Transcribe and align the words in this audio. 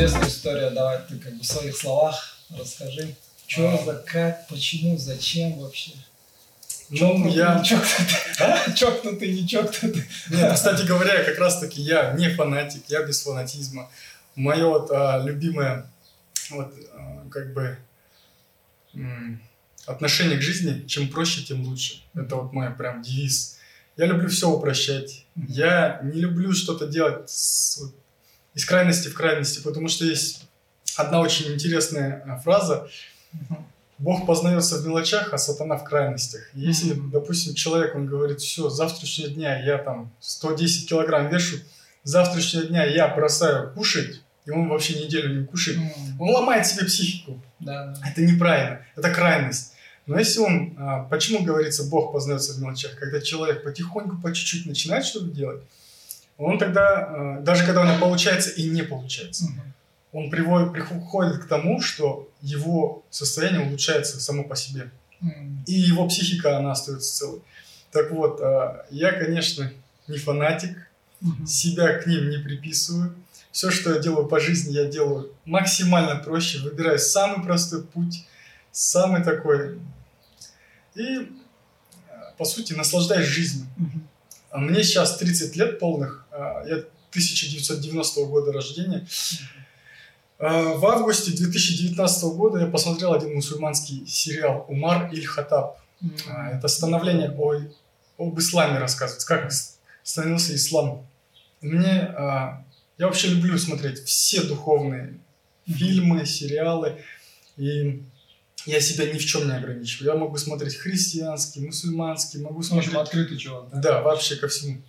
интересная 0.00 0.28
история. 0.28 0.70
Давай 0.70 0.98
ты 1.08 1.18
как 1.18 1.34
бы 1.34 1.42
в 1.42 1.46
своих 1.46 1.76
словах 1.76 2.36
расскажи. 2.56 3.14
Что 3.46 3.68
А. 3.74 3.84
за, 3.84 3.94
как, 4.06 4.46
почему, 4.48 4.96
зачем 4.96 5.58
вообще? 5.58 5.92
Ну, 6.88 7.28
я... 7.28 7.58
Не 7.58 7.64
чокнутый. 7.64 8.16
А? 8.40 8.72
Чокнутый, 8.72 9.32
не 9.32 9.48
чокнутый. 9.48 10.04
Нет, 10.30 10.54
кстати 10.54 10.82
говоря, 10.82 11.22
как 11.24 11.38
раз-таки 11.38 11.80
я 11.82 12.12
не 12.14 12.30
фанатик, 12.30 12.82
я 12.88 13.02
без 13.02 13.22
фанатизма. 13.22 13.90
Мое 14.34 14.66
вот 14.66 14.90
а, 14.90 15.22
любимое, 15.24 15.86
вот, 16.50 16.72
а, 16.94 17.26
как 17.30 17.52
бы, 17.52 17.76
м, 18.94 19.40
отношение 19.86 20.38
к 20.38 20.42
жизни, 20.42 20.86
чем 20.86 21.08
проще, 21.08 21.42
тем 21.42 21.62
лучше. 21.64 22.02
Это 22.14 22.36
вот 22.36 22.52
мой 22.52 22.70
прям 22.70 23.02
девиз. 23.02 23.58
Я 23.96 24.06
люблю 24.06 24.28
все 24.28 24.48
упрощать. 24.48 25.26
Я 25.36 26.00
не 26.02 26.20
люблю 26.20 26.52
что-то 26.52 26.86
делать 26.86 27.28
с- 27.30 27.78
вот 27.78 27.94
из 28.54 28.64
крайности 28.64 29.08
в 29.08 29.14
крайности, 29.14 29.60
потому 29.62 29.88
что 29.88 30.04
есть 30.04 30.44
одна 30.96 31.20
очень 31.20 31.52
интересная 31.54 32.22
а, 32.26 32.38
фраза. 32.40 32.88
Бог 33.98 34.26
познается 34.26 34.78
в 34.78 34.86
мелочах, 34.86 35.32
а 35.34 35.38
сатана 35.38 35.76
в 35.76 35.84
крайностях. 35.84 36.40
Если, 36.54 36.94
Мгм. 36.94 37.10
допустим, 37.10 37.54
человек, 37.54 37.94
он 37.94 38.06
говорит, 38.06 38.40
все, 38.40 38.70
с 38.70 38.76
завтрашнего 38.76 39.28
дня 39.30 39.62
я 39.62 39.76
там 39.78 40.10
110 40.20 40.88
килограмм 40.88 41.28
вешу, 41.28 41.58
с 42.02 42.10
завтрашнего 42.10 42.64
дня 42.66 42.84
я 42.84 43.08
бросаю 43.08 43.72
кушать, 43.74 44.22
и 44.46 44.50
он 44.50 44.68
вообще 44.68 45.04
неделю 45.04 45.38
не 45.40 45.46
кушает, 45.46 45.76
М, 45.78 46.20
он 46.20 46.30
ломает 46.30 46.66
себе 46.66 46.86
психику. 46.86 47.40
Да, 47.60 47.88
да. 47.88 48.08
Это 48.08 48.22
неправильно, 48.22 48.80
это 48.96 49.10
крайность. 49.10 49.74
Но 50.06 50.18
если 50.18 50.40
он, 50.40 50.74
а, 50.78 51.00
почему 51.04 51.44
говорится, 51.44 51.84
Бог 51.84 52.10
познается 52.12 52.54
в 52.54 52.58
мелочах, 52.58 52.96
когда 52.96 53.20
человек 53.20 53.62
потихоньку, 53.62 54.16
по 54.16 54.32
чуть-чуть 54.34 54.64
начинает 54.64 55.04
что-то 55.04 55.26
делать, 55.26 55.62
он 56.46 56.58
тогда, 56.58 56.98
а, 56.98 57.40
даже 57.40 57.64
когда 57.66 57.82
него 57.84 57.98
получается 57.98 58.50
и 58.50 58.68
не 58.68 58.82
получается, 58.82 59.44
Мгм. 59.44 59.72
он 60.12 60.30
приводит, 60.30 60.72
приходит 60.72 61.38
к 61.44 61.48
тому, 61.48 61.80
что 61.80 62.28
его 62.40 63.04
состояние 63.10 63.60
улучшается 63.66 64.20
само 64.20 64.44
по 64.44 64.56
себе. 64.56 64.90
М, 65.22 65.62
И 65.66 65.74
его 65.74 66.08
психика, 66.08 66.56
она 66.58 66.72
остается 66.72 67.14
целой. 67.14 67.40
Так 67.92 68.10
вот, 68.10 68.40
а, 68.40 68.86
я, 68.90 69.12
конечно, 69.12 69.70
не 70.08 70.16
фанатик, 70.18 70.76
мгм. 71.20 71.46
себя 71.46 71.98
к 71.98 72.06
ним 72.06 72.30
не 72.30 72.38
приписываю. 72.38 73.14
Все, 73.52 73.70
что 73.70 73.92
я 73.94 74.00
делаю 74.00 74.26
по 74.28 74.40
жизни, 74.40 74.72
я 74.72 74.84
делаю 74.86 75.32
максимально 75.44 76.16
проще, 76.16 76.60
выбираю 76.60 76.98
самый 76.98 77.44
простой 77.44 77.82
путь, 77.82 78.24
самый 78.72 79.22
такой. 79.24 79.78
И, 80.94 81.02
э, 81.02 81.26
по 82.38 82.44
сути, 82.44 82.72
наслаждаюсь 82.74 83.26
жизнью. 83.26 83.66
А 84.50 84.58
Мне 84.58 84.82
сейчас 84.82 85.16
30 85.18 85.54
лет 85.56 85.78
полных, 85.78 86.26
я 86.32 86.76
1990 87.10 88.24
года 88.26 88.52
рождения. 88.52 89.06
А, 90.38 90.74
В 90.74 90.86
августе 90.86 91.32
2019 91.32 92.24
года 92.34 92.58
я 92.60 92.66
посмотрел 92.66 93.12
один 93.12 93.34
мусульманский 93.34 94.06
сериал 94.06 94.64
«Умар 94.68 95.10
Иль 95.12 95.26
Хаттаб». 95.26 95.78
М, 96.02 96.12
А, 96.28 96.50
Это 96.52 96.68
становление 96.68 97.30
о, 97.30 97.60
об 98.18 98.38
исламе 98.38 98.78
рассказывается, 98.78 99.26
как 99.26 99.52
становился 100.02 100.54
ислам. 100.54 101.06
Мне, 101.60 102.00
а, 102.16 102.64
я 102.98 103.06
вообще 103.06 103.28
люблю 103.28 103.58
смотреть 103.58 103.98
все 104.04 104.42
духовные 104.42 105.18
фильмы, 105.66 106.24
сериалы, 106.26 106.96
и 107.56 108.02
я 108.66 108.80
себя 108.80 109.12
ни 109.12 109.18
в 109.18 109.24
чем 109.24 109.46
не 109.46 109.54
ограничиваю. 109.56 110.12
Я 110.14 110.18
могу 110.18 110.36
смотреть 110.38 110.76
христианский, 110.76 111.60
мусульманский, 111.60 112.40
могу 112.40 112.56
В 112.56 112.58
общем, 112.60 112.82
смотреть... 112.82 112.94
открытый 112.94 113.36
чувак, 113.38 113.68
да? 113.70 113.80
Да, 113.80 114.02
вообще 114.02 114.36
ко 114.36 114.48
всему. 114.48 114.80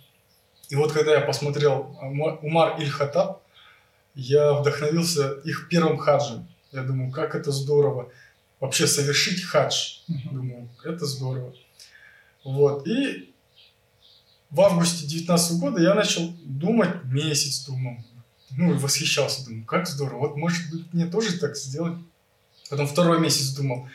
И 0.72 0.74
вот 0.74 0.90
когда 0.92 1.12
я 1.12 1.20
посмотрел 1.20 1.94
а, 2.00 2.06
Ма- 2.06 2.38
Умар 2.40 2.80
Иль 2.80 2.88
Хаттаб, 2.88 3.42
я 4.14 4.54
вдохновился 4.54 5.32
их 5.44 5.68
первым 5.68 5.98
хаджем. 5.98 6.48
Я 6.70 6.82
думаю, 6.82 7.12
как 7.12 7.34
это 7.34 7.52
здорово 7.52 8.10
вообще 8.58 8.86
совершить 8.86 9.42
хадж. 9.44 9.98
Думаю, 10.30 10.70
это 10.82 11.04
здорово. 11.04 11.52
Вот. 12.42 12.86
И 12.88 13.34
в 14.48 14.62
августе 14.62 15.06
19 15.06 15.60
года 15.60 15.78
я 15.82 15.92
начал 15.94 16.32
думать, 16.42 17.04
месяц 17.04 17.66
думал. 17.66 17.98
Ну, 18.52 18.72
и 18.74 18.78
восхищался. 18.78 19.44
Думаю, 19.44 19.66
как 19.66 19.86
здорово. 19.86 20.20
Вот, 20.20 20.36
может 20.38 20.70
быть, 20.70 20.90
мне 20.94 21.04
тоже 21.04 21.38
так 21.38 21.54
сделать. 21.54 21.98
Потом 22.70 22.86
второй 22.86 23.20
месяц 23.20 23.48
думал. 23.54 23.90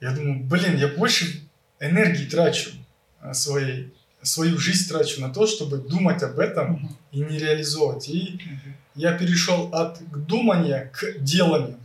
Я 0.00 0.12
думаю, 0.12 0.42
блин, 0.44 0.78
я 0.78 0.88
больше 0.88 1.46
энергии 1.78 2.24
трачу 2.24 2.70
а, 3.20 3.34
своей, 3.34 3.92
свою 4.26 4.58
жизнь 4.58 4.88
трачу 4.88 5.20
на 5.20 5.32
то, 5.32 5.46
чтобы 5.46 5.78
думать 5.78 6.22
об 6.22 6.38
этом 6.38 6.96
и 7.12 7.20
не 7.20 7.38
реализовывать. 7.38 8.08
И 8.08 8.40
я 8.94 9.16
перешел 9.16 9.68
от 9.72 10.00
думания 10.26 10.90
к 10.92 11.18
деланию. 11.20 11.78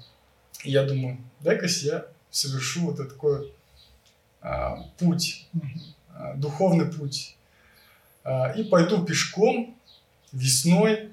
И 0.64 0.72
я 0.72 0.84
думаю, 0.84 1.18
дай-ка 1.40 1.68
я 1.68 2.06
совершу 2.30 2.88
вот 2.88 2.98
такой 2.98 3.54
а, 4.42 4.84
путь, 4.98 5.48
а, 6.14 6.34
духовный 6.36 6.86
путь. 6.92 7.36
А, 8.24 8.52
и 8.52 8.64
пойду 8.64 9.04
пешком 9.04 9.76
весной 10.32 11.10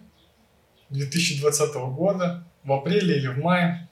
2020 0.90 1.74
года, 1.74 2.44
в 2.64 2.72
апреле 2.72 3.16
или 3.16 3.28
в 3.28 3.38
мае, 3.38 3.88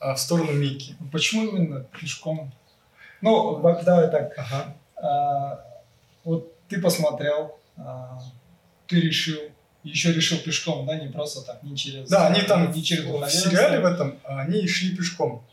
а, 0.00 0.14
в 0.14 0.20
сторону 0.20 0.52
Мекки. 0.52 0.96
Почему 1.12 1.48
именно 1.48 1.86
пешком? 1.98 2.52
Ну, 3.20 3.60
давай 3.62 4.10
так. 4.10 4.34
Ага. 4.36 4.76
А, 4.96 5.64
вот 6.24 6.57
ты 6.68 6.80
посмотрел, 6.80 7.58
а, 7.76 8.18
ты 8.86 9.00
решил, 9.00 9.40
еще 9.84 10.12
решил 10.12 10.38
пешком, 10.38 10.86
да, 10.86 10.96
не 10.96 11.08
просто 11.08 11.42
так, 11.42 11.62
не 11.62 11.76
через... 11.76 12.08
Да, 12.08 12.28
они 12.28 12.42
там 12.42 12.70
не 12.72 12.82
через 12.82 13.04
в 13.04 13.30
сериале 13.30 13.80
в 13.80 13.84
этом, 13.84 14.18
а, 14.24 14.40
они 14.40 14.66
шли 14.66 14.96
пешком. 14.96 15.44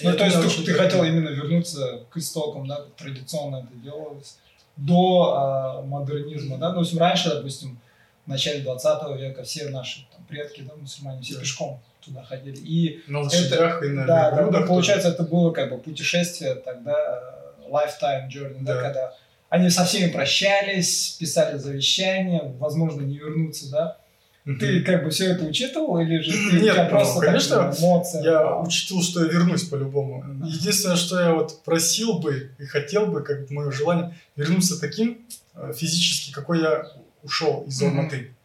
Ну, 0.00 0.10
это 0.10 0.18
то 0.18 0.24
есть 0.24 0.56
ты, 0.56 0.64
ты 0.64 0.74
хотел 0.74 1.04
именно 1.04 1.28
вернуться 1.28 2.04
к 2.10 2.16
истокам, 2.16 2.66
да, 2.66 2.76
как 2.76 2.94
традиционно 2.94 3.56
это 3.58 3.74
делалось, 3.82 4.38
до 4.76 5.34
а, 5.36 5.82
модернизма, 5.82 6.58
да, 6.58 6.72
ну, 6.72 6.80
общем, 6.80 6.98
раньше, 6.98 7.30
допустим, 7.30 7.78
в 8.26 8.28
начале 8.28 8.60
20 8.60 9.18
века 9.18 9.44
все 9.44 9.68
наши 9.68 10.06
там, 10.12 10.24
предки, 10.26 10.62
да, 10.62 10.74
мусульмане, 10.74 11.22
все 11.22 11.34
Да. 11.34 11.40
пешком 11.40 11.80
туда 12.04 12.22
ходили, 12.22 12.56
и 12.56 13.02
На 13.06 13.20
лошадях 13.20 13.82
и 13.82 13.88
на 13.88 14.06
да, 14.06 14.30
да, 14.32 14.42
ну, 14.50 14.66
получается, 14.66 15.08
это 15.08 15.22
было 15.22 15.50
как 15.52 15.70
бы 15.70 15.78
путешествие 15.78 16.56
тогда, 16.56 16.94
э, 16.94 17.70
lifetime 17.70 18.28
journey, 18.28 18.58
да, 18.60 18.74
Да. 18.74 18.82
когда 18.82 19.14
они 19.48 19.70
со 19.70 19.84
всеми 19.84 20.10
прощались, 20.10 21.16
писали 21.18 21.58
завещание, 21.58 22.54
возможно, 22.58 23.02
не 23.02 23.18
вернуться, 23.18 23.70
да. 23.70 23.98
Ты 24.44 24.82
как 24.82 25.02
бы 25.02 25.10
все 25.10 25.32
это 25.32 25.44
учитывал 25.44 25.98
или 25.98 26.20
же 26.20 26.30
ты 26.30 26.60
Нет, 26.60 26.76
ну, 26.76 26.88
просто 26.88 27.20
конечно, 27.20 27.74
эмоции? 27.76 28.22
Я 28.22 28.58
учтил, 28.60 29.02
что 29.02 29.24
я 29.24 29.32
вернусь 29.32 29.64
по-любому. 29.64 30.24
Единственное, 30.44 30.94
что 30.94 31.18
я 31.18 31.32
вот 31.32 31.64
просил 31.64 32.20
бы 32.20 32.52
и 32.56 32.64
хотел 32.64 33.06
бы, 33.06 33.24
как 33.24 33.50
мое 33.50 33.72
желание, 33.72 34.16
вернуться 34.36 34.80
таким 34.80 35.26
э, 35.56 35.72
физически, 35.76 36.30
какой 36.30 36.60
я 36.60 36.86
ушел 37.24 37.64
из. 37.66 37.82
Алматы. 37.82 38.36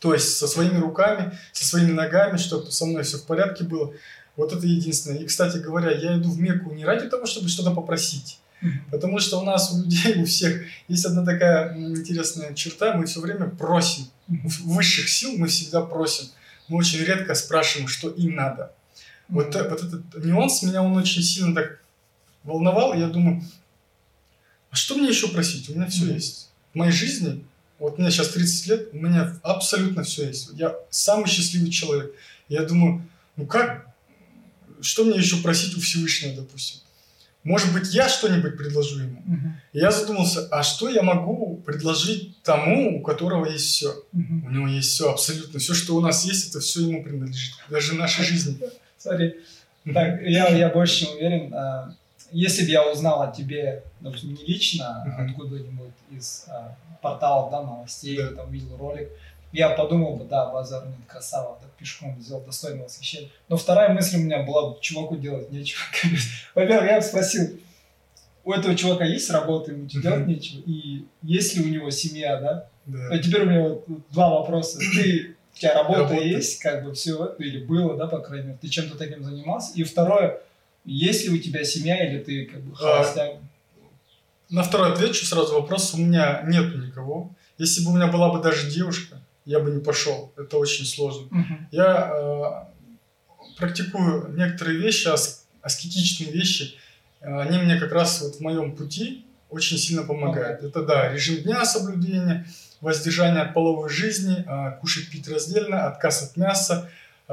То 0.00 0.14
есть 0.14 0.36
со 0.36 0.48
своими 0.48 0.78
руками, 0.78 1.32
со 1.52 1.64
своими 1.64 1.92
ногами, 1.92 2.38
чтобы 2.38 2.72
со 2.72 2.84
мной 2.84 3.04
все 3.04 3.18
в 3.18 3.24
порядке 3.24 3.62
было. 3.62 3.94
Вот 4.34 4.52
это 4.52 4.66
единственное. 4.66 5.18
И, 5.18 5.26
кстати 5.26 5.58
говоря, 5.58 5.92
я 5.92 6.16
иду 6.18 6.30
в 6.30 6.40
Мекку 6.40 6.72
не 6.72 6.84
ради 6.84 7.08
того, 7.08 7.24
чтобы 7.24 7.48
что-то 7.48 7.70
попросить. 7.70 8.40
Потому 8.90 9.18
что 9.18 9.40
у 9.40 9.44
нас, 9.44 9.72
у 9.72 9.82
людей, 9.82 10.22
у 10.22 10.24
всех 10.24 10.62
есть 10.88 11.04
одна 11.04 11.24
такая 11.24 11.76
интересная 11.76 12.54
черта, 12.54 12.94
мы 12.94 13.06
все 13.06 13.20
время 13.20 13.48
просим. 13.48 14.06
У 14.28 14.48
высших 14.74 15.08
сил 15.08 15.36
мы 15.36 15.46
всегда 15.46 15.82
просим. 15.82 16.26
Мы 16.68 16.78
очень 16.78 17.00
редко 17.00 17.34
спрашиваем, 17.34 17.88
что 17.88 18.08
им 18.10 18.34
надо. 18.34 18.72
Вот, 19.28 19.54
э- 19.54 19.68
вот 19.68 19.82
этот 19.82 20.24
нюанс 20.24 20.62
меня 20.62 20.82
он 20.82 20.96
очень 20.96 21.22
сильно 21.22 21.54
так 21.54 21.80
волновал. 22.44 22.94
Я 22.94 23.08
думаю, 23.08 23.42
а 24.70 24.76
что 24.76 24.94
мне 24.96 25.08
еще 25.08 25.28
просить? 25.28 25.68
У 25.68 25.74
меня 25.74 25.86
все 25.86 26.06
есть. 26.12 26.50
В 26.72 26.78
моей 26.78 26.92
жизни, 26.92 27.44
вот 27.78 27.98
мне 27.98 28.10
сейчас 28.10 28.28
30 28.28 28.66
лет, 28.68 28.88
у 28.92 28.96
меня 28.96 29.38
абсолютно 29.42 30.02
все 30.02 30.26
есть. 30.28 30.50
Я 30.54 30.74
самый 30.90 31.28
счастливый 31.28 31.70
человек. 31.70 32.12
Я 32.48 32.62
думаю, 32.62 33.06
ну 33.36 33.46
как, 33.46 33.86
что 34.80 35.04
мне 35.04 35.18
еще 35.18 35.36
просить 35.38 35.76
у 35.76 35.80
Всевышнего, 35.80 36.36
допустим? 36.36 36.80
Может 37.46 37.72
быть, 37.72 37.94
я 37.94 38.08
что-нибудь 38.08 38.56
предложу 38.56 38.98
ему? 38.98 39.22
Мгм. 39.24 39.56
И 39.72 39.78
я 39.78 39.92
задумался, 39.92 40.48
а 40.50 40.64
что 40.64 40.88
я 40.88 41.02
могу 41.02 41.62
предложить 41.64 42.42
тому, 42.42 42.98
у 42.98 43.02
которого 43.02 43.46
есть 43.46 43.66
все? 43.66 43.94
Мгм. 44.10 44.46
У 44.46 44.50
него 44.50 44.66
есть 44.66 44.88
все, 44.90 45.12
абсолютно. 45.12 45.60
Все, 45.60 45.72
что 45.72 45.94
у 45.94 46.00
нас 46.00 46.24
есть, 46.24 46.50
это 46.50 46.58
все 46.58 46.80
ему 46.80 47.04
принадлежит. 47.04 47.54
Даже 47.70 47.94
наша 47.94 48.24
жизнь. 48.24 48.60
Смотри, 48.98 49.36
так, 49.94 50.22
я, 50.22 50.48
я 50.48 50.70
больше 50.70 51.04
чем 51.04 51.14
уверен, 51.14 51.54
а, 51.54 51.94
если 52.32 52.64
бы 52.64 52.70
я 52.70 52.90
узнал 52.90 53.22
о 53.22 53.30
тебе, 53.30 53.84
допустим, 54.00 54.34
не 54.34 54.44
лично, 54.44 55.04
а 55.04 55.24
откуда-нибудь 55.24 55.94
из 56.10 56.46
а, 56.48 56.76
порталов, 57.00 57.52
да, 57.52 57.62
новостей, 57.62 58.18
там, 58.34 58.50
видел 58.50 58.76
ролик, 58.76 59.08
я 59.52 59.70
подумал 59.70 60.16
бы, 60.16 60.24
да, 60.24 60.50
базар 60.50 60.86
нет, 60.86 60.96
красава, 61.06 61.58
так 61.60 61.70
пешком 61.72 62.16
сделал 62.20 62.42
достойное 62.42 62.84
восхищение. 62.84 63.30
Но 63.48 63.56
вторая 63.56 63.92
мысль 63.92 64.16
у 64.16 64.20
меня 64.20 64.42
была, 64.42 64.76
чуваку 64.80 65.16
делать 65.16 65.50
нечего. 65.50 65.80
Во-первых, 66.54 66.90
я 66.90 66.96
бы 66.96 67.02
спросил, 67.02 67.58
у 68.44 68.52
этого 68.52 68.74
чувака 68.76 69.04
есть 69.04 69.30
работа, 69.30 69.72
ему 69.72 69.86
делать 69.86 70.26
нечего, 70.26 70.62
и 70.66 71.04
есть 71.22 71.56
ли 71.56 71.64
у 71.64 71.68
него 71.68 71.90
семья, 71.90 72.40
да? 72.40 72.68
Да. 72.86 73.08
А 73.10 73.18
теперь 73.18 73.42
у 73.42 73.46
меня 73.46 73.62
вот 73.68 73.84
два 74.12 74.30
вопроса. 74.30 74.78
Ты 74.78 75.36
у 75.54 75.58
тебя 75.58 75.74
работа 75.74 76.00
Работа. 76.00 76.22
есть, 76.22 76.60
как 76.60 76.84
бы 76.84 76.92
все, 76.94 77.34
или 77.38 77.64
было, 77.64 77.96
да, 77.96 78.06
по 78.06 78.18
крайней 78.18 78.48
мере, 78.48 78.58
ты 78.60 78.68
чем-то 78.68 78.96
таким 78.98 79.24
занимался. 79.24 79.72
И 79.74 79.82
второе, 79.84 80.40
есть 80.84 81.24
ли 81.24 81.30
у 81.30 81.38
тебя 81.38 81.64
семья, 81.64 82.06
или 82.06 82.22
ты 82.22 82.44
как 82.44 82.60
бы 82.60 82.74
А, 82.74 82.76
холостяк? 82.76 83.36
На 84.50 84.62
второй 84.62 84.92
отвечу 84.92 85.24
сразу 85.24 85.54
вопрос. 85.54 85.94
У 85.94 85.98
меня 85.98 86.42
нету 86.46 86.78
никого. 86.78 87.30
Если 87.58 87.84
бы 87.84 87.90
у 87.90 87.96
меня 87.96 88.06
была 88.06 88.30
бы 88.32 88.40
даже 88.40 88.70
девушка, 88.70 89.18
я 89.46 89.60
бы 89.60 89.70
не 89.70 89.80
пошел. 89.80 90.32
Это 90.36 90.58
очень 90.58 90.84
сложно. 90.84 91.28
Мгм. 91.30 91.68
Я 91.70 92.10
э, 92.12 93.46
практикую 93.58 94.34
некоторые 94.36 94.78
вещи, 94.78 95.08
ас- 95.08 95.46
аскетичные 95.62 96.30
вещи. 96.32 96.74
Э, 97.20 97.40
Они 97.40 97.58
мне 97.58 97.78
как 97.78 97.92
раз 97.92 98.20
вот 98.22 98.36
в 98.36 98.40
моем 98.40 98.76
пути 98.76 99.24
очень 99.48 99.78
сильно 99.78 100.02
помогают. 100.02 100.62
Это 100.62 100.82
да, 100.82 101.08
режим 101.12 101.36
дня 101.42 101.64
соблюдения, 101.64 102.46
воздержание 102.80 103.42
от 103.42 103.54
половой 103.54 103.88
жизни, 103.88 104.44
э, 104.46 104.78
кушать, 104.80 105.10
пить 105.10 105.28
раздельно, 105.28 105.86
отказ 105.86 106.22
от 106.22 106.36
мяса, 106.36 106.90
э, 107.28 107.32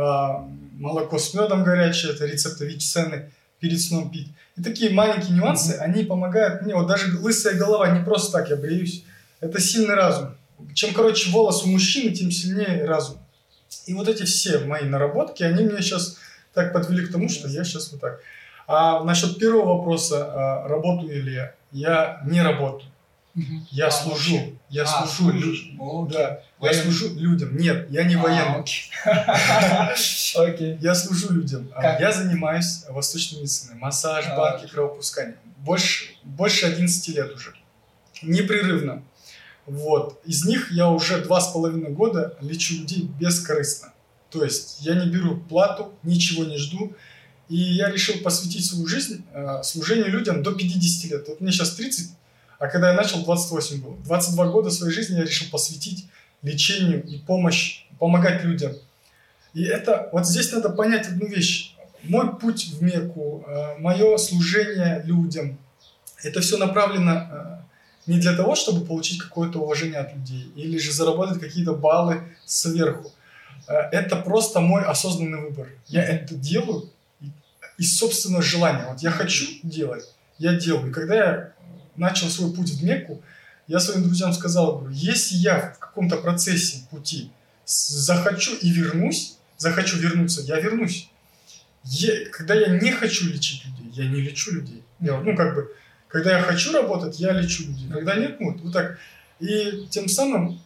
молоко 0.79 1.17
с 1.17 1.33
медом 1.33 1.63
горячее, 1.63 2.13
это 2.13 2.25
рецепты 2.25 2.65
Вичсены, 2.67 3.31
перед 3.59 3.79
сном 3.81 4.11
пить. 4.11 4.29
И 4.55 4.61
такие 4.61 4.91
маленькие 4.91 5.35
нюансы, 5.37 5.71
они 5.79 6.03
помогают 6.03 6.61
мне. 6.61 6.75
Вот 6.75 6.87
даже 6.87 7.17
лысая 7.17 7.55
голова, 7.55 7.89
не 7.89 8.03
просто 8.05 8.31
так 8.31 8.49
я 8.49 8.55
бреюсь. 8.55 9.03
Это 9.39 9.59
сильный 9.59 9.95
разум. 9.95 10.35
Чем 10.73 10.93
короче 10.93 11.29
волос 11.31 11.63
у 11.63 11.67
мужчины, 11.67 12.11
тем 12.13 12.31
сильнее 12.31 12.85
разум. 12.85 13.17
И 13.85 13.93
вот 13.93 14.07
эти 14.07 14.23
все 14.23 14.59
мои 14.59 14.83
наработки, 14.85 15.43
они 15.43 15.63
меня 15.63 15.81
сейчас 15.81 16.17
так 16.53 16.73
подвели 16.73 17.05
к 17.05 17.11
тому, 17.11 17.29
что 17.29 17.47
я 17.47 17.63
сейчас 17.63 17.91
вот 17.91 18.01
так. 18.01 18.19
А 18.67 19.03
насчет 19.03 19.37
первого 19.39 19.77
вопроса, 19.77 20.25
а, 20.63 20.67
работаю 20.67 21.23
ли 21.23 21.33
я? 21.33 21.55
Я 21.71 22.21
не 22.25 22.41
работаю. 22.41 22.89
Я 23.71 23.87
А, 23.87 23.91
служу. 23.91 24.35
вообще? 24.35 24.53
Я 24.69 24.83
А, 24.83 24.85
служу. 25.07 25.31
служишь. 25.31 25.65
лю- 25.73 26.03
Окей. 26.05 26.17
Да. 26.17 26.39
Я 26.61 26.73
служу 26.73 27.15
людям. 27.15 27.57
Нет, 27.57 27.87
я 27.89 28.03
не 28.03 28.13
А, 28.15 28.19
военный. 28.19 28.59
окей. 28.59 28.91
Окей. 30.37 30.77
Я 30.79 30.95
служу 30.95 31.33
людям. 31.33 31.69
А, 31.75 31.81
Как? 31.81 31.99
Я 31.99 32.11
занимаюсь 32.11 32.83
восточной 32.89 33.39
медициной. 33.39 33.75
Массаж, 33.79 34.25
А. 34.27 34.37
банки, 34.37 34.67
кровопускание. 34.71 35.35
Больше, 35.57 36.11
больше 36.23 36.67
11 36.67 37.07
лет 37.09 37.33
уже. 37.33 37.53
Непрерывно. 38.21 39.03
Вот. 39.65 40.21
Из 40.25 40.45
них 40.45 40.71
я 40.71 40.89
уже 40.89 41.21
два 41.23 41.39
с 41.39 41.51
половиной 41.51 41.91
года 41.91 42.37
лечу 42.41 42.75
людей 42.75 43.09
бескорыстно. 43.19 43.93
То 44.29 44.43
есть 44.43 44.77
я 44.81 44.95
не 44.95 45.09
беру 45.09 45.37
плату, 45.37 45.93
ничего 46.03 46.43
не 46.43 46.57
жду. 46.57 46.93
И 47.49 47.55
я 47.55 47.89
решил 47.89 48.15
посвятить 48.23 48.65
свою 48.65 48.87
жизнь 48.87 49.23
э, 49.33 49.61
служению 49.63 50.09
людям 50.09 50.43
до 50.43 50.53
50 50.53 51.11
лет. 51.11 51.27
Вот 51.27 51.41
мне 51.41 51.51
сейчас 51.51 51.75
30, 51.75 52.09
а 52.57 52.67
когда 52.67 52.89
я 52.89 52.95
начал, 52.95 53.23
28 53.23 53.81
было. 53.81 53.95
22 54.05 54.47
года 54.47 54.71
своей 54.71 54.93
жизни 54.93 55.17
я 55.17 55.23
решил 55.23 55.49
посвятить 55.51 56.07
лечению 56.41 57.03
и 57.05 57.19
помощь, 57.19 57.85
помогать 57.99 58.43
людям. 58.43 58.73
И 59.53 59.63
это, 59.63 60.09
вот 60.11 60.25
здесь 60.25 60.51
надо 60.51 60.69
понять 60.69 61.07
одну 61.07 61.27
вещь. 61.27 61.75
Мой 62.03 62.35
путь 62.35 62.67
в 62.73 62.81
Мекку, 62.81 63.45
мое 63.79 64.17
служение 64.17 65.03
людям, 65.05 65.57
это 66.23 66.41
все 66.41 66.57
направлено 66.57 67.11
э, 67.11 67.62
не 68.07 68.19
для 68.19 68.35
того, 68.35 68.55
чтобы 68.55 68.85
получить 68.85 69.21
какое-то 69.21 69.59
уважение 69.59 69.99
от 69.99 70.13
людей 70.13 70.51
или 70.55 70.77
же 70.77 70.91
заработать 70.91 71.39
какие-то 71.39 71.73
баллы 71.73 72.21
сверху. 72.45 73.11
Э, 73.67 73.73
Это 73.91 74.15
просто 74.17 74.59
мой 74.59 74.83
осознанный 74.83 75.39
выбор. 75.41 75.69
Я 75.87 76.03
это 76.03 76.35
делаю 76.35 76.89
из 77.77 77.97
собственного 77.97 78.43
желания. 78.43 78.85
Вот 78.89 79.01
я 79.01 79.11
хочу 79.11 79.45
делать, 79.63 80.03
я 80.37 80.55
делаю. 80.55 80.89
И 80.89 80.93
когда 80.93 81.15
я 81.15 81.53
начал 81.95 82.27
свой 82.29 82.53
путь 82.53 82.69
в 82.71 82.83
Мекку, 82.83 83.21
я 83.67 83.79
своим 83.79 84.03
друзьям 84.03 84.33
сказал, 84.33 84.79
говорю, 84.79 84.93
если 84.93 85.35
я 85.35 85.73
в 85.75 85.79
каком-то 85.79 86.17
процессе 86.17 86.85
пути 86.91 87.31
захочу 87.65 88.55
и 88.55 88.69
вернусь, 88.69 89.37
захочу 89.57 89.97
вернуться, 89.97 90.41
я 90.41 90.59
вернусь. 90.59 91.09
Е- 91.85 92.25
когда 92.25 92.53
я 92.55 92.77
не 92.79 92.91
хочу 92.91 93.27
лечить 93.29 93.65
людей, 93.65 94.03
я 94.03 94.09
не 94.09 94.21
лечу 94.21 94.51
людей. 94.53 94.83
Я, 94.99 95.19
ну, 95.21 95.35
как 95.35 95.55
бы, 95.55 95.71
когда 96.13 96.37
я 96.37 96.43
хочу 96.43 96.71
работать, 96.71 97.19
я 97.19 97.31
лечу 97.31 97.63
людей. 97.63 97.89
Когда 97.91 98.15
нет, 98.15 98.39
ну, 98.39 98.55
вот, 98.55 98.71
так. 98.71 98.99
И 99.39 99.87
тем 99.89 100.07
самым, 100.07 100.61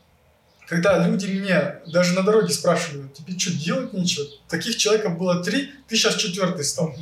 когда 0.67 1.07
люди 1.07 1.25
меня 1.27 1.79
даже 1.87 2.13
на 2.13 2.21
дороге 2.21 2.53
спрашивают, 2.53 3.13
тебе 3.13 3.39
что, 3.39 3.53
делать 3.53 3.93
нечего? 3.93 4.25
Таких 4.49 4.75
человеков 4.75 5.17
было 5.17 5.41
три, 5.41 5.71
ты 5.87 5.95
сейчас 5.95 6.15
четвертый 6.15 6.65
стал. 6.65 6.93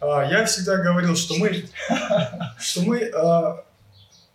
А, 0.00 0.24
Я 0.24 0.46
всегда 0.46 0.78
говорил, 0.78 1.14
что 1.14 1.34
мы, 1.34 1.66
что 2.58 2.80
мы 2.80 3.04
а, 3.14 3.66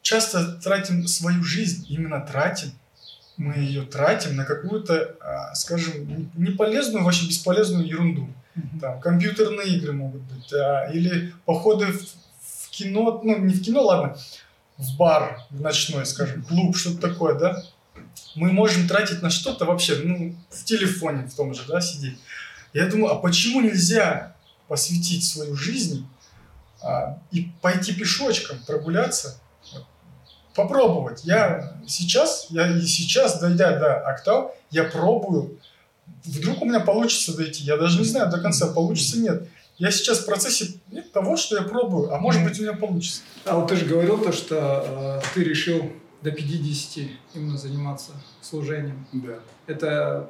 часто 0.03 0.61
тратим 0.61 1.07
свою 1.07 1.43
жизнь, 1.43 1.87
именно 1.89 2.21
тратим, 2.21 2.71
мы 3.35 3.55
ее 3.55 3.81
тратим 3.81 4.35
на 4.35 4.45
какую-то, 4.45 5.15
а, 5.21 5.55
скажем, 5.55 6.31
не 6.35 6.51
полезную, 6.51 7.03
вообще 7.03 7.27
бесполезную 7.27 7.87
ерунду. 7.87 8.29
Там 8.79 9.01
компьютерные 9.01 9.69
игры 9.69 9.93
могут 9.93 10.21
быть, 10.21 10.53
а, 10.53 10.87
или 10.93 11.33
походы 11.45 11.87
в 11.87 12.24
кино, 12.75 13.21
ну 13.23 13.37
не 13.39 13.53
в 13.53 13.61
кино, 13.63 13.83
ладно, 13.83 14.17
в 14.77 14.97
бар, 14.97 15.41
в 15.49 15.61
ночной, 15.61 16.05
скажем, 16.05 16.43
клуб, 16.43 16.75
что-то 16.75 17.09
такое, 17.09 17.35
да. 17.35 17.63
Мы 18.35 18.51
можем 18.51 18.87
тратить 18.87 19.21
на 19.21 19.29
что-то 19.29 19.65
вообще, 19.65 19.97
ну, 20.03 20.35
в 20.49 20.65
телефоне 20.65 21.27
в 21.27 21.35
том 21.35 21.53
же, 21.53 21.63
да, 21.67 21.81
сидеть. 21.81 22.19
Я 22.73 22.87
думаю, 22.87 23.13
а 23.13 23.19
почему 23.19 23.61
нельзя 23.61 24.35
посвятить 24.67 25.23
свою 25.23 25.55
жизнь 25.55 26.07
а, 26.81 27.19
и 27.31 27.49
пойти 27.61 27.93
пешочком, 27.93 28.57
прогуляться, 28.65 29.39
попробовать. 30.53 31.23
Я 31.23 31.77
сейчас, 31.87 32.47
я 32.49 32.77
и 32.77 32.81
сейчас, 32.81 33.39
дойдя 33.39 33.77
до 33.77 34.07
октав, 34.07 34.51
я 34.71 34.83
пробую. 34.83 35.59
Вдруг 36.23 36.61
у 36.61 36.65
меня 36.65 36.79
получится 36.79 37.35
дойти. 37.35 37.63
Я 37.63 37.77
даже 37.77 37.99
не 37.99 38.05
знаю 38.05 38.29
до 38.29 38.39
конца, 38.39 38.67
получится 38.67 39.19
нет. 39.19 39.47
Я 39.77 39.91
сейчас 39.91 40.19
в 40.19 40.25
процессе 40.25 40.79
того, 41.13 41.35
что 41.35 41.57
я 41.57 41.63
пробую, 41.63 42.13
а 42.13 42.19
может 42.19 42.41
Мгм. 42.41 42.49
быть 42.49 42.59
у 42.59 42.63
меня 42.63 42.73
получится. 42.73 43.21
А 43.45 43.57
вот 43.57 43.67
ты 43.67 43.75
же 43.75 43.85
говорил 43.85 44.17
то, 44.17 44.31
что 44.31 45.21
э, 45.21 45.21
ты 45.33 45.43
решил 45.43 45.91
до 46.21 46.31
50 46.31 47.09
именно 47.33 47.57
заниматься 47.57 48.11
служением. 48.41 49.05
Да. 49.11 49.39
Это 49.67 50.29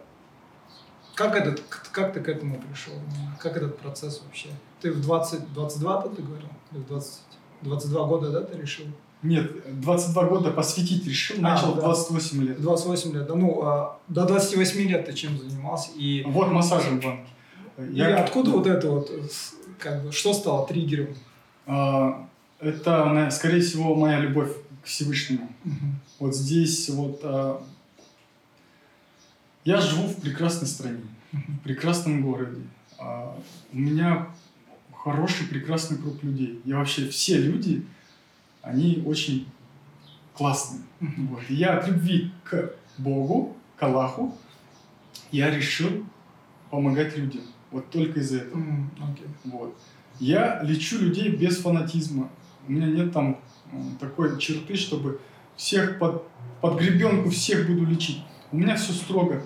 как 1.14 1.36
этот, 1.36 1.62
как 1.92 2.14
ты 2.14 2.20
к 2.22 2.28
этому 2.28 2.60
пришел? 2.60 2.94
Как 3.40 3.56
этот 3.56 3.78
процесс 3.80 4.22
вообще? 4.26 4.50
Ты 4.82 4.92
в 4.92 5.02
20, 5.02 5.54
22 5.54 6.02
ты 6.02 6.22
говорил? 6.24 6.50
Или 6.72 6.80
в 6.80 6.88
20, 6.88 7.14
22 7.62 8.06
года, 8.08 8.32
да, 8.32 8.42
ты 8.42 8.58
решил? 8.58 8.86
Нет, 9.22 9.80
22 9.82 10.24
года 10.26 10.52
посвятить 10.52 11.08
решил, 11.08 11.38
А, 11.40 11.42
начал 11.42 11.74
да. 11.76 11.82
28 11.82 12.44
лет. 12.44 12.62
28 12.62 13.14
лет, 13.14 13.28
да, 13.28 13.36
ну, 13.36 13.62
а 13.64 14.00
до 14.08 14.26
28 14.26 14.82
лет 14.90 15.06
ты 15.06 15.14
чем 15.14 15.38
занимался? 15.40 15.92
И, 15.96 16.24
Вот 16.28 16.52
массажем 16.52 17.00
в 17.00 17.04
банке. 17.04 17.26
И 17.78 18.02
откуда 18.02 18.52
вот 18.52 18.68
это 18.68 18.90
вот, 18.90 19.12
как 19.80 20.04
бы, 20.04 20.12
что 20.12 20.34
стало 20.34 20.68
триггером? 20.68 21.16
А, 21.66 22.28
Это, 22.60 23.30
скорее 23.32 23.62
всего, 23.62 23.96
моя 23.96 24.20
любовь 24.20 24.52
к 24.82 24.88
Всевышнему. 24.88 25.50
Мгм. 25.64 26.00
Вот 26.20 26.36
здесь 26.36 26.90
вот 26.90 27.20
а, 27.24 27.62
я 29.66 29.82
живу 29.82 30.08
в 30.08 30.22
прекрасной 30.22 30.68
стране, 30.68 31.02
в 31.32 31.60
прекрасном 31.60 32.22
городе. 32.22 32.62
А, 32.98 33.38
у 33.74 33.78
меня 33.78 34.28
хороший, 34.94 35.48
прекрасный 35.48 35.98
круг 35.98 36.24
людей. 36.24 36.62
И 36.66 36.74
вообще 36.74 37.10
все 37.10 37.38
люди, 37.38 37.86
они 38.62 39.04
очень 39.06 39.48
классные. 40.34 40.82
Вот. 41.00 41.42
И 41.50 41.56
я 41.56 41.78
от 41.78 41.88
любви 41.88 42.32
к 42.44 42.72
Богу, 42.98 43.56
к 43.78 43.84
Аллаху, 43.84 44.38
я 45.32 45.50
решил 45.50 46.06
помогать 46.70 47.18
людям. 47.18 47.42
Вот 47.76 47.90
только 47.90 48.22
из-за 48.22 48.38
этого. 48.38 48.58
М, 48.58 48.90
окей. 49.02 49.28
Вот. 49.44 49.78
Я 50.22 50.64
лечу 50.64 50.98
людей 50.98 51.28
без 51.36 51.58
фанатизма. 51.58 52.30
У 52.70 52.72
меня 52.72 52.88
нет 52.88 53.12
там 53.12 53.38
такой 54.00 54.40
черты, 54.40 54.78
чтобы 54.78 55.20
всех 55.58 56.00
под, 56.00 56.24
под 56.62 56.80
гребенку 56.80 57.30
всех 57.32 57.68
буду 57.68 57.86
лечить. 57.86 58.24
У 58.54 58.58
меня 58.58 58.78
все 58.78 58.94
строго. 58.94 59.44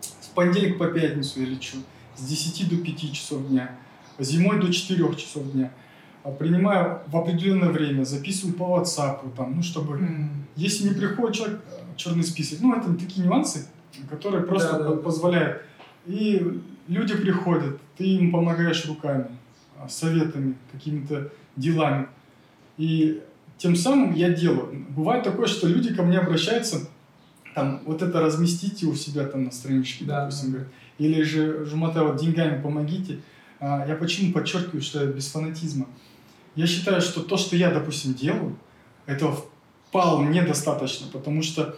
С 0.00 0.28
понедельника 0.28 0.78
по 0.78 0.86
пятницу 0.86 1.40
я 1.40 1.46
лечу. 1.46 1.78
С 2.14 2.24
10 2.24 2.68
до 2.68 2.76
5 2.76 3.12
часов 3.12 3.48
дня. 3.48 3.76
Зимой 4.20 4.60
до 4.60 4.72
4 4.72 5.16
часов 5.16 5.50
дня. 5.50 5.72
А 6.22 6.30
Принимаю 6.30 7.00
в 7.08 7.16
определенное 7.16 7.70
время, 7.70 8.04
записываю 8.04 8.54
по 8.54 8.78
WhatsApp, 8.78 9.34
там, 9.36 9.56
ну, 9.56 9.62
чтобы 9.64 9.96
М, 9.96 10.46
если 10.54 10.88
не 10.90 10.94
приходит 10.94 11.34
человек, 11.34 11.60
э, 11.68 11.96
черный 11.96 12.22
список. 12.22 12.60
Ну, 12.60 12.76
это 12.76 12.94
такие 12.94 13.26
нюансы, 13.26 13.66
которые 14.08 14.44
просто 14.44 14.78
Да, 14.78 14.90
да. 14.90 14.96
позволяют. 14.96 15.62
И 16.06 16.62
люди 16.88 17.14
приходят, 17.16 17.78
ты 17.96 18.04
им 18.04 18.32
помогаешь 18.32 18.84
руками, 18.86 19.26
а, 19.78 19.88
советами, 19.88 20.56
какими-то 20.72 21.30
делами. 21.56 22.08
И 22.76 23.22
тем 23.58 23.76
самым 23.76 24.14
я 24.14 24.30
делаю. 24.30 24.84
Бывает 24.90 25.22
такое, 25.24 25.46
что 25.46 25.68
люди 25.68 25.94
ко 25.94 26.02
мне 26.02 26.18
обращаются, 26.18 26.88
там, 27.54 27.80
вот 27.86 28.02
это 28.02 28.20
разместите 28.20 28.86
у 28.86 28.94
себя 28.94 29.26
там 29.26 29.44
на 29.44 29.50
страничке, 29.52 30.04
Да, 30.04 30.22
допустим, 30.22 30.50
говорят. 30.50 30.68
или 30.98 31.22
же, 31.22 31.64
Жумата, 31.64 32.02
вот 32.02 32.16
деньгами 32.16 32.60
помогите. 32.60 33.20
А, 33.60 33.86
Я 33.86 33.94
почему 33.94 34.32
подчеркиваю, 34.32 34.82
что 34.82 35.00
я 35.04 35.06
без 35.06 35.30
фанатизма? 35.30 35.86
Я 36.56 36.66
считаю, 36.66 37.00
что 37.00 37.20
то, 37.22 37.36
что 37.36 37.56
я, 37.56 37.70
допустим, 37.70 38.14
делаю, 38.14 38.56
этого 39.06 39.36
вполне 39.88 40.42
достаточно, 40.42 41.06
потому 41.12 41.42
что 41.42 41.76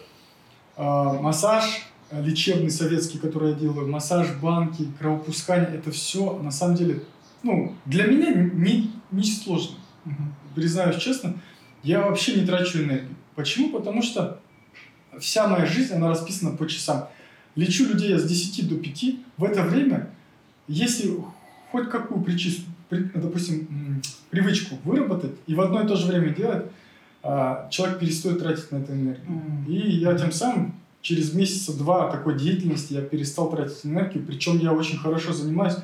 э, 0.75 0.81
массаж, 0.83 1.83
лечебный 2.11 2.71
советский, 2.71 3.17
который 3.17 3.51
я 3.51 3.55
делаю, 3.55 3.89
массаж, 3.89 4.35
банки, 4.41 4.87
кровопускание, 4.99 5.77
это 5.77 5.91
все 5.91 6.39
на 6.39 6.51
самом 6.51 6.75
деле, 6.75 7.03
ну, 7.43 7.73
для 7.85 8.05
меня 8.05 8.33
не, 8.33 8.91
не 9.11 9.23
сложно. 9.23 9.77
Угу. 10.05 10.13
Признаюсь 10.55 10.97
честно, 10.97 11.35
я 11.83 12.01
вообще 12.01 12.39
не 12.39 12.45
трачу 12.45 12.79
энергию. 12.79 13.15
Почему? 13.35 13.69
Потому 13.69 14.01
что 14.01 14.39
вся 15.19 15.47
моя 15.47 15.65
жизнь, 15.65 15.93
она 15.93 16.09
расписана 16.09 16.55
по 16.55 16.67
часам. 16.67 17.07
Лечу 17.55 17.85
людей 17.85 18.11
я 18.11 18.19
с 18.19 18.23
10 18.23 18.69
до 18.69 18.75
5. 18.75 19.05
В 19.37 19.43
это 19.43 19.63
время, 19.63 20.09
если 20.67 21.11
хоть 21.71 21.89
какую 21.89 22.21
причину, 22.21 22.65
допустим, 22.89 24.01
привычку 24.29 24.77
выработать 24.83 25.33
и 25.47 25.55
в 25.55 25.61
одно 25.61 25.83
и 25.83 25.87
то 25.87 25.95
же 25.95 26.07
время 26.07 26.29
делать, 26.29 26.65
а, 27.23 27.67
человек 27.69 27.99
перестает 27.99 28.39
тратить 28.39 28.71
на 28.71 28.77
это 28.77 28.93
энергию. 28.93 29.27
Mm. 29.27 29.67
И 29.67 29.89
я 29.97 30.15
тем 30.15 30.31
самым 30.31 30.75
через 31.01 31.33
месяца 31.33 31.77
два 31.77 32.09
такой 32.11 32.37
деятельности 32.37 32.93
я 32.93 33.01
перестал 33.01 33.49
тратить 33.49 33.85
энергию, 33.85 34.25
причем 34.25 34.57
я 34.59 34.73
очень 34.73 34.97
хорошо 34.97 35.33
занимаюсь, 35.33 35.75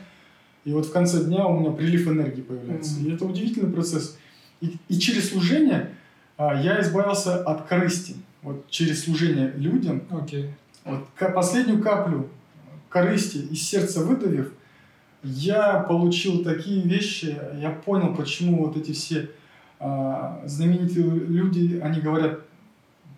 и 0.66 0.72
вот 0.72 0.86
в 0.86 0.92
конце 0.92 1.24
дня 1.24 1.46
у 1.46 1.60
меня 1.60 1.72
прилив 1.72 2.08
энергии 2.08 2.42
появляется. 2.42 3.00
Mm. 3.00 3.06
И 3.06 3.14
это 3.14 3.26
удивительный 3.26 3.72
процесс. 3.72 4.18
И, 4.62 4.78
и 4.88 4.98
через 4.98 5.30
служение 5.30 5.94
а, 6.38 6.56
я 6.62 6.80
избавился 6.82 7.44
от 7.44 7.68
корысти. 7.68 8.16
Вот 8.42 8.70
через 8.70 9.04
служение 9.04 9.54
людям. 9.58 10.04
Okay. 10.10 10.50
Вот 10.86 11.08
последнюю 11.34 11.82
каплю 11.82 12.30
корысти 12.90 13.38
из 13.38 13.64
сердца 13.64 14.02
выдавив, 14.02 14.54
я 15.24 15.80
получил 15.80 16.44
такие 16.44 16.82
вещи, 16.82 17.38
я 17.60 17.72
понял, 17.72 18.14
почему 18.14 18.66
вот 18.66 18.78
эти 18.78 18.92
все 18.92 19.30
а, 19.80 20.42
знаменитые 20.46 21.06
люди, 21.06 21.80
они 21.82 22.02
говорят, 22.02 22.42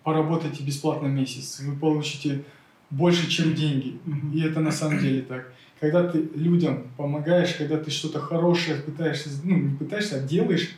поработайте 0.06 0.62
бесплатно 0.62 1.08
месяц, 1.08 1.58
вы 1.58 1.74
получите 1.74 2.44
больше, 2.90 3.28
чем 3.28 3.56
деньги. 3.56 3.98
И 4.32 4.40
это 4.40 4.60
на 4.60 4.70
самом 4.70 5.00
деле 5.00 5.22
так. 5.22 5.52
Когда 5.80 6.06
ты 6.06 6.30
людям 6.36 6.86
помогаешь, 6.96 7.54
когда 7.54 7.76
ты 7.76 7.90
что-то 7.90 8.20
хорошее 8.20 8.80
пытаешься, 8.80 9.30
ну 9.42 9.56
не 9.56 9.76
пытаешься, 9.76 10.18
а 10.18 10.20
делаешь, 10.20 10.76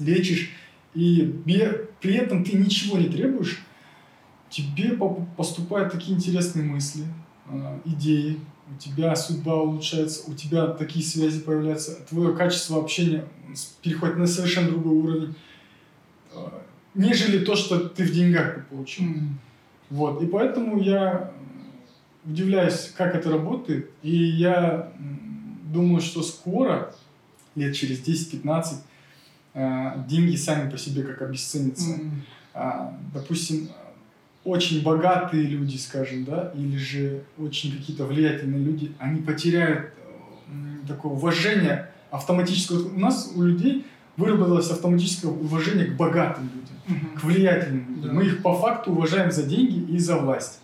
лечишь, 0.00 0.50
и 0.94 1.32
при 2.00 2.14
этом 2.14 2.42
ты 2.42 2.56
ничего 2.56 2.98
не 2.98 3.06
требуешь, 3.06 3.62
тебе 4.50 4.98
поступают 5.36 5.92
такие 5.92 6.16
интересные 6.16 6.64
мысли, 6.64 7.04
а, 7.46 7.80
идеи, 7.84 8.40
у 8.68 8.76
тебя 8.80 9.14
судьба 9.14 9.62
улучшается, 9.62 10.28
у 10.28 10.34
тебя 10.34 10.66
такие 10.66 11.04
связи 11.04 11.38
появляются, 11.38 12.04
твое 12.08 12.34
качество 12.34 12.80
общения 12.80 13.26
переходит 13.80 14.16
на 14.16 14.26
совершенно 14.26 14.70
другой 14.70 14.96
уровень, 14.96 15.36
нежели 16.96 17.44
то, 17.44 17.54
что 17.54 17.78
ты 17.88 18.04
в 18.04 18.12
деньгах 18.12 18.66
получил. 18.66 19.04
Mm. 19.04 19.28
Вот. 19.90 20.22
И 20.22 20.26
поэтому 20.26 20.80
я 20.80 21.30
удивляюсь, 22.24 22.92
как 22.96 23.14
это 23.14 23.30
работает, 23.30 23.90
и 24.02 24.16
я 24.16 24.92
думаю, 25.72 26.00
что 26.00 26.22
скоро, 26.22 26.92
лет 27.54 27.74
через 27.74 28.00
10-15, 28.00 28.74
а, 29.54 30.04
деньги 30.08 30.36
сами 30.36 30.68
по 30.68 30.78
себе 30.78 31.02
как 31.02 31.22
обесценятся. 31.22 32.00
Mm. 32.54 32.94
Допустим, 33.12 33.68
очень 34.44 34.82
богатые 34.82 35.42
люди, 35.42 35.76
скажем, 35.76 36.24
да, 36.24 36.52
или 36.54 36.76
же 36.76 37.22
очень 37.38 37.76
какие-то 37.76 38.06
влиятельные 38.06 38.62
люди, 38.62 38.92
они 38.98 39.20
потеряют 39.20 39.92
такое 40.86 41.12
уважение 41.12 41.90
автоматическое. 42.10 42.78
У 42.78 42.98
нас 42.98 43.32
у 43.34 43.42
людей 43.42 43.84
выработалось 44.16 44.70
автоматическое 44.70 45.30
уважение 45.30 45.86
к 45.86 45.96
богатым 45.96 46.44
людям, 46.54 46.76
угу. 46.88 47.18
к 47.18 47.24
влиятельным 47.24 47.86
людям. 47.88 48.02
Да. 48.02 48.12
Мы 48.12 48.24
их 48.24 48.42
по 48.42 48.54
факту 48.54 48.92
уважаем 48.92 49.30
за 49.30 49.42
деньги 49.42 49.92
и 49.92 49.98
за 49.98 50.16
власть. 50.16 50.60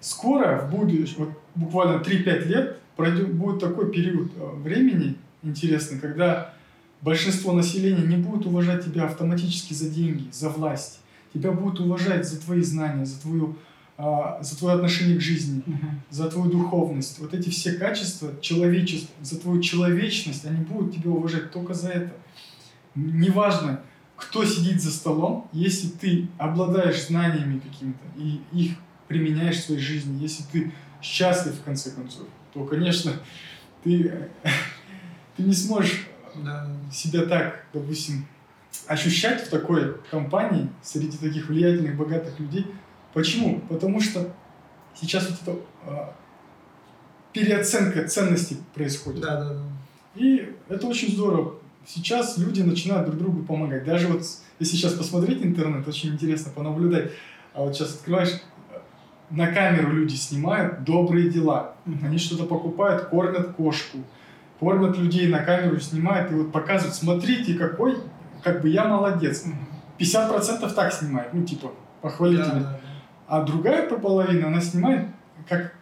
Скоро, 0.00 0.60
в 0.66 0.70
будущем, 0.70 1.14
вот 1.18 1.30
буквально 1.54 2.02
3-5 2.02 2.44
лет, 2.46 2.78
пройдет, 2.96 3.32
будет 3.34 3.60
такой 3.60 3.90
период 3.90 4.30
э, 4.36 4.56
времени 4.62 5.16
интересный, 5.42 5.98
когда 5.98 6.54
большинство 7.00 7.52
населения 7.52 8.06
не 8.06 8.16
будет 8.16 8.46
уважать 8.46 8.84
тебя 8.84 9.04
автоматически 9.04 9.74
за 9.74 9.88
деньги, 9.88 10.28
за 10.30 10.48
власть 10.48 11.00
тебя 11.36 11.52
будут 11.52 11.80
уважать 11.80 12.26
за 12.26 12.40
твои 12.40 12.62
знания, 12.62 13.04
за 13.04 13.20
твою 13.20 13.56
а, 13.98 14.42
за 14.42 14.58
твое 14.58 14.76
отношение 14.76 15.16
к 15.16 15.22
жизни, 15.22 15.62
uh-huh. 15.66 15.90
за 16.10 16.30
твою 16.30 16.50
духовность. 16.50 17.18
Вот 17.18 17.32
эти 17.32 17.48
все 17.48 17.72
качества, 17.72 18.32
человечество, 18.40 19.14
за 19.22 19.40
твою 19.40 19.62
человечность, 19.62 20.44
они 20.44 20.64
будут 20.64 20.94
тебя 20.94 21.10
уважать 21.10 21.50
только 21.50 21.72
за 21.72 21.88
это. 21.88 22.12
Неважно, 22.94 23.80
кто 24.16 24.44
сидит 24.44 24.82
за 24.82 24.90
столом, 24.90 25.48
если 25.52 25.88
ты 25.88 26.28
обладаешь 26.38 27.06
знаниями 27.06 27.58
какими-то 27.58 28.04
и 28.18 28.40
их 28.52 28.72
применяешь 29.08 29.56
в 29.56 29.64
своей 29.64 29.80
жизни, 29.80 30.20
если 30.20 30.42
ты 30.50 30.72
счастлив 31.00 31.54
в 31.54 31.62
конце 31.62 31.90
концов, 31.90 32.26
то, 32.52 32.64
конечно, 32.64 33.12
ты, 33.82 34.28
ты 35.36 35.42
не 35.42 35.54
сможешь 35.54 36.06
да. 36.34 36.68
себя 36.92 37.24
так, 37.24 37.66
допустим, 37.72 38.26
ощущать 38.86 39.46
в 39.46 39.50
такой 39.50 39.96
компании, 40.10 40.68
среди 40.82 41.16
таких 41.16 41.48
влиятельных, 41.48 41.96
богатых 41.96 42.38
людей. 42.38 42.66
Почему? 43.16 43.60
Потому 43.60 43.98
что 43.98 44.34
сейчас 44.94 45.26
вот 45.30 45.38
эта 45.42 45.58
а, 45.86 46.14
переоценка 47.32 48.06
ценностей 48.06 48.58
происходит. 48.74 49.22
Да, 49.22 49.40
да, 49.40 49.54
да. 49.54 49.62
И 50.16 50.54
это 50.68 50.86
очень 50.86 51.12
здорово. 51.12 51.54
Сейчас 51.86 52.36
люди 52.36 52.60
начинают 52.60 53.06
друг 53.06 53.18
другу 53.18 53.42
помогать. 53.42 53.86
Даже 53.86 54.08
вот, 54.08 54.20
если 54.58 54.76
сейчас 54.76 54.92
посмотреть 54.92 55.42
интернет, 55.42 55.88
очень 55.88 56.10
интересно 56.10 56.52
понаблюдать. 56.54 57.12
А 57.54 57.62
вот 57.62 57.74
сейчас 57.74 57.94
открываешь, 57.94 58.38
на 59.30 59.46
камеру 59.46 59.92
люди 59.92 60.14
снимают 60.14 60.84
добрые 60.84 61.30
дела. 61.30 61.74
Они 62.02 62.18
что-то 62.18 62.44
покупают, 62.44 63.06
кормят 63.06 63.54
кошку, 63.54 63.96
кормят 64.60 64.98
людей 64.98 65.28
на 65.28 65.38
камеру, 65.38 65.80
снимают 65.80 66.30
и 66.32 66.34
вот 66.34 66.52
показывают, 66.52 66.94
смотрите, 66.94 67.54
какой 67.54 67.96
как 68.42 68.60
бы 68.60 68.68
я 68.68 68.84
молодец. 68.84 69.46
50% 69.98 70.74
так 70.74 70.92
снимает, 70.92 71.32
ну, 71.32 71.46
типа, 71.46 71.72
похвалительно. 72.02 72.52
Да, 72.52 72.60
да, 72.60 72.70
да. 72.72 72.80
А 73.26 73.42
другая 73.42 73.88
половина, 73.88 74.48
она 74.48 74.60
снимает 74.60 75.08
как 75.48 75.74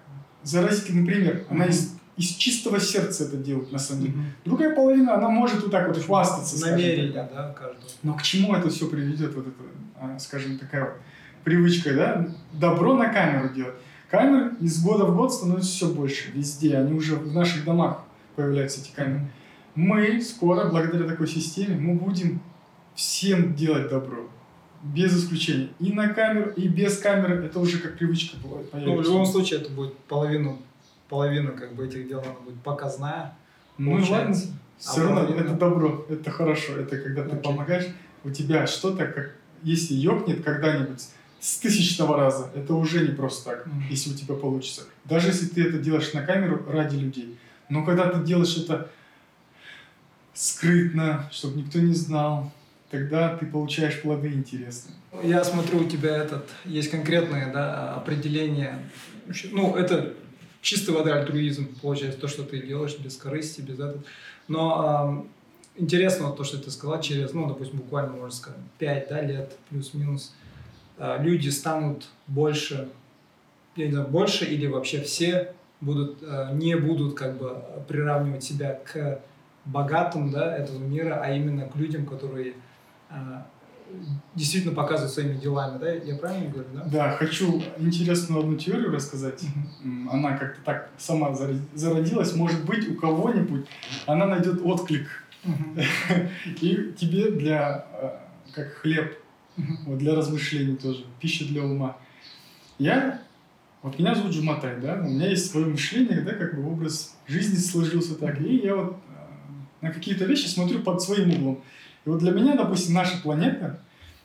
заразительный 0.42 1.04
пример. 1.04 1.44
Она 1.50 1.66
из, 1.66 1.94
из 2.16 2.28
чистого 2.28 2.80
сердца 2.80 3.24
это 3.24 3.36
делает, 3.36 3.72
на 3.72 3.78
самом 3.78 4.02
деле. 4.02 4.14
Другая 4.44 4.74
половина, 4.74 5.14
она 5.14 5.28
может 5.28 5.62
вот 5.62 5.70
так 5.70 5.88
вот 5.88 6.02
хвастаться. 6.02 6.70
Намерение, 6.70 7.12
да, 7.12 7.54
каждого. 7.58 7.84
Но 8.02 8.14
к 8.14 8.22
чему 8.22 8.54
это 8.54 8.70
все 8.70 8.86
приведет, 8.88 9.34
вот 9.34 9.46
это, 9.46 9.62
а, 10.00 10.18
скажем, 10.18 10.58
такая 10.58 10.84
вот 10.84 10.94
привычка, 11.44 11.94
да? 11.94 12.28
Добро 12.52 12.96
на 12.96 13.08
камеру 13.08 13.52
делать. 13.54 13.74
Камер 14.10 14.54
из 14.60 14.82
года 14.82 15.04
в 15.04 15.16
год 15.16 15.32
становится 15.32 15.70
все 15.70 15.88
больше, 15.88 16.30
везде. 16.32 16.76
Они 16.78 16.92
уже 16.92 17.16
в 17.16 17.34
наших 17.34 17.64
домах 17.64 18.04
появляются, 18.36 18.80
эти 18.80 18.92
камеры. 18.94 19.28
Мы 19.74 20.20
скоро, 20.22 20.68
благодаря 20.68 21.08
такой 21.08 21.26
системе, 21.26 21.76
мы 21.76 21.94
будем 21.94 22.40
всем 22.94 23.54
делать 23.54 23.90
добро. 23.90 24.28
Без 24.84 25.16
исключения. 25.16 25.70
И 25.80 25.92
на 25.92 26.08
камеру, 26.08 26.50
и 26.50 26.68
без 26.68 26.98
камеры. 26.98 27.46
Это 27.46 27.58
уже 27.58 27.78
как 27.78 27.96
привычка 27.96 28.36
бывает. 28.36 28.68
Ну, 28.72 28.96
в 28.96 29.02
любом 29.02 29.24
случае, 29.24 29.60
это 29.60 29.70
будет 29.70 29.96
половину, 29.96 30.60
половина 31.08 31.52
как 31.52 31.74
бы 31.74 31.86
этих 31.86 32.06
дел 32.06 32.20
она 32.20 32.34
будет 32.44 32.60
показная. 32.62 33.34
Ну 33.78 33.94
ладно. 34.10 34.36
Все 34.78 35.00
а 35.00 35.04
равно 35.04 35.24
половина... 35.24 35.44
это 35.44 35.54
добро, 35.54 36.06
это 36.10 36.30
хорошо. 36.30 36.76
Это 36.78 36.98
когда 36.98 37.24
ты 37.24 37.36
okay. 37.36 37.42
помогаешь, 37.42 37.86
у 38.24 38.30
тебя 38.30 38.66
что-то, 38.66 39.06
как 39.06 39.32
если 39.62 39.94
ёкнет 39.94 40.42
когда-нибудь 40.44 41.02
с 41.40 41.56
тысячного 41.58 42.16
раза, 42.16 42.50
это 42.54 42.74
уже 42.74 43.06
не 43.06 43.14
просто 43.14 43.50
так, 43.50 43.66
mm-hmm. 43.66 43.90
если 43.90 44.10
у 44.10 44.14
тебя 44.14 44.34
получится. 44.34 44.82
Даже 45.04 45.28
если 45.28 45.46
ты 45.46 45.62
это 45.62 45.78
делаешь 45.78 46.12
на 46.12 46.22
камеру 46.22 46.62
ради 46.68 46.96
людей. 46.96 47.38
Но 47.70 47.84
когда 47.84 48.10
ты 48.10 48.22
делаешь 48.22 48.56
это 48.56 48.90
скрытно, 50.34 51.28
чтобы 51.32 51.60
никто 51.60 51.78
не 51.78 51.94
знал, 51.94 52.52
тогда 52.94 53.36
ты 53.36 53.46
получаешь 53.46 54.00
плоды 54.02 54.28
интересные. 54.28 54.94
Я 55.24 55.42
смотрю, 55.42 55.80
у 55.80 55.84
тебя 55.84 56.16
этот 56.16 56.48
есть 56.64 56.92
конкретное 56.92 57.52
да, 57.52 57.94
определение. 57.94 58.78
Ну, 59.50 59.74
это 59.74 60.14
чистая 60.60 60.96
вода 60.96 61.16
альтруизм, 61.16 61.74
получается, 61.82 62.20
то, 62.20 62.28
что 62.28 62.44
ты 62.44 62.64
делаешь 62.64 62.96
без 62.98 63.16
корысти, 63.16 63.62
без 63.62 63.80
этого. 63.80 64.04
Но 64.46 65.26
интересно 65.74 66.30
то, 66.30 66.44
что 66.44 66.58
ты 66.58 66.70
сказал, 66.70 67.00
через, 67.00 67.32
ну, 67.32 67.48
допустим, 67.48 67.78
буквально, 67.78 68.12
можно 68.12 68.30
сказать, 68.30 68.60
5 68.78 69.08
да, 69.08 69.20
лет 69.22 69.56
плюс-минус, 69.70 70.32
э, 70.98 71.16
люди 71.20 71.48
станут 71.48 72.06
больше, 72.28 72.88
я 73.74 73.86
не 73.86 73.92
знаю, 73.92 74.06
больше 74.06 74.44
или 74.44 74.68
вообще 74.68 75.00
все 75.00 75.52
будут, 75.80 76.18
э, 76.22 76.50
не 76.52 76.76
будут 76.76 77.16
как 77.16 77.38
бы 77.38 77.60
приравнивать 77.88 78.44
себя 78.44 78.78
к 78.84 79.20
богатым 79.64 80.30
да, 80.30 80.56
этого 80.56 80.78
мира, 80.78 81.20
а 81.20 81.32
именно 81.32 81.66
к 81.66 81.74
людям, 81.74 82.06
которые 82.06 82.52
а, 82.52 82.56
действительно 84.34 84.74
показывает 84.74 85.12
своими 85.12 85.38
делами, 85.38 85.78
да? 85.78 85.92
Я 85.92 86.16
правильно 86.16 86.50
говорю, 86.50 86.68
да? 86.72 86.84
Да, 86.84 87.16
хочу 87.16 87.62
интересную 87.78 88.40
одну 88.40 88.56
теорию 88.56 88.90
рассказать. 88.90 89.44
Она 90.10 90.36
как-то 90.36 90.60
так 90.64 90.90
сама 90.98 91.34
зародилась. 91.34 92.34
Может 92.34 92.64
быть, 92.64 92.88
у 92.88 92.94
кого-нибудь 92.94 93.66
она 94.06 94.26
найдет 94.26 94.60
отклик. 94.64 95.08
И 96.60 96.94
тебе 96.96 97.30
для, 97.30 97.86
а, 97.92 98.26
как 98.54 98.72
хлеб, 98.76 99.18
вот 99.84 99.98
для 99.98 100.14
размышлений 100.14 100.76
тоже, 100.76 101.04
пища 101.20 101.44
для 101.44 101.62
ума. 101.62 101.96
Я 102.78 103.20
Вот 103.82 103.98
меня 103.98 104.14
зовут 104.14 104.32
Джуматай, 104.32 104.80
да, 104.80 104.94
у 104.94 105.10
меня 105.10 105.28
есть 105.28 105.50
свое 105.50 105.66
мышление, 105.66 106.22
да, 106.22 106.32
как 106.32 106.56
бы 106.56 106.66
образ 106.66 107.14
жизни 107.28 107.56
сложился 107.56 108.14
так, 108.14 108.40
и 108.40 108.56
я 108.56 108.74
вот 108.76 108.92
э, 108.94 109.82
на 109.82 109.90
какие-то 109.92 110.24
вещи 110.24 110.46
смотрю 110.46 110.80
под 110.80 111.02
своим 111.02 111.30
углом. 111.32 111.62
И 112.04 112.08
вот 112.08 112.18
для 112.18 112.32
меня, 112.32 112.56
допустим, 112.56 112.94
наша 112.94 113.20
планета, 113.22 113.80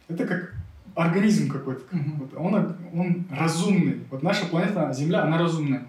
это 0.08 0.26
как 0.26 0.54
организм 0.96 1.50
какой-то. 1.50 1.84
Вот 2.18 2.34
он, 2.36 2.76
он 2.94 3.26
разумный. 3.32 4.02
Вот 4.12 4.24
наша 4.24 4.46
планета, 4.48 4.92
Земля, 4.94 5.24
она 5.24 5.38
разумная. 5.38 5.88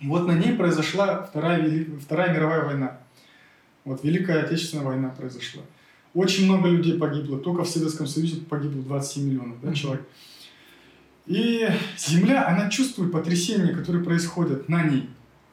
И 0.00 0.06
вот 0.06 0.26
на 0.26 0.32
ней 0.32 0.54
произошла 0.54 1.22
Вторая, 1.22 1.60
Вели- 1.62 1.98
Вторая 1.98 2.34
мировая 2.34 2.64
война. 2.64 2.98
Вот 3.84 4.04
Великая 4.04 4.42
Отечественная 4.42 4.84
война 4.84 5.08
произошла. 5.10 5.62
Очень 6.14 6.46
много 6.46 6.68
людей 6.68 6.98
погибло. 6.98 7.38
Только 7.38 7.62
в 7.64 7.68
Советском 7.68 8.06
Союзе 8.06 8.40
погибло 8.40 8.82
27 8.82 9.24
миллионов 9.28 9.60
да, 9.62 9.72
человек. 9.72 10.06
И 11.26 11.68
Земля, 11.98 12.48
она 12.48 12.70
чувствует 12.70 13.12
потрясения, 13.12 13.74
которые 13.74 14.02
происходят 14.02 14.68
на 14.68 14.84
ней. 14.84 15.08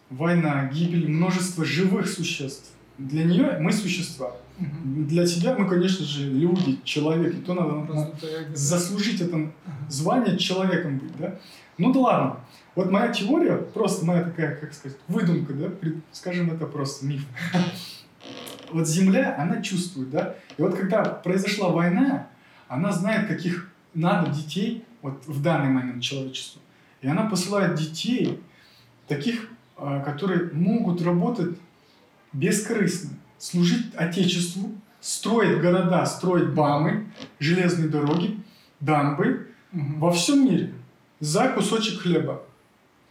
Война, 0.10 0.70
гибель, 0.74 1.10
множество 1.10 1.66
живых 1.66 2.08
существ. 2.08 2.72
Для 2.98 3.24
нее 3.26 3.58
мы 3.60 3.72
существа. 3.72 4.32
Мгм. 4.58 5.08
Для 5.08 5.26
тебя 5.26 5.56
мы, 5.58 5.68
конечно 5.68 6.06
же, 6.06 6.30
люди, 6.32 6.80
человек. 6.84 7.36
И 7.36 7.42
то 7.42 7.54
надо 7.54 7.92
Раздутое 7.94 8.46
эго. 8.46 8.56
заслужить 8.56 9.22
это 9.22 9.52
звание 9.90 10.38
человеком 10.38 11.00
быть, 11.00 11.18
да? 11.18 11.36
Ну 11.78 11.92
да 11.92 12.00
ладно. 12.00 12.40
Вот 12.76 12.92
моя 12.92 13.10
теория, 13.10 13.58
просто 13.58 14.06
моя 14.06 14.24
такая, 14.24 14.56
как 14.56 14.74
сказать, 14.74 14.98
выдумка, 15.08 15.54
да, 15.54 15.70
скажем, 16.12 16.52
это 16.52 16.66
просто 16.66 17.06
миф. 17.06 17.26
Вот 18.72 18.88
Земля, 18.88 19.36
она 19.38 19.62
чувствует, 19.62 20.10
да? 20.10 20.36
И 20.58 20.62
вот 20.62 20.76
когда 20.76 21.04
произошла 21.04 21.70
война, 21.70 22.28
она 22.68 22.92
знает, 22.92 23.28
каких 23.28 23.70
надо 23.94 24.32
детей 24.32 24.84
вот 25.04 25.24
в 25.28 25.42
данный 25.42 25.70
момент 25.70 26.02
человечеству. 26.02 26.60
И 27.02 27.08
она 27.08 27.30
посылает 27.30 27.76
детей, 27.76 28.42
таких, 29.08 29.50
а, 29.78 30.00
которые 30.02 30.50
могут 30.52 31.02
работать 31.04 31.58
бескорыстно, 32.36 33.12
служить 33.38 33.94
Отечеству, 33.96 34.72
строить 35.00 35.62
города, 35.62 36.06
строить 36.06 36.50
бамы, 36.50 37.06
железные 37.40 37.88
дороги, 37.90 38.40
дамбы, 38.80 39.48
Мгм. 39.72 40.00
во 40.00 40.12
всем 40.12 40.46
мире 40.46 40.74
за 41.20 41.50
кусочек 41.50 42.02
хлеба. 42.02 42.44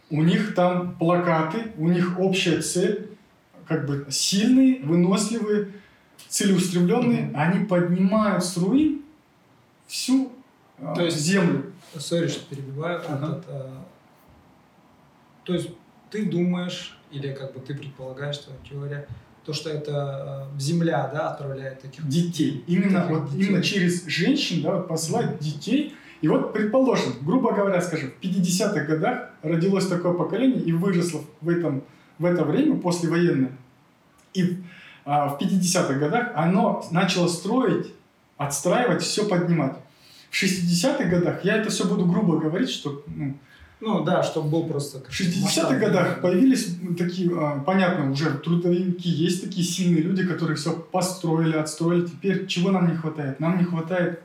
У 0.09 0.21
них 0.23 0.53
там 0.55 0.95
плакаты, 0.97 1.71
у 1.77 1.87
них 1.89 2.19
общая 2.19 2.61
цель, 2.61 3.09
как 3.67 3.85
бы 3.87 4.05
сильные, 4.09 4.81
выносливые, 4.83 5.71
целеустремленные. 6.27 7.23
Мгм. 7.27 7.35
Они 7.39 7.65
поднимают 7.65 8.43
с 8.43 8.57
руин 8.57 9.01
всю 9.87 10.31
а, 10.79 10.93
То 10.93 11.05
есть- 11.05 11.17
землю. 11.17 11.71
Сори, 11.97 12.27
что 12.27 12.45
перебиваю. 12.53 13.01
Ага. 13.07 13.25
Этот, 13.37 13.45
а, 13.47 13.85
то 15.45 15.53
есть 15.53 15.69
ты 16.11 16.25
думаешь, 16.25 16.97
или 17.15 17.33
как 17.33 17.53
бы 17.53 17.59
ты 17.59 17.73
предполагаешь, 17.73 18.37
твоя 18.37 18.59
теория, 18.69 19.07
то, 19.45 19.53
что 19.53 19.69
это 19.69 19.93
а, 19.93 20.51
Земля, 20.59 21.09
да, 21.13 21.29
отправляет 21.31 21.81
таких 21.81 22.07
детей. 22.07 22.63
Именно, 22.67 23.01
Таких 23.01 23.17
вот, 23.17 23.31
детей. 23.31 23.47
именно 23.47 23.63
через 23.63 24.05
женщин 24.07 24.61
да, 24.63 24.75
вот 24.75 24.87
посылать 24.87 25.39
детей. 25.39 25.95
И 26.21 26.27
вот, 26.27 26.53
предположим, 26.53 27.13
грубо 27.21 27.53
говоря, 27.53 27.81
скажем, 27.81 28.11
в 28.11 28.23
50-х 28.23 28.85
годах 28.85 29.29
родилось 29.43 29.87
такое 29.87 30.13
поколение 30.13 30.61
и 30.61 30.71
выросло 30.71 31.21
в, 31.41 31.49
этом, 31.49 31.83
в 32.17 32.25
это 32.25 32.43
время, 32.43 32.77
послевоенное. 32.77 33.51
И 34.33 34.57
а, 35.05 35.29
в 35.29 35.41
50-х 35.41 35.93
годах 35.93 36.31
оно 36.35 36.85
начало 36.91 37.27
строить, 37.27 37.93
отстраивать, 38.37 39.03
все 39.03 39.27
поднимать. 39.27 39.75
В 40.31 40.43
60-х 40.43 41.05
годах, 41.05 41.45
я 41.45 41.57
это 41.57 41.69
все 41.69 41.87
буду 41.87 42.05
грубо 42.05 42.39
говорить, 42.39 42.69
что 42.69 43.03
ну, 43.07 43.37
Ну 43.81 44.03
да, 44.03 44.23
чтобы 44.23 44.49
был 44.49 44.67
просто... 44.67 44.99
в 44.99 45.09
60-х 45.09 45.75
годах 45.77 46.21
появились 46.21 46.77
такие, 46.97 47.29
а, 47.37 47.59
понятно, 47.59 48.09
уже 48.09 48.31
трудовики, 48.37 49.09
есть 49.09 49.43
такие 49.43 49.65
сильные 49.65 50.01
люди, 50.01 50.25
которые 50.25 50.55
все 50.55 50.71
построили, 50.73 51.55
отстроили. 51.57 52.05
Теперь 52.07 52.47
чего 52.47 52.71
нам 52.71 52.89
не 52.89 52.95
хватает? 52.95 53.39
Нам 53.39 53.57
не 53.57 53.65
хватает 53.65 54.21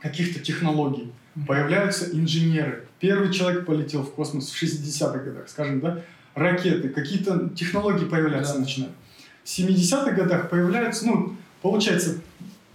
каких-то 0.00 0.40
технологий. 0.40 1.12
Появляются 1.46 2.10
инженеры. 2.12 2.86
Первый 2.98 3.32
человек 3.32 3.64
полетел 3.64 4.02
в 4.02 4.12
космос 4.12 4.50
в 4.50 4.62
60-х 4.62 5.18
годах, 5.18 5.48
скажем, 5.48 5.80
да? 5.80 6.02
Ракеты, 6.34 6.88
какие-то 6.88 7.48
технологии 7.50 8.04
появляться 8.04 8.54
Да. 8.54 8.60
начинают. 8.60 8.94
В 9.44 9.48
70-х 9.48 10.10
годах 10.12 10.50
появляются, 10.50 11.06
ну, 11.06 11.36
получается, 11.62 12.18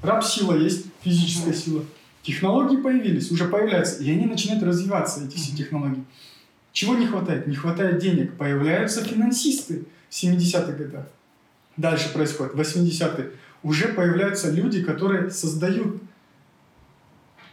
раб-сила 0.01 0.57
есть, 0.57 0.87
физическая 1.03 1.53
сила. 1.53 1.83
Технологии 2.25 2.77
появились, 2.77 3.31
уже 3.31 3.45
появляются, 3.45 4.01
и 4.01 4.11
они 4.11 4.25
начинают 4.25 4.63
развиваться, 4.63 5.23
эти 5.23 5.35
все 5.37 5.55
технологии. 5.55 6.03
Чего 6.71 6.95
не 6.95 7.05
хватает? 7.05 7.45
Не 7.45 7.55
хватает 7.55 7.99
денег. 7.99 8.35
Появляются 8.35 9.03
финансисты 9.03 9.85
в 10.09 10.13
70-х 10.13 10.71
годах. 10.73 11.05
Дальше 11.77 12.11
происходит. 12.11 12.55
80-е. 12.55 13.31
Уже 13.61 13.89
появляются 13.89 14.49
люди, 14.49 14.83
которые 14.83 15.29
создают 15.29 16.01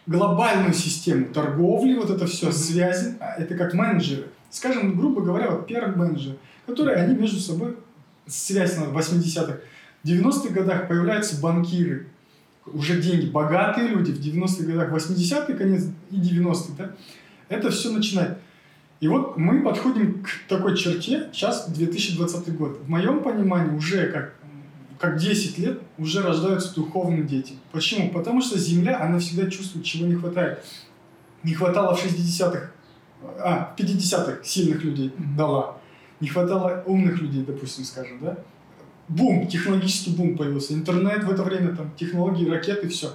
глобальную 0.07 0.73
систему 0.73 1.27
торговли, 1.27 1.95
вот 1.95 2.09
это 2.09 2.27
все, 2.27 2.47
Мгм. 2.47 2.55
связи. 2.55 3.15
А 3.21 3.35
Это 3.41 3.55
как 3.55 3.75
менеджеры. 3.75 4.29
Скажем, 4.51 4.99
грубо 4.99 5.21
говоря, 5.21 5.51
вот 5.51 5.67
первые 5.67 5.95
менеджеры, 5.97 6.37
которые 6.67 6.97
они 6.97 7.15
между 7.15 7.39
собой 7.41 7.77
связь 8.27 8.77
на 8.79 8.85
80-х. 8.85 9.59
В 10.03 10.07
90-х 10.07 10.55
годах 10.55 10.89
появляются 10.89 11.41
банкиры, 11.41 12.07
уже 12.67 13.01
деньги, 13.01 13.27
богатые 13.27 13.89
люди 13.89 14.13
в 14.13 14.21
90-х 14.21 14.65
годах, 14.65 14.93
80-е, 14.93 15.57
конец 15.57 15.87
и 16.11 16.17
90-е, 16.17 16.75
да, 16.79 16.93
это 17.49 17.71
все 17.71 17.91
начинает. 17.91 18.39
И 19.01 19.09
вот 19.09 19.37
мы 19.37 19.63
подходим 19.63 20.23
к 20.23 20.49
такой 20.49 20.77
черте, 20.77 21.29
сейчас 21.33 21.69
2020 21.69 22.57
год. 22.57 22.79
В 22.83 22.89
моем 22.89 23.21
понимании 23.21 23.77
уже 23.77 24.07
как, 24.13 24.35
как 25.01 25.19
10 25.19 25.59
лет 25.59 25.81
уже 25.99 26.23
рождаются 26.23 26.73
духовные 26.73 27.25
дети. 27.25 27.55
Почему? 27.73 28.11
Потому 28.11 28.41
что 28.41 28.59
Земля, 28.59 29.03
она 29.03 29.19
всегда 29.19 29.51
чувствует, 29.51 29.85
чего 29.85 30.07
не 30.07 30.15
хватает. 30.15 30.65
Не 31.43 31.55
хватало 31.55 31.97
в 31.97 32.05
60-х, 32.05 32.71
а, 33.41 33.75
в 33.77 33.81
50-х 33.81 34.45
сильных 34.45 34.85
людей 34.85 35.13
дала. 35.37 35.79
Не 36.21 36.29
хватало 36.29 36.85
умных 36.87 37.21
людей, 37.21 37.43
допустим, 37.45 37.85
скажем, 37.85 38.21
да? 38.21 38.39
Бум, 39.09 39.47
технологический 39.47 40.11
бум 40.11 40.37
появился. 40.37 40.75
Интернет 40.75 41.25
в 41.25 41.31
это 41.31 41.43
время, 41.43 41.75
там, 41.75 41.91
технологии, 41.97 42.49
ракеты, 42.49 42.89
все. 42.89 43.09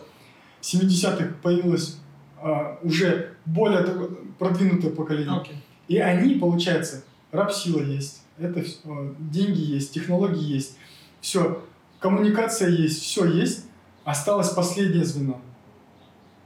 В 0.61 0.63
70-х 0.63 1.35
появилось 1.41 1.97
а, 2.39 2.77
уже 2.83 3.33
более 3.45 3.83
такое 3.83 4.09
продвинутое 4.37 4.91
поколение. 4.91 5.39
Окей. 5.39 5.55
И 5.87 5.97
они, 5.97 6.35
получается, 6.35 7.03
рабсила 7.31 7.81
есть, 7.81 8.23
это 8.37 8.59
э, 8.59 9.13
деньги 9.19 9.61
есть, 9.61 9.93
технологии 9.93 10.43
есть, 10.43 10.77
все, 11.21 11.63
коммуникация 11.99 12.69
есть, 12.69 13.01
все 13.01 13.25
есть, 13.25 13.65
осталось 14.03 14.49
последнее 14.49 15.05
звено. 15.05 15.41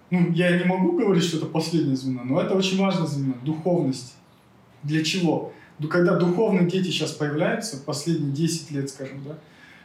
Ну, 0.09 0.31
я 0.31 0.57
не 0.57 0.65
могу 0.65 0.97
говорить, 0.97 1.23
что 1.23 1.37
это 1.37 1.45
последнее 1.45 1.95
звено, 1.95 2.23
но 2.23 2.41
это 2.41 2.53
очень 2.53 2.77
важное 2.77 3.07
звено, 3.07 3.33
духовность. 3.43 4.15
Для 4.83 5.03
чего? 5.03 5.53
Ну, 5.81 5.87
Когда 5.87 6.15
духовные 6.15 6.69
дети 6.69 6.89
сейчас 6.91 7.11
появляются, 7.11 7.77
последние 7.77 8.31
10 8.31 8.69
лет, 8.69 8.87
скажем, 8.91 9.23
да, 9.27 9.35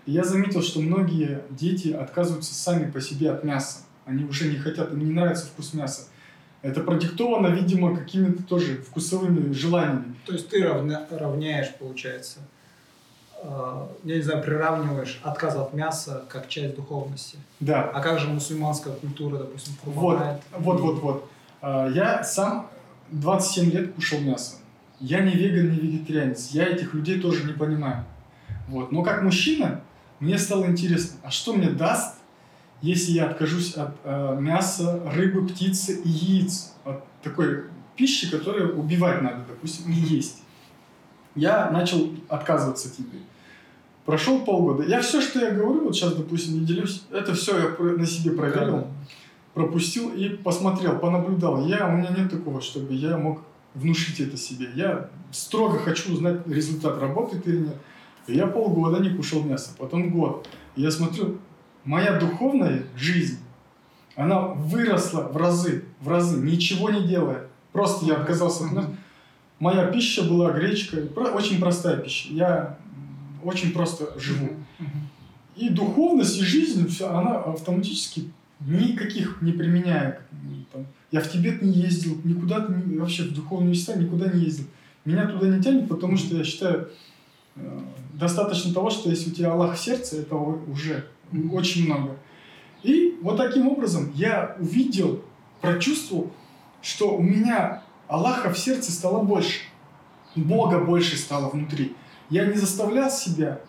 я 0.04 0.24
заметил, 0.24 0.62
что 0.62 0.80
многие 0.80 1.40
дети 1.48 1.88
отказываются 1.88 2.52
сами 2.52 2.90
по 2.90 3.00
себе 3.00 3.30
от 3.30 3.44
мяса. 3.44 3.78
Они 4.04 4.24
уже 4.24 4.48
не 4.50 4.56
хотят, 4.58 4.92
им 4.92 4.98
не 4.98 5.12
нравится 5.12 5.46
вкус 5.46 5.72
мяса. 5.72 6.02
Это 6.60 6.82
продиктовано, 6.82 7.46
видимо, 7.48 7.96
какими-то 7.96 8.42
тоже 8.42 8.76
вкусовыми 8.82 9.52
желаниями. 9.54 10.14
То 10.26 10.34
есть 10.34 10.50
ты 10.50 10.62
равня- 10.62 11.06
равняешь, 11.10 11.72
получается, 11.78 12.40
э, 13.42 13.86
я 14.04 14.16
не 14.16 14.22
знаю, 14.22 14.42
приравниваешь 14.42 15.18
отказ 15.22 15.56
от 15.56 15.72
мяса 15.72 16.24
как 16.28 16.48
часть 16.48 16.76
духовности. 16.76 17.38
Да. 17.60 17.90
А 17.94 18.00
как 18.02 18.18
же 18.18 18.28
мусульманская 18.28 18.92
культура, 18.92 19.38
допустим, 19.38 19.72
Вот, 19.84 19.94
помогает? 19.94 20.42
вот, 20.58 20.80
вот, 20.80 20.98
вот. 21.02 21.30
А, 21.62 21.88
Я 21.88 22.22
сам 22.22 22.70
27 23.10 23.70
лет 23.70 23.94
кушал 23.94 24.20
мясо. 24.20 24.56
Я 25.00 25.20
не 25.20 25.32
веган, 25.32 25.70
не 25.70 25.78
вегетарианец. 25.78 26.50
Я 26.50 26.66
этих 26.66 26.94
людей 26.94 27.20
тоже 27.20 27.44
не 27.44 27.52
понимаю. 27.52 28.04
Вот. 28.68 28.92
Но 28.92 29.02
как 29.02 29.22
мужчина, 29.22 29.82
мне 30.20 30.38
стало 30.38 30.66
интересно, 30.66 31.18
а 31.22 31.30
что 31.30 31.52
мне 31.52 31.68
даст, 31.70 32.16
если 32.82 33.12
я 33.12 33.26
откажусь 33.26 33.74
от 33.74 33.94
э, 34.04 34.36
мяса, 34.40 35.02
рыбы, 35.14 35.46
птицы 35.46 36.00
и 36.02 36.08
яиц? 36.08 36.72
От 36.84 37.04
такой 37.22 37.64
пищи, 37.96 38.30
которую 38.30 38.78
убивать 38.78 39.22
надо, 39.22 39.44
допустим, 39.48 39.90
не 39.90 40.00
есть. 40.00 40.42
Я 41.34 41.70
начал 41.70 42.10
отказываться 42.28 42.88
от 42.88 42.98
еды. 42.98 43.18
Прошел 44.06 44.40
полгода. 44.44 44.84
Я 44.84 45.00
все, 45.02 45.20
что 45.20 45.40
я 45.40 45.50
говорю, 45.50 45.84
вот 45.84 45.96
сейчас, 45.96 46.14
допустим, 46.14 46.60
не 46.60 46.64
делюсь, 46.64 47.04
это 47.10 47.34
все 47.34 47.58
я 47.58 47.84
на 47.84 48.06
себе 48.06 48.30
проверил 48.30 48.78
Да. 48.78 48.86
пропустил 49.52 50.10
и 50.14 50.28
посмотрел, 50.28 50.98
понаблюдал. 50.98 51.66
Я, 51.66 51.86
у 51.88 51.92
меня 51.96 52.10
нет 52.16 52.30
такого, 52.30 52.60
чтобы 52.60 52.94
я 52.94 53.18
мог 53.18 53.42
внушить 53.76 54.20
это 54.20 54.36
себе. 54.36 54.68
Я 54.74 55.10
строго 55.30 55.78
хочу 55.78 56.12
узнать, 56.12 56.46
результат 56.46 56.98
работает 57.00 57.46
или 57.46 57.58
нет. 57.58 57.76
И 58.26 58.34
я 58.34 58.46
полгода 58.46 59.00
не 59.00 59.10
кушал 59.10 59.42
мясо, 59.44 59.70
потом 59.78 60.10
год. 60.10 60.48
И 60.74 60.82
я 60.82 60.90
смотрю, 60.90 61.38
моя 61.84 62.18
духовная 62.18 62.84
жизнь, 62.96 63.38
она 64.16 64.48
выросла 64.48 65.22
в 65.22 65.36
разы, 65.36 65.84
в 66.00 66.08
разы, 66.08 66.42
ничего 66.42 66.90
не 66.90 67.06
делая. 67.06 67.48
Просто 67.72 68.06
я 68.06 68.16
отказался 68.16 68.64
от 68.64 68.72
мяса. 68.72 68.96
моя 69.58 69.86
пища 69.86 70.22
была 70.24 70.50
гречка, 70.52 70.96
очень 71.34 71.60
простая 71.60 71.98
пища. 71.98 72.32
Я 72.32 72.78
очень 73.44 73.72
просто 73.72 74.18
живу. 74.18 74.50
И 75.54 75.68
духовность, 75.68 76.38
и 76.38 76.42
жизнь, 76.42 76.88
она 77.04 77.36
автоматически 77.36 78.30
никаких 78.60 79.42
не 79.42 79.52
применяя. 79.52 80.20
Я 81.16 81.22
в 81.22 81.32
Тибет 81.32 81.62
не 81.62 81.72
ездил, 81.72 82.18
никуда 82.24 82.66
вообще 82.68 83.22
в 83.22 83.32
духовные 83.32 83.70
места 83.70 83.94
никуда 83.96 84.30
не 84.30 84.44
ездил. 84.44 84.66
Меня 85.06 85.26
туда 85.26 85.48
не 85.48 85.62
тянет, 85.62 85.88
потому 85.88 86.18
что 86.18 86.36
я 86.36 86.44
считаю, 86.44 86.90
э, 87.54 87.80
достаточно 88.12 88.74
того, 88.74 88.90
что 88.90 89.08
если 89.08 89.30
у 89.30 89.32
тебя 89.32 89.52
Аллах 89.52 89.76
в 89.76 89.80
сердце, 89.80 90.20
это 90.20 90.36
уже 90.36 91.06
очень 91.52 91.86
много. 91.86 92.18
И 92.82 93.16
вот 93.22 93.38
таким 93.38 93.66
образом 93.68 94.12
я 94.14 94.56
увидел, 94.60 95.22
прочувствовал, 95.62 96.30
что 96.82 97.16
у 97.16 97.22
меня 97.22 97.82
Аллаха 98.08 98.52
в 98.52 98.58
сердце 98.58 98.92
стало 98.92 99.22
больше. 99.22 99.60
Бога 100.34 100.80
больше 100.80 101.16
стало 101.16 101.48
внутри. 101.48 101.96
Я 102.28 102.44
не 102.44 102.56
заставлял 102.56 103.10
себя 103.10 103.60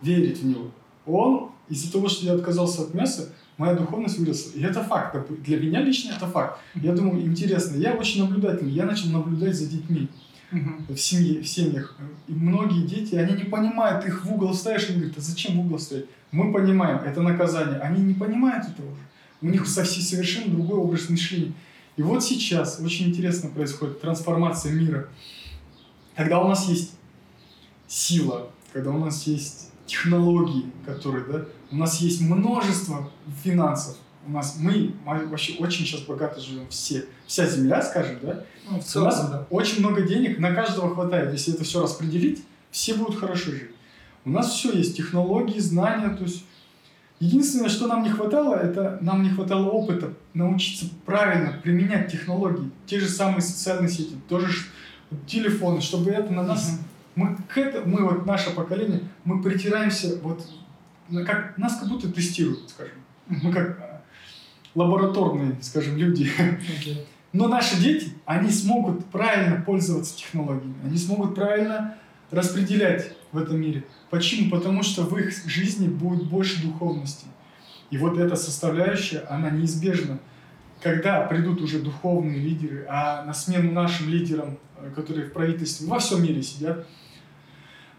верить 0.00 0.38
в 0.38 0.46
Него. 0.46 0.70
Он, 1.04 1.50
из-за 1.68 1.92
того, 1.92 2.08
что 2.08 2.24
я 2.24 2.32
отказался 2.32 2.82
от 2.82 2.94
мяса, 2.94 3.28
моя 3.56 3.74
духовность 3.74 4.18
выросла. 4.18 4.52
И 4.52 4.62
это 4.62 4.82
факт. 4.82 5.16
Для 5.42 5.58
меня 5.58 5.80
лично 5.80 6.12
это 6.16 6.26
факт. 6.26 6.60
Я 6.74 6.92
думаю, 6.92 7.24
интересно. 7.24 7.76
Я 7.76 7.94
очень 7.94 8.22
наблюдательный. 8.22 8.72
Я 8.72 8.84
начал 8.84 9.10
наблюдать 9.10 9.54
за 9.54 9.66
детьми 9.66 10.08
в 10.88 10.96
семье, 10.96 11.42
в 11.42 11.48
семьях. 11.48 11.96
И 12.28 12.32
многие 12.32 12.86
дети, 12.86 13.14
они 13.16 13.34
не 13.34 13.44
понимают, 13.44 14.04
их 14.06 14.24
в 14.24 14.32
угол 14.32 14.54
ставишь, 14.54 14.88
они 14.88 14.98
говорят, 14.98 15.18
а 15.18 15.20
зачем 15.20 15.56
в 15.56 15.66
угол 15.66 15.78
ставить? 15.78 16.06
Мы 16.30 16.52
понимаем, 16.52 16.98
это 16.98 17.22
наказание. 17.22 17.78
Они 17.80 18.02
не 18.02 18.14
понимают 18.14 18.66
этого 18.68 18.92
уже. 18.92 19.00
У 19.42 19.46
них 19.46 19.66
совсем 19.66 20.02
совершенно 20.02 20.52
другой 20.52 20.78
образ 20.78 21.08
мышления. 21.08 21.52
И 21.96 22.02
вот 22.02 22.24
сейчас 22.24 22.80
очень 22.80 23.08
интересно 23.08 23.50
происходит 23.50 24.00
трансформация 24.00 24.72
мира. 24.72 25.08
Когда 26.16 26.40
у 26.40 26.48
нас 26.48 26.68
есть 26.68 26.92
сила, 27.86 28.50
когда 28.72 28.90
у 28.90 28.98
нас 28.98 29.26
есть 29.26 29.70
технологии, 29.86 30.72
которые, 30.84 31.24
да, 31.24 31.44
у 31.70 31.76
нас 31.76 32.00
есть 32.00 32.20
множество 32.20 33.10
финансов, 33.42 33.96
у 34.26 34.30
нас 34.30 34.56
мы, 34.58 34.94
мы 35.04 35.26
вообще 35.26 35.56
очень 35.58 35.84
сейчас 35.84 36.00
богато 36.02 36.40
живем 36.40 36.66
все, 36.68 37.06
вся 37.26 37.46
земля, 37.46 37.82
скажем, 37.82 38.18
да, 38.22 38.44
ну, 38.68 38.80
в 38.80 38.84
целом, 38.84 39.08
у 39.08 39.10
нас 39.10 39.30
да. 39.30 39.46
очень 39.50 39.80
много 39.80 40.02
денег, 40.02 40.38
на 40.38 40.54
каждого 40.54 40.94
хватает, 40.94 41.32
если 41.32 41.54
это 41.54 41.64
все 41.64 41.82
распределить, 41.82 42.42
все 42.70 42.94
будут 42.94 43.18
хорошо 43.18 43.50
жить. 43.50 43.70
У 44.24 44.30
нас 44.30 44.50
все 44.50 44.72
есть, 44.72 44.96
технологии, 44.96 45.58
знания, 45.58 46.08
то 46.16 46.24
есть 46.24 46.44
единственное, 47.20 47.68
что 47.68 47.86
нам 47.86 48.02
не 48.02 48.08
хватало, 48.08 48.54
это 48.54 48.98
нам 49.02 49.22
не 49.22 49.28
хватало 49.28 49.68
опыта 49.68 50.14
научиться 50.32 50.86
правильно 51.04 51.60
применять 51.62 52.10
технологии, 52.10 52.70
те 52.86 52.98
же 52.98 53.08
самые 53.08 53.42
социальные 53.42 53.90
сети, 53.90 54.14
тоже 54.28 54.48
телефоны, 55.26 55.82
чтобы 55.82 56.10
это 56.10 56.32
на 56.32 56.42
нас 56.42 56.70
uh-huh 56.70 56.93
мы 57.14 57.36
к 57.48 57.56
этому, 57.58 57.96
мы 57.96 58.08
вот 58.08 58.26
наше 58.26 58.50
поколение, 58.50 59.00
мы 59.24 59.42
притираемся 59.42 60.18
вот, 60.20 60.46
как, 61.26 61.56
нас 61.58 61.78
как 61.78 61.88
будто 61.88 62.10
тестируют, 62.10 62.70
скажем. 62.70 62.94
Мы 63.26 63.52
как 63.52 63.78
э, 63.78 64.00
лабораторные, 64.74 65.56
скажем, 65.62 65.96
люди. 65.96 66.30
Okay. 66.38 67.06
Но 67.32 67.48
наши 67.48 67.80
дети, 67.80 68.12
они 68.26 68.50
смогут 68.50 69.06
правильно 69.06 69.60
пользоваться 69.60 70.16
технологиями, 70.16 70.76
они 70.84 70.96
смогут 70.96 71.34
правильно 71.34 71.96
распределять 72.30 73.12
в 73.32 73.38
этом 73.38 73.60
мире. 73.60 73.84
Почему? 74.10 74.50
Потому 74.50 74.82
что 74.82 75.02
в 75.02 75.18
их 75.18 75.32
жизни 75.46 75.88
будет 75.88 76.28
больше 76.28 76.62
духовности. 76.62 77.26
И 77.90 77.98
вот 77.98 78.18
эта 78.18 78.36
составляющая, 78.36 79.20
она 79.28 79.50
неизбежна. 79.50 80.18
Когда 80.80 81.22
придут 81.22 81.60
уже 81.60 81.80
духовные 81.80 82.38
лидеры, 82.38 82.86
а 82.88 83.24
на 83.24 83.32
смену 83.34 83.72
нашим 83.72 84.08
лидерам, 84.08 84.58
э, 84.78 84.90
которые 84.94 85.26
в 85.26 85.32
правительстве 85.32 85.88
во 85.88 85.98
всем 85.98 86.22
мире 86.22 86.42
сидят, 86.42 86.86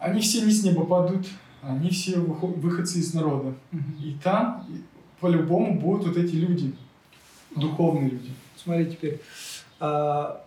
они 0.06 0.22
все 0.22 0.42
не 0.46 0.52
с 0.52 0.64
неба 0.64 0.86
падут, 0.86 1.26
они 1.64 1.90
все 1.90 2.20
выходцы 2.20 3.00
из 3.00 3.14
народа. 3.14 3.56
И 4.00 4.16
там 4.24 4.66
по-любому 5.20 5.80
будут 5.80 6.08
вот 6.08 6.18
эти 6.18 6.36
люди, 6.36 6.76
духовные 7.56 8.10
люди. 8.10 8.32
Смотри 8.56 8.86
теперь, 8.86 9.20
а, 9.80 10.44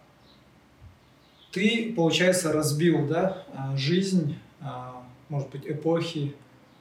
ты, 1.51 1.93
получается, 1.97 2.53
разбил, 2.53 3.09
да, 3.09 3.45
а, 3.55 3.77
жизнь, 3.77 4.37
а, 4.61 5.03
может 5.29 5.51
быть, 5.51 5.67
эпохи 5.67 6.35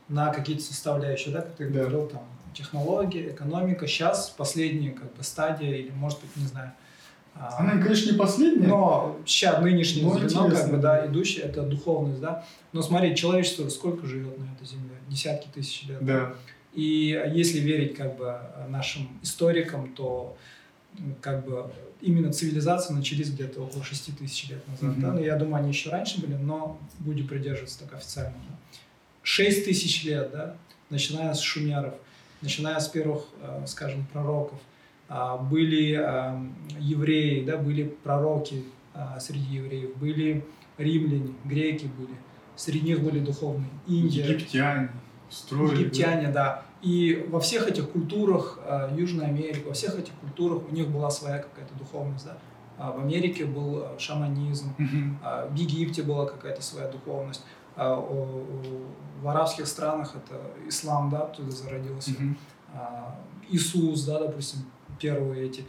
на 0.07 0.31
какие-то 0.31 0.63
составляющие, 0.63 1.33
да, 1.33 1.41
как 1.41 1.55
ты 1.55 1.67
да. 1.69 1.79
говорил, 1.79 2.07
там, 2.07 2.23
технологии, 2.53 3.29
экономика. 3.29 3.87
Сейчас 3.87 4.29
последняя, 4.29 4.91
как 4.91 5.15
бы, 5.15 5.23
стадия, 5.23 5.75
или, 5.75 5.91
может 5.91 6.19
быть, 6.21 6.35
не 6.35 6.45
знаю, 6.45 6.73
она, 7.39 7.81
конечно, 7.81 8.11
не 8.11 8.17
последняя. 8.17 8.67
Но 8.67 9.19
сейчас 9.25 9.61
нынешний 9.61 10.03
но 10.03 10.17
звено, 10.17 10.49
как 10.49 10.71
бы, 10.71 10.77
да, 10.77 11.05
идущий, 11.05 11.39
это 11.39 11.63
духовность, 11.63 12.19
да. 12.19 12.45
Но 12.73 12.81
смотри, 12.81 13.15
человечество 13.15 13.67
сколько 13.69 14.05
живет 14.05 14.37
на 14.37 14.45
этой 14.53 14.65
земле? 14.65 14.95
Десятки 15.09 15.47
тысяч 15.53 15.87
лет. 15.87 16.03
Да. 16.03 16.33
И 16.73 17.21
если 17.33 17.59
верить 17.59 17.95
как 17.95 18.17
бы 18.17 18.39
нашим 18.69 19.09
историкам, 19.23 19.93
то 19.93 20.37
как 21.21 21.45
бы 21.45 21.71
именно 22.01 22.31
цивилизации 22.31 22.93
начались 22.93 23.31
где-то 23.31 23.61
около 23.61 23.83
6 23.83 24.17
тысяч 24.17 24.49
лет 24.49 24.67
назад. 24.67 24.97
Mm-hmm. 24.97 25.01
Да? 25.01 25.13
Но 25.13 25.19
я 25.19 25.35
думаю, 25.35 25.63
они 25.63 25.69
еще 25.69 25.89
раньше 25.89 26.21
были, 26.21 26.35
но 26.35 26.79
будем 26.99 27.27
придерживаться 27.27 27.79
так 27.79 27.93
официально. 27.93 28.35
Да? 28.49 28.55
6 29.23 29.65
тысяч 29.65 30.03
лет, 30.03 30.31
да, 30.31 30.55
начиная 30.89 31.33
с 31.33 31.39
шумеров, 31.39 31.95
начиная 32.41 32.79
с 32.79 32.87
первых, 32.87 33.25
э, 33.41 33.63
скажем, 33.67 34.05
пророков– 34.11 34.59
а, 34.69 34.75
были 35.09 35.93
а, 35.93 36.41
евреи, 36.79 37.45
да, 37.45 37.57
были 37.57 37.83
пророки 37.83 38.65
а, 38.93 39.19
среди 39.19 39.55
евреев, 39.55 39.95
были 39.97 40.45
римляне, 40.77 41.33
греки 41.45 41.89
были, 41.97 42.15
среди 42.55 42.81
них 42.81 43.01
были 43.01 43.19
духовные, 43.19 43.69
Индия. 43.87 44.25
Египтяне. 44.25 44.89
Строили, 45.29 45.79
Египтяне, 45.79 46.27
да. 46.27 46.31
да. 46.31 46.63
И 46.81 47.25
во 47.29 47.39
всех 47.39 47.67
этих 47.67 47.89
культурах, 47.89 48.59
Южной 48.95 49.25
Америки, 49.27 49.63
во 49.65 49.73
всех 49.73 49.97
этих 49.97 50.13
культурах 50.13 50.61
у 50.69 50.73
них 50.73 50.87
была 50.89 51.09
своя 51.09 51.39
какая-то 51.39 51.73
духовность, 51.75 52.25
да. 52.25 52.37
В 52.77 52.99
Америке 52.99 53.45
был 53.45 53.83
шаманизм, 53.97 54.71
uh-huh. 54.77 55.51
в 55.51 55.55
Египте 55.55 56.03
была 56.03 56.27
какая-то 56.27 56.61
своя 56.61 56.87
духовность, 56.87 57.43
в 57.75 59.27
арабских 59.27 59.67
странах 59.67 60.13
это 60.15 60.39
ислам, 60.67 61.09
да, 61.09 61.23
оттуда 61.23 61.49
зародился. 61.49 62.11
Иисус, 63.49 64.03
да, 64.05 64.19
допустим, 64.19 64.59
первые 64.99 65.47
эти. 65.47 65.63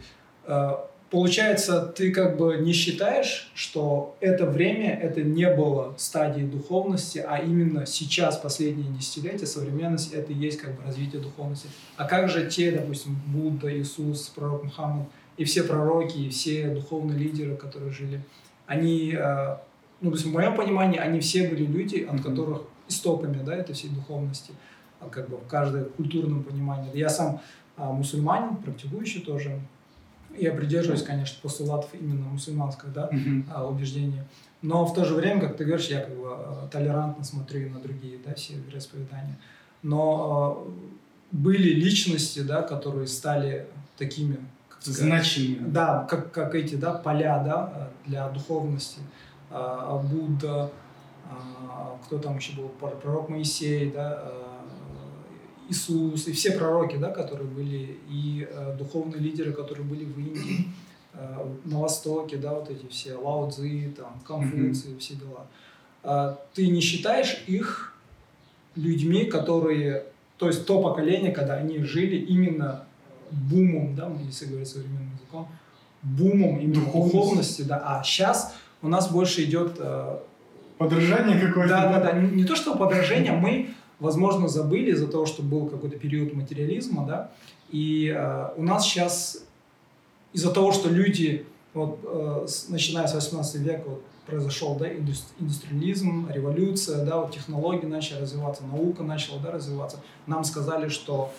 Э, 0.45 0.77
получается, 1.09 1.81
ты 1.81 2.11
как 2.11 2.37
бы 2.37 2.57
не 2.57 2.73
считаешь, 2.73 3.51
что 3.55 4.15
это 4.19 4.45
время, 4.45 4.97
это 4.99 5.21
не 5.21 5.49
было 5.49 5.95
стадии 5.97 6.41
духовности, 6.41 7.23
а 7.27 7.37
именно 7.37 7.85
сейчас, 7.85 8.37
последние 8.37 8.91
десятилетия, 8.91 9.45
современность, 9.45 10.13
это 10.13 10.31
и 10.31 10.35
есть 10.35 10.59
как 10.59 10.75
бы 10.75 10.83
развитие 10.83 11.21
духовности. 11.21 11.67
А 11.97 12.05
как 12.05 12.29
же 12.29 12.49
те, 12.49 12.71
допустим, 12.71 13.19
Будда, 13.27 13.75
Иисус, 13.77 14.27
пророк 14.27 14.63
Мухаммад, 14.63 15.07
и 15.37 15.45
все 15.45 15.63
пророки, 15.63 16.17
и 16.17 16.29
все 16.29 16.69
духовные 16.69 17.17
лидеры, 17.17 17.55
которые 17.55 17.91
жили, 17.91 18.21
они, 18.67 19.15
э, 19.17 19.57
ну, 20.01 20.11
в 20.11 20.25
моем 20.25 20.55
понимании, 20.55 20.99
они 20.99 21.19
все 21.21 21.47
были 21.47 21.65
люди, 21.65 22.07
от 22.09 22.21
которых 22.21 22.63
истоками, 22.89 23.41
да, 23.43 23.55
этой 23.55 23.73
всей 23.73 23.89
духовности, 23.89 24.51
а 24.99 25.07
как 25.07 25.29
бы 25.29 25.37
в 25.37 25.47
каждом 25.47 25.85
культурном 25.85 26.43
понимании. 26.43 26.91
Я 26.93 27.09
сам 27.09 27.41
мусульманин, 27.85 28.57
практикующий 28.57 29.21
тоже. 29.21 29.59
Я 30.37 30.53
придерживаюсь, 30.53 31.03
конечно, 31.03 31.37
постулатов 31.41 31.89
именно 31.93 32.27
мусульманского 32.29 32.91
да, 32.91 33.09
mm-hmm. 33.11 33.69
убеждения. 33.69 34.25
Но 34.61 34.85
в 34.85 34.93
то 34.93 35.05
же 35.05 35.15
время, 35.15 35.41
как 35.41 35.57
ты 35.57 35.65
говоришь, 35.65 35.87
я 35.87 36.01
как 36.01 36.15
бы 36.15 36.27
а, 36.27 36.67
толерантно 36.71 37.23
смотрю 37.23 37.69
на 37.69 37.79
другие 37.79 38.19
да, 38.25 38.33
все 38.35 38.55
вероисповедания. 38.55 39.37
Но 39.83 40.67
были 41.31 41.69
личности, 41.69 42.41
да, 42.41 42.61
которые 42.61 43.07
стали 43.07 43.67
такими 43.97 44.37
значимыми. 44.81 45.69
Да, 45.69 46.05
как, 46.09 46.31
как 46.31 46.55
эти 46.55 46.75
да, 46.75 46.93
поля 46.93 47.43
да, 47.43 47.89
для 48.05 48.29
духовности. 48.29 48.99
Будда, 49.49 50.69
кто 52.05 52.19
там 52.19 52.37
еще 52.37 52.53
был, 52.53 52.69
пророк 52.69 53.29
Моисей, 53.29 53.91
да, 53.91 54.23
Иисус 55.69 56.27
и 56.27 56.31
все 56.31 56.51
пророки, 56.51 56.97
да, 56.97 57.09
которые 57.09 57.47
были, 57.47 57.97
и 58.09 58.47
э, 58.49 58.75
духовные 58.77 59.19
лидеры, 59.19 59.53
которые 59.53 59.85
были 59.85 60.05
в 60.05 60.17
Индии, 60.17 60.67
э, 61.13 61.45
на 61.65 61.79
Востоке, 61.79 62.37
да, 62.37 62.53
вот 62.53 62.69
эти 62.69 62.87
все 62.87 63.15
Лао 63.15 63.49
Цзи, 63.49 63.93
там, 63.95 64.19
Конфуций, 64.25 64.91
mm-hmm. 64.91 64.99
все 64.99 65.15
дела. 65.15 65.47
Э, 66.03 66.35
ты 66.53 66.67
не 66.67 66.81
считаешь 66.81 67.43
их 67.47 67.93
людьми, 68.75 69.25
которые, 69.25 70.05
то 70.37 70.47
есть 70.47 70.65
то 70.65 70.81
поколение, 70.81 71.31
когда 71.31 71.55
они 71.55 71.79
жили 71.79 72.17
именно 72.17 72.85
бумом, 73.31 73.95
да, 73.95 74.11
если 74.25 74.45
говорить 74.45 74.67
современным 74.67 75.11
языком, 75.13 75.47
бумом 76.01 76.59
именно 76.59 76.85
духовности, 76.85 77.63
да, 77.63 77.81
а 77.85 78.03
сейчас 78.03 78.55
у 78.81 78.87
нас 78.87 79.11
больше 79.11 79.43
идет... 79.43 79.75
Э, 79.79 80.19
подражание 80.77 81.39
какое-то. 81.39 81.69
Да, 81.69 81.91
да, 81.91 81.99
да, 81.99 82.11
не, 82.13 82.37
не 82.37 82.45
то, 82.45 82.55
что 82.55 82.75
подражение, 82.75 83.33
мы 83.33 83.69
возможно, 83.99 84.47
забыли 84.47 84.91
из-за 84.91 85.07
того, 85.07 85.25
что 85.25 85.43
был 85.43 85.67
какой-то 85.67 85.97
период 85.97 86.33
материализма, 86.33 87.05
да, 87.05 87.31
и 87.69 88.13
э, 88.15 88.49
у 88.55 88.63
нас 88.63 88.85
сейчас 88.85 89.43
из-за 90.33 90.51
того, 90.51 90.71
что 90.71 90.89
люди, 90.89 91.45
вот 91.73 91.99
э, 92.03 92.47
начиная 92.69 93.07
с 93.07 93.13
18 93.13 93.55
века 93.61 93.83
вот, 93.85 94.03
произошел 94.25 94.75
да, 94.75 94.87
индустриализм, 94.91 96.29
революция, 96.31 97.03
да, 97.03 97.17
вот 97.17 97.33
технологии 97.33 97.85
начали 97.85 98.21
развиваться, 98.21 98.63
наука 98.63 99.03
начала 99.03 99.39
да, 99.39 99.51
развиваться. 99.51 99.99
Нам 100.27 100.43
сказали, 100.43 100.89
что 100.89 101.31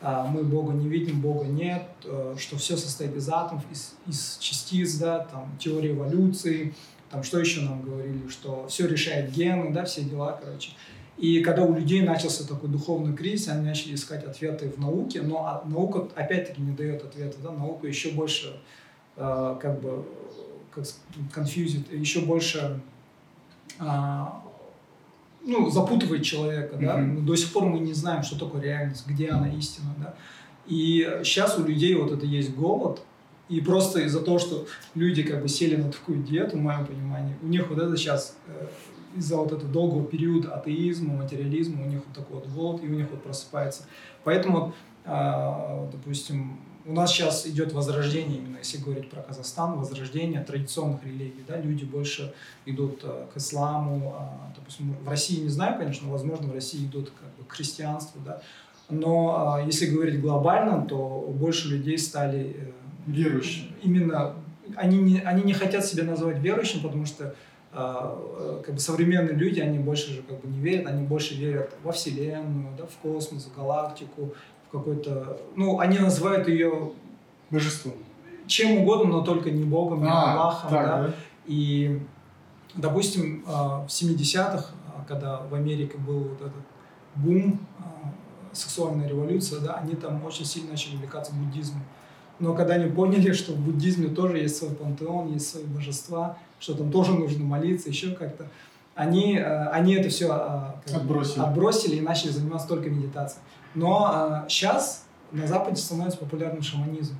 э, 0.00 0.24
мы 0.30 0.44
Бога 0.44 0.72
не 0.72 0.88
видим, 0.88 1.20
Бога 1.20 1.44
нет, 1.46 1.84
э, 2.04 2.36
что 2.38 2.56
все 2.56 2.76
состоит 2.76 3.14
из 3.14 3.28
атомов, 3.28 3.64
из, 3.70 3.94
из 4.06 4.38
частиц, 4.38 4.94
да, 4.94 5.20
там, 5.30 5.56
теория 5.58 5.92
эволюции, 5.92 6.74
там, 7.10 7.22
что 7.22 7.38
еще 7.38 7.60
нам 7.62 7.82
говорили, 7.82 8.28
что 8.28 8.66
все 8.68 8.86
решает 8.86 9.30
гены, 9.32 9.72
да, 9.72 9.84
все 9.84 10.02
дела, 10.02 10.38
короче. 10.42 10.72
И 11.18 11.40
когда 11.40 11.64
у 11.64 11.74
людей 11.74 12.02
начался 12.02 12.46
такой 12.46 12.68
духовный 12.68 13.14
кризис, 13.16 13.48
они 13.48 13.66
начали 13.66 13.94
искать 13.94 14.24
ответы 14.24 14.70
в 14.70 14.78
науке, 14.78 15.20
но 15.20 15.44
а, 15.46 15.64
наука 15.68 16.06
опять-таки 16.14 16.62
не 16.62 16.70
дает 16.70 17.02
ответа, 17.02 17.36
да, 17.42 17.50
наука 17.50 17.88
еще 17.88 18.12
больше 18.12 18.56
э, 19.16 19.56
как 19.60 19.80
бы 19.80 20.04
как 20.72 20.84
конфьюзит, 21.34 21.92
еще 21.92 22.20
больше 22.20 22.80
э, 23.80 24.24
ну, 25.44 25.68
запутывает 25.70 26.22
человека, 26.22 26.76
да, 26.76 27.00
mm-hmm. 27.00 27.22
до 27.22 27.34
сих 27.34 27.52
пор 27.52 27.64
мы 27.64 27.80
не 27.80 27.94
знаем, 27.94 28.22
что 28.22 28.38
такое 28.38 28.62
реальность, 28.62 29.04
где 29.08 29.30
она 29.30 29.52
истина, 29.52 29.92
да, 29.98 30.14
и 30.68 31.20
сейчас 31.24 31.58
у 31.58 31.64
людей 31.64 31.96
вот 31.96 32.12
это 32.12 32.26
есть 32.26 32.54
голод, 32.54 33.02
и 33.48 33.60
просто 33.60 34.00
из-за 34.00 34.20
того, 34.20 34.38
что 34.38 34.66
люди 34.94 35.22
как 35.22 35.42
бы 35.42 35.48
сели 35.48 35.76
на 35.76 35.90
такую 35.90 36.22
диету, 36.22 36.58
в 36.58 36.60
моем 36.60 36.86
понимании, 36.86 37.34
у 37.42 37.46
них 37.46 37.68
вот 37.68 37.78
это 37.78 37.96
сейчас 37.96 38.36
э, 38.46 38.66
из-за 39.16 39.36
вот 39.36 39.52
этого 39.52 39.70
долгого 39.70 40.04
периода 40.04 40.54
атеизма, 40.54 41.14
материализма, 41.14 41.84
у 41.84 41.86
них 41.86 42.02
вот 42.06 42.14
такой 42.14 42.36
вот 42.36 42.48
голод, 42.48 42.82
и 42.82 42.86
у 42.86 42.94
них 42.94 43.10
вот 43.10 43.22
просыпается. 43.22 43.84
Поэтому, 44.24 44.74
э, 45.04 45.88
допустим, 45.92 46.60
у 46.88 46.92
нас 46.92 47.12
сейчас 47.12 47.46
идет 47.46 47.72
возрождение, 47.72 48.38
именно 48.38 48.58
если 48.58 48.78
говорить 48.78 49.10
про 49.10 49.20
Казахстан, 49.20 49.78
возрождение 49.78 50.42
традиционных 50.42 51.04
религий. 51.04 51.44
Да? 51.46 51.60
Люди 51.60 51.84
больше 51.84 52.32
идут 52.64 53.00
э, 53.02 53.26
к 53.32 53.36
исламу. 53.36 54.14
Э, 54.18 54.52
допустим, 54.56 54.96
в 55.04 55.08
России 55.08 55.40
не 55.42 55.50
знаю, 55.50 55.78
конечно, 55.78 56.06
но, 56.06 56.12
возможно, 56.12 56.48
в 56.48 56.54
России 56.54 56.86
идут 56.86 57.10
как 57.10 57.28
бы, 57.36 57.44
к 57.46 57.52
христианству. 57.52 58.20
Да? 58.24 58.40
Но 58.88 59.60
если 59.66 59.86
говорить 59.86 60.20
глобально, 60.20 60.86
то 60.86 61.32
больше 61.38 61.68
людей 61.68 61.98
стали... 61.98 62.56
Э, 62.58 62.72
Верующими. 63.06 63.70
Именно 63.82 64.34
они 64.76 64.98
не, 64.98 65.20
они 65.20 65.42
не 65.42 65.54
хотят 65.54 65.86
себя 65.86 66.04
называть 66.04 66.40
верующим, 66.40 66.80
потому 66.82 67.06
что 67.06 67.34
как 67.70 68.74
бы 68.74 68.78
современные 68.78 69.34
люди, 69.34 69.60
они 69.60 69.78
больше 69.78 70.12
же 70.12 70.22
как 70.22 70.40
бы 70.40 70.48
не 70.48 70.58
верят, 70.58 70.86
они 70.86 71.04
больше 71.06 71.34
верят 71.34 71.74
во 71.82 71.92
Вселенную, 71.92 72.74
да, 72.76 72.86
в 72.86 72.96
космос, 73.02 73.44
в 73.44 73.56
галактику, 73.56 74.32
в 74.66 74.72
какой-то... 74.72 75.38
Ну, 75.54 75.78
они 75.78 75.98
называют 75.98 76.48
ее... 76.48 76.92
Божеством. 77.50 77.94
Чем 78.46 78.82
угодно, 78.82 79.10
но 79.10 79.20
только 79.22 79.50
не 79.50 79.64
Богом, 79.64 80.02
не 80.02 80.08
а, 80.08 80.34
Аллахом, 80.34 80.70
так, 80.70 80.86
да? 80.86 81.02
да. 81.02 81.14
И, 81.46 82.00
допустим, 82.74 83.44
э, 83.46 83.50
в 83.50 83.86
70-х, 83.88 84.66
когда 85.06 85.40
в 85.40 85.54
Америке 85.54 85.96
был 85.98 86.20
вот 86.20 86.40
этот 86.40 86.64
бум, 87.14 87.58
э, 87.78 87.82
сексуальная 88.52 89.08
революция, 89.08 89.60
да, 89.60 89.74
они 89.74 89.94
там 89.94 90.24
очень 90.24 90.44
сильно 90.44 90.72
начали 90.72 90.96
увлекаться 90.96 91.32
буддизмом. 91.34 91.82
Но 92.38 92.54
когда 92.54 92.74
они 92.74 92.90
поняли, 92.90 93.32
что 93.32 93.52
в 93.52 93.58
буддизме 93.58 94.08
тоже 94.08 94.38
есть 94.38 94.56
свой 94.56 94.70
пантеон, 94.70 95.32
есть 95.32 95.48
свои 95.48 95.64
божества, 95.64 96.38
что 96.60 96.74
там 96.74 96.90
тоже 96.90 97.12
нужно 97.12 97.44
молиться, 97.44 97.88
еще 97.88 98.12
как-то, 98.12 98.48
они, 98.94 99.36
э, 99.36 99.68
они 99.68 99.94
это 99.94 100.08
все 100.08 100.26
э, 100.26 100.94
отбросили. 100.94 101.40
отбросили 101.40 101.96
и 101.96 102.00
начали 102.00 102.30
заниматься 102.30 102.68
только 102.68 102.90
медитацией. 102.90 103.42
Но 103.74 104.44
сейчас 104.48 105.06
э, 105.32 105.36
на 105.36 105.46
Западе 105.46 105.76
становится 105.76 106.18
популярным 106.18 106.62
шаманизм. 106.62 107.16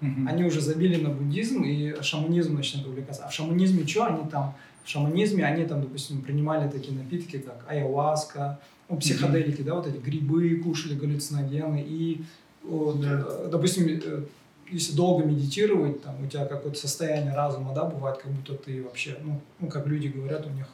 Угу. 0.00 0.28
Они 0.28 0.44
уже 0.44 0.60
забили 0.60 1.02
на 1.02 1.10
буддизм 1.10 1.62
и 1.64 2.00
шаманизм 2.02 2.54
начнет 2.54 2.86
увлекаться. 2.86 3.24
А 3.24 3.28
в 3.28 3.34
шаманизме 3.34 3.86
что 3.86 4.06
они 4.06 4.28
там? 4.30 4.54
В 4.84 4.88
шаманизме 4.88 5.44
они 5.44 5.64
там, 5.64 5.82
допустим, 5.82 6.22
принимали 6.22 6.70
такие 6.70 6.96
напитки, 6.96 7.38
как 7.38 7.64
айаваска, 7.68 8.60
ну, 8.88 8.96
психоделики, 8.96 9.60
mm 9.60 9.64
да, 9.64 9.74
вот 9.74 9.86
эти 9.86 9.98
грибы 9.98 10.56
кушали, 10.64 10.94
галлюциногены. 10.94 11.84
И, 11.86 12.22
вот, 12.62 13.00
да. 13.00 13.48
допустим, 13.50 13.88
если 14.70 14.94
долго 14.94 15.24
медитировать, 15.24 16.02
там, 16.02 16.22
у 16.22 16.26
тебя 16.26 16.44
какое-то 16.44 16.78
состояние 16.78 17.34
разума, 17.34 17.74
да, 17.74 17.84
бывает, 17.84 18.18
как 18.18 18.30
будто 18.30 18.54
ты 18.54 18.82
вообще, 18.82 19.16
ну, 19.22 19.40
ну 19.60 19.68
как 19.68 19.86
люди 19.86 20.08
говорят, 20.08 20.46
у 20.46 20.50
них 20.50 20.66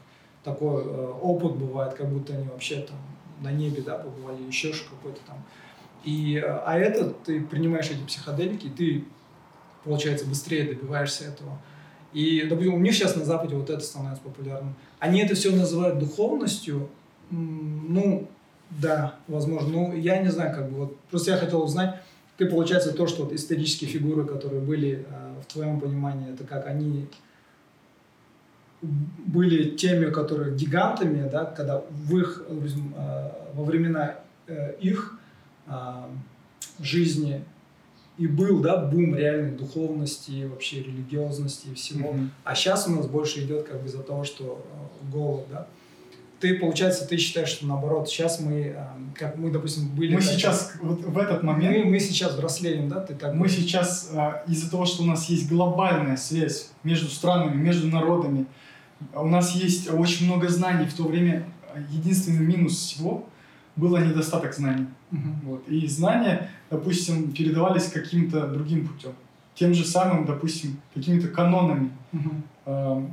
такой 0.43 0.83
э, 0.85 1.13
опыт 1.23 1.57
бывает, 1.57 1.95
как 1.95 2.09
будто 2.09 2.35
они 2.35 2.49
вообще 2.49 2.81
там 2.81 2.97
на 3.41 3.51
небе, 3.53 3.83
да, 3.83 3.99
побывали, 3.99 4.43
еще 4.43 4.73
какой-то 4.73 5.21
там. 5.27 5.43
И, 6.05 6.37
а 6.37 6.77
это, 6.79 7.11
ты 7.11 7.41
принимаешь 7.41 7.91
эти 7.91 8.03
психоделики, 8.05 8.67
и 8.67 8.71
ты, 8.71 9.05
получается, 9.85 10.27
быстрее 10.27 10.65
добиваешься 10.65 11.25
этого. 11.25 11.59
И, 12.13 12.47
допустим, 12.49 12.75
у 12.75 12.79
них 12.79 12.95
сейчас 12.95 13.17
на 13.17 13.25
Западе 13.25 13.57
вот 13.57 13.71
это 13.71 13.81
становится 13.81 14.23
популярным. 14.23 14.75
Они 14.99 15.21
это 15.21 15.35
все 15.35 15.51
называют 15.51 15.99
духовностью, 15.99 16.89
ну, 17.31 18.29
да, 18.71 19.17
возможно. 19.29 19.69
Ну, 19.69 19.97
я 19.97 20.19
не 20.19 20.29
знаю, 20.29 20.55
как 20.55 20.71
бы, 20.71 20.79
вот, 20.79 21.01
просто 21.11 21.33
я 21.33 21.37
хотел 21.39 21.63
узнать, 21.63 22.03
ты, 22.37 22.47
получается, 22.47 22.93
то, 22.93 23.07
что 23.07 23.25
вот 23.25 23.33
исторические 23.33 23.89
фигуры, 23.89 24.25
которые 24.25 24.61
были 24.61 25.07
э, 25.09 25.35
в 25.41 25.53
твоем 25.53 25.81
понимании, 25.81 26.33
это 26.33 26.45
как 26.45 26.67
они 26.67 27.07
были 28.83 29.71
теми, 29.77 30.11
которые 30.11 30.57
гигантами, 30.57 31.29
да, 31.29 31.45
когда 31.45 31.83
в 31.89 32.19
их, 32.19 32.45
э, 32.49 33.31
во 33.55 33.65
времена 33.65 34.17
э, 34.47 34.75
их 34.81 35.19
жизни 36.81 37.45
и 38.19 38.27
был, 38.27 38.61
да, 38.61 38.77
бум 38.77 39.17
реальной 39.17 39.57
духовности, 39.57 40.45
вообще 40.45 40.83
религиозности 40.83 41.69
и 41.69 41.75
всего. 41.75 42.11
Mm-hmm. 42.11 42.29
А 42.45 42.55
сейчас 42.55 42.87
у 42.87 42.91
нас 42.91 43.07
больше 43.07 43.45
идет 43.45 43.67
как 43.67 43.81
бы 43.81 43.87
из-за 43.87 44.03
того, 44.03 44.25
что 44.25 44.65
голод, 45.11 45.47
да 45.51 45.67
ты, 46.41 46.59
получается, 46.59 47.07
ты 47.07 47.17
считаешь, 47.17 47.49
что 47.49 47.67
наоборот, 47.67 48.09
сейчас 48.09 48.41
мы, 48.41 48.75
эм, 48.77 49.15
как 49.15 49.37
мы, 49.37 49.51
допустим, 49.51 49.89
были... 49.89 50.15
Мы 50.15 50.21
сейчас, 50.21 50.73
вот 50.81 51.03
в 51.03 51.19
этот 51.19 51.43
момент... 51.43 51.85
Мы, 51.85 51.93
мы 51.93 52.01
сейчас 52.01 52.33
взрослеем, 52.33 52.89
да? 52.89 53.01
Ты 53.01 53.15
так 53.15 53.35
мы 53.35 53.49
сейчас, 53.49 54.11
э, 54.13 54.33
из-за 54.49 54.71
того, 54.71 54.85
что 54.85 55.03
у 55.03 55.07
нас 55.07 55.29
есть 55.29 55.49
глобальная 55.49 56.17
связь 56.17 56.73
между 56.83 57.09
странами, 57.09 57.55
между 57.55 57.89
народами, 57.89 58.47
у 59.15 59.27
нас 59.27 59.55
есть 59.55 59.91
очень 59.93 60.27
много 60.27 60.49
знаний, 60.49 60.87
в 60.87 60.95
то 60.95 61.05
время 61.05 61.45
единственный 61.91 62.45
минус 62.45 62.79
всего 62.79 63.27
было 63.77 63.99
недостаток 63.99 64.55
знаний. 64.55 64.87
Угу. 65.13 65.29
Вот. 65.45 65.69
И 65.69 65.87
знания, 65.89 66.51
допустим, 66.71 67.33
передавались 67.33 67.91
каким-то 67.91 68.47
другим 68.49 68.87
путем. 68.87 69.13
Тем 69.55 69.75
же 69.75 69.85
самым, 69.85 70.25
допустим, 70.25 70.81
какими-то 70.95 71.29
канонами. 71.29 71.91
Угу 72.13 73.11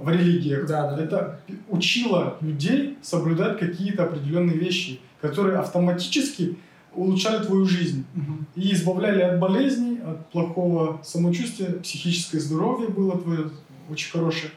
в 0.00 0.08
религиях. 0.08 0.66
Да, 0.66 0.90
да. 0.90 1.02
Это 1.02 1.40
учило 1.68 2.36
людей 2.40 2.98
соблюдать 3.02 3.58
какие-то 3.58 4.04
определенные 4.04 4.56
вещи, 4.56 5.00
которые 5.20 5.58
автоматически 5.58 6.56
улучшали 6.94 7.44
твою 7.44 7.64
жизнь 7.64 8.04
угу. 8.14 8.44
и 8.54 8.72
избавляли 8.72 9.22
от 9.22 9.38
болезней, 9.38 10.00
от 10.00 10.30
плохого 10.30 11.00
самочувствия, 11.02 11.72
психическое 11.74 12.38
здоровье 12.38 12.88
было 12.88 13.18
твое 13.18 13.50
очень 13.90 14.10
хорошее. 14.10 14.52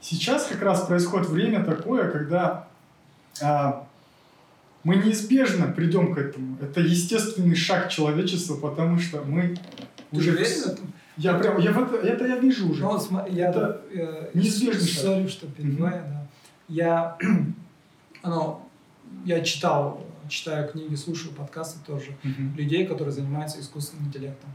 Сейчас 0.00 0.46
как 0.46 0.62
раз 0.62 0.82
происходит 0.82 1.28
время 1.28 1.64
такое, 1.64 2.10
когда 2.10 2.68
а, 3.42 3.86
мы 4.84 4.96
неизбежно 4.96 5.66
придем 5.66 6.14
к 6.14 6.18
этому. 6.18 6.56
Это 6.60 6.80
естественный 6.80 7.56
шаг 7.56 7.90
человечества, 7.90 8.56
потому 8.56 8.98
что 8.98 9.22
мы 9.22 9.56
Ты 10.10 10.16
уже... 10.16 10.30
Уверен 10.30 10.62
в 10.62 10.66
этом? 10.66 10.92
Я 11.18 11.34
прям, 11.34 11.58
я 11.58 11.72
это, 11.72 11.96
это 11.96 12.26
я 12.26 12.38
вижу 12.38 12.70
уже. 12.70 12.84
Ну, 12.84 12.98
смотри, 12.98 13.34
я 13.34 13.50
это 13.50 13.82
э, 13.92 14.30
неизбежный 14.34 14.86
шаг. 14.86 15.28
что 15.28 15.48
перебиваю, 15.48 15.96
mm-hmm. 15.96 16.10
да. 16.10 16.26
Я, 16.68 17.18
ну, 18.22 18.60
я 19.24 19.40
читал, 19.40 20.06
читаю 20.28 20.70
книги, 20.70 20.94
слушаю 20.94 21.34
подкасты 21.34 21.80
тоже 21.84 22.12
mm-hmm. 22.22 22.56
людей, 22.56 22.86
которые 22.86 23.12
занимаются 23.12 23.58
искусственным 23.58 24.06
интеллектом. 24.06 24.50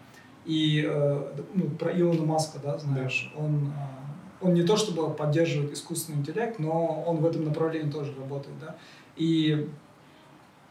И 0.45 0.86
э, 0.88 1.34
ну, 1.54 1.69
про 1.71 1.91
Илона 1.91 2.23
Маска, 2.23 2.60
да, 2.63 2.78
знаешь, 2.78 3.30
да. 3.36 3.43
он 3.43 3.67
э, 3.67 4.04
он 4.39 4.54
не 4.54 4.63
то 4.63 4.76
чтобы 4.78 5.10
поддерживает 5.13 5.73
искусственный 5.73 6.19
интеллект, 6.19 6.60
но 6.60 7.04
он 7.08 7.17
в 7.17 7.26
этом 7.26 7.45
направлении 7.45 7.89
тоже 7.89 8.13
работает, 8.17 8.58
да. 8.60 8.76
И, 9.15 9.69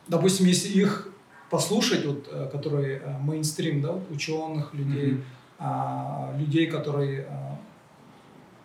допустим, 0.09 0.47
если 0.47 0.69
их 0.69 1.09
послушать, 1.51 2.05
вот, 2.07 2.29
э, 2.31 2.49
которые 2.51 2.99
э, 2.99 3.19
мейнстрим, 3.19 3.83
да, 3.83 3.99
ученых, 4.11 4.73
людей, 4.73 5.13
mm-hmm 5.13 5.23
людей, 6.39 6.67
которые, 6.67 7.27
а, 7.29 7.59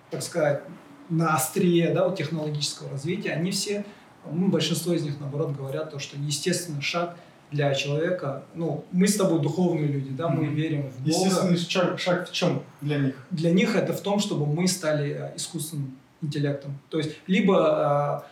так 0.10 0.22
сказать, 0.24 0.64
на 1.10 1.36
острие 1.36 1.94
да, 1.94 2.08
вот 2.08 2.18
технологического 2.18 2.90
развития, 2.90 3.32
они 3.32 3.52
все, 3.52 3.86
ну, 4.30 4.48
большинство 4.48 4.94
из 4.94 5.04
них, 5.04 5.20
наоборот, 5.20 5.56
говорят 5.56 5.92
то, 5.92 6.00
что 6.00 6.18
естественный 6.18 6.82
шаг 6.82 7.16
для 7.52 7.74
человека, 7.74 8.44
ну, 8.56 8.84
мы 8.92 9.08
с 9.08 9.16
тобой 9.16 9.40
духовные 9.42 9.88
люди, 9.88 10.10
да, 10.10 10.28
мы 10.28 10.46
mm-hmm. 10.46 10.54
верим 10.54 10.90
в 10.90 11.00
Бога. 11.00 11.26
Естественный 11.26 11.58
шаг, 11.58 12.00
шаг 12.00 12.30
в 12.30 12.34
чем 12.34 12.64
для 12.82 12.98
них? 12.98 13.16
Для 13.32 13.52
них 13.52 13.76
это 13.76 13.94
в 13.94 14.02
том, 14.02 14.20
чтобы 14.20 14.46
мы 14.46 14.68
стали 14.68 15.14
а, 15.14 15.34
искусственным 15.36 15.98
интеллектом. 16.22 16.78
То 16.90 16.98
есть, 16.98 17.16
либо 17.28 18.26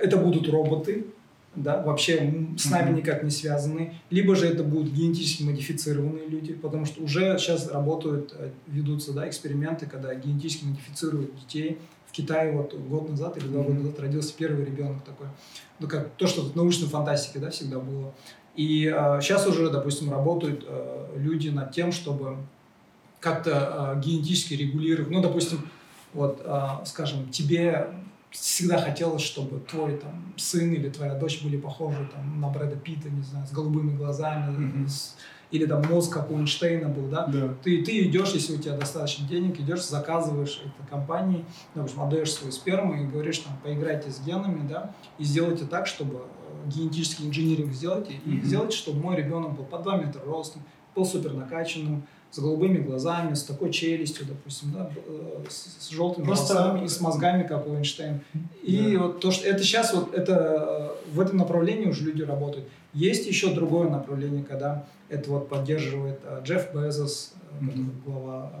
это 0.00 0.16
будут 0.16 0.48
роботы, 0.48 1.06
да, 1.56 1.82
вообще 1.82 2.16
с 2.56 2.70
нами 2.70 2.90
mm-hmm. 2.90 2.96
никак 2.96 3.22
не 3.22 3.30
связаны, 3.30 3.94
либо 4.10 4.36
же 4.36 4.46
это 4.46 4.62
будут 4.62 4.92
генетически 4.92 5.42
модифицированные 5.42 6.28
люди, 6.28 6.52
потому 6.52 6.84
что 6.84 7.02
уже 7.02 7.38
сейчас 7.38 7.68
работают, 7.68 8.34
э, 8.38 8.50
ведутся, 8.66 9.12
да, 9.12 9.28
эксперименты, 9.28 9.86
когда 9.86 10.14
генетически 10.14 10.64
модифицируют 10.64 11.34
детей. 11.40 11.78
В 12.06 12.12
Китае 12.12 12.52
вот 12.52 12.72
год 12.74 13.10
назад 13.10 13.36
или 13.36 13.46
два 13.46 13.62
mm-hmm. 13.62 13.66
года 13.66 13.78
назад 13.80 14.00
родился 14.00 14.34
первый 14.36 14.64
ребенок 14.64 15.02
такой. 15.04 15.26
Ну, 15.80 15.88
как 15.88 16.10
то, 16.12 16.26
что 16.26 16.42
в 16.42 16.54
научной 16.54 16.88
фантастике, 16.88 17.38
да, 17.38 17.50
всегда 17.50 17.78
было. 17.78 18.14
И 18.54 18.90
э, 18.94 19.20
сейчас 19.20 19.46
уже, 19.46 19.70
допустим, 19.70 20.10
работают 20.10 20.64
э, 20.66 21.16
люди 21.16 21.48
над 21.48 21.72
тем, 21.72 21.92
чтобы 21.92 22.36
как-то 23.20 23.94
э, 23.96 24.00
генетически 24.00 24.54
регулировать. 24.54 25.10
Ну, 25.10 25.20
допустим, 25.20 25.68
вот, 26.14 26.40
э, 26.44 26.68
скажем, 26.84 27.28
тебе 27.30 27.88
всегда 28.40 28.78
хотелось, 28.78 29.22
чтобы 29.22 29.60
твой 29.60 29.96
там 29.96 30.34
сын 30.36 30.72
или 30.72 30.88
твоя 30.88 31.14
дочь 31.14 31.42
были 31.42 31.56
похожи 31.56 32.08
там 32.12 32.40
на 32.40 32.48
Брэда 32.48 32.76
Питта, 32.76 33.10
не 33.10 33.22
знаю, 33.22 33.46
с 33.46 33.52
голубыми 33.52 33.96
глазами, 33.96 34.52
mm-hmm. 34.52 34.88
с, 34.88 35.16
или 35.50 35.66
там 35.66 35.82
мозг 35.88 36.12
как 36.12 36.30
у 36.30 36.38
Эйнштейна 36.38 36.88
был, 36.88 37.08
да? 37.08 37.26
да. 37.26 37.54
Ты, 37.62 37.84
ты 37.84 38.06
идешь, 38.06 38.32
если 38.32 38.54
у 38.54 38.58
тебя 38.58 38.76
достаточно 38.76 39.26
денег, 39.26 39.58
идешь, 39.60 39.84
заказываешь 39.84 40.60
этой 40.60 40.88
компании, 40.88 41.44
допустим, 41.74 42.02
отдаешь 42.02 42.32
свою 42.32 42.52
сперму 42.52 42.94
и 42.94 43.06
говоришь, 43.06 43.38
там, 43.38 43.52
поиграйте 43.62 44.10
с 44.10 44.20
генами, 44.20 44.66
да, 44.68 44.94
и 45.18 45.24
сделайте 45.24 45.64
так, 45.64 45.86
чтобы 45.86 46.16
э, 46.16 46.68
генетический 46.68 47.26
инжиниринг 47.26 47.72
сделать, 47.72 48.10
и 48.10 48.14
mm-hmm. 48.14 48.44
сделайте, 48.44 48.76
чтобы 48.76 49.00
мой 49.00 49.16
ребенок 49.16 49.56
был 49.56 49.64
по 49.64 49.78
2 49.78 49.98
метра 49.98 50.22
ростом, 50.24 50.62
был 50.94 51.04
супер 51.04 51.32
накачанным, 51.32 52.06
с 52.36 52.38
голубыми 52.38 52.78
глазами, 52.78 53.32
с 53.32 53.44
такой 53.44 53.72
челюстью, 53.72 54.26
допустим, 54.26 54.70
да, 54.72 54.90
э, 54.94 55.44
с, 55.48 55.86
с 55.86 55.88
желтыми 55.88 56.26
Просто... 56.26 56.54
волосами 56.54 56.84
и 56.84 56.88
с 56.88 57.00
мозгами, 57.00 57.46
как 57.46 57.66
у 57.66 57.74
Эйнштейна. 57.74 58.20
И 58.62 58.92
да. 58.92 59.04
вот 59.04 59.20
то, 59.20 59.30
что 59.30 59.48
это 59.48 59.62
сейчас 59.62 59.94
вот 59.94 60.12
это 60.12 60.92
э, 61.08 61.12
в 61.14 61.20
этом 61.20 61.38
направлении 61.38 61.86
уже 61.86 62.04
люди 62.04 62.22
работают. 62.22 62.68
Есть 62.92 63.26
еще 63.26 63.54
другое 63.54 63.88
направление, 63.88 64.44
когда 64.44 64.84
это 65.08 65.30
вот 65.30 65.48
поддерживает 65.48 66.20
uh, 66.24 66.42
Джефф 66.42 66.74
Безос, 66.74 67.32
mm-hmm. 67.60 67.90
глава 68.04 68.52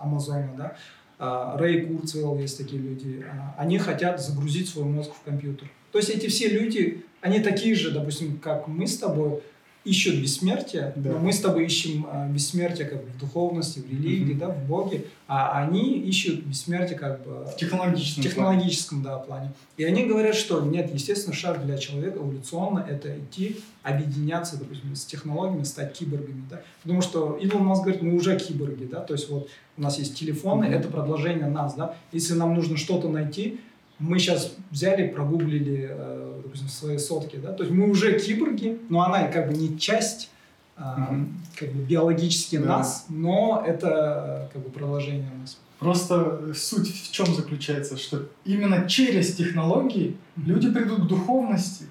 Амазона, 0.00 0.50
да, 0.56 0.76
uh, 1.18 1.58
Рэй 1.58 1.82
Курцвелл, 1.82 2.38
есть 2.38 2.56
такие 2.56 2.80
люди. 2.80 3.22
Uh, 3.22 3.52
они 3.58 3.78
хотят 3.78 4.20
загрузить 4.20 4.68
свой 4.68 4.84
мозг 4.86 5.10
в 5.12 5.22
компьютер. 5.22 5.70
То 5.92 5.98
есть 5.98 6.08
эти 6.08 6.26
все 6.28 6.48
люди, 6.48 7.04
они 7.20 7.40
такие 7.40 7.74
же, 7.74 7.90
допустим, 7.90 8.38
как 8.38 8.66
мы 8.66 8.86
с 8.86 8.96
тобой, 8.96 9.42
ищут 9.84 10.16
бессмертие, 10.16 10.92
да. 10.96 11.12
но 11.12 11.18
мы 11.18 11.32
с 11.32 11.40
тобой 11.40 11.64
ищем 11.64 12.06
а, 12.10 12.28
бессмертие 12.28 12.86
как 12.86 13.02
бы 13.02 13.10
в 13.10 13.18
духовности, 13.18 13.78
в 13.78 13.90
религии, 13.90 14.34
mm-hmm. 14.34 14.38
да, 14.38 14.48
в 14.48 14.66
Боге, 14.66 15.06
а 15.26 15.62
они 15.62 15.98
ищут 16.00 16.44
бессмертие 16.44 16.98
как 16.98 17.24
бы 17.24 17.44
в 17.44 17.56
технологическом, 17.56 18.22
в 18.22 18.26
технологическом 18.26 19.02
плане. 19.02 19.18
Да, 19.18 19.24
плане. 19.24 19.52
И 19.78 19.84
они 19.84 20.04
говорят, 20.04 20.34
что 20.34 20.60
нет, 20.60 20.92
естественно, 20.92 21.34
шаг 21.34 21.64
для 21.64 21.78
человека 21.78 22.18
эволюционно 22.18 22.84
это 22.86 23.18
идти, 23.18 23.56
объединяться, 23.82 24.58
допустим, 24.58 24.94
с 24.94 25.06
технологиями, 25.06 25.62
стать 25.62 25.96
киборгами, 25.96 26.44
да, 26.50 26.60
потому 26.82 27.00
что 27.00 27.38
Илон 27.40 27.64
Маск 27.64 27.82
говорит, 27.82 28.02
мы 28.02 28.14
уже 28.14 28.38
киборги, 28.38 28.84
да, 28.84 29.00
то 29.00 29.14
есть 29.14 29.30
вот 29.30 29.48
у 29.78 29.82
нас 29.82 29.98
есть 29.98 30.14
телефоны, 30.18 30.64
mm-hmm. 30.64 30.78
это 30.78 30.88
продолжение 30.88 31.46
нас, 31.46 31.74
да, 31.74 31.94
если 32.12 32.34
нам 32.34 32.54
нужно 32.54 32.76
что-то 32.76 33.08
найти, 33.08 33.60
мы 34.00 34.18
сейчас 34.18 34.54
взяли, 34.70 35.08
прогуглили, 35.08 35.88
э, 35.90 36.40
допустим, 36.42 36.68
свои 36.68 36.98
сотки, 36.98 37.36
да, 37.36 37.52
то 37.52 37.62
есть 37.62 37.74
мы 37.74 37.88
уже 37.88 38.18
киборги, 38.18 38.80
но 38.88 39.02
она 39.02 39.28
как 39.28 39.48
бы 39.48 39.56
не 39.56 39.78
часть 39.78 40.30
mm-hmm. 40.76 41.26
как 41.56 41.72
бы 41.72 41.82
биологически 41.84 42.58
да. 42.58 42.78
нас, 42.78 43.06
но 43.08 43.62
это 43.66 44.48
как 44.52 44.62
бы 44.62 44.70
продолжение 44.70 45.30
нас. 45.40 45.58
Просто 45.78 46.52
суть 46.54 46.92
в 46.92 47.12
чем 47.12 47.26
заключается, 47.34 47.96
что 47.96 48.28
именно 48.44 48.88
через 48.88 49.34
технологии 49.34 50.16
mm-hmm. 50.36 50.44
люди 50.44 50.70
придут 50.70 51.04
к 51.04 51.06
духовности, 51.06 51.84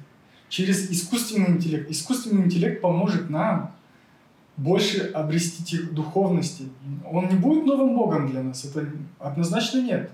через 0.49 0.89
искусственный 0.89 1.51
интеллект. 1.51 1.89
Искусственный 1.91 2.43
интеллект 2.43 2.81
поможет 2.81 3.29
нам 3.29 3.71
больше 4.57 5.11
обрести 5.13 5.77
духовности. 5.77 6.69
Он 7.09 7.29
не 7.29 7.35
будет 7.35 7.65
новым 7.65 7.95
богом 7.95 8.29
для 8.29 8.43
нас, 8.43 8.65
это 8.65 8.87
однозначно 9.19 9.81
нет. 9.81 10.11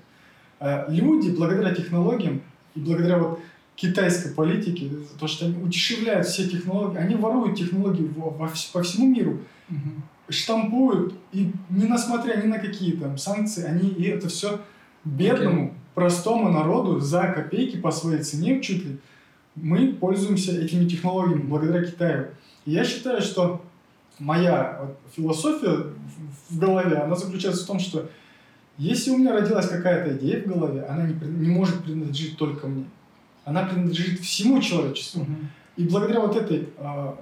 Э, 0.60 0.86
люди 0.90 1.30
благодаря 1.30 1.74
технологиям 1.74 2.42
и 2.76 2.80
благодаря 2.80 3.18
вот 3.18 3.40
китайской 3.76 4.34
политике, 4.34 4.90
то, 5.20 5.28
что 5.28 5.46
они 5.46 5.62
удешевляют 5.62 6.28
все 6.28 6.48
технологии, 6.48 6.98
они 6.98 7.16
воруют 7.16 7.58
технологии 7.58 8.10
во, 8.16 8.30
во, 8.30 8.50
по 8.74 8.82
всему 8.82 9.08
миру, 9.08 9.40
угу. 9.70 10.02
штампуют, 10.30 11.14
и 11.34 11.52
не 11.70 11.88
несмотря 11.88 12.42
ни 12.42 12.48
на 12.48 12.58
какие 12.58 12.94
там 12.94 13.18
санкции, 13.18 13.66
они 13.66 13.90
и 13.90 14.04
это 14.04 14.30
все 14.30 14.62
бедному, 15.04 15.66
okay. 15.66 15.74
простому 15.94 16.50
народу 16.50 17.00
за 17.00 17.24
копейки 17.28 17.78
по 17.78 17.92
своей 17.92 18.24
цене 18.24 18.62
чуть 18.62 18.86
ли, 18.86 18.98
мы 19.56 19.94
пользуемся 19.94 20.52
этими 20.52 20.88
технологиями 20.88 21.42
благодаря 21.42 21.86
Китаю. 21.86 22.28
И 22.66 22.72
я 22.72 22.84
считаю, 22.84 23.22
что 23.22 23.62
моя 24.20 24.80
вот, 24.82 24.98
философия 25.16 25.88
в 26.50 26.60
голове, 26.60 26.98
она 26.98 27.16
заключается 27.16 27.64
в 27.64 27.68
том, 27.68 27.80
что 27.80 28.10
если 28.78 29.12
у 29.12 29.18
меня 29.18 29.34
родилась 29.34 29.68
какая-то 29.68 30.18
идея 30.18 30.42
в 30.42 30.48
голове, 30.48 30.84
она 30.84 31.08
не, 31.08 31.14
не 31.14 31.50
может 31.50 31.84
принадлежать 31.84 32.38
только 32.38 32.68
мне. 32.68 32.86
Она 33.46 33.64
принадлежит 33.64 34.20
всему 34.20 34.62
человечеству. 34.62 35.22
Угу. 35.22 35.32
И 35.78 35.84
благодаря 35.88 36.20
вот 36.20 36.36
этой 36.36 36.70
э, 36.78 37.14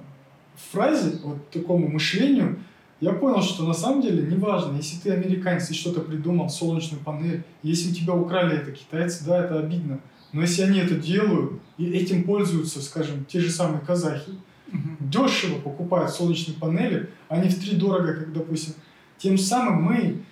фразе, 0.72 1.18
вот 1.22 1.50
такому 1.50 1.88
мышлению, 1.88 2.58
я 3.00 3.12
понял, 3.12 3.42
что 3.42 3.66
на 3.66 3.74
самом 3.74 4.00
деле 4.02 4.22
неважно, 4.22 4.76
если 4.76 4.98
ты 4.98 5.10
американец 5.10 5.70
и 5.70 5.74
что-то 5.74 6.00
придумал, 6.00 6.48
солнечную 6.48 7.02
панель, 7.04 7.42
если 7.62 7.90
у 7.90 7.94
тебя 7.94 8.14
украли 8.14 8.56
это 8.56 8.72
китайцы, 8.72 9.24
да, 9.24 9.44
это 9.44 9.58
обидно. 9.58 10.00
Но 10.32 10.40
если 10.40 10.62
они 10.62 10.78
это 10.78 10.94
делают 10.94 11.60
и 11.76 11.84
этим 11.90 12.24
пользуются, 12.24 12.80
скажем, 12.80 13.24
те 13.26 13.40
же 13.40 13.50
самые 13.50 13.80
казахи, 13.80 14.30
угу. 14.72 14.96
дешево 15.00 15.58
покупают 15.60 16.10
солнечные 16.10 16.56
панели, 16.56 17.10
они 17.28 17.48
в 17.48 17.60
три 17.60 17.76
дорого, 17.76 18.14
как, 18.14 18.32
допустим, 18.32 18.74
тем 19.18 19.38
самым 19.38 19.82
мы 19.82 20.22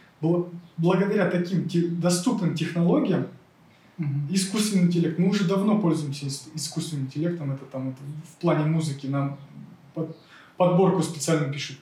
благодаря 0.77 1.31
таким 1.31 1.69
доступным 2.01 2.55
технологиям, 2.55 3.29
угу. 3.99 4.09
искусственный 4.31 4.85
интеллект, 4.85 5.19
мы 5.19 5.29
уже 5.29 5.45
давно 5.45 5.79
пользуемся 5.79 6.27
искусственным 6.55 7.07
интеллектом, 7.07 7.53
это 7.53 7.65
там 7.67 7.91
это 7.91 7.99
в 8.31 8.41
плане 8.41 8.65
музыки 8.65 9.07
нам 9.07 9.39
под, 9.95 10.17
подборку 10.57 11.03
специально 11.03 11.53
пишут. 11.53 11.79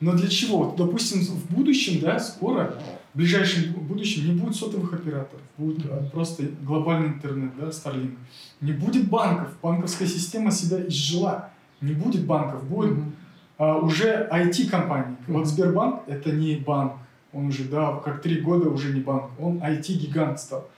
Но 0.00 0.12
для 0.12 0.28
чего? 0.28 0.58
Вот, 0.58 0.76
допустим, 0.76 1.20
в 1.22 1.54
будущем, 1.54 2.00
да, 2.00 2.18
скоро, 2.18 2.78
в 3.14 3.18
ближайшем 3.18 3.72
будущем 3.72 4.26
не 4.26 4.38
будет 4.38 4.54
сотовых 4.54 4.92
операторов, 4.92 5.42
будет 5.56 5.86
mm 5.86 6.10
просто 6.10 6.44
глобальный 6.62 7.08
интернет, 7.08 7.52
да, 7.58 7.68
Starlink. 7.68 8.14
Не 8.60 8.72
будет 8.72 9.08
банков, 9.08 9.48
банковская 9.62 10.06
система 10.06 10.50
себя 10.50 10.86
изжила. 10.86 11.50
Не 11.80 11.92
будет 11.92 12.26
банков, 12.26 12.68
будет 12.68 12.92
mm 12.92 13.12
а, 13.58 13.78
уже 13.78 14.28
IT-компании. 14.30 15.16
mm 15.26 15.32
Вот 15.32 15.46
Сбербанк 15.46 16.02
это 16.06 16.30
не 16.30 16.56
банк, 16.56 16.92
он 17.36 17.48
уже, 17.48 17.64
да, 17.64 17.96
как 18.04 18.22
три 18.22 18.40
года 18.40 18.70
уже 18.70 18.92
не 18.92 19.00
банк, 19.00 19.30
он 19.38 19.58
IT-гигант 19.58 20.40
стал. 20.40 20.68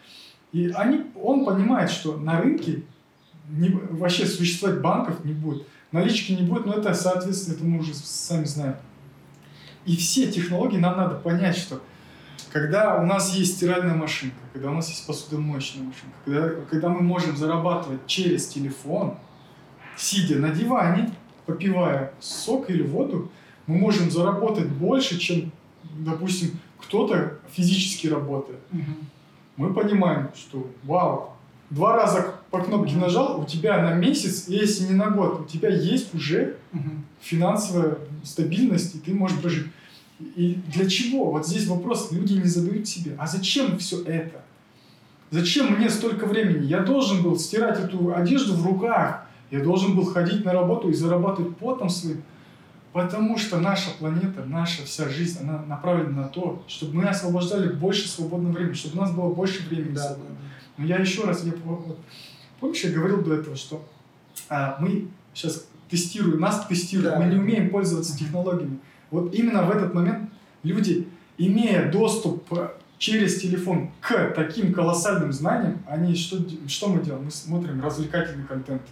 И 0.53 0.71
они, 0.75 1.05
он 1.23 1.45
понимает, 1.45 1.91
что 1.91 2.17
на 2.17 2.41
рынке 2.41 2.83
не, 3.51 3.69
вообще 3.69 4.27
существовать 4.27 4.81
банков 4.81 5.25
не 5.25 5.33
будет, 5.33 5.67
налички 5.93 6.33
не 6.33 6.43
будет, 6.43 6.67
но 6.67 6.75
это, 6.75 6.93
соответственно, 6.95 7.55
это 7.55 7.65
мы 7.65 7.79
уже 7.79 7.95
сами 7.95 8.45
знаем. 8.45 8.77
И 9.87 9.97
все 9.97 10.31
технологии 10.31 10.79
нам 10.79 10.97
надо 10.97 11.15
понять, 11.15 11.57
что 11.57 11.81
когда 12.53 12.97
у 12.97 13.07
нас 13.07 13.35
есть 13.35 13.57
стиральная 13.57 13.95
машинка, 13.95 14.37
когда 14.53 14.71
у 14.71 14.75
нас 14.75 14.89
есть 14.89 15.07
посудомоечная 15.07 15.85
машинка, 15.85 16.17
когда, 16.25 16.49
когда 16.69 16.89
мы 16.89 17.03
можем 17.03 17.37
зарабатывать 17.37 18.07
через 18.07 18.49
телефон, 18.49 19.17
сидя 19.97 20.39
на 20.39 20.51
диване, 20.51 21.13
попивая 21.47 22.13
сок 22.21 22.69
или 22.71 22.83
воду, 22.83 23.31
мы 23.67 23.77
можем 23.77 24.11
заработать 24.11 24.67
больше, 24.69 25.19
чем 25.19 25.53
допустим, 25.99 26.59
кто-то 26.79 27.39
физически 27.53 28.07
работает, 28.07 28.61
угу. 28.73 28.93
мы 29.57 29.75
понимаем, 29.75 30.29
что 30.35 30.71
вау, 30.85 31.33
два 31.71 31.97
раза 31.97 32.35
по 32.51 32.61
кнопке 32.61 32.95
угу. 32.95 33.03
нажал, 33.03 33.41
у 33.41 33.45
тебя 33.45 33.83
на 33.83 33.95
месяц, 33.95 34.49
если 34.49 34.85
не 34.85 34.95
на 34.95 35.11
год, 35.11 35.41
у 35.41 35.45
тебя 35.45 35.69
есть 35.69 36.15
уже 36.15 36.57
угу. 36.73 36.91
финансовая 37.21 37.99
стабильность, 38.25 38.95
и 38.95 38.99
ты 38.99 39.15
можешь 39.15 39.39
прожить. 39.39 39.67
И 40.21 40.59
для 40.75 40.89
чего? 40.89 41.31
Вот 41.31 41.47
здесь 41.47 41.67
вопрос 41.69 42.11
люди 42.11 42.35
не 42.35 42.49
задают 42.49 42.89
себе. 42.89 43.15
А 43.19 43.27
зачем 43.27 43.79
все 43.79 44.03
это? 44.03 44.43
Зачем 45.31 45.75
мне 45.75 45.91
столько 45.91 46.27
времени? 46.27 46.67
Я 46.67 46.81
должен 46.81 47.23
был 47.23 47.39
стирать 47.39 47.79
эту 47.79 48.15
одежду 48.15 48.55
в 48.55 48.67
руках. 48.67 49.27
Я 49.51 49.61
должен 49.61 49.95
был 49.95 50.05
ходить 50.05 50.45
на 50.45 50.53
работу 50.53 50.89
и 50.89 50.95
зарабатывать 50.95 51.57
потом 51.59 51.89
своим. 51.89 52.23
Потому 52.93 53.37
что 53.37 53.61
наша 53.61 53.91
планета, 53.99 54.45
наша 54.45 54.85
вся 54.85 55.09
жизнь, 55.09 55.41
она 55.41 55.63
направлена 55.63 56.23
на 56.23 56.29
то, 56.29 56.63
чтобы 56.67 56.95
мы 56.95 57.05
освобождали 57.05 57.73
больше 57.73 58.09
свободного 58.09 58.55
времени, 58.55 58.75
чтобы 58.75 58.99
у 58.99 59.01
нас 59.03 59.13
было 59.13 59.33
больше 59.33 59.69
времени. 59.69 59.95
Да, 59.95 60.11
да. 60.11 60.17
Но 60.79 60.85
я 60.87 60.97
еще 60.97 61.25
раз, 61.25 61.45
я, 61.45 61.53
вот, 61.65 61.99
помнишь, 62.61 62.85
я 62.85 62.91
говорил 62.91 63.23
до 63.23 63.35
этого, 63.35 63.57
что 63.57 63.87
а, 64.49 64.79
мы 64.81 65.09
сейчас 65.35 65.67
тестируем, 65.91 66.41
нас 66.41 66.67
тестируют, 66.67 67.15
да. 67.15 67.21
мы 67.21 67.27
не 67.27 67.39
умеем 67.39 67.71
пользоваться 67.71 68.17
технологиями. 68.17 68.79
Вот 69.11 69.35
именно 69.35 69.63
в 69.63 69.71
этот 69.71 69.93
момент 69.95 70.31
люди, 70.63 71.09
имея 71.37 71.91
доступ 71.91 72.49
через 72.99 73.41
телефон 73.41 73.91
к 74.01 74.33
таким 74.35 74.73
колоссальным 74.73 75.33
знаниям, 75.33 75.83
они 75.87 76.15
что, 76.15 76.39
что 76.67 76.89
мы 76.89 77.03
делаем? 77.03 77.25
Мы 77.25 77.31
смотрим 77.31 77.83
развлекательный 77.83 78.45
контент. 78.45 78.83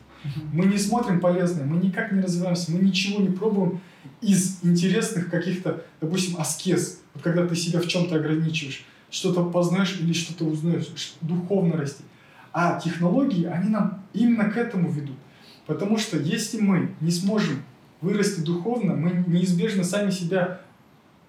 Мы 0.52 0.66
не 0.66 0.78
смотрим 0.78 1.20
полезное, 1.20 1.64
мы 1.64 1.76
никак 1.76 2.12
не 2.12 2.20
развиваемся, 2.20 2.72
мы 2.72 2.78
ничего 2.78 3.20
не 3.20 3.28
пробуем 3.28 3.80
из 4.20 4.58
интересных 4.62 5.30
каких-то, 5.30 5.84
допустим, 6.00 6.36
аскез. 6.38 7.00
Вот 7.14 7.22
когда 7.22 7.46
ты 7.46 7.56
себя 7.56 7.80
в 7.80 7.86
чем-то 7.86 8.16
ограничиваешь, 8.16 8.84
что-то 9.10 9.44
познаешь 9.44 9.98
или 10.00 10.12
что-то 10.12 10.44
узнаешь, 10.44 11.14
духовно 11.20 11.76
расти. 11.76 12.04
А 12.52 12.80
технологии, 12.80 13.44
они 13.44 13.68
нам 13.68 14.02
именно 14.14 14.50
к 14.50 14.56
этому 14.56 14.90
ведут. 14.90 15.16
Потому 15.66 15.98
что 15.98 16.16
если 16.16 16.60
мы 16.60 16.90
не 17.00 17.10
сможем 17.10 17.62
вырасти 18.00 18.40
духовно, 18.40 18.94
мы 18.94 19.24
неизбежно 19.26 19.84
сами 19.84 20.10
себя 20.10 20.60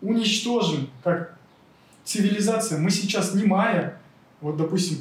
уничтожим 0.02 0.89
как 1.04 1.38
цивилизация. 2.04 2.80
Мы 2.80 2.91
сейчас 2.91 3.34
не 3.34 3.43
майя. 3.43 4.00
Вот, 4.41 4.58
допустим, 4.58 5.00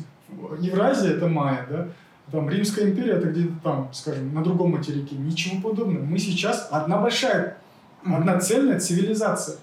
Евразия– 0.61 1.11
это 1.17 1.29
майя, 1.29 1.67
да? 1.71 1.89
Там 2.31 2.49
Римская 2.49 2.91
империя– 2.91 3.13
это 3.15 3.29
где-то 3.29 3.53
там, 3.63 3.91
скажем, 3.93 4.35
на 4.35 4.43
другом 4.43 4.73
материке. 4.73 5.15
Ничего 5.15 5.71
подобного. 5.71 6.05
Мы 6.05 6.19
сейчас 6.19 6.69
одна 6.71 6.99
большая, 6.99 7.59
одна 8.05 8.41
цельная 8.41 8.81
цивилизация. 8.81 9.59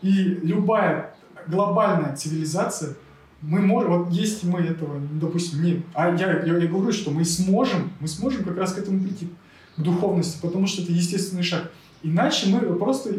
И 0.00 0.10
любая 0.10 1.14
глобальная 1.46 2.16
цивилизация, 2.16 2.94
мы 3.42 3.60
можем, 3.60 4.04
вот 4.04 4.12
если 4.12 4.46
мы 4.46 4.60
этого, 4.60 5.00
допустим, 5.20 5.62
не, 5.62 5.82
а 5.94 6.14
я, 6.14 6.42
я, 6.42 6.56
я 6.56 6.66
говорю, 6.66 6.92
что 6.92 7.10
мы 7.10 7.24
сможем, 7.24 7.92
мы 8.00 8.08
сможем 8.08 8.44
как 8.44 8.56
раз 8.56 8.72
к 8.72 8.78
этому 8.78 9.00
прийти, 9.00 9.28
к 9.76 9.80
духовности, 9.80 10.38
потому 10.40 10.66
что 10.66 10.82
это 10.82 10.92
естественный 10.92 11.42
шаг. 11.42 11.70
Иначе 12.02 12.48
мы 12.48 12.60
просто 12.76 13.14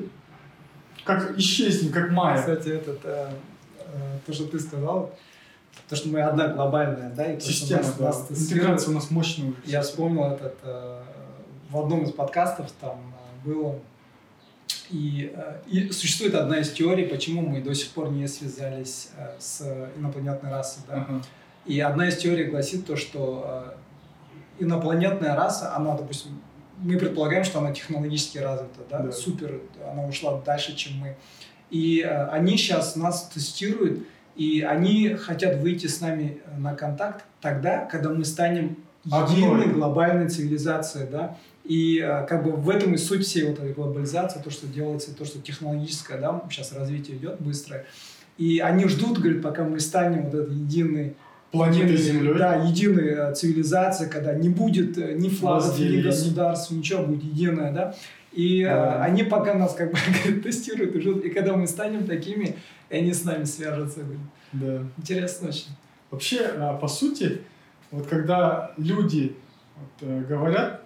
как 1.04 1.38
исчезнем, 1.38 1.92
как 1.92 2.12
майя. 2.12 2.40
Кстати, 2.40 2.70
этот, 2.70 3.00
э, 3.04 3.32
э, 3.80 4.20
то, 4.26 4.34
что 4.34 4.46
ты 4.46 4.60
сказал, 4.60 5.16
то, 5.90 5.96
что 5.96 6.10
мы 6.10 6.22
одна 6.22 6.48
глобальная, 6.48 7.10
да, 7.10 7.34
и 7.34 7.40
Система, 7.40 7.82
нас, 7.82 7.96
да. 7.98 8.06
нас 8.06 8.28
Интеграция 8.32 8.92
у 8.92 8.94
нас 8.94 9.12
мощная 9.12 9.50
уже. 9.50 9.58
Я 9.66 9.82
вспомнил 9.82 10.24
этот, 10.26 10.58
э, 10.64 11.02
в 11.70 11.78
одном 11.78 12.04
из 12.04 12.12
подкастов 12.12 12.72
там 12.80 13.14
э, 13.14 13.48
было, 13.48 13.80
и, 14.90 15.34
э, 15.36 15.62
и 15.68 15.92
существует 15.92 16.36
одна 16.36 16.60
из 16.60 16.72
теорий, 16.72 17.06
почему 17.06 17.42
мы 17.42 17.62
до 17.62 17.74
сих 17.74 17.90
пор 17.92 18.10
не 18.12 18.28
связались 18.28 19.10
э, 19.18 19.36
с 19.40 19.62
инопланетной 19.98 20.52
расой, 20.52 20.84
да. 20.88 20.96
Ага. 20.96 21.22
И 21.66 21.80
одна 21.80 22.08
из 22.08 22.18
теорий 22.18 22.46
гласит 22.46 22.86
то, 22.86 22.96
что 22.96 23.76
э, 24.60 24.64
инопланетная 24.64 25.36
раса, 25.36 25.76
она, 25.76 25.96
допустим, 25.96 26.42
мы 26.78 26.98
предполагаем, 26.98 27.44
что 27.44 27.60
она 27.60 27.72
технологически 27.74 28.40
развита, 28.40 28.80
да, 28.90 29.00
Да. 29.00 29.12
супер, 29.12 29.62
она 29.92 30.06
ушла 30.06 30.42
дальше, 30.42 30.76
чем 30.76 30.98
мы. 30.98 31.16
И 31.70 32.02
э, 32.02 32.28
они 32.30 32.58
сейчас 32.58 32.96
нас 32.96 33.30
тестируют, 33.30 34.06
и 34.36 34.62
они 34.62 35.10
хотят 35.10 35.58
выйти 35.58 35.88
с 35.88 36.02
нами 36.02 36.42
э, 36.46 36.60
на 36.60 36.76
контакт 36.76 37.26
тогда, 37.42 37.86
когда 37.86 38.10
мы 38.10 38.26
станем 38.26 38.78
единой 39.04 39.68
глобальной 39.68 40.30
цивилизацией, 40.30 41.08
да. 41.10 41.38
И 41.64 42.00
э, 42.00 42.26
как 42.28 42.44
бы 42.44 42.52
в 42.52 42.70
этом 42.70 42.94
и 42.94 42.98
суть 42.98 43.26
всей 43.26 43.48
вот 43.48 43.60
этой 43.60 43.74
глобализации, 43.74 44.42
то, 44.42 44.50
что 44.50 44.68
делается, 44.68 45.16
то, 45.16 45.26
что 45.26 45.40
технологическое, 45.40 46.20
да, 46.20 46.42
сейчас 46.50 46.74
развитие 46.74 47.18
идет 47.18 47.40
быстрое. 47.40 47.86
И 48.38 48.60
они 48.60 48.88
ждут, 48.88 49.20
говорят, 49.20 49.42
пока 49.42 49.64
мы 49.64 49.80
станем 49.80 50.26
вот 50.26 50.34
этой 50.34 50.56
единой 50.56 51.16
единой, 51.54 51.98
Землей. 51.98 52.34
Да, 52.38 52.56
единой 52.56 53.10
э, 53.10 53.34
цивилизации, 53.34 54.08
когда 54.08 54.34
не 54.34 54.50
будет 54.50 54.98
ни 54.98 55.30
флагов, 55.30 55.78
ни 55.78 56.02
государств, 56.02 56.72
ничего, 56.72 57.04
будет 57.04 57.24
единое, 57.24 57.72
да. 57.72 57.96
И 58.32 58.62
э, 58.62 58.68
Да. 58.68 59.04
они 59.04 59.24
пока 59.24 59.54
нас 59.54 59.76
как 59.78 59.92
бы 59.92 59.98
тестируют 60.42 60.96
и 60.96 61.02
ждут. 61.02 61.26
И 61.26 61.30
когда 61.30 61.56
мы 61.56 61.68
станем 61.68 62.06
такими, 62.06 62.58
они 62.90 63.14
с 63.14 63.24
нами 63.24 63.44
свяжутся. 63.44 64.02
Да. 64.54 64.84
Интересно 64.98 65.50
очень. 65.50 65.70
Вообще, 66.10 66.40
а, 66.58 66.74
по 66.74 66.88
сути, 66.88 67.42
вот 67.92 68.08
когда 68.08 68.72
люди 68.78 69.36
вот, 69.78 70.10
э, 70.10 70.24
говорят, 70.28 70.82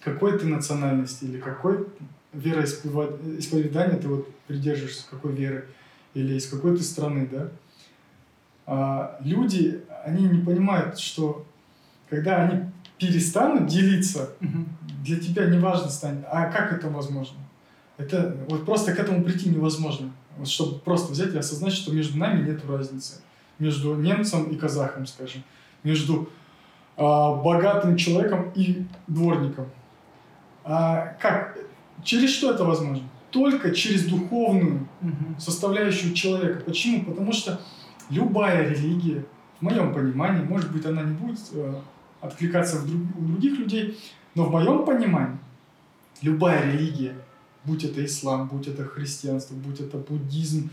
какой 0.00 0.38
ты 0.38 0.46
национальности 0.46 1.24
или 1.24 1.38
какой 1.40 1.86
вероисповедания 2.32 3.98
ты 3.98 4.08
вот 4.08 4.28
придерживаешься, 4.46 5.04
какой 5.10 5.32
веры, 5.32 5.66
или 6.14 6.34
из 6.34 6.48
какой 6.48 6.76
ты 6.76 6.82
страны, 6.82 7.28
да, 7.30 7.48
а, 8.66 9.18
люди, 9.22 9.82
они 10.04 10.28
не 10.28 10.44
понимают, 10.44 10.98
что 10.98 11.44
когда 12.08 12.42
они 12.44 12.64
перестанут 13.02 13.66
делиться, 13.66 14.30
для 15.02 15.18
тебя 15.18 15.46
не 15.46 15.58
важно 15.58 15.90
станет, 15.90 16.24
а 16.30 16.46
как 16.46 16.72
это 16.72 16.88
возможно? 16.88 17.36
Это 17.98 18.36
вот 18.48 18.64
просто 18.64 18.92
к 18.94 18.98
этому 18.98 19.24
прийти 19.24 19.48
невозможно. 19.48 20.12
Вот 20.38 20.48
чтобы 20.48 20.78
просто 20.78 21.12
взять 21.12 21.34
и 21.34 21.38
осознать, 21.38 21.72
что 21.72 21.92
между 21.92 22.16
нами 22.16 22.48
нет 22.48 22.64
разницы. 22.64 23.20
Между 23.58 23.96
немцем 23.96 24.44
и 24.44 24.56
казахом, 24.56 25.06
скажем. 25.06 25.42
Между 25.82 26.30
а, 26.96 27.34
богатым 27.34 27.96
человеком 27.96 28.50
и 28.54 28.84
дворником. 29.08 29.66
А 30.64 31.16
как? 31.20 31.58
Через 32.04 32.30
что 32.30 32.52
это 32.52 32.64
возможно? 32.64 33.02
Только 33.30 33.72
через 33.72 34.06
духовную 34.06 34.86
составляющую 35.38 36.14
человека. 36.14 36.62
Почему? 36.64 37.04
Потому 37.04 37.32
что 37.32 37.60
любая 38.10 38.68
религия, 38.68 39.24
в 39.58 39.62
моем 39.62 39.92
понимании, 39.92 40.44
может 40.44 40.72
быть, 40.72 40.86
она 40.86 41.02
не 41.02 41.14
будет 41.14 41.40
э, 41.52 41.74
откликаться 42.22 42.78
в 42.78 42.86
друг- 42.86 43.18
у 43.18 43.24
других 43.26 43.58
людей, 43.58 43.98
но 44.34 44.44
в 44.44 44.50
моем 44.50 44.86
понимании 44.86 45.38
любая 46.22 46.72
религия, 46.72 47.14
будь 47.64 47.84
это 47.84 48.02
ислам, 48.04 48.48
будь 48.48 48.68
это 48.68 48.84
христианство, 48.84 49.54
будь 49.54 49.80
это 49.80 49.98
буддизм, 49.98 50.70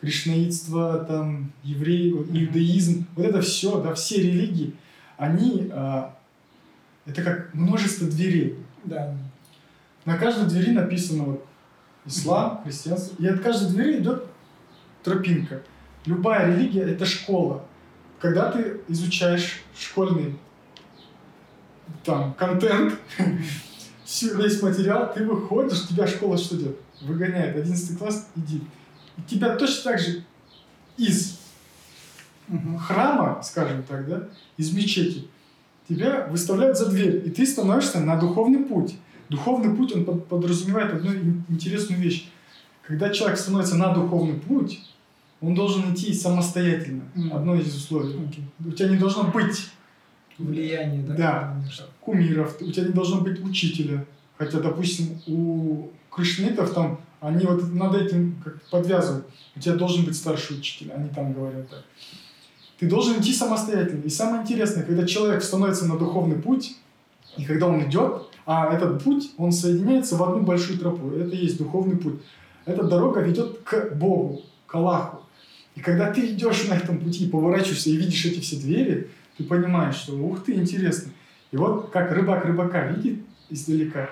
кришнаитство, 0.00 1.04
там, 1.08 1.52
еврей, 1.64 2.10
иудаизм, 2.10 3.06
вот 3.16 3.26
это 3.26 3.40
все, 3.40 3.80
да, 3.80 3.94
все 3.94 4.20
религии, 4.20 4.74
они, 5.16 5.70
а, 5.72 6.14
это 7.06 7.22
как 7.22 7.54
множество 7.54 8.06
дверей. 8.06 8.58
Да. 8.84 9.16
На 10.04 10.18
каждой 10.18 10.48
двери 10.48 10.72
написано 10.72 11.24
вот 11.24 11.46
ислам, 12.04 12.62
христианство. 12.64 13.14
И 13.22 13.26
от 13.26 13.40
каждой 13.40 13.70
двери 13.70 14.00
идет 14.00 14.26
тропинка. 15.02 15.62
Любая 16.04 16.54
религия– 16.54 16.82
это 16.82 17.06
школа. 17.06 17.64
Когда 18.18 18.50
ты 18.50 18.80
изучаешь 18.88 19.62
школьный 19.78 20.36
там, 22.04 22.34
контент, 22.34 22.98
весь 23.18 24.62
материал, 24.62 25.12
ты 25.12 25.24
выходишь, 25.24 25.86
тебя 25.88 26.06
школа 26.06 26.36
что 26.38 26.56
делает? 26.56 26.78
Выгоняет. 27.02 27.56
11 27.56 27.98
класс, 27.98 28.28
иди. 28.36 28.62
И 29.18 29.22
тебя 29.28 29.56
точно 29.56 29.92
так 29.92 29.98
же 30.00 30.24
из 30.96 31.38
храма, 32.86 33.40
скажем 33.42 33.82
так, 33.82 34.06
да, 34.08 34.28
из 34.56 34.72
мечети, 34.72 35.26
тебя 35.88 36.26
выставляют 36.30 36.78
за 36.78 36.86
дверь, 36.90 37.22
и 37.26 37.30
ты 37.30 37.46
становишься 37.46 38.00
на 38.00 38.16
духовный 38.16 38.60
путь. 38.60 38.94
Духовный 39.28 39.74
путь, 39.74 39.94
он 39.94 40.04
под- 40.04 40.26
подразумевает 40.28 40.92
одну 40.92 41.12
ин- 41.12 41.44
интересную 41.48 42.00
вещь. 42.00 42.28
Когда 42.82 43.10
человек 43.10 43.38
становится 43.38 43.76
на 43.76 43.92
духовный 43.94 44.34
путь, 44.34 44.80
он 45.40 45.54
должен 45.54 45.92
идти 45.94 46.12
самостоятельно. 46.12 47.02
Мгм. 47.14 47.32
Одно 47.34 47.54
из 47.56 47.74
условий. 47.74 48.14
Окей. 48.28 48.44
У 48.64 48.70
тебя 48.70 48.88
не 48.90 48.96
должно 48.98 49.24
быть 49.24 49.70
Влияние, 50.42 51.02
да. 51.02 51.14
Да. 51.14 51.54
конечно. 51.54 51.86
кумиров, 52.00 52.56
у 52.60 52.70
тебя 52.70 52.86
не 52.86 52.92
должно 52.92 53.20
быть 53.20 53.42
учителя. 53.44 54.04
Хотя, 54.38 54.60
допустим, 54.60 55.20
у 55.26 55.88
кришнитов 56.10 56.72
там, 56.74 57.00
они 57.20 57.46
вот 57.46 57.72
над 57.72 57.94
этим 57.94 58.36
как 58.44 58.60
подвязывают. 58.70 59.26
У 59.54 59.60
тебя 59.60 59.74
должен 59.74 60.04
быть 60.04 60.16
старший 60.16 60.58
учитель, 60.58 60.90
они 60.92 61.08
там 61.08 61.32
говорят 61.32 61.68
так. 61.68 61.84
Ты 62.78 62.88
должен 62.88 63.20
идти 63.20 63.32
самостоятельно. 63.32 64.02
И 64.02 64.08
самое 64.08 64.42
интересное, 64.42 64.82
когда 64.82 65.06
человек 65.06 65.42
становится 65.42 65.86
на 65.86 65.96
духовный 65.96 66.36
путь, 66.36 66.76
и 67.36 67.44
когда 67.44 67.68
он 67.68 67.88
идет, 67.88 68.26
а 68.44 68.74
этот 68.74 69.02
путь, 69.04 69.30
он 69.36 69.52
соединяется 69.52 70.16
в 70.16 70.22
одну 70.22 70.42
большую 70.42 70.78
тропу. 70.78 71.10
Это 71.10 71.30
и 71.30 71.44
есть 71.44 71.58
духовный 71.58 71.96
путь. 71.96 72.20
Эта 72.66 72.82
дорога 72.82 73.20
ведет 73.20 73.60
к 73.60 73.94
Богу, 73.94 74.42
к 74.66 74.74
Аллаху. 74.74 75.22
И 75.74 75.80
когда 75.80 76.12
ты 76.12 76.32
идешь 76.32 76.68
на 76.68 76.74
этом 76.74 76.98
пути, 76.98 77.28
поворачиваешься 77.28 77.90
и 77.90 77.96
видишь 77.96 78.24
эти 78.24 78.40
все 78.40 78.56
двери, 78.56 79.08
ты 79.42 79.48
понимаешь, 79.48 79.96
что 79.96 80.16
ух 80.16 80.44
ты, 80.44 80.54
интересно. 80.54 81.12
И 81.50 81.56
вот 81.56 81.90
как 81.90 82.10
рыбак 82.12 82.44
рыбака 82.44 82.86
видит 82.88 83.20
издалека, 83.50 84.08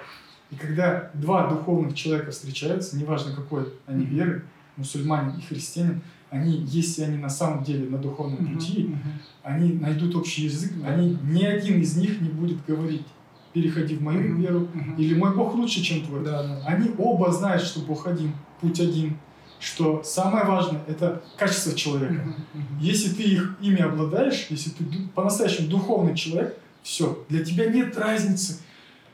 и 0.50 0.56
когда 0.56 1.10
два 1.14 1.48
духовных 1.48 1.94
человека 1.94 2.32
встречаются, 2.32 2.96
неважно 2.96 3.34
какой 3.34 3.72
они 3.86 4.04
веры, 4.04 4.44
мусульманин 4.76 5.38
и 5.38 5.42
христианин, 5.42 6.02
они, 6.30 6.52
если 6.66 7.02
они 7.02 7.18
на 7.18 7.28
самом 7.28 7.64
деле 7.64 7.88
на 7.88 7.98
духовном 7.98 8.54
пути, 8.54 8.84
мгм. 8.88 9.12
они 9.42 9.72
найдут 9.74 10.14
общий 10.16 10.44
язык, 10.44 10.72
они 10.84 11.18
ни 11.22 11.44
один 11.44 11.80
из 11.80 11.96
них 11.96 12.20
не 12.20 12.28
будет 12.28 12.64
говорить, 12.66 13.06
переходи 13.52 13.96
в 13.96 14.02
мою 14.02 14.20
Мгм, 14.20 14.40
веру, 14.40 14.68
мгм. 14.72 14.94
или 14.96 15.14
мой 15.14 15.34
Бог 15.34 15.54
лучше, 15.54 15.82
чем 15.82 16.04
твой. 16.04 16.24
Да, 16.24 16.42
да. 16.42 16.62
Они 16.66 16.90
оба 16.98 17.32
знают, 17.32 17.62
что 17.62 17.80
Бог 17.80 18.06
один, 18.06 18.32
путь 18.60 18.80
один, 18.80 19.16
что 19.60 20.02
самое 20.02 20.44
важное– 20.46 20.82
это 20.88 21.22
качество 21.36 21.74
человека. 21.74 22.34
Если 22.80 23.14
ты 23.14 23.22
их 23.22 23.56
ими 23.60 23.80
обладаешь, 23.80 24.46
если 24.48 24.70
ты 24.70 24.84
по-настоящему 25.14 25.68
духовный 25.68 26.16
человек, 26.16 26.56
все, 26.82 27.24
для 27.28 27.44
тебя 27.44 27.66
нет 27.66 27.96
разницы, 27.96 28.58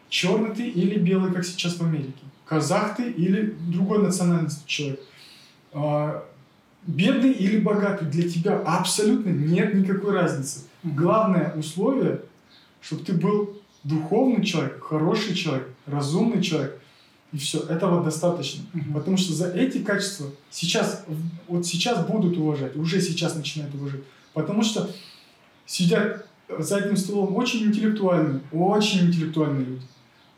черный 0.09 0.55
ты 0.55 0.69
или 0.69 0.99
белый, 0.99 1.33
как 1.33 1.45
сейчас 1.45 1.77
в 1.77 1.83
Америке, 1.83 2.23
казах 2.47 2.97
ты 2.97 3.11
или 3.11 3.57
другой 3.69 4.03
национальности 4.03 4.63
человек, 4.67 5.01
А, 5.73 6.25
бедный 6.87 7.33
или 7.33 7.59
богатый, 7.59 8.09
для 8.09 8.31
тебя 8.31 8.59
абсолютно 8.61 9.31
нет 9.31 9.75
никакой 9.75 10.15
разницы. 10.15 10.61
Главное 10.85 11.53
условие, 11.55 12.21
чтобы 12.81 13.05
ты 13.05 13.13
был 13.13 13.61
духовный 13.83 14.45
человек, 14.45 14.83
хороший 14.83 15.35
человек, 15.35 15.69
разумный 15.87 16.41
человек. 16.43 16.81
И 17.37 17.39
все, 17.39 17.59
этого 17.59 18.03
достаточно. 18.03 18.65
Мгм. 18.73 18.95
Потому 18.95 19.19
что 19.19 19.35
за 19.35 19.51
эти 19.51 19.83
качества 19.83 20.31
сейчас, 20.49 21.05
вот 21.49 21.67
сейчас 21.67 22.07
будут 22.07 22.39
уважать, 22.39 22.75
уже 22.77 22.99
сейчас 23.03 23.35
начинают 23.35 23.75
уважать. 23.75 24.01
Потому 24.33 24.63
что 24.63 24.89
сидят 25.67 26.27
за 26.59 26.79
этим 26.79 26.97
столом 26.97 27.37
очень 27.37 27.65
интеллектуальные, 27.65 28.41
очень 28.53 29.09
интеллектуальные 29.09 29.67
люди, 29.67 29.83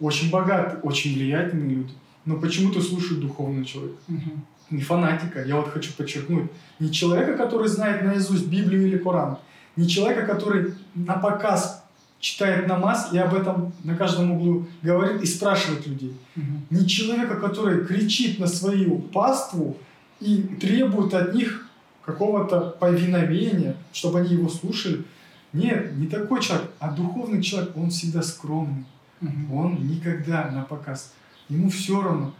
очень 0.00 0.28
богатые, 0.28 0.80
очень 0.80 1.14
влиятельные 1.14 1.76
люди. 1.76 1.92
Но 2.24 2.36
почему-то 2.36 2.80
слушают 2.80 3.20
духовного 3.20 3.64
человека. 3.64 3.98
Мгм. 4.08 4.44
Не 4.70 4.82
фанатика, 4.82 5.44
я 5.44 5.54
вот 5.54 5.68
хочу 5.68 5.92
подчеркнуть. 5.92 6.50
Не 6.80 6.90
человека, 6.90 7.36
который 7.36 7.68
знает 7.68 8.02
наизусть 8.02 8.48
Библию 8.48 8.88
или 8.88 8.98
Коран. 8.98 9.38
Не 9.76 9.88
человека, 9.88 10.26
который 10.26 10.74
на 10.96 11.14
показ 11.14 11.77
читает 12.20 12.66
намаз 12.66 13.12
и 13.12 13.18
об 13.18 13.34
этом 13.34 13.72
на 13.84 13.96
каждом 13.96 14.32
углу 14.32 14.66
говорит 14.82 15.22
и 15.22 15.26
спрашивает 15.26 15.86
людей. 15.86 16.16
Мгм. 16.34 16.66
Не 16.70 16.86
человека, 16.86 17.36
который 17.36 17.84
кричит 17.84 18.38
на 18.38 18.46
свою 18.46 18.98
паству 18.98 19.76
и 20.20 20.42
требует 20.60 21.14
от 21.14 21.34
них 21.34 21.68
какого-то 22.04 22.76
повиновения, 22.80 23.76
чтобы 23.92 24.20
они 24.20 24.34
его 24.34 24.48
слушали. 24.48 25.04
Нет, 25.52 25.96
не 25.96 26.06
такой 26.06 26.42
человек, 26.42 26.70
а 26.78 26.90
духовный 26.90 27.42
человек, 27.42 27.76
он 27.76 27.90
всегда 27.90 28.22
скромный. 28.22 28.84
Мгм. 29.20 29.52
Он 29.52 29.86
никогда 29.86 30.50
на 30.50 30.62
показ. 30.62 31.12
Ему 31.48 31.70
все 31.70 32.02
равно. 32.02 32.34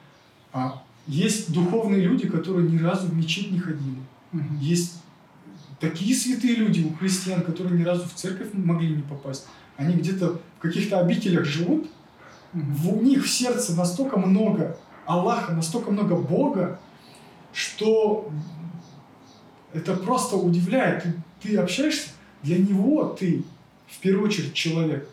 А 0.53 0.83
есть 1.07 1.53
духовные 1.53 2.03
люди, 2.03 2.29
которые 2.29 2.69
ни 2.69 2.79
разу 2.79 3.07
в 3.07 3.17
мечеть 3.17 3.53
не 3.53 3.61
ходили. 3.61 4.01
Мгм. 4.33 4.59
Есть 4.61 5.03
такие 5.81 6.15
святые 6.15 6.57
люди 6.57 6.83
у 6.83 6.95
христиан, 6.95 7.43
которые 7.43 7.79
ни 7.79 7.85
разу 7.85 8.09
в 8.09 8.15
церковь 8.15 8.49
могли 8.53 8.97
не 8.97 9.03
попасть. 9.03 9.47
Они 9.79 9.95
где-то 9.95 10.41
в 10.59 10.61
каких-то 10.61 10.99
обителях 10.99 11.45
живут, 11.45 11.89
в 12.53 12.93
у 12.93 13.01
них 13.01 13.25
в 13.25 13.31
сердце 13.31 13.75
настолько 13.77 14.19
много 14.19 14.77
Аллаха, 15.07 15.53
настолько 15.53 15.93
много 15.93 16.17
Бога, 16.17 16.81
что 17.53 18.29
это 19.73 19.95
просто 19.95 20.37
удивляет. 20.37 21.05
Ты, 21.05 21.15
ты 21.41 21.57
общаешься, 21.57 22.09
для 22.43 22.59
него 22.59 23.05
ты 23.05 23.45
в 23.87 23.99
первую 24.01 24.29
очередь 24.29 24.53
человек. 24.53 25.09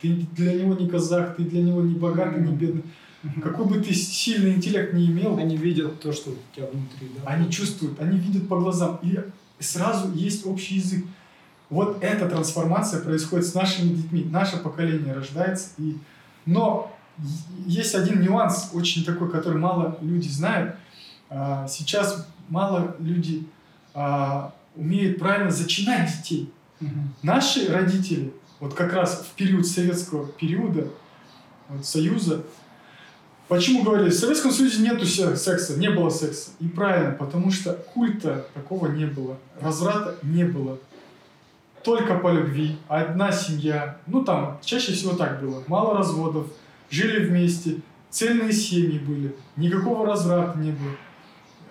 Ты 0.00 0.26
для 0.34 0.54
него 0.54 0.74
не 0.74 0.88
казах, 0.88 1.36
ты 1.36 1.44
для 1.44 1.62
него 1.62 1.82
не 1.82 1.94
богатый, 1.94 2.42
не 2.42 2.52
бедный. 2.52 2.82
Какой 3.40 3.66
бы 3.66 3.80
ты 3.80 3.94
сильный 3.94 4.54
интеллект 4.54 4.94
не 4.94 5.06
имел, 5.06 5.38
Они 5.38 5.56
видят 5.56 6.00
то, 6.00 6.10
что 6.12 6.30
у 6.30 6.36
тебя 6.56 6.66
внутри, 6.66 7.08
да? 7.16 7.30
они 7.30 7.52
чувствуют, 7.52 8.00
они 8.00 8.18
видят 8.18 8.48
по 8.48 8.58
глазам. 8.58 8.98
И 9.02 9.16
сразу 9.60 10.12
есть 10.12 10.44
общий 10.44 10.76
язык. 10.76 11.04
Вот 11.70 12.02
эта 12.02 12.28
трансформация 12.28 13.00
происходит 13.00 13.46
с 13.46 13.54
нашими 13.54 13.94
детьми. 13.94 14.24
Наше 14.24 14.58
поколение 14.58 15.12
рождается. 15.14 15.68
И... 15.78 15.96
Но 16.44 16.92
есть 17.66 17.94
один 17.94 18.20
нюанс, 18.20 18.70
очень 18.74 19.04
такой, 19.04 19.30
который 19.30 19.58
мало 19.58 19.96
люди 20.00 20.28
знают. 20.28 20.74
А, 21.28 21.68
Сейчас 21.68 22.26
мало 22.48 22.96
люди 22.98 23.46
а, 23.94 24.52
умеют 24.74 25.18
правильно 25.18 25.50
зачинать 25.50 26.10
детей. 26.16 26.52
Мгм. 26.80 27.14
Наши 27.22 27.70
родители, 27.72 28.32
вот 28.58 28.74
как 28.74 28.92
раз 28.92 29.24
в 29.30 29.36
период 29.36 29.66
советского 29.66 30.26
периода, 30.26 30.88
вот 31.68 31.86
Союза, 31.86 32.42
почему 33.48 33.84
говорили, 33.84 34.10
в 34.10 34.14
Советском 34.14 34.50
Союзе 34.50 34.82
нету 34.82 35.06
се- 35.06 35.36
секса, 35.36 35.78
не 35.78 35.90
было 35.90 36.10
секса. 36.10 36.50
И 36.58 36.66
правильно, 36.66 37.12
потому 37.12 37.52
что 37.52 37.74
культа 37.74 38.46
такого 38.54 38.88
не 38.88 39.04
было, 39.04 39.36
разврата 39.60 40.16
не 40.22 40.44
было. 40.44 40.78
Только 41.84 42.16
по 42.18 42.30
любви, 42.30 42.76
одна 42.88 43.32
семья, 43.32 43.96
ну 44.06 44.22
там 44.22 44.58
чаще 44.62 44.92
всего 44.92 45.14
так 45.14 45.40
было, 45.40 45.62
мало 45.66 45.96
разводов, 45.96 46.46
жили 46.90 47.24
вместе, 47.26 47.76
цельные 48.10 48.52
семьи 48.52 48.98
были, 48.98 49.34
никакого 49.56 50.06
разврата 50.06 50.58
не 50.58 50.72
было. 50.72 50.92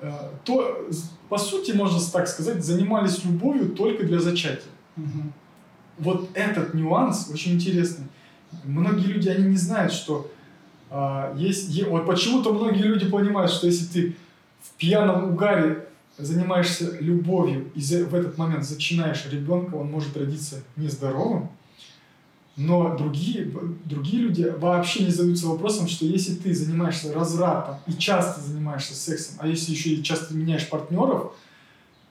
Э, 0.02 0.12
То, 0.46 0.88
по 1.28 1.38
сути, 1.38 1.72
можно 1.74 2.00
так 2.12 2.28
сказать, 2.28 2.64
занимались 2.66 3.24
любовью 3.24 3.70
только 3.70 4.04
для 4.06 4.20
зачатия 4.20 4.72
Мгм. 4.96 5.32
вот 6.00 6.30
этот 6.34 6.74
нюанс 6.74 7.30
очень 7.32 7.54
интересный. 7.54 8.06
Многие 8.64 9.06
люди, 9.08 9.30
они 9.30 9.50
не 9.50 9.58
знают, 9.58 9.94
что 9.94 10.32
а, 10.90 11.36
есть... 11.38 11.70
е- 11.70 11.86
вот 11.86 12.08
почему-то 12.08 12.52
многие 12.52 12.82
люди 12.82 13.08
понимают, 13.08 13.52
что 13.52 13.68
если 13.68 13.86
ты 13.86 14.16
в 14.64 14.72
пьяном 14.72 15.34
угаре 15.34 15.86
занимаешься 16.20 16.98
любовью 17.00 17.72
и 17.74 17.80
в 17.80 18.14
этот 18.14 18.38
момент 18.38 18.66
зачинаешь 18.66 19.26
ребенка, 19.32 19.76
он 19.76 19.90
может 19.90 20.16
родиться 20.18 20.64
нездоровым, 20.76 21.50
но 22.56 22.98
другие, 22.98 23.50
другие 23.86 24.24
люди 24.24 24.54
вообще 24.58 25.06
не 25.06 25.12
задаются 25.12 25.48
вопросом, 25.48 25.88
что 25.88 26.06
если 26.06 26.36
ты 26.36 26.54
занимаешься 26.54 27.14
развратом 27.14 27.78
и 27.88 27.94
часто 27.94 28.42
занимаешься 28.42 28.94
сексом, 28.96 29.36
а 29.40 29.48
если 29.48 29.72
еще 29.72 29.92
и 29.92 30.04
часто 30.04 30.34
меняешь 30.34 30.68
партнеров, 30.68 31.34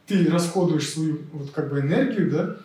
ты 0.06 0.26
расходуешь 0.30 0.88
свою 0.88 1.20
вот 1.34 1.50
как 1.50 1.70
бы 1.70 1.80
энергию, 1.80 2.30
да, 2.30 2.56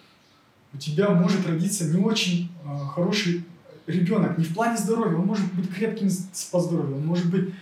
у 0.74 0.78
тебя 0.78 1.10
может 1.10 1.46
родиться 1.46 1.86
не 1.86 2.02
очень 2.02 2.50
э, 2.64 2.70
хороший 2.96 3.44
ребенок, 3.86 4.38
не 4.38 4.46
в 4.46 4.54
плане 4.54 4.78
здоровья, 4.78 5.18
он 5.18 5.26
может 5.26 5.54
быть 5.54 5.70
крепким 5.70 6.10
по 6.52 6.62
здоровью, 6.62 6.96
он 6.96 7.06
может 7.06 7.30
быть 7.30 7.54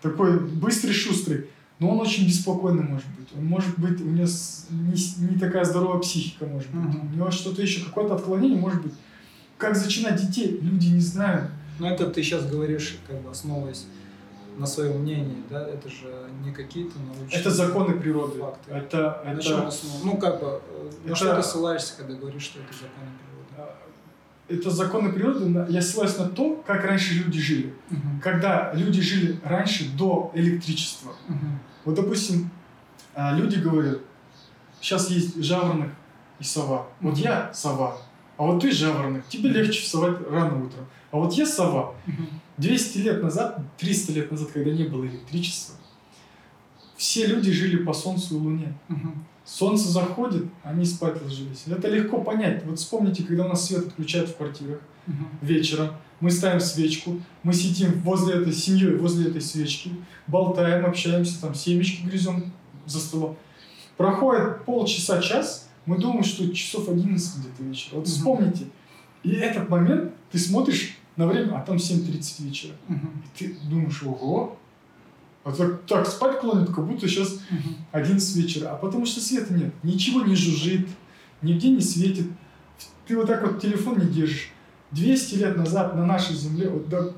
такой 0.00 0.40
быстрый, 0.40 0.92
шустрый, 0.92 1.48
но 1.78 1.90
он 1.90 2.00
очень 2.00 2.26
беспокойный 2.26 2.82
может 2.82 3.06
быть. 3.18 3.28
Он 3.36 3.44
может 3.44 3.78
быть, 3.78 4.00
у 4.00 4.04
него 4.04 4.26
не, 4.70 5.26
не 5.32 5.38
такая 5.38 5.64
здоровая 5.64 5.98
психика 6.00 6.46
может 6.46 6.70
быть. 6.70 6.80
Мгм. 6.96 7.12
У 7.12 7.16
него 7.16 7.30
что-то 7.30 7.60
еще, 7.62 7.84
какое-то 7.84 8.14
отклонение 8.14 8.58
может 8.58 8.82
быть. 8.82 8.94
Как 9.58 9.76
зачинать 9.76 10.20
детей, 10.20 10.58
люди 10.60 10.88
не 10.88 11.00
знают. 11.00 11.50
Но 11.78 11.90
это 11.90 12.06
ты 12.10 12.22
сейчас 12.22 12.46
говоришь, 12.46 12.96
как 13.06 13.20
бы 13.20 13.30
основываясь 13.30 13.86
на 14.56 14.66
своем 14.66 15.00
мнении, 15.02 15.36
да? 15.50 15.68
Это 15.68 15.88
же 15.90 16.30
не 16.42 16.50
какие-то 16.52 16.98
научные... 16.98 17.40
Это 17.40 17.50
законы 17.50 17.94
природы. 18.00 18.40
Факты. 18.40 18.70
Это, 18.72 19.22
На 19.26 19.42
чем 19.42 19.66
это, 19.66 19.76
Ну, 20.02 20.16
как 20.16 20.40
бы, 20.40 20.60
э, 20.66 20.90
на 21.04 21.06
Это- 21.08 21.16
что 21.16 21.36
ты 21.36 21.42
ссылаешься, 21.42 21.92
когда 21.98 22.14
говоришь, 22.14 22.42
что 22.44 22.60
это 22.60 22.72
законы 22.72 23.10
природы? 23.18 23.72
это 24.48 24.70
законы 24.70 25.12
природы. 25.12 25.66
Я 25.72 25.82
ссылаюсь 25.82 26.16
на 26.18 26.28
то, 26.28 26.62
как 26.66 26.84
раньше 26.84 27.14
люди 27.14 27.38
жили. 27.40 27.74
Мгм. 27.90 28.20
Когда 28.22 28.72
люди 28.74 29.00
жили 29.02 29.38
раньше 29.44 29.90
до 29.96 30.30
электричества, 30.34 31.12
Мгм. 31.28 31.55
Вот, 31.86 31.94
допустим, 31.94 32.50
а, 33.14 33.34
люди 33.38 33.56
говорят, 33.56 33.98
сейчас 34.80 35.08
есть 35.08 35.42
жаворонок 35.42 35.90
и 36.40 36.44
сова. 36.44 36.88
Вот 37.00 37.12
Мгм. 37.14 37.22
я 37.22 37.54
сова, 37.54 37.96
а 38.36 38.42
вот 38.42 38.60
ты 38.60 38.70
жаворонок. 38.72 39.26
Тебе 39.28 39.48
легче 39.50 39.80
вставать 39.80 40.20
рано 40.28 40.64
утром. 40.66 40.84
А 41.12 41.16
вот 41.16 41.32
я 41.32 41.46
сова. 41.46 41.94
Мгм. 42.06 42.28
200 42.58 42.98
лет 42.98 43.22
назад, 43.22 43.60
300 43.78 44.12
лет 44.12 44.30
назад, 44.30 44.50
когда 44.50 44.70
не 44.72 44.84
было 44.84 45.06
электричества, 45.06 45.76
все 46.96 47.26
люди 47.26 47.52
жили 47.52 47.76
по 47.84 47.92
солнцу 47.92 48.34
и 48.36 48.38
луне. 48.38 48.74
Мгм. 48.88 49.24
Солнце 49.46 49.88
заходит, 49.88 50.44
они 50.64 50.84
спать 50.84 51.22
ложились. 51.22 51.62
Это 51.66 51.88
легко 51.88 52.20
понять. 52.20 52.64
Вот 52.64 52.78
вспомните, 52.78 53.22
когда 53.22 53.44
у 53.44 53.48
нас 53.48 53.66
свет 53.66 53.86
отключают 53.86 54.28
в 54.30 54.36
квартирах 54.36 54.80
Мгм. 55.06 55.28
вечером, 55.40 55.90
мы 56.18 56.32
ставим 56.32 56.58
свечку, 56.60 57.20
мы 57.44 57.52
сидим 57.52 58.00
возле 58.00 58.34
этой 58.40 58.52
семьей, 58.52 58.96
возле 58.96 59.28
этой 59.30 59.40
свечки, 59.40 59.92
болтаем, 60.26 60.84
общаемся, 60.84 61.40
там 61.40 61.54
семечки 61.54 62.04
грызем 62.04 62.52
за 62.86 62.98
столом. 62.98 63.36
Проходит 63.96 64.64
полчаса, 64.64 65.22
час, 65.22 65.68
мы 65.86 65.98
думаем, 65.98 66.24
что 66.24 66.52
часов 66.52 66.88
11 66.88 67.38
где-то 67.38 67.62
вечера. 67.62 67.94
Вот 67.96 68.06
Мгм. 68.06 68.12
вспомните. 68.12 68.64
И 69.22 69.30
этот 69.30 69.68
момент 69.68 70.12
ты 70.32 70.38
смотришь 70.38 70.96
на 71.16 71.26
время, 71.28 71.56
а 71.56 71.60
там 71.62 71.78
7.30 71.78 72.40
вечера. 72.40 72.72
Мгм. 72.88 73.22
И 73.24 73.38
ты 73.38 73.56
думаешь, 73.70 74.02
ого, 74.02 74.58
а 75.46 75.52
так, 75.52 75.82
так 75.86 76.08
спать 76.08 76.40
клонит, 76.40 76.70
как 76.70 76.84
будто 76.84 77.06
сейчас 77.06 77.38
Мгм. 77.50 77.76
11 77.92 78.36
вечера, 78.36 78.70
а 78.70 78.74
потому 78.74 79.06
что 79.06 79.20
света 79.20 79.54
нет. 79.54 79.72
Ничего 79.84 80.22
не 80.22 80.34
жужжит, 80.34 80.88
нигде 81.40 81.70
не 81.70 81.80
светит. 81.80 82.26
Ты 83.06 83.16
вот 83.16 83.28
так 83.28 83.42
вот 83.42 83.60
телефон 83.60 84.00
не 84.00 84.06
держишь. 84.06 84.50
200 84.90 85.36
лет 85.36 85.56
назад 85.56 85.94
на 85.94 86.04
нашей 86.04 86.34
земле, 86.34 86.68
вот 86.68 86.88
до 86.88 87.14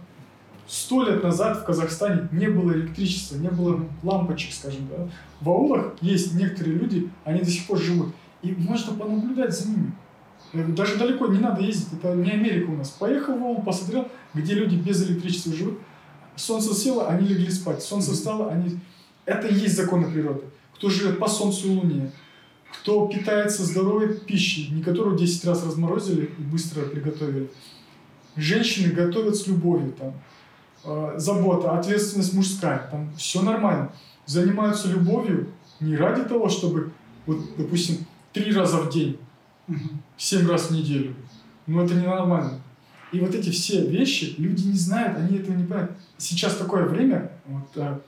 100 0.66 1.03
лет 1.05 1.22
назад 1.22 1.62
в 1.62 1.64
Казахстане 1.64 2.29
не 2.31 2.49
было 2.49 2.72
электричества, 2.72 3.37
не 3.37 3.49
было 3.49 3.83
лампочек, 4.03 4.53
скажем, 4.53 4.87
да. 4.91 5.09
В 5.41 5.49
аулах 5.49 5.95
есть 6.03 6.35
некоторые 6.35 6.76
люди, 6.76 7.09
они 7.24 7.41
до 7.41 7.51
сих 7.51 7.66
пор 7.66 7.79
живут. 7.79 8.14
И 8.43 8.53
можно 8.53 8.93
понаблюдать 8.93 9.59
за 9.59 9.70
ними. 9.70 9.93
Даже 10.53 10.97
далеко 10.97 11.29
не 11.29 11.39
надо 11.39 11.62
ездить, 11.62 11.95
это 11.95 12.14
не 12.14 12.31
Америка 12.31 12.68
у 12.68 12.76
нас. 12.76 12.91
Поехал 12.91 13.39
в 13.39 13.43
аул, 13.43 13.62
посмотрел, 13.62 14.09
где 14.35 14.53
люди 14.53 14.74
без 14.76 15.03
электричества 15.09 15.55
живут. 15.55 15.79
Солнце 16.39 16.74
село, 16.74 17.09
они 17.09 17.28
легли 17.28 17.51
спать. 17.51 17.82
Солнце 17.82 18.12
встало, 18.12 18.51
они... 18.51 18.78
Это 19.24 19.49
и 19.49 19.55
есть 19.55 19.76
законы 19.76 20.11
природы. 20.11 20.43
Кто 20.74 20.89
живет 20.89 21.18
по 21.18 21.28
солнцу 21.28 21.66
и 21.66 21.70
луне, 21.70 22.12
кто 22.72 23.07
питается 23.09 23.64
здоровой 23.64 24.14
пищей, 24.14 24.70
не 24.72 24.82
которую 24.82 25.18
10 25.18 25.45
раз 25.47 25.64
разморозили 25.64 26.30
и 26.39 26.43
быстро 26.43 26.82
приготовили. 26.82 27.51
Женщины 28.36 28.93
готовят 28.93 29.36
с 29.36 29.47
любовью, 29.49 29.93
там, 29.93 30.14
э, 30.84 31.14
забота, 31.18 31.76
ответственность 31.76 32.34
мужская, 32.34 32.89
там 32.91 33.12
все 33.16 33.43
нормально. 33.43 33.91
Занимаются 34.26 34.89
любовью 34.89 35.49
не 35.80 35.97
ради 35.97 36.22
того, 36.22 36.49
чтобы, 36.49 36.93
вот, 37.26 37.39
допустим, 37.57 38.07
три 38.32 38.53
раза 38.53 38.78
в 38.78 38.91
день, 38.91 39.18
семь 40.16 40.47
раз 40.49 40.66
в 40.66 40.70
неделю. 40.70 41.14
Ну, 41.66 41.82
это 41.82 41.95
ненормально. 41.95 42.61
И 43.12 43.20
вот 43.20 43.34
эти 43.34 43.50
все 43.50 43.86
вещи 43.86 44.34
люди 44.38 44.66
не 44.66 44.76
знают, 44.76 45.16
они 45.18 45.38
этого 45.38 45.54
не 45.56 45.64
понимают. 45.64 45.92
Сейчас 46.18 46.56
такое 46.56 46.84
время, 46.84 47.32
вот, 47.46 47.68
а, 47.76 48.00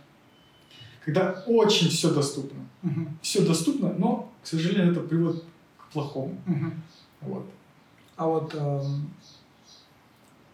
когда 1.04 1.42
очень 1.46 1.88
все 1.88 2.12
доступно. 2.12 2.60
Мгм. 2.82 3.18
Все 3.22 3.44
доступно, 3.44 3.92
но, 3.94 4.30
к 4.42 4.46
сожалению, 4.46 4.92
это 4.92 5.00
приводит 5.00 5.42
к 5.78 5.92
плохому. 5.92 6.36
Мгм. 6.46 6.74
Вот. 7.22 7.46
А 8.16 8.26
вот 8.26 8.54
эм, 8.54 9.10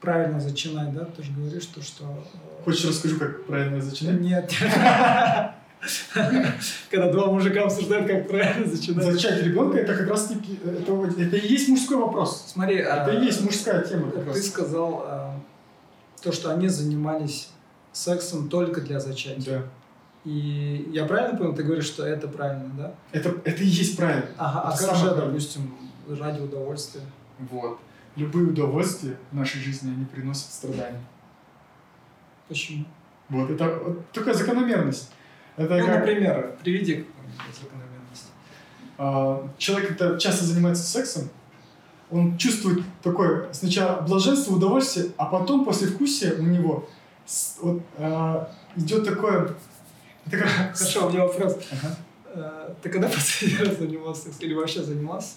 правильно 0.00 0.38
зачинать, 0.40 0.94
да? 0.94 1.04
Ты 1.04 1.22
же 1.24 1.32
говоришь, 1.32 1.66
то, 1.66 1.82
что... 1.82 2.04
э, 2.04 2.64
Хочешь 2.64 2.84
расскажу, 2.84 3.18
как 3.18 3.44
правильно 3.46 3.80
зачинать? 3.80 4.20
Нет. 4.20 4.52
Когда 6.90 7.12
два 7.12 7.26
мужика 7.30 7.64
обсуждают, 7.64 8.06
как 8.08 8.28
правильно 8.28 8.66
зачинать. 8.66 9.04
Зачать 9.04 9.42
ребенка 9.42 9.78
это 9.78 9.94
как 9.94 10.08
раз 10.08 10.26
таки 10.26 10.58
это, 10.64 10.92
вот- 10.92 11.18
это 11.18 11.36
и 11.36 11.46
есть 11.46 11.68
мужской 11.68 11.96
вопрос. 11.96 12.46
Смотри, 12.52 12.76
Это 12.76 13.04
а, 13.04 13.10
и 13.14 13.24
есть 13.24 13.42
мужская 13.42 13.82
тема 13.82 14.10
как 14.10 14.24
Ты 14.24 14.30
раз. 14.30 14.46
сказал 14.46 15.04
э, 15.06 15.30
то, 16.22 16.32
что 16.32 16.52
они 16.52 16.68
занимались 16.68 17.50
сексом 17.92 18.48
только 18.48 18.80
для 18.80 19.00
зачатия. 19.00 19.58
Да. 19.58 19.62
И 20.24 20.88
я 20.92 21.04
правильно 21.04 21.38
понял, 21.38 21.54
ты 21.54 21.62
говоришь, 21.62 21.86
что 21.86 22.04
это 22.04 22.26
правильно, 22.26 22.68
да? 22.76 22.94
Это, 23.12 23.34
это 23.44 23.62
и 23.62 23.66
есть 23.66 23.96
правильно. 23.96 24.26
Ага, 24.36 24.62
а 24.64 24.74
Это 24.74 24.86
как 24.86 24.96
самое 24.96 25.14
же, 25.14 25.20
допустим, 25.20 25.74
ради 26.08 26.40
удовольствия? 26.40 27.02
Вот. 27.38 27.78
Любые 28.16 28.46
удовольствия 28.46 29.16
в 29.30 29.36
нашей 29.36 29.60
жизни, 29.60 29.90
они 29.90 30.04
приносят 30.04 30.50
страдания. 30.50 31.04
Почему? 32.48 32.86
Вот, 33.28 33.50
это 33.50 33.78
вот 33.84 34.10
такая 34.12 34.34
закономерность. 34.34 35.10
Это 35.56 35.76
Ну, 35.78 35.86
как 35.86 35.98
например, 36.00 36.56
приведи 36.62 36.94
какую-нибудь 36.96 37.56
закономерность. 37.62 38.30
а, 38.98 39.48
человек, 39.58 39.88
когда 39.96 40.18
часто 40.18 40.44
занимается 40.44 40.82
сексом, 40.84 41.28
он 42.10 42.36
чувствует 42.36 42.82
такое 43.02 43.52
сначала 43.52 44.00
блаженство, 44.02 44.54
удовольствие, 44.54 45.06
а 45.16 45.24
потом 45.26 45.64
после 45.64 45.88
вкусия 45.88 46.34
у 46.38 46.42
него 46.42 46.88
с- 47.24 47.56
вот, 47.60 47.82
а, 47.98 48.50
идет 48.76 49.04
такое... 49.04 49.54
это 50.26 50.38
как- 50.38 50.48
Хорошо, 50.76 51.06
у 51.06 51.10
меня 51.10 51.24
вопрос. 51.24 51.58
Ага. 51.72 51.96
Э, 52.34 52.74
Ты 52.82 52.90
когда 52.90 53.08
последний 53.14 53.64
раз 53.64 53.78
занимался 53.78 54.24
сексом? 54.24 54.46
Или 54.46 54.54
вообще 54.54 54.82
занимался? 54.82 55.36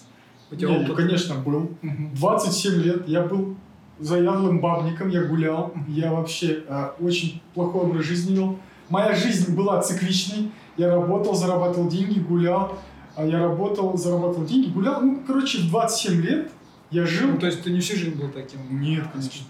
У 0.50 0.54
тебя 0.56 0.68
Не, 0.68 0.84
опыт? 0.84 0.96
конечно, 0.96 1.36
был. 1.36 1.70
Мгм. 1.80 2.14
27 2.14 2.74
лет 2.82 3.08
я 3.08 3.22
был 3.22 3.56
заядлым 4.00 4.60
бабником, 4.60 5.08
я 5.08 5.22
гулял, 5.24 5.72
я 5.88 6.12
вообще 6.12 6.64
а, 6.68 6.94
очень 7.00 7.40
плохой 7.54 7.82
образ 7.82 8.04
жизни 8.04 8.34
вел. 8.36 8.58
Моя 8.90 9.14
жизнь 9.14 9.54
была 9.54 9.80
цикличной, 9.80 10.50
я 10.76 10.90
работал, 10.92 11.34
зарабатывал 11.34 11.88
деньги, 11.88 12.18
гулял, 12.18 12.76
а 13.14 13.24
я 13.24 13.38
работал, 13.38 13.96
зарабатывал 13.96 14.44
деньги, 14.44 14.68
гулял. 14.68 15.00
Ну, 15.00 15.22
короче, 15.26 15.58
в 15.58 15.70
27 15.70 16.20
лет 16.20 16.50
я 16.90 17.06
жил. 17.06 17.30
Ну, 17.30 17.38
то 17.38 17.46
есть 17.46 17.62
ты 17.62 17.70
не 17.70 17.78
всю 17.80 17.96
жизнь 17.96 18.20
был 18.20 18.28
таким? 18.30 18.60
Нет, 18.80 19.04
конечно. 19.12 19.46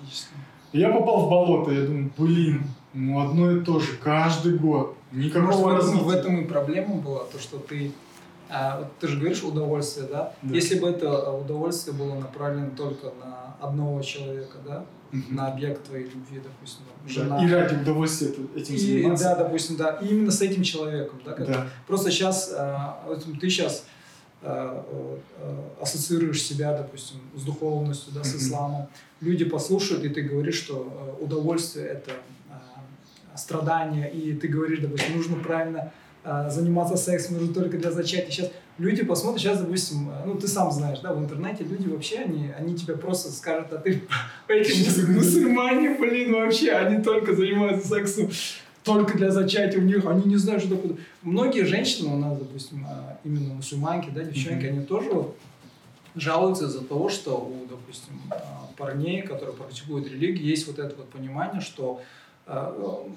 Я 0.73 0.91
попал 0.91 1.27
в 1.27 1.31
болото, 1.31 1.73
я 1.73 1.87
думаю, 1.87 2.11
блин, 2.17 2.63
ну 2.93 3.21
одно 3.21 3.51
и 3.51 3.61
то 3.61 3.81
же, 3.81 3.97
каждый 3.97 4.57
год, 4.59 4.95
Может, 5.11 5.35
никакого 5.35 5.71
этом, 5.71 5.77
развития. 5.77 6.05
в 6.05 6.11
этом 6.11 6.41
и 6.43 6.45
проблема 6.45 6.95
была, 6.97 7.21
то, 7.25 7.41
что 7.41 7.59
ты, 7.59 7.93
а, 8.49 8.79
вот 8.81 8.89
ты 9.01 9.09
же 9.09 9.19
говоришь 9.19 9.43
удовольствие, 9.43 10.07
да? 10.07 10.33
Да. 10.43 10.55
Если 10.55 10.79
бы 10.79 10.89
это 10.89 11.33
удовольствие 11.33 11.97
было 11.97 12.15
направлено 12.15 12.71
только 12.77 13.07
на 13.25 13.57
одного 13.61 14.01
человека, 14.03 14.59
да, 14.65 14.85
Мгм. 15.13 15.35
на 15.37 15.49
объект 15.49 15.85
твоей 15.87 16.05
любви, 16.05 16.41
допустим, 16.43 16.83
там, 16.87 16.97
Да, 17.07 17.13
жена. 17.13 17.45
И 17.45 17.51
ради 17.53 17.75
удовольствия 17.83 18.29
этим 18.55 18.75
И, 18.75 18.79
заниматься. 18.79 19.25
да, 19.25 19.35
допустим, 19.45 19.77
да, 19.77 19.99
и 20.03 20.07
именно 20.09 20.31
с 20.31 20.41
этим 20.41 20.63
человеком, 20.63 21.21
да, 21.25 21.33
как- 21.33 21.47
Да. 21.47 21.67
Просто 21.87 22.11
сейчас, 22.11 22.55
ты 23.41 23.51
сейчас 23.51 23.85
ассоциируешь 25.81 26.43
себя, 26.43 26.73
допустим, 26.77 27.19
с 27.37 27.43
духовностью, 27.43 28.13
да, 28.15 28.25
с 28.25 28.35
исламом. 28.37 28.87
Люди 29.21 29.45
послушают, 29.45 30.05
и 30.05 30.09
ты 30.09 30.23
говоришь, 30.23 30.55
что 30.57 31.17
э, 31.21 31.23
удовольствие– 31.25 31.87
это 31.89 32.13
э, 32.51 33.37
страдание, 33.37 34.11
и 34.11 34.33
ты 34.35 34.49
говоришь, 34.49 34.79
допустим, 34.81 35.17
нужно 35.17 35.37
правильно 35.37 35.93
э, 36.25 36.49
заниматься 36.51 36.97
сексом, 36.97 37.37
нужно 37.39 37.53
только 37.53 37.77
для 37.79 37.91
зачатия. 37.91 38.31
Сейчас 38.31 38.51
люди 38.81 39.05
посмотрят, 39.05 39.41
сейчас, 39.41 39.61
допустим, 39.61 40.11
э, 40.11 40.25
ну, 40.27 40.35
ты 40.35 40.49
сам 40.49 40.73
знаешь, 40.73 41.01
да, 41.01 41.13
в 41.13 41.19
интернете 41.19 41.65
люди 41.65 41.89
вообще, 41.89 42.19
они, 42.19 42.51
они 42.59 42.75
тебе 42.75 42.97
просто 42.97 43.31
скажут, 43.31 43.73
а 43.73 43.77
ты 43.77 44.03
эти 44.49 44.73
мус- 44.73 45.09
мусульмане, 45.09 45.97
блин, 45.99 46.33
вообще, 46.33 46.73
они 46.73 47.03
только 47.03 47.35
занимаются 47.35 47.89
сексом 47.89 48.31
только 48.83 49.19
для 49.19 49.31
зачатия 49.31 49.79
у 49.79 49.85
них, 49.85 50.07
они 50.07 50.25
не 50.25 50.37
знают, 50.37 50.63
что 50.63 50.75
такое. 50.75 50.97
Многие 51.23 51.65
женщины 51.65 52.15
у 52.15 52.17
нас, 52.17 52.39
допустим, 52.39 52.87
а, 52.89 53.19
именно 53.25 53.55
мусульманки, 53.55 54.09
да, 54.09 54.25
девчонки, 54.25 54.65
они 54.65 54.85
тоже 54.85 55.11
вот 55.11 55.37
жалуются 56.15 56.65
из-за 56.65 56.83
того, 56.83 57.11
что 57.11 57.37
у, 57.37 57.67
допустим, 57.69 58.21
а, 58.31 58.71
парней, 58.79 59.21
которые 59.23 59.55
практикуют 59.55 60.09
религию, 60.11 60.47
есть 60.47 60.67
вот 60.67 60.79
это 60.79 60.97
вот 60.97 61.11
понимание, 61.11 61.61
что, 61.61 62.01
а, 62.47 62.75
э, 63.07 63.11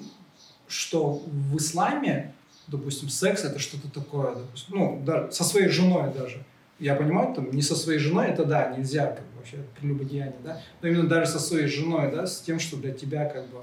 что 0.68 1.24
в 1.26 1.58
исламе, 1.58 2.34
допустим, 2.68 3.10
секс 3.10 3.44
это 3.44 3.60
что-то 3.60 3.90
такое, 3.90 4.36
допустим, 4.36 4.76
ну, 4.78 5.02
да, 5.06 5.32
со 5.32 5.44
своей 5.44 5.70
женой 5.70 6.12
даже. 6.14 6.44
Я 6.80 6.96
понимаю, 6.96 7.34
там, 7.34 7.52
не 7.52 7.62
со 7.62 7.76
своей 7.76 8.00
женой, 8.00 8.28
это 8.28 8.46
да, 8.46 8.76
нельзя, 8.76 9.08
как 9.08 9.26
бы, 9.26 9.38
вообще, 9.38 9.58
прелюбодеяние, 9.80 10.40
да, 10.44 10.60
но 10.82 10.88
именно 10.88 11.08
даже 11.08 11.32
со 11.32 11.40
своей 11.40 11.68
женой, 11.68 12.12
да, 12.12 12.26
с 12.26 12.42
тем, 12.42 12.60
что 12.60 12.78
для 12.78 12.92
тебя, 12.92 13.26
как 13.26 13.48
бы, 13.48 13.62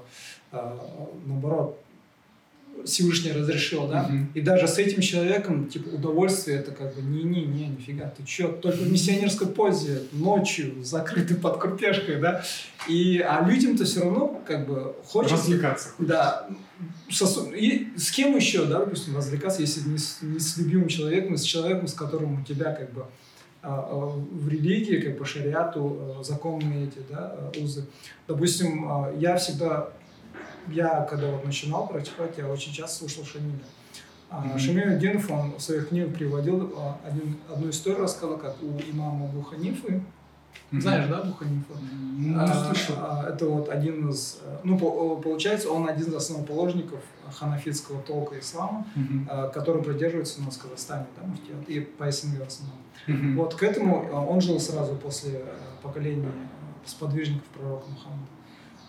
а, 0.51 1.09
наоборот, 1.25 1.79
Всевышний 2.85 3.31
разрешил, 3.31 3.87
да, 3.87 4.03
Мгм. 4.03 4.31
и 4.33 4.41
даже 4.41 4.67
с 4.67 4.77
этим 4.79 5.01
человеком, 5.01 5.67
типа, 5.69 5.89
удовольствие 5.89 6.57
это 6.57 6.71
как 6.71 6.95
бы 6.95 7.01
не-не-не, 7.01 7.67
нифига, 7.67 8.07
ты 8.09 8.23
чё, 8.23 8.51
только 8.51 8.79
в 8.79 8.91
миссионерской 8.91 9.47
позе, 9.47 10.01
ночью, 10.11 10.83
закрытый 10.83 11.37
под 11.37 11.59
куртяжкой, 11.59 12.19
да, 12.19 12.43
и, 12.89 13.19
а 13.19 13.47
людям-то 13.47 13.85
все 13.85 14.01
равно, 14.01 14.41
как 14.47 14.67
бы, 14.67 14.95
хочется... 15.05 15.35
Развлекаться. 15.35 15.89
Да. 15.99 16.47
Со- 17.11 17.27
с- 17.27 17.47
и 17.53 17.89
с 17.97 18.09
кем 18.11 18.35
еще, 18.35 18.65
да, 18.65 18.79
допустим, 18.79 19.15
развлекаться, 19.15 19.61
если 19.61 19.87
не 19.87 19.97
с, 19.99 20.17
не 20.23 20.39
с 20.39 20.57
любимым 20.57 20.87
человеком, 20.87 21.33
а 21.33 21.37
с 21.37 21.43
человеком, 21.43 21.87
с 21.87 21.93
которым 21.93 22.41
у 22.41 22.43
тебя 22.43 22.73
как 22.73 22.91
бы 22.93 23.05
а, 23.63 23.75
а, 23.91 23.95
в 24.07 24.49
религии, 24.49 24.99
как 24.99 25.19
по 25.19 25.25
шариату, 25.25 26.15
а, 26.19 26.23
законные 26.23 26.87
эти, 26.87 26.97
да, 27.07 27.35
а, 27.37 27.51
узы. 27.61 27.85
Допустим, 28.27 28.85
а, 28.89 29.13
я 29.19 29.35
всегда, 29.35 29.89
я 30.69 31.01
когда 31.09 31.27
вот 31.31 31.45
начинал 31.45 31.87
практиковать, 31.87 32.37
я 32.37 32.47
очень 32.47 32.71
часто 32.73 32.99
слушал 32.99 33.23
Шамиля. 33.25 33.59
Мгм. 34.31 34.57
Шамиль 34.59 34.97
Динов, 34.97 35.29
он 35.29 35.55
в 35.57 35.61
своих 35.61 35.89
книгах 35.89 36.13
приводил 36.13 36.73
а, 36.77 36.97
один, 37.05 37.37
одну 37.53 37.69
историю, 37.69 38.03
рассказал, 38.03 38.37
как 38.37 38.55
у 38.63 38.79
имама 38.89 39.25
Абу 39.25 39.41
Ханифы, 39.41 40.01
Мгм. 40.71 40.81
знаешь, 40.81 41.07
да, 41.09 41.17
Абу 41.19 41.33
Ханифа? 41.33 41.73
Ну, 42.17 42.39
А, 42.39 42.73
а, 42.97 43.29
Это 43.29 43.45
вот 43.45 43.67
один 43.69 44.09
из, 44.09 44.39
ну, 44.63 44.79
по- 44.79 45.17
получается, 45.17 45.69
он 45.69 45.87
один 45.89 46.07
из 46.07 46.13
основоположников 46.15 47.01
ханафитского 47.33 48.01
толка 48.03 48.39
ислама, 48.39 48.85
Мгм. 48.95 49.27
а, 49.29 49.49
который 49.49 49.83
придерживается 49.83 50.39
у 50.41 50.45
нас 50.45 50.55
в 50.55 50.61
Казахстане, 50.61 51.07
да, 51.19 51.27
муфтият, 51.27 51.67
и 51.69 51.81
по 51.81 52.09
СНГ 52.09 52.39
в 52.43 52.47
основном. 52.47 52.77
Мгм. 53.07 53.35
Вот 53.37 53.55
к 53.55 53.63
этому 53.63 54.07
а, 54.13 54.21
он 54.25 54.39
жил 54.39 54.59
сразу 54.61 54.95
после 54.95 55.43
поколения 55.83 56.31
сподвижников 56.85 57.45
пророка 57.49 57.85
Мухаммада. 57.89 58.27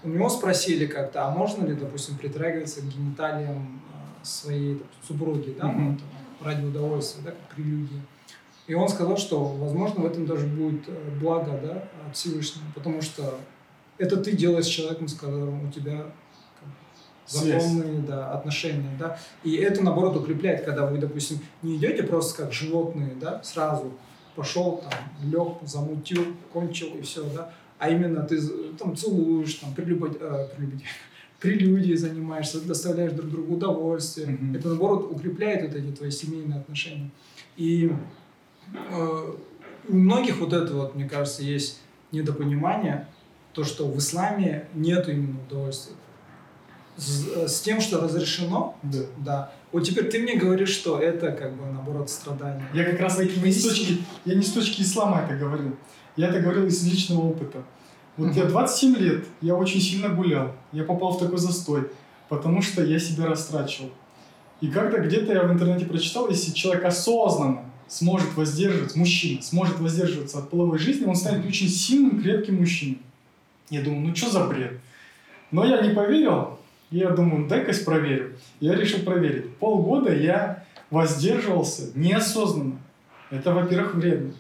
У 0.05 0.09
него 0.09 0.29
спросили 0.29 0.87
как-то, 0.87 1.27
а 1.27 1.31
можно 1.31 1.65
ли, 1.65 1.75
допустим, 1.75 2.17
притрагиваться 2.17 2.81
к 2.81 2.85
гениталиям 2.89 3.81
э, 3.93 4.25
своей 4.25 4.75
допустим, 4.75 5.03
супруги, 5.07 5.57
да, 5.59 5.69
Мгм. 5.69 5.93
вот, 5.93 6.01
э, 6.01 6.45
ради 6.45 6.65
удовольствия, 6.67 7.23
да, 7.25 7.31
как 7.31 7.57
прелюдия. 7.57 8.01
И 8.67 8.75
он 8.75 8.89
сказал, 8.89 9.17
что, 9.17 9.45
возможно, 9.45 10.03
в 10.03 10.07
этом 10.07 10.27
даже 10.27 10.47
будет 10.47 10.89
э, 10.89 10.93
благо, 11.21 11.59
да, 11.63 11.89
от 12.09 12.17
Всевышнего, 12.17 12.65
потому 12.75 13.01
что 13.03 13.39
это 13.99 14.17
ты 14.17 14.33
делаешь 14.33 14.65
с 14.65 14.69
человеком, 14.69 15.09
с 15.09 15.15
которым 15.15 15.69
у 15.69 15.71
тебя 15.71 16.07
законные 17.27 18.01
да, 18.01 18.33
отношения, 18.33 18.91
да, 18.99 19.19
и 19.45 19.55
это, 19.57 19.83
наоборот, 19.83 20.17
укрепляет, 20.17 20.65
когда 20.65 20.87
вы, 20.87 20.99
допустим, 20.99 21.39
не 21.63 21.77
идете 21.77 22.03
просто 22.03 22.43
как 22.45 22.53
животные, 22.53 23.15
да, 23.21 23.43
сразу 23.43 23.93
пошел, 24.35 24.79
там, 24.79 24.93
лег, 25.31 25.59
замутил, 25.63 26.25
кончил 26.53 26.89
и 26.97 27.03
все, 27.03 27.23
да, 27.25 27.53
а 27.83 27.89
именно 27.89 28.23
ты 28.23 28.41
там 28.79 28.95
целуешь, 28.97 29.55
там, 29.55 29.75
прелюбод... 29.75 30.17
э, 30.21 30.49
прелюдией 31.41 31.97
занимаешься, 31.97 32.61
доставляешь 32.61 33.11
друг 33.11 33.29
другу 33.29 33.55
удовольствие. 33.57 34.29
Мгм. 34.29 34.55
Это, 34.55 34.69
наоборот, 34.69 35.11
укрепляет 35.11 35.63
вот 35.67 35.75
эти 35.75 35.91
твои 35.91 36.13
семейные 36.13 36.61
отношения. 36.61 37.11
И 37.57 37.93
э, 38.73 39.33
у 39.89 39.93
многих 39.93 40.39
вот 40.39 40.53
это 40.53 40.73
вот, 40.75 40.95
мне 40.95 41.09
кажется, 41.09 41.43
есть 41.43 41.81
недопонимание, 42.13 43.09
то, 43.53 43.65
что 43.65 43.89
в 43.89 43.99
исламе 43.99 44.69
нет 44.75 45.09
именно 45.09 45.41
удовольствия. 45.49 45.97
С, 46.97 47.27
э, 47.35 47.49
с 47.49 47.63
тем, 47.63 47.81
что 47.81 48.01
разрешено, 48.01 48.79
Да. 48.85 48.99
да. 49.17 49.53
Вот 49.73 49.83
теперь 49.83 50.09
ты 50.09 50.21
мне 50.21 50.37
говоришь, 50.37 50.71
что 50.71 51.01
это 51.01 51.33
как 51.33 51.57
бы 51.57 51.67
наоборот 51.67 52.11
страдание. 52.11 52.65
Я 52.75 52.85
как 52.85 53.01
раз 53.01 53.19
не 53.19 53.51
с 53.51 53.65
точки, 53.65 54.05
я 54.25 54.37
не 54.37 54.43
с 54.43 54.53
точки 54.53 54.83
ислама 54.83 55.23
это 55.23 55.37
говорил. 55.37 55.77
Я 56.17 56.29
это 56.29 56.41
говорил 56.41 56.67
из 56.67 56.85
личного 56.87 57.21
опыта. 57.21 57.63
Вот 58.17 58.35
я 58.35 58.43
Мгм. 58.45 58.53
27 58.53 58.97
лет, 58.97 59.25
я 59.41 59.55
очень 59.55 59.81
сильно 59.81 60.09
гулял. 60.11 60.53
Я 60.73 60.85
попал 60.85 61.13
в 61.13 61.19
такой 61.19 61.39
застой, 61.39 61.89
потому 62.29 62.61
что 62.61 62.85
я 62.85 62.99
себя 62.99 63.27
растрачивал. 63.27 63.91
И 64.61 64.69
когда 64.69 64.99
где-то 64.99 65.33
я 65.33 65.45
в 65.45 65.53
интернете 65.53 65.87
прочитал, 65.87 66.29
если 66.29 66.53
человек 66.53 66.85
осознанно 66.85 67.65
сможет 67.89 68.35
воздерживаться, 68.37 68.99
мужчина 68.99 69.43
сможет 69.43 69.81
воздерживаться 69.81 70.39
от 70.39 70.51
половой 70.51 70.79
жизни, 70.79 71.05
он 71.07 71.17
станет 71.17 71.47
очень 71.47 71.69
сильным, 71.69 72.23
крепким 72.23 72.57
мужчиной. 72.57 72.99
Я 73.71 73.83
думаю, 73.83 74.09
ну 74.09 74.15
что 74.15 74.31
за 74.31 74.45
бред? 74.45 74.79
Но 75.51 75.65
я 75.65 75.81
не 75.81 75.95
поверил, 75.95 76.59
я 76.91 77.11
думаю, 77.11 77.49
дай-ка 77.49 77.73
проверю. 77.85 78.37
Я 78.61 78.75
решил 78.75 79.01
проверить. 79.01 79.57
Полгода 79.57 80.15
я 80.15 80.65
воздерживался 80.91 81.91
неосознанно. 81.95 82.79
Это, 83.31 83.53
во-первых, 83.55 83.95
вредно 83.95 84.33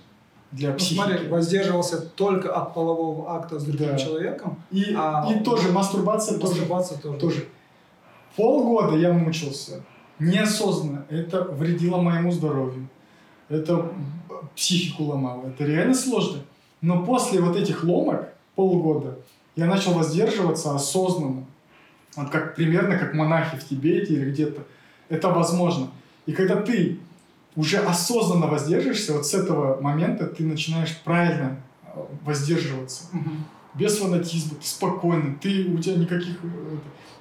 для 0.52 0.70
Ну, 0.70 0.76
психики. 0.76 0.94
смотри, 0.96 1.28
воздерживался 1.28 2.00
только 2.00 2.54
от 2.54 2.74
полового 2.74 3.34
акта 3.34 3.58
с 3.58 3.64
другим 3.64 3.88
Да. 3.88 3.98
человеком, 3.98 4.62
И, 4.70 4.94
А, 4.96 5.26
и 5.32 5.42
тоже 5.42 5.72
мастурбация 5.72 6.38
тоже, 6.38 6.52
мастурбация 6.60 6.98
тоже. 6.98 7.18
тоже. 7.18 7.48
Полгода 8.36 8.96
я 8.96 9.12
мучился 9.12 9.82
неосознанно. 10.18 11.04
Это 11.10 11.42
вредило 11.42 11.98
моему 12.00 12.32
здоровью. 12.32 12.88
Это 13.48 13.90
психику 14.54 15.04
ломало. 15.04 15.46
Это 15.48 15.64
реально 15.64 15.94
сложно. 15.94 16.40
Но 16.80 17.04
после 17.04 17.40
вот 17.40 17.56
этих 17.56 17.84
ломок 17.84 18.28
полгода 18.54 19.18
я 19.56 19.66
начал 19.66 19.92
воздерживаться 19.92 20.74
осознанно. 20.74 21.44
Вот 22.16 22.30
как 22.30 22.54
примерно 22.54 22.98
как 22.98 23.14
монахи 23.14 23.56
в 23.56 23.66
Тибете 23.68 24.14
или 24.14 24.30
где-то. 24.30 24.62
Это 25.08 25.28
возможно. 25.28 25.88
И 26.26 26.32
когда 26.32 26.56
ты 26.56 26.98
уже 27.56 27.78
осознанно 27.78 28.46
воздержишься, 28.46 29.12
вот 29.12 29.26
с 29.26 29.34
этого 29.34 29.80
момента 29.80 30.26
ты 30.26 30.44
начинаешь 30.44 30.96
правильно 31.04 31.60
э, 31.84 32.00
воздерживаться 32.24 33.04
Мгм. 33.12 33.44
без 33.74 33.98
фанатизма, 33.98 34.56
ты 34.60 34.66
спокойный, 34.66 35.34
ты, 35.40 35.66
у 35.66 35.78
тебя 35.78 35.96
никаких... 35.96 36.36
э, 36.42 36.76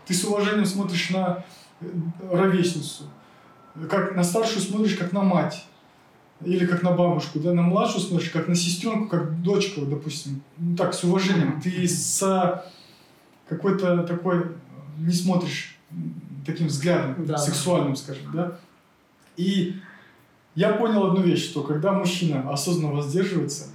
ты 0.06 0.14
с 0.14 0.24
уважением 0.24 0.66
смотришь 0.66 1.10
на 1.10 1.44
э, 1.82 1.86
ровесницу, 2.32 3.04
как 3.90 4.16
на 4.16 4.24
старшую 4.24 4.62
смотришь, 4.62 4.96
как 4.96 5.12
на 5.12 5.22
мать, 5.24 5.66
или 6.44 6.66
как 6.66 6.82
на 6.82 6.92
бабушку, 6.92 7.40
да, 7.40 7.54
на 7.54 7.62
младшую 7.62 8.02
смотришь, 8.02 8.30
как 8.32 8.48
на 8.48 8.56
сестренку, 8.56 9.08
как 9.10 9.42
дочку, 9.42 9.82
допустим. 9.82 10.42
Ну, 10.58 10.76
так, 10.76 10.94
с 10.94 11.04
уважением. 11.04 11.62
Ты 11.62 11.88
с 11.88 12.64
какой-то 13.48 14.04
такой 14.04 14.46
не 14.98 15.14
смотришь 15.14 15.78
таким 16.46 16.68
взглядом, 16.68 17.16
Да. 17.26 17.38
сексуальным, 17.38 17.96
скажем, 17.96 18.24
да. 18.34 18.58
И 19.38 19.76
я 20.56 20.74
понял 20.74 21.06
одну 21.06 21.22
вещь, 21.22 21.46
что 21.46 21.64
когда 21.64 21.94
мужчина 21.94 22.52
осознанно 22.52 22.96
воздерживается, 22.96 23.68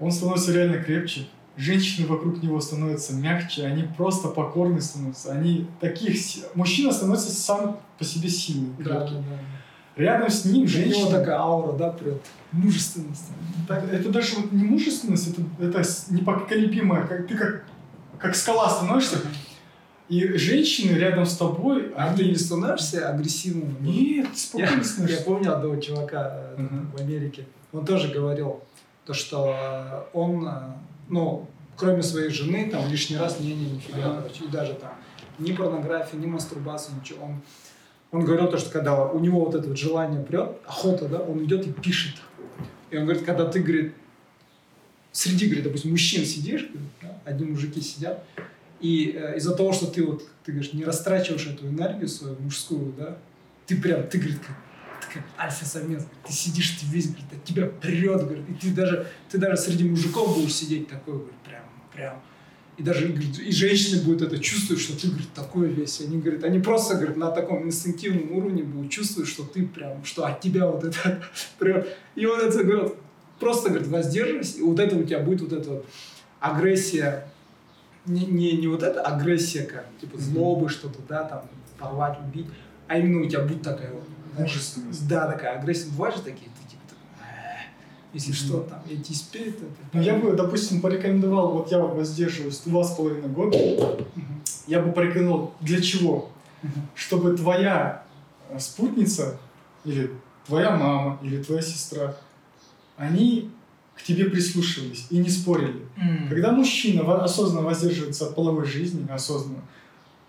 он 0.00 0.10
становится 0.10 0.52
реально 0.52 0.82
крепче, 0.82 1.26
женщины 1.56 2.06
вокруг 2.06 2.42
него 2.42 2.60
становятся 2.60 3.14
мягче, 3.14 3.66
они 3.66 3.84
просто 3.96 4.28
покорны 4.28 4.80
становятся, 4.80 5.32
они 5.32 5.66
таких... 5.80 6.16
Мужчина 6.54 6.92
становится 6.92 7.30
сам 7.30 7.80
по 7.98 8.04
себе 8.04 8.28
сильный, 8.28 8.70
Да, 8.78 9.00
да, 9.00 9.10
да. 9.10 9.22
Рядом 9.96 10.28
с 10.28 10.44
ним 10.44 10.56
У 10.56 10.58
него 10.58 10.68
женщина... 10.68 11.10
такая 11.10 11.38
аура, 11.38 11.72
да, 11.72 11.88
прет. 11.88 12.20
Мужественность. 12.52 13.28
Так, 13.66 13.90
это 13.90 14.10
даже 14.10 14.36
вот 14.36 14.52
не 14.52 14.64
мужественность, 14.64 15.28
это, 15.28 15.42
это 15.58 15.82
непоколебимое, 16.10 17.06
как, 17.06 17.26
ты 17.26 17.34
как, 17.34 17.64
как 18.18 18.36
скала 18.36 18.68
становишься, 18.68 19.20
и 20.08 20.36
женщины 20.38 20.96
рядом 20.96 21.26
с 21.26 21.36
тобой, 21.36 21.92
А 21.96 22.14
ты 22.14 22.24
не 22.26 22.36
становишься 22.36 23.08
агрессивным? 23.08 23.76
Нет, 23.80 24.28
спокойно 24.36 24.76
Я 24.78 24.84
становишься. 24.84 25.24
помню 25.24 25.54
одного 25.54 25.76
чувака 25.76 26.50
Мгм. 26.56 26.90
в 26.96 27.00
Америке. 27.00 27.46
Он 27.72 27.84
тоже 27.84 28.08
говорил, 28.08 28.62
то, 29.04 29.12
что 29.14 29.54
э, 29.56 30.02
он, 30.16 30.46
э, 30.46 30.50
ну, 31.08 31.48
кроме 31.76 32.02
своей 32.02 32.30
жены, 32.30 32.70
там 32.70 32.88
лишний 32.90 33.16
раз 33.16 33.40
не, 33.40 33.54
не, 33.54 33.70
нифига, 33.72 34.16
короче, 34.20 34.44
и 34.44 34.48
даже 34.48 34.74
там 34.74 34.92
ни 35.38 35.52
порнографии, 35.52 36.16
ни 36.16 36.26
мастурбации, 36.26 36.92
ничего. 36.98 37.24
Он, 37.26 37.40
он 38.12 38.24
говорил 38.24 38.48
то, 38.48 38.58
что 38.58 38.70
когда 38.70 39.04
у 39.04 39.18
него 39.18 39.44
вот 39.44 39.54
это 39.54 39.68
вот 39.68 39.76
желание 39.78 40.22
прет, 40.22 40.52
охота, 40.66 41.08
да, 41.08 41.18
он 41.18 41.44
идет 41.44 41.66
и 41.66 41.72
пишет. 41.72 42.14
И 42.90 42.96
он 42.96 43.04
говорит, 43.04 43.24
когда 43.24 43.44
ты, 43.44 43.60
говорит, 43.60 43.94
среди, 45.12 45.46
говорит, 45.46 45.64
допустим, 45.64 45.90
мужчин 45.90 46.24
сидишь, 46.24 46.62
говорит, 46.68 46.90
да, 47.02 47.18
одни 47.24 47.44
мужики 47.46 47.80
сидят, 47.80 48.24
и 48.80 49.12
э, 49.16 49.36
из-за 49.36 49.54
того, 49.54 49.72
что 49.72 49.86
ты 49.86 50.04
вот, 50.04 50.22
ты 50.44 50.52
говоришь, 50.52 50.72
не 50.72 50.84
растрачиваешь 50.84 51.46
эту 51.46 51.66
энергию 51.66 52.08
свою 52.08 52.36
мужскую, 52.40 52.92
да, 52.96 53.16
ты 53.66 53.80
прям, 53.80 54.06
ты, 54.08 54.18
говорит, 54.18 54.38
как, 54.38 54.56
ты 55.00 55.18
как 55.18 55.24
альфа-самец, 55.38 56.02
говорит, 56.02 56.08
ты 56.26 56.32
сидишь, 56.32 56.78
ты 56.80 56.86
весь, 56.86 57.08
говорит, 57.08 57.32
от 57.32 57.44
тебя 57.44 57.66
прет, 57.66 58.22
говорит, 58.22 58.44
и 58.48 58.54
ты 58.54 58.70
даже, 58.70 59.06
ты 59.30 59.38
даже 59.38 59.56
среди 59.56 59.88
мужиков 59.88 60.36
будешь 60.36 60.54
сидеть 60.54 60.88
такой, 60.88 61.14
говорит, 61.14 61.34
прям, 61.44 61.64
прям. 61.94 62.22
И 62.76 62.82
даже 62.82 63.08
говорит, 63.08 63.38
и 63.38 63.50
женщины 63.52 64.02
будут 64.02 64.20
это 64.20 64.38
чувствовать, 64.38 64.82
что 64.82 65.00
ты, 65.00 65.08
говорит, 65.08 65.32
такой 65.34 65.68
весь. 65.68 65.98
Они, 66.02 66.18
говорят, 66.18 66.44
они 66.44 66.58
просто, 66.58 66.96
говорит, 66.96 67.16
на 67.16 67.30
таком 67.30 67.66
инстинктивном 67.66 68.32
уровне 68.32 68.62
будут 68.64 68.90
чувствовать, 68.90 69.30
что 69.30 69.44
ты 69.44 69.66
прям, 69.66 70.04
что 70.04 70.26
от 70.26 70.42
тебя 70.42 70.66
вот 70.66 70.84
это 70.84 71.22
прет. 71.58 71.96
И 72.14 72.26
он 72.26 72.38
это, 72.38 72.62
говорит, 72.62 72.92
просто, 73.40 73.70
говорит, 73.70 73.88
воздерживайся, 73.88 74.58
и 74.58 74.62
вот 74.62 74.78
это 74.78 74.94
у 74.94 75.04
тебя 75.04 75.20
будет 75.20 75.40
вот 75.40 75.52
эта 75.54 75.70
вот 75.70 75.86
агрессия, 76.40 77.28
не, 78.06 78.26
не, 78.26 78.52
не 78.52 78.66
вот 78.68 78.82
эта 78.82 79.00
агрессия, 79.02 79.62
как, 79.62 79.86
типа, 80.00 80.18
злобы, 80.18 80.68
что-то, 80.68 80.98
да, 81.08 81.24
там, 81.24 81.42
порвать, 81.78 82.18
убить, 82.20 82.46
а 82.88 82.98
именно 82.98 83.24
у 83.24 83.28
тебя 83.28 83.40
будет 83.42 83.62
такая 83.62 83.92
вот, 83.92 84.04
Мужественность. 84.38 85.08
да, 85.08 85.30
такая 85.30 85.58
агрессия. 85.58 85.90
Бывают 85.90 86.16
же 86.16 86.22
такие, 86.22 86.50
ты 86.50 86.70
типа, 86.70 86.82
«Э, 87.20 87.66
если 88.12 88.32
что, 88.32 88.60
там, 88.60 88.80
эти 88.88 89.12
спирит, 89.12 89.56
это... 89.56 89.66
Ну, 89.92 90.00
я 90.00 90.14
бы, 90.14 90.32
допустим, 90.32 90.80
порекомендовал, 90.80 91.52
вот 91.52 91.70
я 91.70 91.78
воздерживаюсь 91.78 92.60
два 92.60 92.84
с 92.84 92.94
половиной 92.94 93.28
года, 93.28 93.58
я 94.66 94.80
бы 94.80 94.92
порекомендовал, 94.92 95.54
для 95.60 95.80
чего? 95.80 96.30
Чтобы 96.94 97.36
твоя 97.36 98.04
э, 98.50 98.58
спутница, 98.58 99.38
или 99.84 100.10
твоя 100.46 100.70
мама, 100.76 101.18
или 101.22 101.42
твоя 101.42 101.62
сестра, 101.62 102.16
они 102.96 103.50
к 103.96 104.02
тебе 104.02 104.26
прислушивались 104.26 105.06
и 105.10 105.18
не 105.18 105.30
спорили. 105.30 105.86
Когда 106.28 106.52
мужчина 106.52 107.22
осознанно 107.22 107.66
воздерживается 107.66 108.26
от 108.26 108.34
половой 108.34 108.66
жизни, 108.66 109.06
осознанно, 109.10 109.62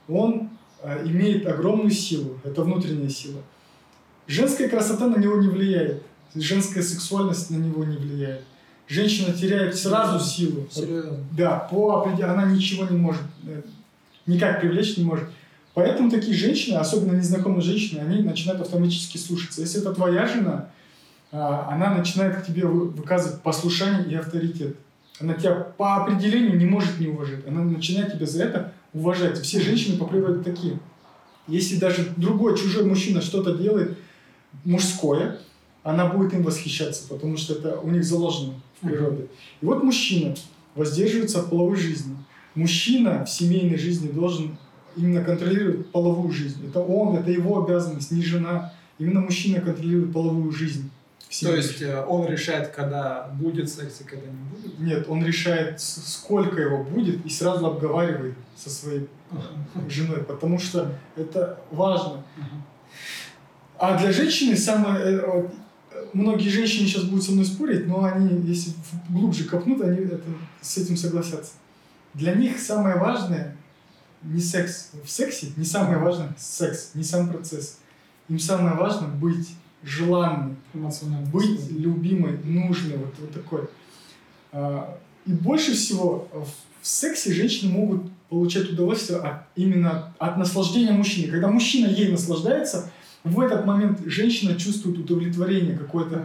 он 0.08 0.50
э, 0.82 1.06
имеет 1.06 1.46
огромную 1.46 1.92
силу, 1.92 2.40
это 2.46 2.64
внутренняя 2.64 3.10
сила. 3.10 3.42
Женская 4.26 4.70
красота 4.70 5.08
на 5.08 5.18
него 5.18 5.36
не 5.38 5.50
влияет, 5.50 6.04
женская 6.34 6.82
сексуальность 6.82 7.50
на 7.50 7.58
него 7.58 7.84
не 7.84 7.98
влияет. 7.98 8.44
Женщина 8.88 9.34
теряет 9.34 9.76
сразу 9.76 10.24
силу. 10.24 10.66
Серьезно. 10.72 11.20
Да, 11.32 11.60
по 11.60 12.00
определению 12.00 12.34
она 12.34 12.46
ничего 12.50 12.86
не 12.86 12.98
может, 12.98 13.24
э, 13.46 13.62
никак 14.26 14.62
привлечь 14.62 14.96
не 14.96 15.04
может. 15.04 15.26
Поэтому 15.74 16.10
такие 16.10 16.36
женщины, 16.36 16.76
особенно 16.76 17.18
незнакомые 17.18 17.62
женщины, 17.62 18.00
они 18.00 18.24
начинают 18.24 18.62
автоматически 18.62 19.18
слушаться. 19.18 19.62
Если 19.62 19.82
это 19.82 19.94
твоя 19.94 20.26
жена, 20.26 20.70
она 21.32 21.94
начинает 21.94 22.38
к 22.38 22.46
тебе 22.46 22.66
вы- 22.66 22.90
выказывать 22.90 23.42
послушание 23.42 24.06
и 24.08 24.16
авторитет. 24.16 24.78
Она 25.20 25.34
тебя 25.34 25.54
по 25.56 25.98
определению 25.98 26.58
не 26.58 26.66
может 26.66 27.00
не 27.00 27.08
уважать. 27.08 27.46
Она 27.48 27.64
начинает 27.64 28.14
тебя 28.14 28.26
за 28.26 28.44
это 28.44 28.74
уважать. 28.94 29.40
Все 29.40 29.60
женщины 29.60 29.98
по 29.98 30.06
природе 30.06 30.44
такие. 30.44 30.80
Если 31.48 31.78
даже 31.78 32.14
другой 32.18 32.58
чужой 32.58 32.86
мужчина 32.86 33.22
что-то 33.22 33.56
делает 33.58 33.98
мужское, 34.64 35.40
она 35.84 36.08
будет 36.08 36.34
им 36.34 36.44
восхищаться, 36.44 37.08
потому 37.08 37.38
что 37.38 37.54
это 37.54 37.80
у 37.80 37.90
них 37.90 38.04
заложено 38.04 38.54
в 38.80 38.86
природе. 38.86 39.28
И 39.62 39.66
вот 39.66 39.84
мужчина 39.84 40.36
воздерживается 40.76 41.40
от 41.40 41.50
половой 41.50 41.78
жизни. 41.78 42.16
Мужчина 42.56 43.26
в 43.26 43.30
семейной 43.30 43.78
жизни 43.78 44.10
должен 44.10 44.58
именно 44.96 45.24
контролировать 45.24 45.92
половую 45.92 46.32
жизнь. 46.32 46.68
Это 46.68 46.80
он, 46.80 47.16
это 47.16 47.32
его 47.32 47.64
обязанность, 47.64 48.12
не 48.12 48.22
жена. 48.22 48.74
Именно 49.00 49.22
мужчина 49.22 49.62
контролирует 49.62 50.12
половую 50.12 50.52
жизнь. 50.52 50.90
То 51.42 51.56
есть 51.56 51.82
э, 51.82 52.06
он 52.06 52.28
решает, 52.28 52.70
когда 52.70 53.30
будет 53.34 53.70
секс 53.70 54.02
и 54.02 54.04
когда 54.06 54.28
не 54.28 54.44
будет? 54.50 54.80
Нет, 54.80 55.06
он 55.10 55.26
решает, 55.26 55.82
сколько 55.82 56.62
его 56.62 56.84
будет, 56.84 57.26
и 57.26 57.30
сразу 57.30 57.66
обговаривает 57.66 58.36
со 58.56 58.70
своей 58.70 59.10
женой, 59.90 60.24
потому 60.24 60.58
что 60.58 60.96
это 61.16 61.60
важно. 61.72 62.24
А 63.78 63.98
для 63.98 64.12
женщины 64.12 64.56
самое... 64.56 65.04
э, 65.04 65.48
Многие 66.14 66.50
женщины 66.50 66.88
сейчас 66.88 67.04
будут 67.04 67.26
со 67.26 67.32
мной 67.32 67.46
спорить, 67.46 67.88
но 67.88 68.04
они, 68.04 68.42
если 68.48 68.72
глубже 69.10 69.44
копнут, 69.46 69.82
они 69.82 69.98
это, 69.98 70.22
с 70.62 70.78
этим 70.78 70.96
согласятся. 70.96 71.54
Для 72.14 72.34
них 72.34 72.60
самое 72.60 72.96
важное 72.98 73.58
не 74.24 74.40
секс. 74.40 74.92
В 75.04 75.10
сексе 75.10 75.52
не 75.58 75.66
самое 75.66 75.98
важное 75.98 76.34
секс, 76.38 76.92
не 76.94 77.04
сам 77.04 77.30
процесс. 77.30 77.80
Им 78.30 78.40
самое 78.40 78.76
важное 78.76 79.10
быть 79.10 79.50
желанной, 79.84 80.56
Эмоционально. 80.74 81.28
быть 81.28 81.72
любимой, 81.72 82.38
нужной, 82.44 82.98
вот, 82.98 83.14
вот 83.20 83.34
такой. 83.34 83.62
А, 84.52 84.98
И 85.26 85.32
больше 85.32 85.74
всего 85.74 86.28
в 86.82 86.88
сексе 86.88 87.34
женщины 87.34 87.72
могут 87.72 88.04
получать 88.30 88.70
удовольствие 88.70 89.20
от, 89.20 89.44
именно 89.56 90.14
от 90.20 90.38
наслаждения 90.38 90.92
мужчины. 90.92 91.32
Когда 91.32 91.48
мужчина 91.48 91.88
ей 91.88 92.10
наслаждается, 92.12 92.92
в 93.24 93.40
этот 93.40 93.66
момент 93.66 94.00
женщина 94.06 94.56
чувствует 94.56 94.98
удовлетворение, 94.98 95.78
какой-то 95.78 96.24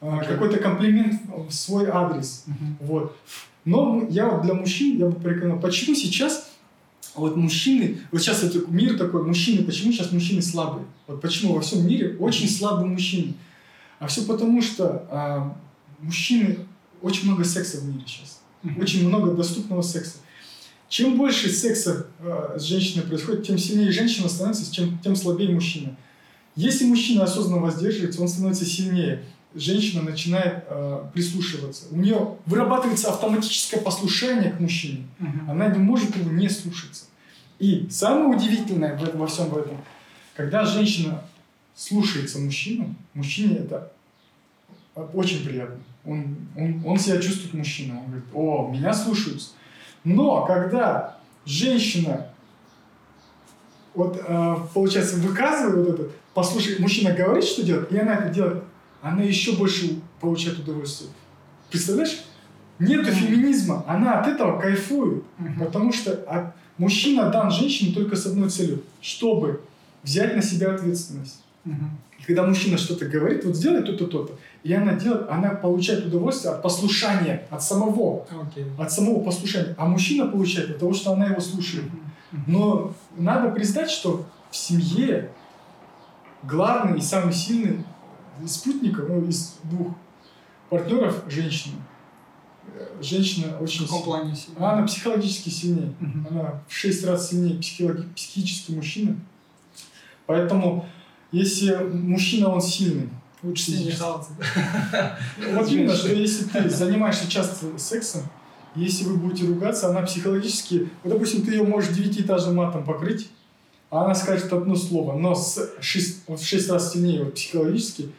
а, 0.00 0.18
Окей. 0.18 0.28
какой-то 0.28 0.58
комплимент 0.58 1.20
в 1.26 1.52
свой 1.52 1.88
адрес. 1.88 2.44
Мгм. 2.46 2.76
Вот. 2.80 3.16
Но 3.64 4.06
я 4.08 4.28
вот 4.28 4.42
для 4.42 4.54
мужчин, 4.54 4.96
я 4.98 5.06
бы 5.06 5.12
порекомендовал, 5.12 5.60
почему 5.60 5.94
сейчас 5.94 6.47
вот 7.18 7.36
мужчины, 7.36 7.98
вот 8.10 8.20
сейчас 8.20 8.42
это 8.42 8.60
мир 8.68 8.98
такой, 8.98 9.24
мужчины, 9.24 9.64
почему 9.64 9.92
сейчас 9.92 10.12
мужчины 10.12 10.42
слабые? 10.42 10.86
Вот 11.06 11.20
почему 11.20 11.54
во 11.54 11.60
всем 11.60 11.86
мире 11.86 12.16
очень 12.18 12.48
слабые 12.48 12.86
мужчины? 12.86 13.34
А 13.98 14.06
все 14.06 14.22
потому, 14.22 14.62
что 14.62 15.06
а, 15.10 15.56
мужчины, 16.00 16.58
очень 17.02 17.26
много 17.26 17.44
секса 17.44 17.78
в 17.78 17.84
мире 17.84 18.04
сейчас. 18.06 18.40
Очень 18.76 19.08
много 19.08 19.32
доступного 19.32 19.82
секса. 19.82 20.18
Чем 20.88 21.18
больше 21.18 21.50
секса 21.50 22.06
э, 22.18 22.56
с 22.58 22.62
женщиной 22.62 23.02
происходит, 23.02 23.46
тем 23.46 23.58
сильнее 23.58 23.92
женщина 23.92 24.28
становится, 24.28 24.72
чем, 24.72 24.98
тем 25.00 25.16
слабее 25.16 25.50
мужчина. 25.50 25.96
Если 26.56 26.86
мужчина 26.86 27.24
осознанно 27.24 27.60
воздерживается, 27.60 28.22
он 28.22 28.28
становится 28.28 28.64
сильнее. 28.64 29.22
Женщина 29.54 30.02
начинает 30.02 30.64
э, 30.68 31.04
прислушиваться. 31.12 31.84
У 31.90 31.96
нее 31.96 32.36
вырабатывается 32.46 33.10
автоматическое 33.10 33.80
послушание 33.80 34.50
к 34.50 34.60
мужчине. 34.60 35.06
Мгм. 35.18 35.50
Она 35.50 35.68
не 35.68 35.78
может 35.78 36.16
его 36.16 36.30
не 36.30 36.48
слушаться. 36.48 37.04
И 37.58 37.88
самое 37.90 38.28
удивительное 38.36 38.96
в 38.96 39.02
этом- 39.02 39.18
во 39.20 39.26
всем 39.26 39.46
этом, 39.54 39.76
когда 40.36 40.64
женщина 40.64 41.22
слушается 41.74 42.38
мужчину, 42.38 42.94
мужчине 43.14 43.56
это 43.56 43.92
очень 45.12 45.44
приятно. 45.44 45.78
Он, 46.04 46.36
он, 46.56 46.82
он 46.86 46.98
себя 46.98 47.20
чувствует 47.20 47.54
мужчиной. 47.54 47.98
Он 47.98 48.06
говорит, 48.06 48.24
о, 48.32 48.68
меня 48.72 48.92
слушаются. 48.94 49.50
Но 50.04 50.44
когда 50.46 51.18
женщина, 51.44 52.28
вот 53.94 54.22
э, 54.26 54.56
получается, 54.74 55.16
выказывает 55.16 55.86
вот 55.88 56.00
это, 56.00 56.10
послушай, 56.34 56.76
мужчина 56.78 57.12
говорит, 57.14 57.44
что 57.44 57.62
делать, 57.62 57.90
и 57.92 57.98
она 57.98 58.14
это 58.14 58.28
делает, 58.32 58.64
она 59.02 59.22
еще 59.22 59.56
больше 59.56 60.00
получает 60.20 60.58
удовольствие. 60.60 61.10
Представляешь? 61.70 62.24
Нету 62.78 63.10
феминизма, 63.10 63.84
она 63.88 64.20
от 64.20 64.28
этого 64.28 64.60
кайфует. 64.60 65.24
Потому 65.58 65.92
что 65.92 66.12
от- 66.12 66.54
мужчина 66.78 67.30
дан 67.30 67.50
женщине 67.50 67.94
только 67.94 68.16
с 68.16 68.26
одной 68.26 68.48
целью, 68.48 68.82
чтобы 69.00 69.60
взять 70.02 70.34
на 70.34 70.42
себя 70.42 70.74
ответственность. 70.74 71.42
Мгм. 71.64 71.98
И 72.18 72.22
когда 72.22 72.46
мужчина 72.46 72.78
что-то 72.78 73.06
говорит, 73.06 73.44
вот 73.44 73.56
сделай 73.56 73.82
то-то, 73.82 74.06
то-то, 74.06 74.38
и 74.62 74.72
она 74.72 74.94
делает, 74.94 75.28
она 75.28 75.50
получает 75.50 76.06
удовольствие 76.06 76.54
от 76.54 76.62
послушания, 76.62 77.46
от 77.50 77.62
самого, 77.62 78.26
Окей. 78.30 78.66
от 78.78 78.92
самого 78.92 79.22
послушания. 79.22 79.74
А 79.78 79.86
мужчина 79.86 80.26
получает 80.26 80.70
от 80.70 80.78
того, 80.78 80.94
что 80.94 81.12
она 81.12 81.26
его 81.26 81.40
слушает. 81.40 81.84
Мгм. 82.32 82.44
Но 82.46 82.94
надо 83.16 83.50
признать, 83.50 83.90
что 83.90 84.24
в 84.50 84.56
семье 84.56 85.30
главный 86.42 86.98
и 86.98 87.02
самый 87.02 87.32
сильный 87.32 87.84
из 88.42 88.54
спутников, 88.54 89.08
ну, 89.08 89.26
из 89.26 89.56
двух 89.64 89.88
партнеров 90.70 91.24
женщина. 92.68 92.96
Э, 93.00 93.02
Женщина 93.02 93.56
В 93.58 93.62
очень 93.62 93.84
каком 93.84 93.98
си- 93.98 94.04
плане 94.04 94.36
сильно? 94.36 94.58
а 94.68 94.72
Она 94.74 94.86
психологически 94.86 95.48
сильнее. 95.50 95.92
Мгм. 96.00 96.26
Она 96.30 96.62
в 96.68 96.72
шесть 96.74 97.04
раз 97.04 97.30
сильнее 97.30 97.58
психологи- 97.60 98.06
психически 98.14 98.72
мужчина. 98.72 99.16
Поэтому, 100.26 100.86
если 101.32 101.74
мужчина, 101.76 102.48
он 102.50 102.60
сильный, 102.60 103.08
Лучше 103.42 103.64
с 103.64 103.68
ней 103.68 103.84
не 103.86 103.90
хаваться. 103.92 104.30
вот 105.54 105.68
именно, 105.70 105.94
что 105.94 106.12
если 106.12 106.44
ты 106.44 106.68
занимаешься 106.68 107.30
часто 107.30 107.78
сексом, 107.78 108.22
если 108.74 109.04
вы 109.04 109.16
будете 109.16 109.46
ругаться, 109.46 109.88
она 109.88 110.02
психологически, 110.02 110.90
вот, 111.02 111.12
допустим, 111.12 111.42
ты 111.42 111.52
ее 111.52 111.62
можешь 111.62 111.94
девятиэтажным 111.94 112.56
матом 112.56 112.84
покрыть, 112.84 113.28
а 113.90 114.04
она 114.04 114.14
скажет 114.14 114.52
одно 114.52 114.76
слово, 114.76 115.16
но 115.18 115.34
с 115.34 115.58
шесть, 115.80 116.18
вот 116.26 116.40
в 116.40 116.44
шесть 116.46 116.68
раз 116.68 116.92
сильнее 116.92 117.24
вот, 117.24 117.34
психологически 117.34 118.10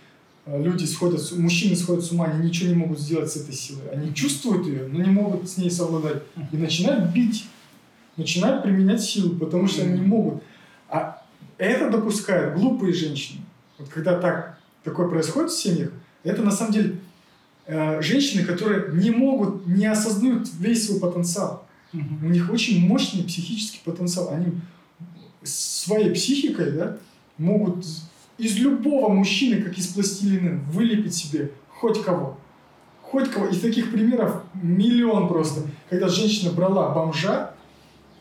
люди 0.57 0.85
сходят, 0.85 1.21
с- 1.21 1.31
мужчины 1.33 1.75
сходят 1.75 2.03
с 2.03 2.11
ума, 2.11 2.25
они 2.25 2.47
ничего 2.47 2.69
не 2.69 2.75
могут 2.75 2.99
сделать 2.99 3.31
с 3.31 3.35
этой 3.37 3.53
силой. 3.53 3.89
Они 3.91 4.13
чувствуют 4.13 4.65
ее, 4.67 4.87
но 4.87 5.01
не 5.03 5.09
могут 5.09 5.49
с 5.49 5.57
ней 5.57 5.69
совладать. 5.69 6.23
И 6.51 6.57
начинают 6.57 7.11
бить, 7.13 7.45
начинают 8.17 8.63
применять 8.63 9.01
силу, 9.01 9.35
потому 9.37 9.67
что 9.67 9.83
они 9.83 9.99
не 9.99 10.05
могут. 10.05 10.43
А 10.89 11.23
это 11.57 11.89
допускают 11.89 12.55
глупые 12.57 12.93
женщины. 12.93 13.41
Вот 13.77 13.89
когда 13.89 14.19
так, 14.19 14.59
такое 14.83 15.07
происходит 15.07 15.51
в 15.51 15.61
семьях, 15.61 15.91
это 16.23 16.41
на 16.41 16.51
самом 16.51 16.73
деле 16.73 16.99
э, 17.65 18.01
женщины, 18.01 18.43
которые 18.43 18.93
не 18.93 19.11
могут, 19.11 19.67
не 19.67 19.85
осознают 19.85 20.47
весь 20.59 20.87
свой 20.87 20.99
потенциал. 20.99 21.65
Мгм. 21.93 22.25
У 22.25 22.29
них 22.29 22.49
очень 22.51 22.85
мощный 22.87 23.23
психический 23.23 23.81
потенциал. 23.83 24.29
Они 24.31 24.47
своей 25.43 26.11
психикой 26.11 26.71
да, 26.71 26.97
могут 27.37 27.85
из 28.39 28.57
любого 28.57 29.09
мужчины, 29.09 29.61
как 29.61 29.77
из 29.77 29.87
пластилина, 29.87 30.61
вылепить 30.71 31.13
себе 31.13 31.51
хоть 31.69 32.01
кого. 32.01 32.37
Хоть 33.01 33.29
кого. 33.29 33.47
И 33.47 33.55
таких 33.55 33.91
примеров 33.91 34.43
миллион 34.53 35.27
просто. 35.27 35.61
Когда 35.89 36.07
женщина 36.07 36.51
брала 36.51 36.89
бомжа, 36.89 37.53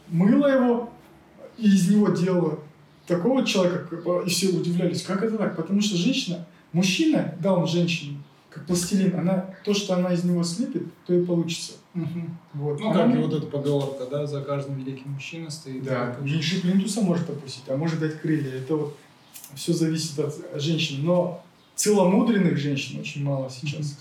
мыла 0.08 0.46
его 0.46 0.90
и 1.56 1.68
из 1.68 1.88
него 1.88 2.08
делала 2.08 2.58
такого 3.06 3.44
человека, 3.44 3.88
и 4.24 4.28
все 4.28 4.48
удивлялись, 4.48 5.02
как 5.02 5.22
это 5.22 5.38
так? 5.38 5.56
Потому 5.56 5.80
что 5.80 5.96
женщина, 5.96 6.46
мужчина 6.72 7.34
дал 7.40 7.66
женщине, 7.66 8.18
как 8.50 8.66
пластилин, 8.66 9.18
она, 9.18 9.54
то, 9.64 9.74
что 9.74 9.94
она 9.94 10.12
из 10.12 10.24
него 10.24 10.42
слепит, 10.42 10.84
то 11.06 11.14
и 11.14 11.24
получится. 11.24 11.72
Мгм. 11.94 12.38
Вот. 12.54 12.80
Ну, 12.80 12.90
Она 12.90 13.06
как 13.06 13.14
и 13.14 13.18
вот 13.18 13.32
эта 13.34 13.46
поговорка, 13.46 14.06
да, 14.10 14.26
за 14.26 14.42
каждым 14.42 14.76
великим 14.76 15.12
мужчиной 15.12 15.50
стоит. 15.50 15.84
Да, 15.84 16.16
меньше 16.20 16.60
плинтуса 16.60 17.00
может 17.00 17.28
опустить, 17.28 17.64
а 17.68 17.76
может 17.76 17.98
дать 17.98 18.20
крылья. 18.20 18.52
Это 18.52 18.76
вот 18.76 18.96
все 19.55 19.72
зависит 19.72 20.18
от 20.18 20.34
женщины. 20.61 21.05
Но 21.05 21.44
целомудренных 21.74 22.57
женщин 22.57 23.01
очень 23.01 23.24
мало 23.24 23.51
сейчас. 23.51 23.99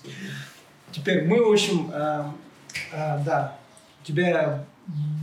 Теперь 0.92 1.28
мы, 1.28 1.44
в 1.44 1.52
общем, 1.52 1.92
э, 1.94 2.26
э, 2.94 3.24
да, 3.24 3.58
у 4.02 4.06
тебя 4.06 4.66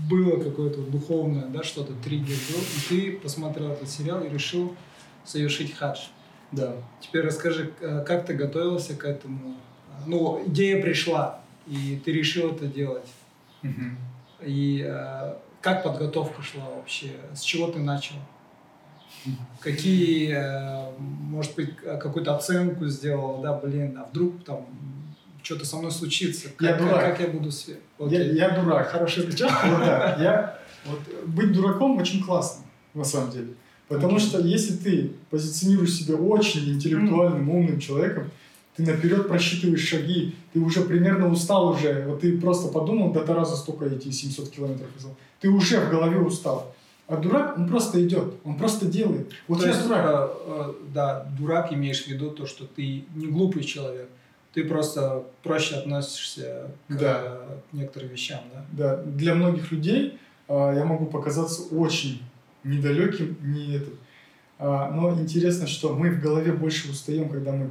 было 0.08 0.42
какое-то 0.42 0.82
духовное, 0.82 1.46
да, 1.46 1.62
что-то, 1.62 1.94
триггер 1.94 2.36
был, 2.50 2.60
и 2.60 2.88
ты 2.88 3.12
посмотрел 3.18 3.72
этот 3.72 3.88
сериал 3.88 4.22
и 4.22 4.28
решил 4.28 4.76
совершить 5.24 5.74
хадж. 5.74 6.00
Да. 6.52 6.74
Теперь 7.00 7.22
расскажи, 7.22 7.72
э, 7.80 8.04
как 8.06 8.26
ты 8.26 8.34
готовился 8.34 8.94
к 8.94 9.04
этому? 9.04 9.56
Ну, 10.06 10.42
идея 10.46 10.80
пришла, 10.82 11.40
и 11.66 12.00
ты 12.04 12.12
решил 12.12 12.52
это 12.52 12.66
делать. 12.66 13.08
Мгм. 13.62 13.96
И 14.42 14.84
э, 14.86 15.34
как 15.62 15.82
подготовка 15.82 16.42
шла 16.42 16.68
вообще? 16.76 17.12
С 17.34 17.40
чего 17.40 17.68
ты 17.68 17.78
начал? 17.78 18.16
Какие, 19.60 20.34
э, 20.34 20.90
может 20.98 21.54
быть, 21.54 21.74
какую-то 21.76 22.36
оценку 22.36 22.86
сделал, 22.88 23.40
да, 23.42 23.54
блин, 23.58 23.96
а 23.98 24.06
вдруг 24.10 24.44
там 24.44 24.66
что-то 25.42 25.64
со 25.64 25.76
мной 25.76 25.90
случится? 25.90 26.48
Как, 26.56 26.60
Я 26.62 26.72
как- 26.74 26.82
дурак. 26.82 27.00
как 27.00 27.20
я 27.20 27.28
буду 27.28 27.50
свет? 27.50 27.80
Я, 27.98 28.22
я 28.22 28.50
дурак. 28.50 28.88
Хороший 28.88 29.24
отвечал. 29.24 29.50
Вот 29.64 29.78
да, 29.80 30.16
я, 30.20 30.58
вот, 30.86 31.00
быть 31.26 31.52
дураком 31.52 31.96
очень 31.98 32.22
классно, 32.22 32.64
на 32.92 33.04
самом 33.04 33.30
деле. 33.30 33.54
Потому 33.88 34.16
Окей. 34.16 34.28
что 34.28 34.40
если 34.40 34.76
ты 34.76 35.12
позиционируешь 35.30 35.92
себя 35.94 36.16
очень 36.16 36.68
интеллектуальным, 36.74 37.48
умным 37.50 37.78
человеком, 37.80 38.30
ты 38.76 38.82
наперед 38.82 39.28
просчитываешь 39.28 39.86
шаги, 39.86 40.34
ты 40.52 40.60
уже 40.60 40.80
примерно 40.82 41.30
устал 41.30 41.68
уже, 41.68 42.04
вот 42.08 42.20
ты 42.22 42.38
просто 42.38 42.68
подумал, 42.72 43.12
до 43.12 43.20
Тараза 43.20 43.56
столько 43.56 43.88
идти, 43.88 44.10
700 44.10 44.50
километров, 44.50 44.88
ты 45.40 45.48
уже 45.48 45.80
в 45.80 45.90
голове 45.90 46.18
устал. 46.18 46.74
А 47.06 47.16
дурак, 47.16 47.58
он 47.58 47.68
просто 47.68 48.02
идет, 48.04 48.34
он 48.44 48.56
просто 48.56 48.86
делает. 48.86 49.30
Вот 49.46 49.60
То 49.60 49.66
я 49.66 49.72
есть, 49.72 49.86
дурак. 49.86 50.06
э, 50.06 50.28
э, 50.46 50.72
да, 50.94 51.26
дурак 51.38 51.72
имеешь 51.72 52.04
в 52.04 52.08
виду 52.08 52.30
то, 52.30 52.46
что 52.46 52.66
ты 52.66 53.04
не 53.14 53.26
глупый 53.26 53.62
человек, 53.62 54.08
ты 54.54 54.64
просто 54.64 55.24
проще 55.42 55.74
относишься 55.76 56.70
к 56.88 56.96
Да. 56.96 57.20
э, 57.22 57.56
некоторым 57.72 58.08
вещам, 58.08 58.40
да? 58.54 58.64
Да, 58.72 59.02
для 59.02 59.34
многих 59.34 59.70
людей 59.70 60.18
а, 60.48 60.72
я 60.72 60.84
могу 60.84 61.06
показаться 61.06 61.62
очень 61.74 62.22
недалеким, 62.62 63.36
не 63.42 63.76
этот. 63.76 63.94
А, 64.58 64.90
но 64.90 65.12
интересно, 65.12 65.66
что 65.66 65.94
мы 65.94 66.10
в 66.10 66.20
голове 66.22 66.52
больше 66.52 66.90
устаем, 66.90 67.28
когда 67.28 67.52
мы 67.52 67.70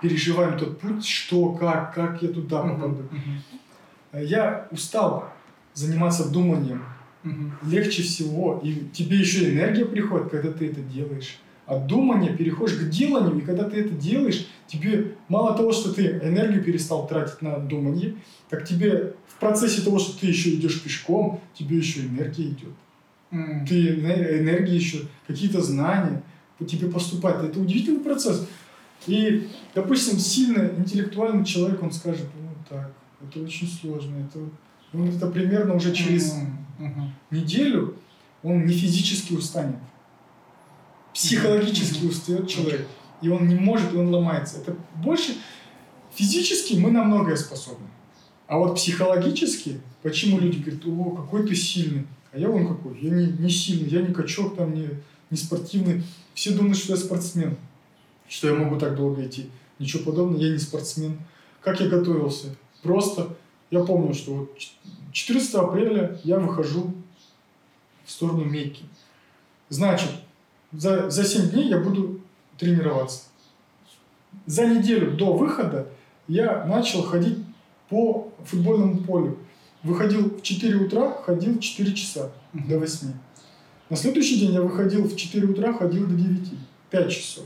переживаем 0.00 0.58
тот 0.58 0.80
путь, 0.80 1.04
что, 1.06 1.52
как, 1.52 1.94
как 1.94 2.22
я 2.22 2.28
туда 2.28 2.62
попаду. 2.62 3.02
А 4.12 4.20
Я 4.20 4.68
устал 4.70 5.28
заниматься 5.74 6.30
думанием. 6.30 6.82
Мгм. 7.24 7.52
Легче 7.68 8.02
всего, 8.02 8.60
и 8.62 8.84
тебе 8.92 9.16
еще 9.18 9.50
энергия 9.52 9.84
приходит, 9.86 10.28
когда 10.28 10.52
ты 10.52 10.66
это 10.68 10.80
делаешь. 10.82 11.38
От 11.66 11.86
думания 11.86 12.36
переходишь 12.36 12.76
к 12.76 12.90
деланию, 12.90 13.38
и 13.38 13.40
когда 13.40 13.64
ты 13.64 13.78
это 13.80 13.94
делаешь, 13.94 14.46
тебе 14.66 15.12
мало 15.28 15.56
того, 15.56 15.72
что 15.72 15.92
ты 15.94 16.02
энергию 16.22 16.62
перестал 16.62 17.06
тратить 17.08 17.40
на 17.40 17.58
думание, 17.58 18.14
так 18.50 18.66
тебе 18.68 19.14
в 19.26 19.40
процессе 19.40 19.80
того, 19.80 19.98
что 19.98 20.20
ты 20.20 20.26
еще 20.26 20.50
идешь 20.54 20.82
пешком, 20.82 21.40
тебе 21.54 21.78
еще 21.78 22.00
энергия 22.00 22.44
идет. 22.48 22.74
М. 23.30 23.66
Ты 23.66 23.94
эне- 23.94 24.40
энергия 24.40 24.76
еще, 24.76 24.98
какие-то 25.26 25.62
знания 25.62 26.22
по 26.58 26.66
тебе 26.66 26.88
поступают. 26.88 27.42
Это 27.42 27.58
удивительный 27.58 28.00
процесс. 28.00 28.46
И, 29.06 29.48
допустим, 29.74 30.18
сильно 30.18 30.70
интеллектуальный 30.78 31.44
человек, 31.46 31.82
он 31.82 31.92
скажет, 31.92 32.26
ну 32.38 32.50
так, 32.68 32.92
это 33.22 33.40
очень 33.42 33.66
сложно, 33.68 34.16
это, 34.18 34.38
ну, 34.92 35.06
это 35.08 35.26
примерно 35.28 35.74
уже 35.74 35.92
через 35.94 36.34
М. 36.34 36.58
Мгм. 36.78 37.13
Неделю 37.34 37.96
он 38.42 38.66
не 38.66 38.74
физически 38.74 39.34
устанет. 39.34 39.78
Психологически 41.12 42.06
устает 42.06 42.48
человек. 42.48 42.86
И 43.22 43.28
он 43.28 43.48
не 43.48 43.54
может, 43.54 43.92
и 43.92 43.96
он 43.96 44.08
ломается. 44.08 44.58
Это 44.58 44.76
больше 44.96 45.34
физически 46.14 46.74
мы 46.74 46.90
на 46.90 47.04
многое 47.04 47.36
способны. 47.36 47.86
А 48.46 48.58
вот 48.58 48.76
психологически, 48.76 49.80
почему 50.02 50.38
люди 50.38 50.58
говорят, 50.58 50.84
о, 50.86 51.10
какой 51.22 51.46
ты 51.46 51.54
сильный, 51.54 52.06
а 52.32 52.38
я 52.38 52.48
вон 52.48 52.68
какой, 52.68 52.98
я 53.00 53.10
не, 53.10 53.26
не 53.26 53.48
сильный, 53.48 53.88
я 53.88 54.02
не 54.02 54.12
качок 54.12 54.56
там, 54.56 54.74
не, 54.74 54.90
не 55.30 55.36
спортивный. 55.36 56.02
Все 56.34 56.52
думают, 56.52 56.76
что 56.76 56.92
я 56.92 56.98
спортсмен, 56.98 57.56
что 58.28 58.48
я 58.48 58.54
могу 58.54 58.78
так 58.78 58.96
долго 58.96 59.24
идти. 59.26 59.48
Ничего 59.78 60.04
подобного, 60.04 60.42
я 60.42 60.52
не 60.52 60.58
спортсмен. 60.58 61.18
Как 61.60 61.80
я 61.80 61.88
готовился? 61.88 62.54
Просто 62.82 63.36
Я 63.70 63.82
помню, 63.82 64.12
что 64.14 64.34
вот 64.34 64.58
14 65.12 65.54
апреля 65.54 66.20
я 66.22 66.38
выхожу 66.38 66.92
в 68.04 68.10
сторону 68.10 68.44
Мекки. 68.44 68.84
Значит, 69.68 70.10
за, 70.72 71.10
за 71.10 71.24
7 71.24 71.50
дней 71.50 71.68
я 71.68 71.78
буду 71.78 72.20
тренироваться. 72.58 73.24
За 74.46 74.66
неделю 74.66 75.16
до 75.16 75.32
выхода 75.32 75.88
я 76.28 76.64
начал 76.64 77.02
ходить 77.02 77.38
по 77.88 78.32
футбольному 78.44 78.98
полю. 79.04 79.38
Выходил 79.82 80.30
в 80.30 80.42
4 80.42 80.76
утра, 80.76 81.10
ходил 81.24 81.58
4 81.58 81.94
часа 81.94 82.30
до 82.52 82.78
8. 82.78 83.12
На 83.90 83.96
следующий 83.96 84.40
день 84.40 84.52
я 84.52 84.62
выходил 84.62 85.04
в 85.04 85.14
4 85.14 85.46
утра, 85.46 85.72
ходил 85.72 86.06
до 86.06 86.14
9. 86.14 86.48
5 86.90 87.10
часов. 87.10 87.44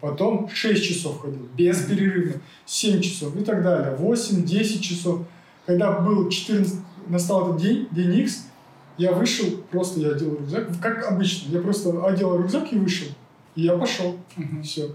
Потом 0.00 0.48
6 0.48 0.84
часов 0.84 1.20
ходил, 1.20 1.48
без 1.56 1.82
перерыва. 1.82 2.40
7 2.66 3.00
часов 3.00 3.36
и 3.36 3.44
так 3.44 3.62
далее. 3.62 3.96
8-10 3.98 4.80
часов. 4.80 5.26
Когда 5.66 5.98
был 6.00 6.28
14, 6.28 6.74
настал 7.08 7.50
этот 7.50 7.62
день, 7.62 7.88
день 7.90 8.14
X, 8.20 8.46
я 8.96 9.12
вышел, 9.12 9.46
просто 9.70 10.00
я 10.00 10.10
одел 10.12 10.36
рюкзак, 10.36 10.68
как 10.80 11.10
обычно. 11.10 11.50
Я 11.52 11.60
просто 11.60 12.04
одел 12.06 12.38
рюкзак 12.38 12.72
и 12.72 12.78
вышел. 12.78 13.08
И 13.56 13.62
я 13.62 13.76
пошел. 13.76 14.16
Мгм. 14.36 14.62
Все. 14.62 14.94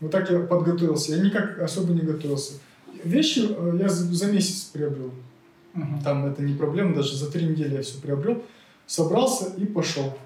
Вот 0.00 0.10
так 0.10 0.30
я 0.30 0.40
подготовился. 0.40 1.16
Я 1.16 1.22
никак 1.22 1.58
особо 1.58 1.92
не 1.92 2.00
готовился. 2.00 2.54
Вещи 3.04 3.46
э, 3.48 3.78
я 3.80 3.88
за 3.88 4.30
месяц 4.32 4.64
приобрел. 4.64 5.12
Мгм. 5.74 6.00
Там 6.02 6.26
это 6.26 6.42
не 6.42 6.54
проблема, 6.54 6.94
даже 6.94 7.16
за 7.16 7.30
три 7.30 7.46
недели 7.46 7.74
я 7.74 7.82
все 7.82 8.00
приобрел. 8.00 8.42
Собрался 8.86 9.52
и 9.56 9.66
пошел. 9.66 10.16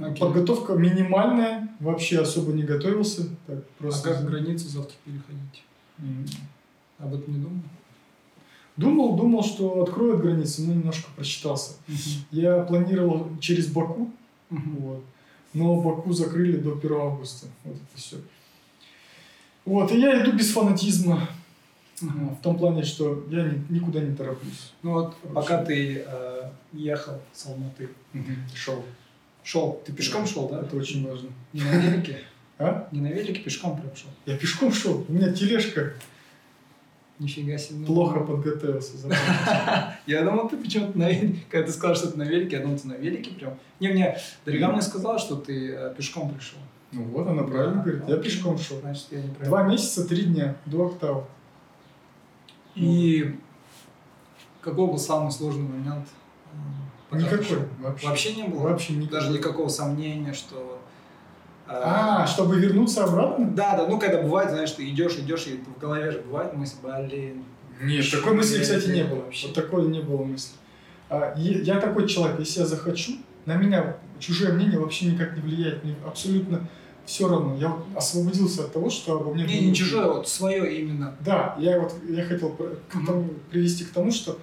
Окей. 0.00 0.20
Подготовка 0.20 0.74
минимальная, 0.74 1.68
вообще 1.80 2.20
особо 2.20 2.52
не 2.52 2.62
готовился. 2.62 3.22
Так, 3.46 3.58
А 3.58 3.62
просто... 3.78 4.14
как 4.14 4.28
границу 4.30 4.68
завтра 4.68 4.94
переходить? 5.04 5.64
М. 5.98 6.24
Об 6.98 7.14
этом 7.14 7.34
не 7.34 7.40
думал? 7.40 7.62
Думал, 8.78 9.16
думал, 9.16 9.42
что 9.42 9.82
откроют 9.82 10.22
границы, 10.22 10.62
но 10.62 10.72
немножко 10.72 11.10
просчитался. 11.16 11.72
Я 12.30 12.60
планировал 12.62 13.28
через 13.40 13.66
Баку, 13.66 14.10
Мгм. 14.50 14.76
вот, 14.76 15.04
но 15.52 15.80
Баку 15.80 16.12
закрыли 16.12 16.56
до 16.56 16.76
1 16.76 16.92
августа. 17.00 17.48
Вот 17.64 17.74
это 17.74 18.00
все. 18.00 18.16
Вот, 19.64 19.90
и 19.92 19.98
я 20.00 20.22
иду 20.22 20.32
без 20.32 20.52
фанатизма. 20.52 21.28
Мгм. 22.00 22.36
В 22.36 22.40
том 22.40 22.56
плане, 22.56 22.84
что 22.84 23.24
я 23.30 23.42
ни- 23.42 23.64
никуда 23.68 23.98
не 24.00 24.14
тороплюсь. 24.14 24.72
Ну 24.84 24.92
вот, 24.92 25.16
пока 25.34 25.64
ты 25.64 26.04
э, 26.06 26.42
ехал 26.72 27.20
с 27.32 27.46
Алматы, 27.46 27.88
Шел. 28.54 28.84
шел, 29.42 29.82
ты 29.84 29.92
пешком 29.92 30.22
Да. 30.22 30.28
шел, 30.28 30.48
да? 30.48 30.60
Это 30.60 30.76
очень 30.76 31.04
важно. 31.04 31.30
Не 31.52 31.62
на 31.62 31.72
велике? 31.74 32.20
А? 32.60 32.88
Не 32.92 33.00
на 33.00 33.08
велике, 33.08 33.40
пешком 33.40 33.76
прям 33.80 33.94
шел. 33.96 34.10
Я 34.26 34.36
пешком 34.36 34.72
шел. 34.72 35.04
У 35.08 35.12
меня 35.12 35.32
тележка. 35.32 35.94
Нифига 37.18 37.58
себе. 37.58 37.80
ну. 37.80 37.86
Плохо 37.86 38.20
подготовился. 38.20 38.92
Я 40.06 40.22
думал, 40.22 40.48
ты 40.48 40.56
почему-то 40.56 40.96
на 40.98 41.10
велике, 41.10 41.40
когда 41.50 41.66
ты 41.66 41.72
сказал, 41.72 41.96
что 41.96 42.12
ты 42.12 42.18
на 42.18 42.22
велике, 42.22 42.56
я 42.56 42.62
думал, 42.62 42.78
ты 42.78 42.86
на 42.86 42.92
велике 42.94 43.32
прям. 43.32 43.54
Не, 43.80 43.88
мне 43.88 44.16
Дарига 44.44 44.68
мне 44.68 44.82
сказала, 44.82 45.18
что 45.18 45.36
ты 45.36 45.72
э, 45.72 45.94
пешком 45.96 46.32
пришел. 46.32 46.58
Ну 46.92 47.02
вот, 47.04 47.26
она 47.26 47.42
правильно 47.42 47.82
говорит. 47.82 48.02
Я 48.08 48.16
пешком 48.18 48.56
шел. 48.56 48.78
Значит, 48.80 49.06
я 49.10 49.20
не 49.22 49.28
Два 49.44 49.64
месяца, 49.64 50.06
три 50.06 50.24
дня 50.24 50.56
до 50.64 50.86
октав. 50.86 51.24
И 52.76 53.36
какой 54.60 54.86
был 54.86 54.98
самый 54.98 55.32
сложный 55.32 55.64
момент? 55.68 56.06
э, 57.10 57.18
Никакой. 57.18 57.58
Вообще. 57.80 58.06
Вообще 58.06 58.34
не 58.36 58.44
было? 58.44 58.60
Вообще 58.60 58.92
никакой. 58.94 59.20
Даже 59.20 59.32
никакого 59.32 59.68
сомнения, 59.68 60.32
что... 60.32 60.77
э, 61.68 61.72
А, 61.84 62.26
чтобы 62.26 62.58
вернуться 62.58 63.04
обратно? 63.04 63.50
Да, 63.50 63.76
да, 63.76 63.86
ну 63.86 63.98
когда 63.98 64.22
бывает, 64.22 64.50
знаешь, 64.50 64.70
ты 64.72 64.88
идешь, 64.88 65.16
идешь, 65.18 65.46
и 65.46 65.58
в 65.76 65.78
голове 65.78 66.10
же 66.10 66.20
бывает 66.20 66.54
мысль, 66.54 66.76
блин. 66.82 67.44
Нет, 67.82 68.10
такой 68.10 68.34
мысли, 68.34 68.60
кстати, 68.60 68.88
не 68.90 69.04
было 69.04 69.20
вообще. 69.22 69.46
Вот 69.46 69.54
такой 69.54 69.86
не 69.88 70.00
было 70.00 70.24
мысли. 70.24 70.52
А, 71.10 71.34
я 71.36 71.80
такой 71.80 72.06
человек, 72.08 72.38
если 72.40 72.60
я 72.60 72.66
захочу, 72.66 73.12
на 73.46 73.54
меня 73.56 73.96
чужое 74.18 74.52
мнение 74.52 74.78
вообще 74.78 75.06
никак 75.06 75.36
не 75.36 75.42
влияет. 75.42 75.84
Мне 75.84 75.94
абсолютно 76.06 76.68
все 77.06 77.26
равно. 77.28 77.56
Я 77.56 77.68
вот 77.68 77.86
освободился 77.96 78.64
от 78.64 78.72
того, 78.74 78.90
что 78.90 79.18
обо 79.18 79.32
мне... 79.32 79.44
Не, 79.44 79.68
не 79.68 79.74
чужое, 79.74 80.06
вот 80.08 80.28
свое 80.28 80.80
именно. 80.80 81.14
Да, 81.20 81.56
я 81.58 81.80
вот 81.80 81.94
я 82.08 82.24
хотел 82.24 82.50
к 82.50 83.06
тому- 83.06 83.30
привести 83.50 83.84
к 83.84 83.90
тому, 83.90 84.10
что 84.10 84.38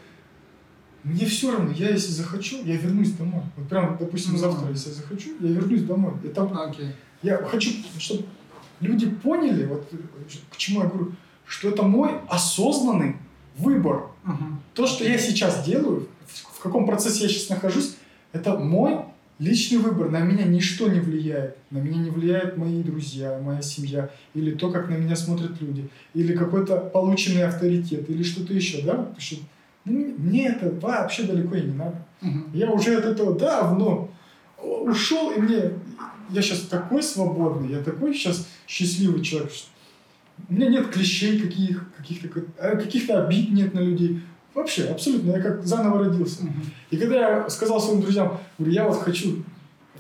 мне 1.04 1.26
все 1.28 1.52
равно, 1.52 1.72
я 1.72 1.90
если 1.90 2.12
захочу, 2.12 2.64
я 2.64 2.78
вернусь 2.78 3.12
домой. 3.12 3.44
Вот 3.56 3.68
прям, 3.70 3.96
допустим, 4.00 4.32
Мгм. 4.32 4.40
завтра, 4.40 4.70
если 4.72 4.90
я 4.90 4.96
захочу, 4.96 5.30
я 5.40 5.50
вернусь 5.50 5.84
домой. 5.84 6.14
И 6.24 6.30
там 6.30 6.58
Окей. 6.58 6.88
Я 7.24 7.38
хочу, 7.38 7.72
чтобы 7.98 8.24
люди 8.82 9.08
поняли, 9.10 9.66
вот 9.66 9.90
к 10.52 10.58
чему 10.58 10.82
я 10.84 10.88
говорю, 10.88 11.12
что 11.46 11.70
это 11.70 11.84
мой 11.84 12.12
осознанный 12.28 13.16
выбор. 13.58 14.08
Мгм. 14.24 14.60
То, 14.74 14.88
что 14.88 15.04
я 15.04 15.18
сейчас 15.18 15.64
делаю, 15.66 16.08
в, 16.26 16.58
в 16.58 16.60
каком 16.60 16.86
процессе 16.86 17.24
я 17.24 17.30
сейчас 17.30 17.50
нахожусь, 17.50 17.96
это 18.34 18.58
мой 18.58 18.98
личный 19.40 19.78
выбор. 19.78 20.10
На 20.10 20.20
меня 20.20 20.46
ничто 20.46 20.88
не 20.88 21.00
влияет. 21.00 21.58
На 21.70 21.78
меня 21.80 21.98
не 21.98 22.10
влияют 22.10 22.58
мои 22.58 22.82
друзья, 22.84 23.40
моя 23.44 23.62
семья, 23.62 24.10
или 24.34 24.52
то, 24.52 24.72
как 24.72 24.90
на 24.90 24.96
меня 24.96 25.16
смотрят 25.16 25.62
люди, 25.62 25.90
или 26.14 26.36
какой-то 26.36 26.78
полученный 26.78 27.44
авторитет, 27.44 28.10
или 28.10 28.24
что-то 28.24 28.54
еще, 28.54 28.82
да? 28.82 28.94
Потому 28.94 29.20
что 29.20 29.36
ну, 29.86 30.16
мне- 30.18 30.48
это 30.48 30.72
вообще 30.82 31.24
далеко 31.24 31.56
и 31.56 31.62
не 31.62 31.74
надо. 31.74 31.96
Мгм. 32.22 32.52
Я 32.54 32.72
уже 32.72 32.96
от 32.98 33.06
этого 33.06 33.38
давно 33.38 34.10
ушел, 34.66 35.32
и 35.32 35.40
мне... 35.40 35.72
Я 36.32 36.42
сейчас 36.42 36.62
такой 36.62 37.04
свободный, 37.04 37.70
я 37.70 37.84
такой 37.84 38.14
сейчас 38.14 38.48
счастливый 38.68 39.22
человек. 39.22 39.52
что 39.52 39.68
У 40.50 40.54
меня 40.54 40.70
нет 40.70 40.88
клещей 40.88 41.40
каких, 41.40 41.84
каких-то, 41.96 42.42
э, 42.58 42.78
каких-то 42.78 43.26
обид 43.26 43.52
нет 43.52 43.74
на 43.76 43.80
людей. 43.80 44.22
Вообще, 44.56 44.86
абсолютно, 44.86 45.32
я 45.32 45.42
как 45.42 45.64
заново 45.66 46.06
родился. 46.06 46.44
И 46.90 46.98
когда 46.98 47.16
я 47.16 47.50
сказал 47.50 47.80
своим 47.80 48.02
друзьям, 48.02 48.40
говорю, 48.58 48.74
я 48.74 48.88
вот 48.88 49.02
хочу 49.02 49.44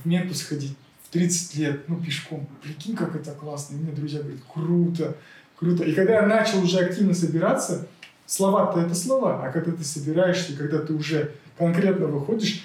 в 0.04 0.08
Мекку 0.08 0.34
сходить 0.34 0.76
в 1.04 1.10
30 1.10 1.56
лет, 1.58 1.90
ну, 1.90 1.98
пешком. 1.98 2.48
Прикинь, 2.64 2.96
как 2.96 3.16
это 3.16 3.32
классно. 3.32 3.76
И 3.76 3.80
мне 3.80 3.92
друзья 3.92 4.22
говорят, 4.22 4.40
круто, 4.52 5.16
круто. 5.58 5.84
И 5.84 5.94
когда 5.94 6.16
я 6.16 6.26
начал 6.26 6.64
уже 6.64 6.80
активно 6.80 7.14
собираться, 7.14 7.88
слова-то 8.26 8.80
это 8.80 8.96
слова, 8.96 9.46
а 9.46 9.52
когда 9.52 9.72
ты 9.72 9.84
собираешься, 9.84 10.56
когда 10.58 10.80
ты 10.80 10.94
уже 10.94 11.34
конкретно 11.58 12.08
выходишь, 12.08 12.64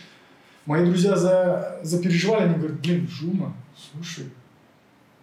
мои 0.67 0.85
друзья 0.85 1.17
за, 1.17 1.81
запереживали, 1.83 2.45
они 2.45 2.55
говорят, 2.55 2.81
блин, 2.81 3.09
Жума, 3.09 3.55
слушай, 3.93 4.27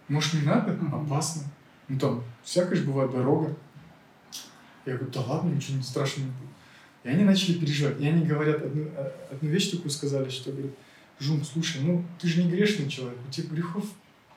может 0.08 0.34
не 0.34 0.42
надо? 0.42 0.78
Опасно. 0.92 1.42
Ну 1.88 1.98
там 1.98 2.22
всякая 2.42 2.76
же 2.76 2.84
бывает 2.84 3.10
дорога. 3.12 3.54
Я 4.86 4.94
говорю, 4.96 5.12
да 5.12 5.20
ладно, 5.20 5.50
ничего 5.50 5.76
не 5.76 5.82
страшного 5.82 6.26
не 6.26 6.32
будет. 6.32 6.48
И 7.04 7.08
они 7.08 7.24
начали 7.24 7.58
переживать. 7.58 8.00
И 8.00 8.06
они 8.06 8.24
говорят, 8.24 8.62
одну, 8.62 8.84
э, 8.96 9.10
одну 9.30 9.48
вещь 9.50 9.70
такую 9.70 9.90
сказали, 9.90 10.28
что 10.30 10.50
говорят, 10.50 10.72
Жум, 11.20 11.42
слушай, 11.44 11.80
ну 11.82 12.04
ты 12.20 12.28
же 12.28 12.42
не 12.42 12.50
грешный 12.50 12.88
человек, 12.88 13.18
у 13.26 13.30
тебя 13.30 13.48
грехов, 13.50 13.84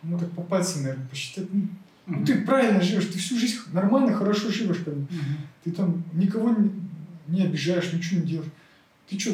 ну 0.03 0.17
так 0.17 0.31
по 0.31 0.41
пальцам, 0.41 0.83
наверное, 0.83 1.07
посчитать. 1.07 1.47
Ну, 1.53 1.67
ну, 2.07 2.15
Мгм. 2.17 2.25
ты 2.25 2.41
правильно 2.41 2.81
живешь, 2.81 3.05
ты 3.05 3.19
всю 3.19 3.37
жизнь 3.37 3.59
нормально, 3.71 4.13
хорошо 4.13 4.49
живешь, 4.49 4.79
как 4.83 4.95
бы. 4.95 5.01
Мгм. 5.01 5.37
ты 5.63 5.71
там 5.71 6.03
никого 6.13 6.49
не, 6.49 6.71
не 7.27 7.43
обижаешь, 7.43 7.93
ничего 7.93 8.21
не 8.21 8.27
делаешь. 8.27 8.51
Ты 9.11 9.19
что, 9.19 9.31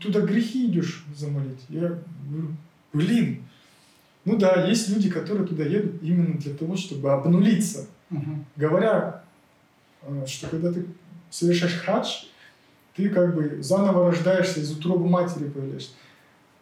туда 0.00 0.22
грехи 0.22 0.66
идешь 0.66 1.04
замолить? 1.14 1.64
Я 1.68 2.00
говорю, 2.28 2.48
блин. 2.92 3.44
Ну 4.24 4.36
да, 4.36 4.66
есть 4.66 4.88
люди, 4.88 5.08
которые 5.08 5.46
туда 5.46 5.62
едут 5.62 6.02
именно 6.02 6.36
для 6.36 6.52
того, 6.52 6.76
чтобы 6.76 7.12
обнулиться. 7.12 7.86
Мгм. 8.10 8.44
Говоря, 8.56 9.22
э, 10.02 10.26
что 10.26 10.48
когда 10.48 10.72
ты 10.72 10.84
совершаешь 11.30 11.74
хадж, 11.74 12.24
ты 12.96 13.08
как 13.08 13.36
бы 13.36 13.62
заново 13.62 14.10
рождаешься, 14.10 14.58
из 14.58 14.72
утробы 14.72 15.08
матери 15.08 15.48
появляешься. 15.48 15.92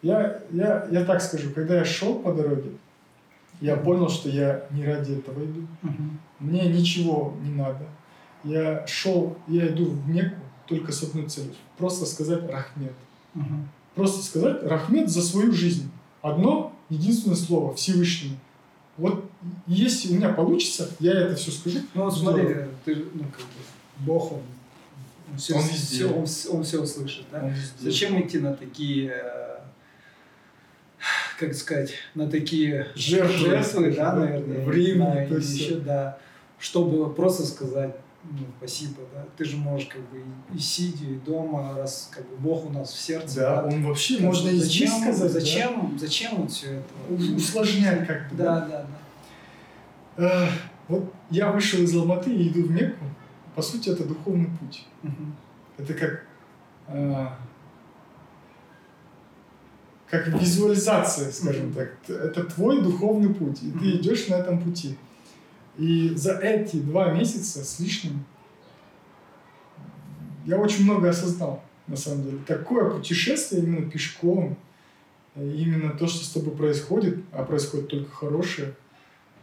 Я, 0.03 0.43
я, 0.51 0.87
я 0.91 1.05
так 1.07 1.23
скажу, 1.23 1.49
когда 1.55 1.77
я 1.77 1.87
шел 1.87 2.19
по 2.19 2.35
дороге, 2.35 2.73
я 3.63 3.77
понял, 3.77 4.11
что 4.11 4.29
я 4.29 4.67
не 4.73 4.85
ради 4.85 5.13
этого 5.15 5.43
иду. 5.43 5.67
Мгм. 5.81 6.21
Мне 6.39 6.69
ничего 6.69 7.35
не 7.43 7.51
надо. 7.51 7.87
Я 8.45 8.87
шел, 8.87 9.39
я 9.49 9.69
иду 9.69 9.87
в 9.87 10.07
Мекку 10.07 10.43
только 10.69 10.93
с 10.93 11.03
одной 11.03 11.29
целью. 11.29 11.55
Просто 11.77 12.07
сказать 12.07 12.49
Рахмет. 12.51 12.93
Мгм. 13.35 13.69
Просто 13.95 14.23
сказать 14.23 14.63
Рахмет 14.63 15.09
за 15.11 15.23
свою 15.23 15.53
жизнь. 15.53 15.91
Одно 16.23 16.73
единственное 16.91 17.37
слово 17.37 17.75
Всевышнему. 17.75 18.37
Вот 18.97 19.25
если 19.67 20.13
у 20.13 20.17
меня 20.17 20.31
получится, 20.31 20.91
я 20.99 21.13
это 21.13 21.37
все 21.37 21.51
скажу. 21.53 21.79
Ну 21.95 22.05
вот 22.05 22.15
Здорово. 22.15 22.39
смотри, 22.45 22.65
ты 22.85 22.95
ну 23.15 23.25
как 23.25 23.41
бы, 23.47 23.61
Бог, 24.01 24.33
он, 24.33 24.41
он, 25.33 25.39
все, 25.39 25.55
Он 25.55 25.63
везде. 25.63 26.07
он, 26.07 26.27
он 26.51 26.65
все 26.65 26.83
услышит, 26.83 27.27
да? 27.31 27.43
Он 27.45 27.51
везде. 27.51 27.71
Зачем 27.79 28.21
идти 28.21 28.39
на 28.39 28.55
такие, 28.55 29.13
э, 29.13 29.59
как 31.39 31.55
сказать, 31.55 31.93
на 32.15 32.29
такие 32.29 32.89
Жертвы. 32.97 33.37
жертвы, 33.39 33.93
да, 33.93 34.13
наверное, 34.15 34.65
Времени, 34.65 35.33
есть 35.35 35.57
еще, 35.57 35.77
да, 35.77 36.19
чтобы 36.59 37.13
просто 37.15 37.47
сказать, 37.47 37.97
ну, 38.31 38.47
спасибо, 38.59 39.03
да, 39.15 39.25
ты 39.37 39.45
же 39.45 39.57
можешь 39.57 39.89
как 39.89 40.01
бы 40.11 40.23
и, 40.55 40.59
сидя, 40.59 41.05
и 41.07 41.15
дома, 41.17 41.75
раз 41.77 42.11
как 42.13 42.29
бы 42.29 42.37
Бог 42.37 42.67
у 42.67 42.71
нас 42.71 42.91
в 42.93 43.01
сердце, 43.01 43.41
Да, 43.41 43.65
он 43.65 43.85
вообще, 43.85 44.15
Как 44.17 44.25
можно 44.25 44.49
и 44.51 44.57
зачем, 44.59 44.89
сказать. 44.89 45.19
да? 45.33 45.41
зачем, 45.41 45.99
зачем 45.99 46.37
вот 46.37 46.51
все 46.51 46.67
это? 46.77 46.85
У- 47.09 47.37
Усложнять 47.37 48.07
как 48.07 48.29
бы. 48.31 48.37
Да, 48.37 48.61
да, 48.61 48.87
да. 50.17 50.47
Э, 50.47 50.49
Вот 50.89 51.13
я 51.31 51.53
вышел 51.53 51.81
из 51.83 51.95
Алматы 51.95 52.31
и 52.35 52.49
иду 52.49 52.63
в 52.67 52.71
Мекку. 52.71 53.05
По 53.55 53.63
сути, 53.63 53.91
это 53.91 54.05
духовный 54.05 54.49
путь. 54.61 54.87
Мгм. 55.03 55.35
это 55.79 55.95
как, 55.95 56.25
э, 56.89 57.27
как 60.09 60.29
визуализация, 60.29 61.31
скажем 61.31 61.73
так. 61.73 61.91
Это 62.09 62.45
твой 62.45 62.83
духовный 62.83 63.33
путь, 63.35 63.63
и 63.63 63.71
ты 63.71 63.91
идешь 63.97 64.29
на 64.29 64.37
этом 64.37 64.59
пути. 64.63 64.97
И 65.79 66.13
за 66.17 66.39
эти 66.39 66.77
два 66.77 67.13
месяца 67.13 67.65
с 67.65 67.79
лишним 67.79 68.25
я 70.45 70.59
очень 70.59 70.85
много 70.85 71.11
осознал, 71.11 71.63
на 71.87 71.97
самом 71.97 72.25
деле. 72.25 72.39
Такое 72.47 72.91
путешествие 72.91 73.63
именно 73.63 73.89
пешком, 73.89 74.57
именно 75.37 75.91
то, 75.91 76.07
что 76.07 76.25
с 76.25 76.31
тобой 76.31 76.57
происходит, 76.57 77.21
а 77.33 77.45
происходит 77.45 77.89
только 77.89 78.11
хорошее, 78.11 78.75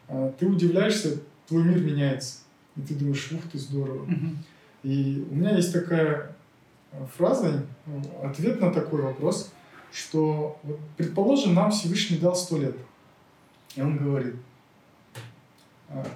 а, 0.07 0.33
ты 0.37 0.45
удивляешься, 0.45 1.21
твой 1.47 1.63
мир 1.63 1.79
меняется. 1.79 2.39
И 2.75 2.81
ты 2.81 2.95
думаешь, 2.95 3.31
ух 3.31 3.41
ты, 3.51 3.57
здорово. 3.57 4.07
И 4.83 5.25
у 5.29 5.35
меня 5.35 5.55
есть 5.55 5.71
такая 5.71 6.35
а, 6.91 7.05
фраза, 7.17 7.65
ответ 8.23 8.59
на 8.59 8.71
такой 8.71 9.01
вопрос, 9.01 9.51
что, 9.91 10.59
вот, 10.63 10.79
предположим, 10.97 11.53
нам 11.53 11.71
Всевышний 11.71 12.17
дал 12.17 12.35
сто 12.35 12.57
лет. 12.57 12.75
И 13.75 13.81
он 13.81 13.97
говорит, 13.97 14.35
«А, 14.35 14.54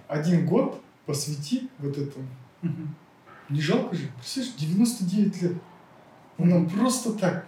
один 0.07 0.45
год 0.45 0.81
посвяти 1.05 1.69
вот 1.79 1.97
этому. 1.97 2.27
Не 3.49 3.61
жалко 3.61 3.95
же? 3.95 4.09
Представляешь, 4.17 4.55
99 4.57 5.41
лет. 5.41 5.53
Он 6.37 6.49
нам 6.49 6.69
просто 6.69 7.13
так 7.13 7.45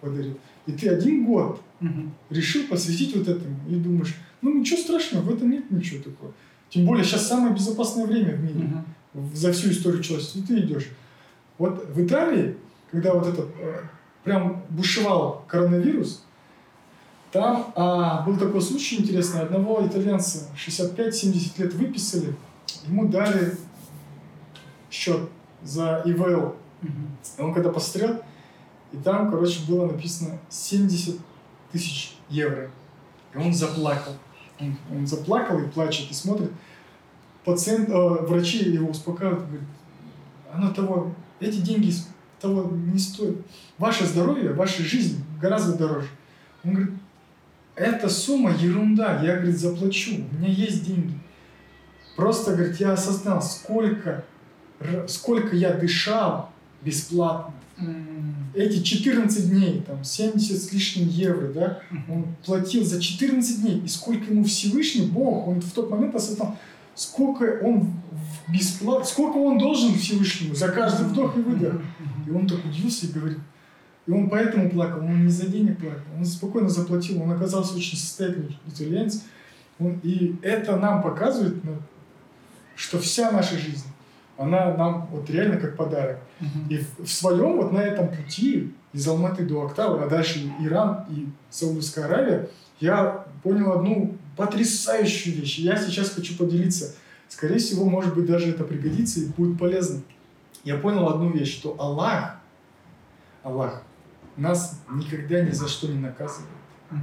подарил. 0.00 0.38
И 0.66 0.72
ты 0.72 0.88
один 0.88 1.26
год 1.26 1.60
решил 2.30 2.66
посвятить 2.68 3.16
вот 3.16 3.28
этому. 3.28 3.56
И 3.68 3.74
думаешь, 3.74 4.16
ну 4.40 4.58
ничего 4.58 4.78
страшного, 4.78 5.22
в 5.22 5.34
этом 5.34 5.50
нет 5.50 5.70
ничего 5.70 6.02
такого. 6.02 6.32
Тем 6.70 6.86
более 6.86 7.04
сейчас 7.04 7.28
самое 7.28 7.54
безопасное 7.54 8.06
время 8.06 8.34
в 8.34 8.42
мире. 8.42 8.68
За 9.32 9.52
всю 9.52 9.70
историю 9.70 10.02
человечества. 10.02 10.40
И 10.40 10.42
ты 10.42 10.58
идешь. 10.60 10.88
Вот 11.58 11.88
в 11.88 12.04
Италии, 12.04 12.56
когда 12.90 13.14
вот 13.14 13.28
этот 13.28 13.48
э, 13.60 13.82
прям 14.24 14.64
бушевал 14.70 15.44
коронавирус, 15.46 16.24
там 17.34 17.72
а, 17.74 18.22
был 18.22 18.36
такой 18.36 18.62
случай 18.62 19.00
интересный. 19.00 19.40
Одного 19.40 19.84
итальянца 19.84 20.46
65-70 20.54 21.60
лет 21.60 21.74
выписали, 21.74 22.36
ему 22.86 23.08
дали 23.08 23.56
счет 24.88 25.28
за 25.60 26.00
ИВЛ. 26.04 26.54
И 27.36 27.42
он 27.42 27.52
когда 27.52 27.70
посмотрел, 27.70 28.22
и 28.92 28.98
там, 28.98 29.32
короче, 29.32 29.66
было 29.66 29.86
написано 29.86 30.38
70 30.48 31.18
тысяч 31.72 32.14
евро. 32.28 32.70
И 33.34 33.38
он 33.38 33.52
заплакал. 33.52 34.12
Он, 34.60 34.76
он 34.92 35.04
заплакал 35.04 35.58
и 35.58 35.66
плачет, 35.66 36.12
и 36.12 36.14
смотрит. 36.14 36.52
Пациент, 37.44 37.88
э, 37.88 37.92
врачи 38.28 38.58
его 38.70 38.90
успокаивают, 38.90 39.44
говорят, 39.48 39.68
оно 40.52 40.72
того, 40.72 41.12
эти 41.40 41.56
деньги 41.56 41.92
того 42.40 42.70
не 42.70 42.98
стоят. 43.00 43.38
Ваше 43.76 44.06
здоровье, 44.06 44.52
ваша 44.52 44.84
жизнь 44.84 45.24
гораздо 45.40 45.76
дороже. 45.76 46.10
Он 46.62 46.74
говорит, 46.74 46.94
эта 47.76 48.08
сумма 48.08 48.54
ерунда, 48.54 49.20
я, 49.22 49.36
говорит, 49.36 49.58
заплачу, 49.58 50.24
у 50.30 50.36
меня 50.36 50.48
есть 50.48 50.84
деньги. 50.84 51.18
Просто, 52.16 52.54
говорит, 52.54 52.76
я 52.76 52.92
осознал, 52.92 53.42
сколько, 53.42 54.24
сколько 55.08 55.56
я 55.56 55.72
дышал 55.74 56.50
бесплатно. 56.82 57.54
Эти 58.54 58.82
14 58.82 59.50
дней, 59.50 59.82
там, 59.84 60.04
70 60.04 60.62
с 60.62 60.72
лишним 60.72 61.08
евро, 61.08 61.52
да, 61.52 61.80
он 62.08 62.26
платил 62.44 62.84
за 62.84 63.00
14 63.00 63.62
дней. 63.62 63.82
И 63.84 63.88
сколько 63.88 64.30
ему 64.30 64.44
Всевышний 64.44 65.06
Бог, 65.06 65.48
он 65.48 65.60
в 65.60 65.72
тот 65.72 65.90
момент 65.90 66.14
осознал, 66.14 66.56
сколько 66.94 67.58
он 67.62 67.92
бесплатно, 68.46 69.04
сколько 69.04 69.38
он 69.38 69.58
должен 69.58 69.94
Всевышнему 69.94 70.54
за 70.54 70.68
каждый 70.68 71.06
вдох 71.06 71.36
и 71.36 71.40
выдох. 71.40 71.82
И 72.28 72.30
он 72.30 72.46
так 72.46 72.64
удивился 72.64 73.06
и 73.06 73.10
говорит, 73.10 73.38
и 74.06 74.10
он 74.10 74.28
поэтому 74.28 74.70
плакал, 74.70 75.00
он 75.00 75.24
не 75.24 75.30
за 75.30 75.46
денег 75.46 75.78
плакал, 75.78 76.02
он 76.18 76.24
спокойно 76.24 76.68
заплатил, 76.68 77.22
он 77.22 77.32
оказался 77.32 77.74
очень 77.74 77.96
состоятельный 77.96 78.58
итальянец. 78.66 79.24
Он, 79.78 79.98
и 80.02 80.36
это 80.42 80.76
нам 80.76 81.02
показывает, 81.02 81.64
ну, 81.64 81.76
что 82.76 82.98
вся 82.98 83.30
наша 83.30 83.56
жизнь, 83.56 83.86
она 84.36 84.74
нам 84.74 85.08
вот 85.10 85.30
реально 85.30 85.56
как 85.56 85.76
подарок. 85.76 86.18
Uh-huh. 86.40 86.68
И 86.68 86.78
в, 86.78 87.06
в 87.06 87.12
своем 87.12 87.56
вот 87.56 87.72
на 87.72 87.78
этом 87.78 88.08
пути 88.08 88.74
из 88.92 89.06
Алматы 89.08 89.44
до 89.44 89.64
Октавы, 89.64 90.02
а 90.02 90.08
дальше 90.08 90.50
Иран 90.60 91.04
и 91.08 91.28
Саудовская 91.50 92.04
Аравия, 92.04 92.48
я 92.80 93.26
понял 93.42 93.72
одну 93.72 94.16
потрясающую 94.36 95.36
вещь. 95.36 95.58
Я 95.58 95.76
сейчас 95.76 96.10
хочу 96.10 96.36
поделиться. 96.36 96.94
Скорее 97.28 97.58
всего, 97.58 97.84
может 97.84 98.14
быть, 98.14 98.26
даже 98.26 98.50
это 98.50 98.64
пригодится 98.64 99.20
и 99.20 99.26
будет 99.26 99.58
полезно. 99.58 100.02
Я 100.62 100.76
понял 100.76 101.08
одну 101.08 101.30
вещь, 101.30 101.54
что 101.54 101.76
Аллах, 101.78 102.36
Аллах 103.42 103.82
нас 104.36 104.80
никогда 104.90 105.42
ни 105.42 105.50
за 105.50 105.68
что 105.68 105.88
не 105.88 105.98
наказывает. 105.98 106.50
Uh-huh. 106.90 106.98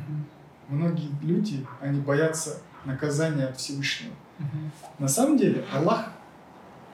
Многие 0.70 1.10
люди, 1.22 1.66
они 1.80 2.00
боятся 2.00 2.62
наказания 2.86 3.52
Всевышнего. 3.54 4.14
Uh-huh. 4.40 4.70
На 5.00 5.08
самом 5.08 5.38
деле 5.38 5.66
Аллах 5.74 6.12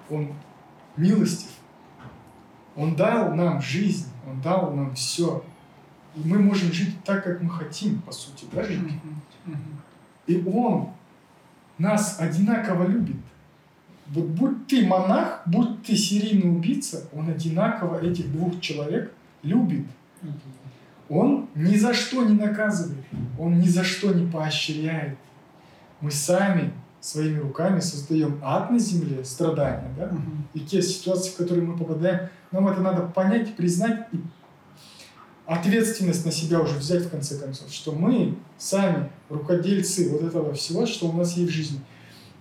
он 0.09 0.33
милостив. 0.95 1.49
Он 2.75 2.95
дал 2.95 3.33
нам 3.33 3.59
жизнь, 3.59 4.07
Он 4.27 4.39
дал 4.39 4.71
нам 4.71 4.93
все. 4.93 5.43
И 6.15 6.19
мы 6.27 6.37
можем 6.37 6.71
жить 6.71 7.03
так, 7.03 7.23
как 7.23 7.41
мы 7.41 7.49
хотим, 7.49 8.01
по 8.01 8.11
сути, 8.11 8.45
да, 8.51 8.63
И 10.27 10.43
Он 10.45 10.91
нас 11.77 12.19
одинаково 12.19 12.87
любит. 12.87 13.17
Вот 14.07 14.25
будь 14.25 14.67
ты 14.67 14.85
монах, 14.87 15.41
будь 15.47 15.83
ты 15.83 15.95
серийный 15.95 16.49
убийца, 16.49 17.09
он 17.13 17.29
одинаково 17.29 17.99
этих 17.99 18.31
двух 18.31 18.61
человек 18.61 19.11
любит. 19.43 19.85
Он 21.09 21.47
ни 21.55 21.75
за 21.77 21.93
что 21.93 22.23
не 22.23 22.33
наказывает, 22.33 23.05
он 23.39 23.59
ни 23.59 23.67
за 23.67 23.83
что 23.83 24.13
не 24.13 24.29
поощряет. 24.29 25.17
Мы 26.01 26.11
сами 26.11 26.73
своими 26.99 27.39
руками 27.39 27.79
создаем 27.79 28.39
ад 28.43 28.71
на 28.71 28.79
земле, 28.79 29.23
страдания, 29.23 29.89
да, 29.97 30.05
угу. 30.07 30.21
и 30.53 30.59
те 30.59 30.81
ситуации, 30.81 31.31
в 31.31 31.37
которые 31.37 31.65
мы 31.65 31.77
попадаем, 31.77 32.29
нам 32.51 32.67
это 32.67 32.81
надо 32.81 33.03
понять, 33.03 33.55
признать 33.55 34.07
и 34.11 34.17
ответственность 35.47 36.25
на 36.25 36.31
себя 36.31 36.59
уже 36.59 36.75
взять 36.75 37.03
в 37.03 37.09
конце 37.09 37.39
концов, 37.39 37.71
что 37.71 37.93
мы 37.93 38.37
сами 38.57 39.09
рукодельцы 39.29 40.09
вот 40.09 40.21
этого 40.21 40.53
всего, 40.53 40.85
что 40.85 41.07
у 41.07 41.13
нас 41.13 41.37
есть 41.37 41.51
в 41.51 41.53
жизни. 41.53 41.79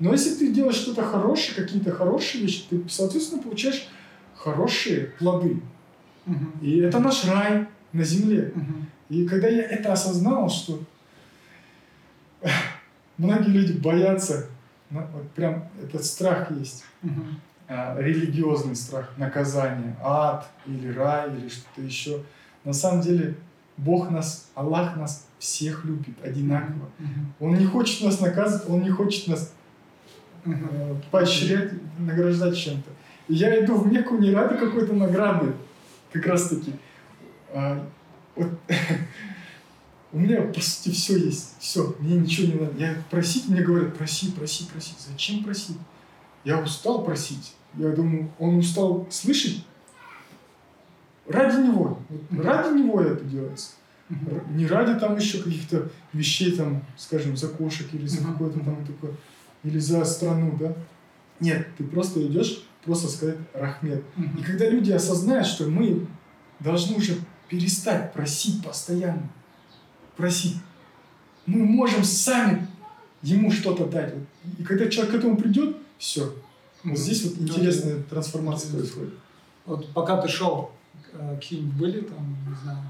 Но 0.00 0.12
если 0.12 0.34
ты 0.34 0.52
делаешь 0.52 0.76
что-то 0.76 1.02
хорошее, 1.02 1.54
какие-то 1.56 1.92
хорошие 1.92 2.42
вещи, 2.42 2.64
ты, 2.68 2.82
соответственно, 2.88 3.42
получаешь 3.42 3.88
хорошие 4.34 5.12
плоды. 5.18 5.62
И 6.60 6.78
это 6.78 6.98
наш 6.98 7.24
рай 7.26 7.66
на 7.92 8.04
земле. 8.04 8.52
И 9.08 9.26
когда 9.26 9.48
я 9.48 9.62
это 9.62 9.92
осознал, 9.92 10.48
что 10.50 10.80
многие 13.16 13.50
люди 13.50 13.72
боятся 13.78 14.48
ну, 14.90 15.02
вот 15.12 15.30
прям 15.32 15.64
этот 15.82 16.04
страх 16.04 16.50
есть. 16.52 16.84
А, 17.68 18.00
религиозный 18.00 18.76
страх, 18.76 19.10
наказание, 19.16 19.96
ад 20.00 20.48
или 20.66 20.92
рай 20.92 21.34
или 21.34 21.48
что-то 21.48 21.82
еще. 21.82 22.22
На 22.62 22.72
самом 22.72 23.00
деле 23.00 23.34
Бог 23.76 24.10
нас, 24.10 24.50
Аллах 24.54 24.96
нас 24.96 25.26
всех 25.40 25.84
любит 25.84 26.16
одинаково. 26.22 26.88
Он 27.40 27.56
не 27.56 27.66
хочет 27.66 28.04
нас 28.04 28.20
наказывать, 28.20 28.68
Он 28.68 28.82
не 28.82 28.90
хочет 28.90 29.26
нас 29.26 29.52
э, 30.44 30.50
поощрять, 31.10 31.72
награждать 31.98 32.56
чем-то. 32.56 32.90
Я 33.26 33.64
иду 33.64 33.76
в 33.78 33.92
Мекку 33.92 34.16
не 34.16 34.30
ради 34.30 34.56
какой-то 34.56 34.92
награды, 34.92 35.52
как 36.12 36.26
раз 36.26 36.48
таки. 36.48 36.72
А, 37.52 37.88
вот, 38.34 38.50
У 40.12 40.18
меня, 40.18 40.40
по 40.42 40.60
сути, 40.60 40.94
все 40.94 41.18
есть. 41.18 41.56
Все, 41.58 41.94
мне 42.00 42.16
ничего 42.16 42.46
не 42.46 42.60
надо. 42.60 42.78
Я 42.78 42.96
просить, 43.10 43.48
мне 43.48 43.60
говорят, 43.60 43.96
проси, 43.96 44.30
проси, 44.30 44.64
проси. 44.64 44.94
Зачем 44.98 45.44
просить? 45.44 45.76
Я 46.44 46.58
устал 46.58 47.04
просить. 47.04 47.54
Я 47.74 47.90
думаю, 47.90 48.30
он 48.38 48.56
устал 48.56 49.06
слышать. 49.10 49.64
Ради 51.26 51.60
него. 51.66 51.98
Вот, 52.08 52.44
ради 52.44 52.78
него 52.78 53.02
это 53.02 53.24
делается. 53.24 53.72
Не 54.50 54.66
ради 54.66 54.98
там 54.98 55.18
еще 55.18 55.42
каких-то 55.42 55.90
вещей, 56.12 56.52
там, 56.52 56.82
скажем, 56.96 57.36
за 57.36 57.48
кошек 57.48 57.86
или 57.92 58.06
за 58.06 58.24
какое-то 58.24 58.60
там 58.60 58.86
такое, 58.86 59.12
или 59.64 59.78
за 59.78 60.04
страну, 60.04 60.56
да. 60.58 60.74
Нет, 61.40 61.68
ты 61.76 61.84
просто 61.84 62.24
идешь, 62.26 62.64
просто 62.86 63.08
сказать 63.08 63.36
Рахмет. 63.52 64.02
И 64.38 64.42
когда 64.42 64.68
люди 64.68 64.92
осознают, 64.92 65.46
что 65.46 65.66
мы 65.66 66.06
должны 66.60 66.96
уже 66.96 67.18
перестать 67.48 68.12
просить 68.12 68.64
постоянно, 68.64 69.28
просить. 70.16 70.56
Мы 71.46 71.64
можем 71.64 72.02
сами 72.02 72.66
ему 73.22 73.50
что-то 73.50 73.86
дать. 73.86 74.14
И 74.58 74.62
когда 74.62 74.88
человек 74.88 75.14
к 75.14 75.16
этому 75.18 75.36
придет, 75.36 75.76
все. 75.98 76.34
Вот 76.84 76.98
здесь 76.98 77.24
вот 77.24 77.38
интересная 77.38 78.02
трансформация 78.02 78.72
происходит. 78.72 79.14
Вот 79.64 79.92
пока 79.92 80.20
ты 80.20 80.28
шел, 80.28 80.70
э, 81.12 81.36
какие 81.36 81.60
были 81.60 82.00
там, 82.00 82.36
не 82.48 82.54
знаю, 82.54 82.82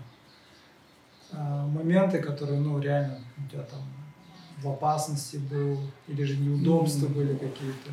э, 1.32 1.66
моменты, 1.66 2.18
которые, 2.18 2.60
ну, 2.60 2.78
реально 2.78 3.18
у 3.38 3.50
тебя 3.50 3.62
там 3.62 3.80
в 4.62 4.68
опасности 4.68 5.36
был, 5.36 5.78
или 6.08 6.24
же 6.24 6.36
неудобства 6.36 7.06
mm-hmm. 7.06 7.14
были 7.14 7.32
какие-то? 7.34 7.90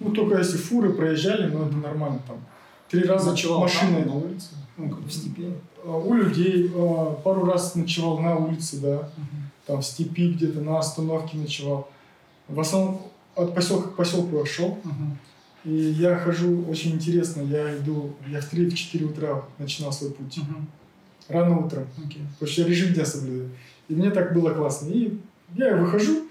Ну, 0.00 0.10
только 0.10 0.38
если 0.38 0.56
фуры 0.56 0.92
проезжали, 0.92 1.48
ну, 1.50 1.66
это 1.66 1.76
нормально 1.76 2.20
там. 2.26 2.36
три 2.90 3.02
раза 3.04 3.30
Ночевал 3.30 3.60
машиной. 3.60 4.02
там, 4.02 4.08
на 4.08 4.14
улице? 4.16 4.48
Ну, 4.76 4.90
как 4.90 5.00
в 5.00 5.10
степи. 5.12 5.52
А, 5.84 5.96
У 5.96 6.14
людей 6.14 6.70
а, 6.74 7.14
пару 7.22 7.44
раз 7.44 7.74
ночевал 7.74 8.18
на 8.18 8.36
улице, 8.36 8.78
да. 8.80 9.08
Там 9.66 9.80
в 9.80 9.84
степи 9.86 10.32
где-то, 10.32 10.60
на 10.60 10.78
остановке 10.78 11.38
ночевал. 11.38 11.88
В 12.48 12.60
основном 12.60 13.00
от 13.34 13.54
поселка 13.54 13.88
к 13.88 13.96
поселку 13.96 14.38
я 14.38 14.44
шел. 14.46 14.78
Мгм. 14.84 15.18
И 15.64 15.72
я 15.74 16.16
хожу 16.16 16.64
очень 16.68 16.92
интересно. 16.92 17.40
Я 17.42 17.76
иду, 17.78 18.14
я 18.28 18.40
в 18.40 18.52
3-4 18.52 19.04
утра 19.04 19.42
начинал 19.58 19.92
свой 19.92 20.10
путь. 20.10 20.36
Мгм. 20.38 20.66
Рано 21.28 21.58
утром. 21.64 21.86
Окей. 22.04 22.20
Потому 22.38 22.52
что 22.52 22.62
я 22.62 22.68
режим 22.68 22.92
дня 22.92 23.06
соблюдаю. 23.06 23.50
И 23.88 23.94
мне 23.94 24.10
так 24.10 24.34
было 24.34 24.50
классно. 24.50 24.88
И 24.88 25.16
я 25.56 25.76
выхожу, 25.76 26.23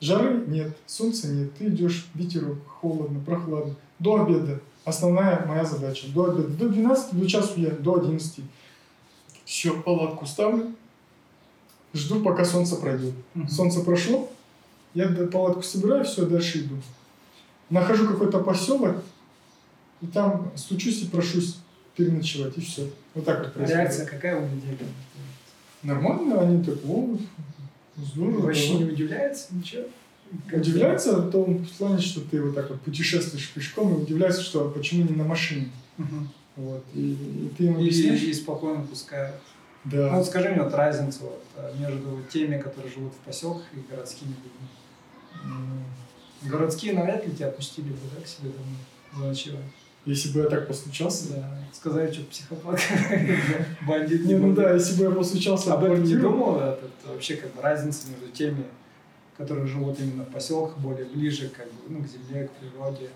жары 0.00 0.44
нет, 0.46 0.76
солнца 0.86 1.28
нет. 1.28 1.54
Ты 1.56 1.68
идешь, 1.68 2.08
ветерок, 2.14 2.58
холодно, 2.66 3.20
прохладно. 3.20 3.74
До 3.98 4.22
обеда. 4.22 4.60
Основная 4.84 5.44
моя 5.46 5.64
задача. 5.64 6.08
До 6.12 6.30
обеда. 6.30 6.48
До 6.48 6.68
12, 6.68 7.18
до 7.18 7.28
часу 7.28 7.60
я, 7.60 7.70
до 7.70 7.96
11. 8.00 8.40
Все, 9.44 9.80
палатку 9.82 10.26
ставлю. 10.26 10.72
Жду, 11.92 12.20
пока 12.20 12.44
солнце 12.44 12.76
пройдет. 12.76 13.14
Мгм. 13.34 13.48
Солнце 13.48 13.80
прошло, 13.80 14.30
я 14.94 15.08
палатку 15.08 15.62
собираю, 15.62 16.04
все, 16.04 16.24
дальше 16.24 16.60
иду. 16.60 16.76
Нахожу 17.68 18.06
какой-то 18.06 18.38
поселок, 18.40 18.96
и 20.00 20.06
там 20.06 20.50
стучусь 20.56 21.02
и 21.02 21.06
прошусь 21.06 21.58
переночевать, 21.96 22.56
и 22.56 22.60
все. 22.60 22.88
Вот 23.14 23.24
так 23.24 23.40
вот 23.40 23.54
происходит. 23.54 23.80
Реакция 23.80 24.06
какая 24.06 24.40
у 24.40 24.44
людей? 24.44 24.78
Нормально, 25.82 26.40
они 26.40 26.62
так, 26.62 26.76
о, 26.86 27.16
здорово. 28.04 28.40
Вообще 28.46 28.72
давай». 28.72 28.84
не 28.84 28.90
удивляется 28.92 29.54
ничего? 29.54 29.84
Как 30.48 30.60
Удивляется 30.60 31.16
в 31.20 31.30
том 31.32 31.66
плане, 31.78 32.00
что 32.00 32.20
ты 32.20 32.40
вот 32.40 32.54
так 32.54 32.70
вот 32.70 32.80
путешествуешь 32.82 33.50
пешком, 33.50 33.94
и 33.94 34.02
удивляется, 34.02 34.42
что 34.42 34.68
почему 34.70 35.04
не 35.04 35.14
на 35.16 35.24
машине. 35.24 35.70
Мгм. 35.98 36.28
Вот. 36.56 36.84
И, 36.94 37.12
и 37.12 37.50
ты 37.58 37.64
И, 37.64 37.68
объясняешь. 37.68 38.22
и 38.22 38.32
спокойно 38.32 38.82
пускают. 38.84 39.36
Ну 39.84 39.90
Да. 39.92 40.10
вот 40.16 40.26
скажи 40.26 40.50
мне 40.50 40.62
вот 40.62 40.72
разницу 40.74 41.20
вот, 41.22 41.42
э, 41.56 41.72
между 41.80 42.20
теми, 42.32 42.58
которые 42.60 42.92
живут 42.92 43.12
в 43.14 43.16
поселках 43.26 43.64
и 43.74 43.90
городскими 43.90 44.28
людьми. 44.30 44.68
М, 45.44 45.84
Городские 46.50 46.92
навряд 46.94 47.26
ли 47.26 47.34
тебя 47.34 47.48
пустили 47.50 47.88
бы, 47.88 47.98
да, 48.16 48.22
к 48.22 48.26
себе 48.28 48.50
домой 48.50 48.76
заночевать. 49.24 49.60
Если 50.06 50.30
бы 50.32 50.40
я 50.40 50.46
так 50.46 50.66
постучался. 50.66 51.34
Да. 51.34 51.58
Сказали, 51.72 52.10
что 52.12 52.24
психопат, 52.24 52.80
бандит. 53.86 54.24
Не, 54.24 54.34
ну 54.36 54.54
да, 54.54 54.72
если 54.74 54.96
бы 54.98 55.04
я 55.04 55.10
постучался 55.10 55.74
Об 55.74 55.84
этом 55.84 56.02
не 56.02 56.16
думал, 56.16 56.58
этот, 56.60 56.90
вообще 57.06 57.36
как 57.36 57.54
бы 57.54 57.62
разница 57.62 58.08
между 58.08 58.28
теми, 58.28 58.64
которые 59.36 59.66
живут 59.66 60.00
именно 60.00 60.24
в 60.24 60.28
поселках, 60.30 60.78
более 60.78 61.04
ближе 61.06 61.48
как 61.48 61.66
бы, 61.66 61.72
ну, 61.88 62.02
к 62.02 62.06
земле, 62.08 62.48
к 62.48 62.50
природе, 62.52 63.10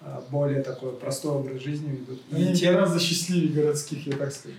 а, 0.00 0.24
более 0.30 0.62
такой 0.62 0.92
простой 0.92 1.32
образ 1.32 1.60
жизни 1.62 1.90
ведут. 1.90 2.20
И 2.30 2.34
Они 2.36 2.54
те- 2.54 2.72
гораздо 2.72 2.98
счастливее 3.00 3.52
городских, 3.62 4.06
я 4.06 4.16
так 4.16 4.32
скажу. 4.32 4.54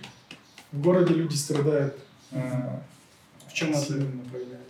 В 0.72 0.80
городе 0.82 1.14
люди 1.14 1.34
страдают. 1.34 1.96
а, 2.32 2.82
в 3.48 3.52
чем 3.52 3.68
именно 3.70 4.22
проявляется? 4.30 4.65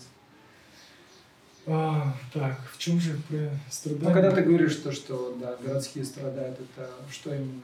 А, 1.66 2.14
так, 2.32 2.60
в 2.72 2.78
чем 2.78 3.00
же 3.00 3.14
про 3.28 3.36
Ну, 3.36 3.50
страдания? 3.70 4.12
когда 4.14 4.30
ты 4.30 4.42
говоришь 4.42 4.76
то, 4.76 4.92
что 4.92 5.36
да, 5.40 5.56
городские 5.62 6.04
страдают, 6.04 6.58
это 6.60 6.90
что 7.10 7.34
именно? 7.34 7.62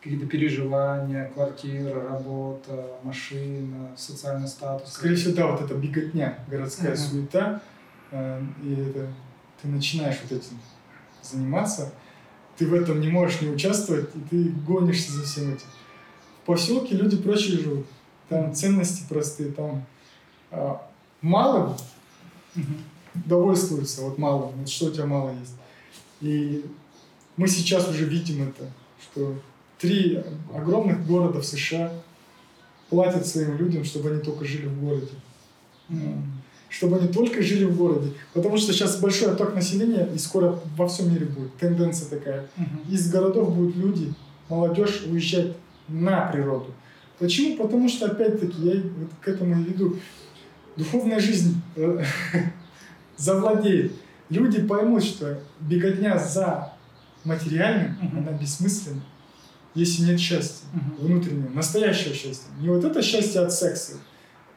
Какие-то 0.00 0.26
переживания, 0.26 1.30
квартира, 1.32 2.02
работа, 2.02 2.98
машина, 3.04 3.90
социальный 3.96 4.48
статус? 4.48 4.92
Скорее 4.92 5.14
всего, 5.14 5.34
да, 5.34 5.46
вот 5.48 5.60
эта 5.62 5.74
беготня, 5.74 6.38
городская 6.48 6.90
Мгм. 6.92 6.98
суета, 6.98 7.62
а, 8.10 8.42
и 8.62 8.74
это, 8.74 9.06
ты 9.60 9.68
начинаешь 9.68 10.18
вот 10.22 10.32
этим 10.32 10.58
заниматься, 11.22 11.92
ты 12.56 12.66
в 12.66 12.74
этом 12.74 13.00
не 13.00 13.08
можешь 13.08 13.40
не 13.40 13.48
участвовать, 13.50 14.10
и 14.14 14.20
ты 14.20 14.48
гонишься 14.50 15.12
за 15.12 15.22
всем 15.24 15.54
этим. 15.54 15.66
В 16.42 16.46
поселке 16.46 16.96
люди 16.96 17.16
проще 17.16 17.58
живут, 17.58 17.86
там 18.28 18.54
ценности 18.54 19.04
простые, 19.08 19.52
там 19.52 19.84
а, 20.50 20.88
мало 21.20 21.76
Мгм. 22.54 22.84
Довольствуются 23.14 24.02
вот 24.02 24.18
мало, 24.18 24.52
вот 24.56 24.68
что 24.68 24.86
у 24.86 24.90
тебя 24.90 25.06
мало 25.06 25.34
есть. 25.38 25.54
И 26.20 26.64
мы 27.36 27.48
сейчас 27.48 27.88
уже 27.88 28.04
видим 28.04 28.48
это, 28.48 28.70
что 29.00 29.34
три 29.78 30.22
огромных 30.54 31.06
города 31.06 31.40
в 31.40 31.44
США 31.44 31.92
платят 32.88 33.26
своим 33.26 33.56
людям, 33.56 33.84
чтобы 33.84 34.10
они 34.10 34.20
только 34.20 34.44
жили 34.44 34.66
в 34.66 34.80
городе. 34.80 35.12
Чтобы 36.68 36.98
они 36.98 37.08
только 37.08 37.42
жили 37.42 37.64
в 37.64 37.76
городе. 37.76 38.12
Потому 38.32 38.56
что 38.56 38.72
сейчас 38.72 39.00
большой 39.00 39.32
отток 39.32 39.54
населения, 39.54 40.08
и 40.14 40.18
скоро 40.18 40.58
во 40.76 40.88
всем 40.88 41.12
мире 41.12 41.26
будет 41.26 41.54
тенденция 41.56 42.08
такая. 42.08 42.46
Из 42.88 43.10
городов 43.10 43.54
будут 43.54 43.76
люди, 43.76 44.14
молодежь 44.48 45.02
уезжать 45.06 45.54
на 45.88 46.26
природу. 46.26 46.72
Почему? 47.18 47.56
Потому 47.56 47.88
что, 47.88 48.06
опять-таки, 48.06 48.56
я 48.62 48.74
вот 48.74 49.10
к 49.20 49.28
этому 49.28 49.60
и 49.60 49.64
веду. 49.64 49.96
Духовная 50.76 51.20
жизнь 51.20 51.60
э, 51.76 52.02
завладеет. 53.22 53.92
Люди 54.30 54.60
поймут, 54.62 55.04
что 55.04 55.38
беготня 55.60 56.18
за 56.18 56.72
материальным, 57.24 57.96
Мгм. 58.00 58.18
она 58.18 58.32
бессмысленна, 58.32 59.02
если 59.74 60.02
нет 60.04 60.18
счастья 60.20 60.66
Мгм. 60.72 60.94
внутреннего, 61.06 61.50
настоящего 61.50 62.14
счастья. 62.14 62.48
Не 62.60 62.68
вот 62.68 62.84
это 62.84 63.00
счастье 63.02 63.40
от 63.42 63.52
секса, 63.52 63.92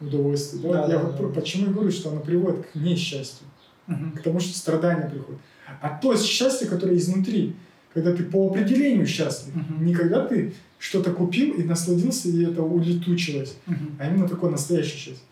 удовольствия. 0.02 0.60
Да? 0.62 0.72
Да, 0.88 0.94
Я 0.94 1.00
да, 1.00 1.04
вот 1.04 1.18
да. 1.34 1.40
почему 1.40 1.70
и 1.70 1.74
говорю, 1.74 1.92
что 1.92 2.10
оно 2.10 2.22
приводит 2.22 2.66
к 2.68 2.76
несчастью, 2.76 3.46
Мгм. 3.88 4.12
к 4.14 4.22
тому, 4.22 4.40
что 4.40 4.58
страдания 4.58 5.08
приходят. 5.10 5.40
А 5.82 5.90
то 6.02 6.16
счастье, 6.18 6.68
которое 6.68 6.98
изнутри, 6.98 7.56
когда 7.94 8.14
ты 8.14 8.24
по 8.24 8.48
определению 8.50 9.06
счастлив, 9.06 9.56
Мгм. 9.56 9.86
не 9.86 9.94
когда 9.94 10.26
ты 10.26 10.54
что-то 10.80 11.12
купил 11.12 11.54
и 11.54 11.64
насладился, 11.64 12.30
и 12.30 12.44
это 12.44 12.62
улетучилось, 12.64 13.56
Мгм. 13.68 13.96
а 14.00 14.08
именно 14.08 14.28
такое 14.28 14.52
настоящее 14.52 14.98
счастье. 14.98 15.24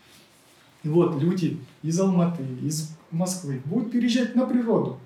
И 0.82 0.88
вот 0.88 1.20
люди 1.20 1.58
из 1.82 1.98
Алматы, 1.98 2.42
из 2.62 2.90
Москвы 3.14 3.62
будут 3.64 3.92
переезжать 3.92 4.34
на 4.34 4.46
природу. 4.46 4.98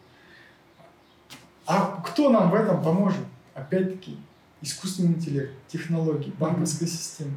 А 1.67 2.03
кто 2.07 2.31
нам 2.31 2.51
в 2.51 2.55
этом 2.55 2.83
поможет? 2.83 3.21
Опять-таки, 3.55 4.17
искусственный 4.63 5.15
интеллект, 5.15 5.53
технологии, 5.69 6.33
банковская 6.39 6.87
система. 6.87 7.37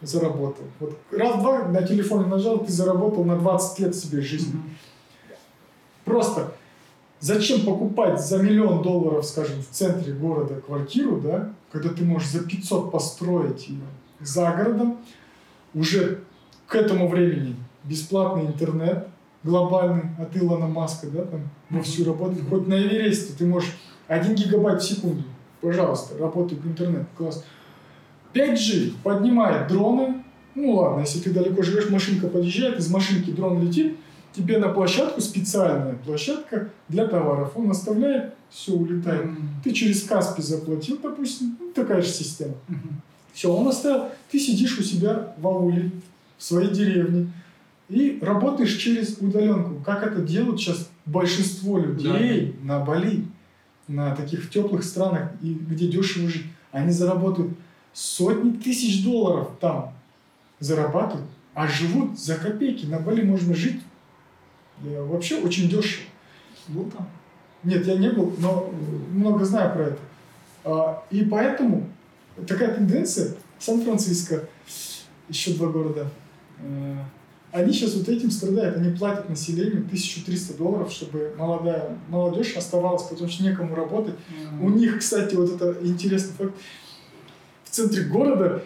Заработал. 0.00 0.64
Вот 0.80 0.98
раз-два 1.12 1.68
на 1.68 1.82
телефоне 1.82 2.26
нажал, 2.26 2.64
ты 2.64 2.72
заработал 2.72 3.24
на 3.24 3.36
20 3.36 3.78
лет 3.78 3.94
себе 3.94 4.20
жизни. 4.20 4.60
Просто 6.04 6.52
зачем 7.20 7.64
покупать 7.64 8.20
за 8.20 8.42
миллион 8.42 8.82
долларов, 8.82 9.24
скажем, 9.24 9.62
в 9.62 9.68
центре 9.68 10.12
города 10.12 10.60
квартиру, 10.60 11.20
да, 11.20 11.52
когда 11.70 11.90
ты 11.90 12.04
можешь 12.04 12.30
за 12.30 12.40
500 12.40 12.90
построить 12.90 13.68
ее 13.68 13.84
за 14.18 14.50
городом, 14.50 14.98
уже 15.72 16.24
к 16.66 16.74
этому 16.74 17.08
времени 17.08 17.54
бесплатный 17.84 18.46
интернет 18.46 19.08
глобальный 19.44 20.04
от 20.18 20.36
Илона 20.36 20.66
Маска, 20.66 21.08
да, 21.08 21.24
там 21.24 21.40
вовсю 21.70 22.04
работает. 22.04 22.48
Хоть 22.48 22.66
на 22.66 22.74
Эвересте 22.74 23.32
ты 23.36 23.46
можешь 23.46 23.74
1 24.08 24.34
гигабайт 24.34 24.82
в 24.82 24.88
секунду, 24.88 25.24
пожалуйста, 25.60 26.16
работает 26.18 26.64
интернет, 26.64 27.06
класс. 27.16 27.44
5G 28.34 28.92
поднимает 29.02 29.68
дроны, 29.68 30.22
ну 30.54 30.72
ладно, 30.72 31.00
если 31.00 31.20
ты 31.20 31.30
далеко 31.30 31.62
живешь, 31.62 31.90
машинка 31.90 32.28
подъезжает, 32.28 32.78
из 32.78 32.90
машинки 32.90 33.30
дрон 33.30 33.62
летит, 33.62 33.96
тебе 34.32 34.58
на 34.58 34.68
площадку 34.68 35.20
специальная 35.20 35.94
площадка 35.94 36.68
для 36.88 37.06
товаров. 37.06 37.52
Он 37.54 37.70
оставляет, 37.70 38.34
все 38.50 38.72
улетает. 38.72 39.26
Мгм. 39.26 39.48
Ты 39.62 39.72
через 39.72 40.02
Каспи 40.04 40.42
заплатил, 40.42 40.98
допустим, 41.02 41.56
ну, 41.60 41.72
такая 41.72 42.00
же 42.00 42.08
система. 42.08 42.54
Мгм. 42.68 43.02
Все, 43.32 43.52
он 43.52 43.68
оставил, 43.68 44.06
ты 44.30 44.38
сидишь 44.38 44.78
у 44.78 44.82
себя 44.82 45.34
в 45.38 45.46
ауле, 45.46 45.90
в 46.38 46.44
своей 46.44 46.70
деревне, 46.70 47.32
и 47.92 48.18
работаешь 48.22 48.74
через 48.76 49.18
удаленку. 49.18 49.82
Как 49.84 50.02
это 50.02 50.22
делают 50.22 50.58
сейчас 50.58 50.88
большинство 51.04 51.78
людей 51.78 52.56
на 52.62 52.80
Бали, 52.80 53.26
на 53.86 54.16
таких 54.16 54.48
теплых 54.48 54.82
странах, 54.82 55.32
и 55.42 55.52
где 55.52 55.88
дешево 55.88 56.28
жить. 56.28 56.46
Они 56.70 56.90
заработают 56.90 57.52
сотни 57.92 58.52
тысяч 58.52 59.04
долларов 59.04 59.50
там, 59.60 59.92
зарабатывают, 60.58 61.28
а 61.52 61.68
живут 61.68 62.18
за 62.18 62.36
копейки. 62.36 62.86
На 62.86 62.98
Бали 62.98 63.22
можно 63.22 63.54
жить 63.54 63.82
э, 64.82 65.02
вообще 65.04 65.36
очень 65.36 65.68
дешево. 65.68 66.06
Был 66.68 66.84
там? 66.86 67.06
Нет, 67.62 67.86
я 67.86 67.96
не 67.96 68.08
был, 68.08 68.34
но 68.38 68.70
э, 68.72 69.14
много 69.14 69.44
знаю 69.44 69.74
про 69.74 69.82
это. 69.82 69.98
А, 70.64 71.04
И 71.10 71.22
поэтому 71.26 71.90
такая 72.48 72.74
тенденция, 72.74 73.34
Сан-Франциско, 73.58 74.48
еще 75.28 75.52
два 75.52 75.68
города, 75.68 76.08
э, 76.60 76.96
они 77.52 77.72
сейчас 77.72 77.94
вот 77.94 78.08
этим 78.08 78.30
страдают. 78.30 78.76
Они 78.78 78.96
платят 78.96 79.28
населению 79.28 79.84
1300 79.84 80.54
долларов, 80.56 80.90
чтобы 80.90 81.34
молодая 81.38 81.98
молодежь 82.08 82.56
оставалась, 82.56 83.02
потому 83.02 83.30
что 83.30 83.44
некому 83.44 83.74
работать. 83.74 84.14
У 84.60 84.68
них, 84.70 84.98
кстати, 84.98 85.34
вот 85.34 85.50
это 85.54 85.76
интересный 85.86 86.32
факт. 86.32 86.54
В 87.64 87.70
центре 87.70 88.04
города, 88.04 88.62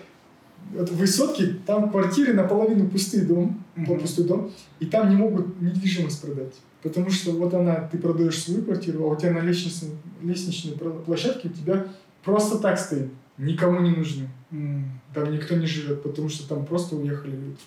вот 0.72 0.88
в 0.88 0.96
высотке, 0.96 1.56
там 1.66 1.90
квартиры 1.90 2.32
наполовину 2.32 2.88
пустые 2.88 3.24
дом, 3.24 3.62
Мгм. 3.76 4.00
пустой 4.00 4.24
дом, 4.24 4.50
и 4.80 4.86
там 4.86 5.10
не 5.10 5.16
могут 5.16 5.60
недвижимость 5.60 6.22
продать. 6.22 6.54
Потому 6.82 7.10
что 7.10 7.32
вот 7.32 7.52
она, 7.54 7.88
ты 7.90 7.98
продаешь 7.98 8.38
свою 8.42 8.62
квартиру, 8.62 9.04
а 9.04 9.12
у 9.12 9.16
тебя 9.16 9.32
на 9.32 9.40
лестничной, 9.40 9.90
лестничной 10.22 10.72
площадке 11.04 11.48
у 11.48 11.52
тебя 11.52 11.86
просто 12.24 12.58
так 12.58 12.78
стоит, 12.78 13.10
никому 13.38 13.80
не 13.80 13.90
нужны. 13.90 14.28
М. 14.52 15.00
Там 15.14 15.30
никто 15.32 15.56
не 15.56 15.66
живет, 15.66 16.02
потому 16.02 16.28
что 16.28 16.48
там 16.48 16.64
просто 16.64 16.96
уехали 16.96 17.32
люди. 17.32 17.58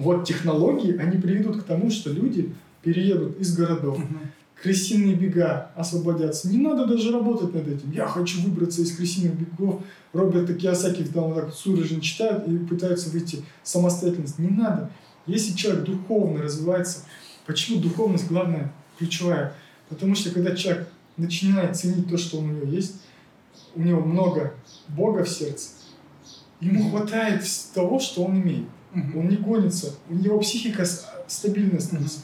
Вот 0.00 0.24
технологии, 0.26 0.96
они 0.96 1.20
приведут 1.20 1.62
к 1.62 1.64
тому, 1.64 1.90
что 1.90 2.10
люди 2.10 2.52
переедут 2.82 3.38
из 3.38 3.54
городов, 3.54 3.98
Мгм. 3.98 4.18
крысиные 4.62 5.14
бега 5.14 5.70
освободятся. 5.76 6.48
Не 6.48 6.58
надо 6.58 6.86
даже 6.86 7.12
работать 7.12 7.54
над 7.54 7.68
этим. 7.68 7.90
Я 7.92 8.06
хочу 8.06 8.40
выбраться 8.42 8.80
из 8.82 8.96
крысиных 8.96 9.34
бегов. 9.34 9.82
Роберт 10.12 10.50
Кiyosaki 10.50 11.10
там 11.12 11.24
вот 11.24 11.34
так 11.34 11.54
судорожно 11.54 12.00
читают 12.00 12.48
и 12.48 12.58
пытаются 12.58 13.10
выйти 13.10 13.44
в 13.62 13.68
самостоятельность. 13.68 14.38
Не 14.38 14.48
надо. 14.48 14.90
Если 15.26 15.54
человек 15.54 15.84
духовно 15.84 16.42
развивается, 16.42 17.00
почему 17.46 17.80
духовность 17.80 18.26
главная, 18.28 18.72
ключевая? 18.98 19.54
Потому 19.88 20.14
что 20.14 20.30
когда 20.30 20.56
человек 20.56 20.88
начинает 21.16 21.76
ценить 21.76 22.08
то, 22.08 22.16
что 22.16 22.38
у 22.38 22.42
него 22.42 22.64
есть, 22.64 22.96
у 23.74 23.82
него 23.82 24.00
много 24.00 24.54
Бога 24.88 25.24
в 25.24 25.28
сердце, 25.28 25.68
ему 26.60 26.90
хватает 26.90 27.44
того, 27.74 27.98
что 28.00 28.24
он 28.24 28.40
имеет. 28.40 28.64
Мгм. 28.92 29.18
Он 29.18 29.28
не 29.28 29.36
гонится, 29.36 29.94
у 30.08 30.14
него 30.14 30.38
психика 30.40 30.84
с- 30.84 31.06
стабильная 31.28 31.80
становится. 31.80 32.20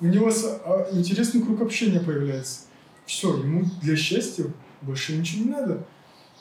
У 0.00 0.06
него 0.06 0.30
а, 0.66 0.88
интересный 0.92 1.40
круг 1.42 1.62
общения 1.62 2.00
появляется. 2.00 2.60
Все, 3.06 3.36
ему 3.38 3.64
для 3.82 3.96
счастья 3.96 4.44
больше 4.82 5.16
ничего 5.16 5.44
не 5.44 5.50
надо. 5.50 5.86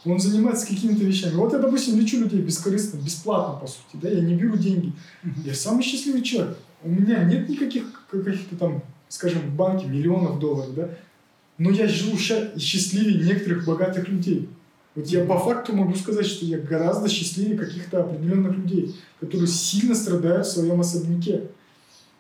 Он 0.06 0.20
занимается 0.20 0.68
какими-то 0.68 1.04
вещами. 1.06 1.36
Вот 1.36 1.54
я, 1.54 1.60
допустим, 1.60 1.98
лечу 1.98 2.20
людей 2.20 2.42
бескорыстно, 2.42 2.98
бесплатно, 2.98 3.58
по 3.60 3.68
сути. 3.68 4.02
Да? 4.02 4.10
Я 4.10 4.20
не 4.22 4.36
беру 4.36 4.58
деньги. 4.58 4.92
Мгм. 5.24 5.44
Я 5.46 5.54
самый 5.54 5.82
счастливый 5.84 6.22
человек. 6.24 6.58
У 6.84 6.90
меня 6.90 7.24
нет 7.24 7.48
никаких 7.48 8.06
каких-то 8.12 8.58
там, 8.58 8.84
скажем, 9.08 9.42
в 9.42 9.56
банке 9.56 9.86
миллионов 9.88 10.40
долларов, 10.40 10.76
да? 10.76 10.90
Но 11.58 11.70
я 11.70 11.88
живу 11.88 12.18
счастливее 12.18 13.24
некоторых 13.26 13.66
богатых 13.66 14.10
людей. 14.10 14.50
Вот 14.96 15.08
я 15.08 15.26
по 15.26 15.40
факту 15.40 15.76
могу 15.76 15.96
сказать, 15.96 16.26
что 16.26 16.46
я 16.46 16.60
гораздо 16.60 17.10
счастливее 17.10 17.58
каких-то 17.58 18.02
определенных 18.02 18.56
людей, 18.56 18.96
которые 19.20 19.48
сильно 19.48 19.96
страдают 19.96 20.46
в 20.46 20.52
своем 20.52 20.80
особняке. 20.82 21.50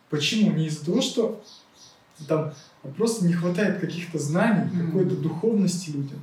Почему? 0.10 0.52
Не 0.52 0.68
из-за 0.68 0.86
того, 0.86 1.02
что 1.02 1.44
там 2.28 2.54
просто 2.98 3.26
не 3.26 3.34
хватает 3.34 3.80
каких-то 3.80 4.18
знаний, 4.18 4.70
какой-то 4.86 5.16
духовности 5.16 5.92
людям. 5.92 6.20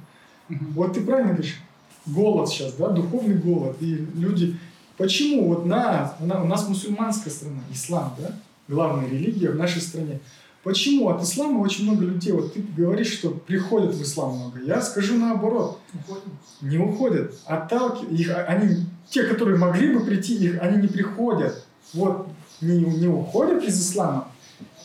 Вот 0.49 0.95
ты 0.95 1.03
правильно 1.03 1.35
говоришь, 1.35 1.61
голод 2.07 2.49
сейчас, 2.49 2.73
да, 2.75 2.89
духовный 2.89 3.37
голод. 3.37 3.77
И 3.81 4.07
люди... 4.15 4.57
Почему 4.97 5.49
вот 5.49 5.65
на, 5.65 6.15
на- 6.21 6.43
у 6.43 6.47
нас 6.47 6.69
мусульманская 6.69 7.33
страна, 7.33 7.61
ислам, 7.73 8.15
да, 8.19 8.35
главная 8.69 9.09
религия 9.09 9.51
в 9.51 9.57
нашей 9.57 9.81
стране. 9.81 10.21
Почему 10.63 11.09
от 11.09 11.23
ислама 11.23 11.61
очень 11.61 11.85
много 11.85 12.05
людей, 12.05 12.33
вот 12.33 12.53
ты 12.53 12.63
говоришь, 12.77 13.13
что 13.15 13.31
приходят 13.31 13.95
в 13.95 14.03
ислам 14.03 14.37
много. 14.37 14.61
Я 14.61 14.83
скажу 14.83 15.17
наоборот, 15.17 15.81
Уходим. 15.95 16.33
не 16.61 16.77
уходят, 16.77 17.35
отталкивают. 17.47 18.21
Их, 18.21 18.31
а- 18.31 18.45
они, 18.45 18.85
те, 19.09 19.23
которые 19.23 19.57
могли 19.57 19.95
бы 19.95 20.05
прийти, 20.05 20.35
их, 20.35 20.61
они 20.61 20.83
не 20.83 20.89
приходят. 20.89 21.65
Вот 21.95 22.29
не, 22.61 22.79
не 22.79 23.09
уходят 23.09 23.65
из 23.65 23.81
ислама, 23.81 24.29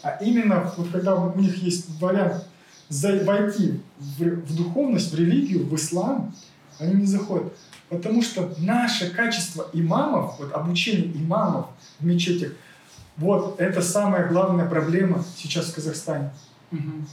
а 0.02 0.18
именно 0.22 0.72
вот 0.78 0.88
когда 0.92 1.16
у 1.16 1.38
них 1.38 1.58
есть 1.58 2.00
вариант 2.00 2.46
войти 2.90 3.82
в, 3.98 4.24
в 4.24 4.56
духовность, 4.56 5.12
в 5.12 5.20
религию, 5.20 5.66
в 5.66 5.76
ислам, 5.76 6.34
они 6.80 7.02
не 7.02 7.06
заходят. 7.06 7.54
Потому 7.90 8.22
что 8.22 8.54
наше 8.60 9.12
качество 9.12 9.68
имамов, 9.74 10.40
вот 10.40 10.54
обучение 10.54 11.12
имамов 11.16 11.68
в 12.00 12.06
мечетях, 12.06 12.54
вот 13.18 13.60
это 13.60 13.82
самая 13.82 14.28
главная 14.28 14.68
проблема 14.68 15.24
сейчас 15.38 15.66
в 15.68 15.76
Казахстане. 15.76 16.34
Мгм. 16.72 17.08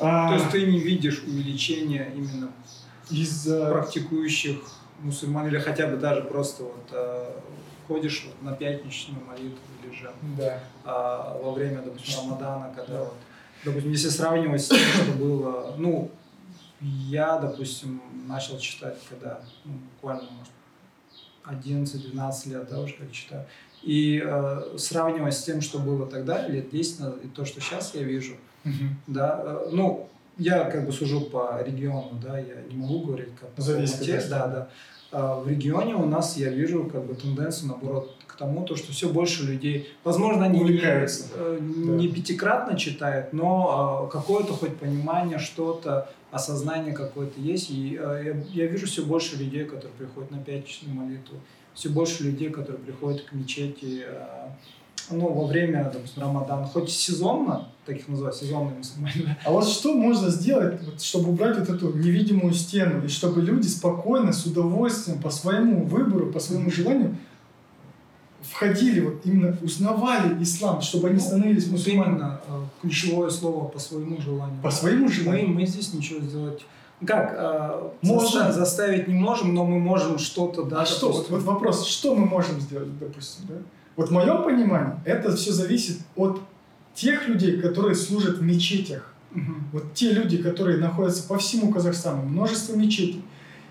А, 0.00 0.28
То 0.28 0.34
есть 0.34 0.50
ты 0.50 0.66
не 0.66 0.78
видишь 0.78 1.22
увеличения 1.24 2.12
именно 2.14 2.50
из-за 3.10 3.70
практикующих 3.72 4.58
мусульман 5.00 5.48
или 5.48 5.58
хотя 5.58 5.86
бы 5.86 5.96
даже 5.96 6.22
просто 6.22 6.64
вот 6.64 6.88
э, 6.92 7.30
ходишь 7.86 8.26
вот 8.26 8.42
на 8.42 8.54
пятничную 8.56 9.24
молитву 9.24 9.58
или 9.82 9.94
же 9.94 10.10
да. 10.36 10.60
а, 10.84 11.38
во 11.42 11.52
время, 11.52 11.82
допустим, 11.82 12.30
Рамадана, 12.30 12.72
когда 12.76 12.92
Да. 12.92 13.04
вот, 13.04 13.14
допустим, 13.64 13.90
если 13.90 14.08
сравнивать 14.08 14.62
с 14.62 14.68
тем, 14.68 14.78
что 14.78 15.12
было, 15.12 15.74
ну, 15.78 16.10
я, 16.80 17.38
допустим, 17.38 18.00
начал 18.26 18.58
читать, 18.58 18.98
когда, 19.08 19.40
ну, 19.64 19.72
буквально, 19.94 20.28
может, 20.30 20.52
11-12 21.44 22.48
лет, 22.50 22.68
да, 22.68 22.80
уже 22.80 22.94
как 22.94 23.10
читаю, 23.10 23.46
и 23.82 24.22
э, 24.24 24.76
сравнивать 24.76 25.34
с 25.34 25.42
тем, 25.44 25.60
что 25.60 25.78
было 25.78 26.06
тогда, 26.06 26.46
лет 26.48 26.70
10 26.70 27.00
назад, 27.00 27.24
и 27.24 27.28
то, 27.28 27.44
что 27.44 27.60
сейчас 27.60 27.94
я 27.94 28.02
вижу, 28.02 28.34
Мгм. 28.64 28.96
да, 29.06 29.40
э, 29.44 29.68
ну, 29.72 30.08
я 30.36 30.64
как 30.64 30.86
бы 30.86 30.92
сужу 30.92 31.22
по 31.22 31.62
региону, 31.64 32.18
да, 32.22 32.38
я 32.38 32.62
не 32.70 32.76
могу 32.76 33.00
говорить 33.00 33.30
как 33.40 33.50
по 33.50 33.56
Казахстан. 33.62 34.20
да, 34.30 34.46
да. 34.46 34.68
А 35.10 35.40
в 35.40 35.48
регионе 35.48 35.94
у 35.94 36.04
нас 36.04 36.36
я 36.36 36.50
вижу 36.50 36.84
как 36.84 37.04
бы 37.04 37.14
тенденцию, 37.14 37.68
наоборот, 37.68 38.14
к 38.26 38.36
тому, 38.36 38.64
то, 38.64 38.76
что 38.76 38.92
все 38.92 39.08
больше 39.08 39.44
людей, 39.44 39.88
возможно, 40.04 40.44
они 40.44 40.60
не, 40.60 40.78
э, 40.82 41.58
не 41.60 42.08
пятикратно 42.08 42.78
читают, 42.78 43.32
но 43.32 44.04
а, 44.04 44.06
какое-то 44.06 44.52
хоть 44.52 44.76
понимание, 44.76 45.38
что-то, 45.38 46.10
осознание 46.30 46.92
какое-то 46.92 47.40
есть. 47.40 47.70
И 47.70 47.98
э, 47.98 48.34
я, 48.54 48.64
я 48.64 48.70
вижу 48.70 48.86
все 48.86 49.02
больше 49.02 49.36
людей, 49.36 49.64
которые 49.64 49.92
приходят 49.96 50.30
на 50.30 50.38
пятничную 50.38 50.94
молитву, 50.94 51.38
все 51.78 51.90
больше 51.90 52.24
людей, 52.24 52.50
которые 52.50 52.78
приходят 52.80 53.22
к 53.22 53.32
мечети, 53.32 54.02
э, 54.04 54.48
ну, 55.12 55.32
во 55.32 55.46
время, 55.46 55.88
допустим, 55.94 56.22
Рамадана, 56.22 56.66
хоть 56.66 56.90
сезонно, 56.90 57.68
так 57.86 57.96
их 57.96 58.08
называют, 58.08 58.36
сезонные 58.36 58.74
мусульмане, 58.78 59.38
А 59.44 59.50
вот 59.52 59.64
что 59.68 59.94
можно 59.94 60.28
сделать, 60.28 60.82
вот, 60.82 61.00
чтобы 61.00 61.30
убрать 61.30 61.56
вот 61.56 61.68
эту 61.68 61.92
невидимую 61.96 62.52
стену, 62.52 63.04
и 63.04 63.08
чтобы 63.08 63.42
люди 63.42 63.68
спокойно, 63.68 64.32
с 64.32 64.44
удовольствием, 64.44 65.22
по 65.22 65.30
своему 65.30 65.84
выбору, 65.84 66.32
по 66.32 66.40
своему 66.40 66.68
желанию 66.70 67.16
входили, 68.42 69.00
вот 69.00 69.20
именно 69.24 69.56
узнавали 69.62 70.42
ислам, 70.42 70.80
чтобы 70.80 71.08
они 71.08 71.18
Ну, 71.18 71.22
становились 71.22 71.66
мусульманами. 71.68 72.14
именно 72.16 72.40
э, 72.48 72.62
ключевое 72.82 73.30
слово 73.30 73.68
по 73.68 73.78
своему 73.78 74.20
желанию. 74.20 74.60
По 74.62 74.70
своему 74.70 75.06
Мы, 75.06 75.12
желанию. 75.12 75.48
мы 75.48 75.64
здесь 75.66 75.92
ничего 75.94 76.20
сделать. 76.20 76.62
Как? 77.06 77.34
э, 77.36 77.90
Можем. 78.02 78.42
заста- 78.42 78.52
заставить 78.52 79.08
не 79.08 79.14
можем, 79.14 79.54
но 79.54 79.64
мы 79.64 79.78
можем 79.78 80.18
что-то, 80.18 80.64
да. 80.64 80.82
А 80.82 80.86
что, 80.86 81.12
вот, 81.12 81.30
вот 81.30 81.42
вопрос, 81.42 81.86
что 81.86 82.14
мы 82.14 82.26
можем 82.26 82.60
сделать, 82.60 82.98
допустим, 82.98 83.44
да? 83.48 83.54
Вот 83.96 84.08
в 84.08 84.12
моем 84.12 84.42
понимании, 84.42 84.94
это 85.04 85.34
все 85.36 85.52
зависит 85.52 85.98
от 86.16 86.40
тех 86.94 87.28
людей, 87.28 87.60
которые 87.60 87.94
служат 87.94 88.38
в 88.38 88.42
мечетях. 88.42 89.12
Мгм. 89.32 89.68
Вот 89.72 89.94
те 89.94 90.10
люди, 90.12 90.38
которые 90.38 90.78
находятся 90.78 91.26
по 91.28 91.38
всему 91.38 91.70
Казахстану, 91.72 92.22
множество 92.22 92.74
мечетей, 92.74 93.22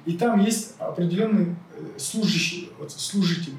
и 0.05 0.13
там 0.13 0.39
есть 0.39 0.75
определенные 0.79 1.55
э, 1.75 1.83
служащие, 1.97 2.69
вот, 2.79 2.91
служители, 2.91 3.55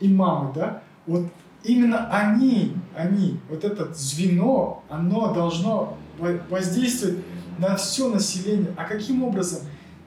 имамы, 0.00 0.52
да, 0.54 0.82
вот 1.06 1.26
именно 1.64 2.08
они, 2.10 2.74
они, 2.94 3.38
вот 3.48 3.64
это 3.64 3.92
звено, 3.94 4.82
оно 4.90 5.32
должно 5.32 5.96
во- 6.18 6.40
воздействовать 6.50 7.18
на 7.58 7.76
все 7.76 8.08
население. 8.08 8.72
А 8.76 8.84
каким 8.84 9.22
образом? 9.22 9.60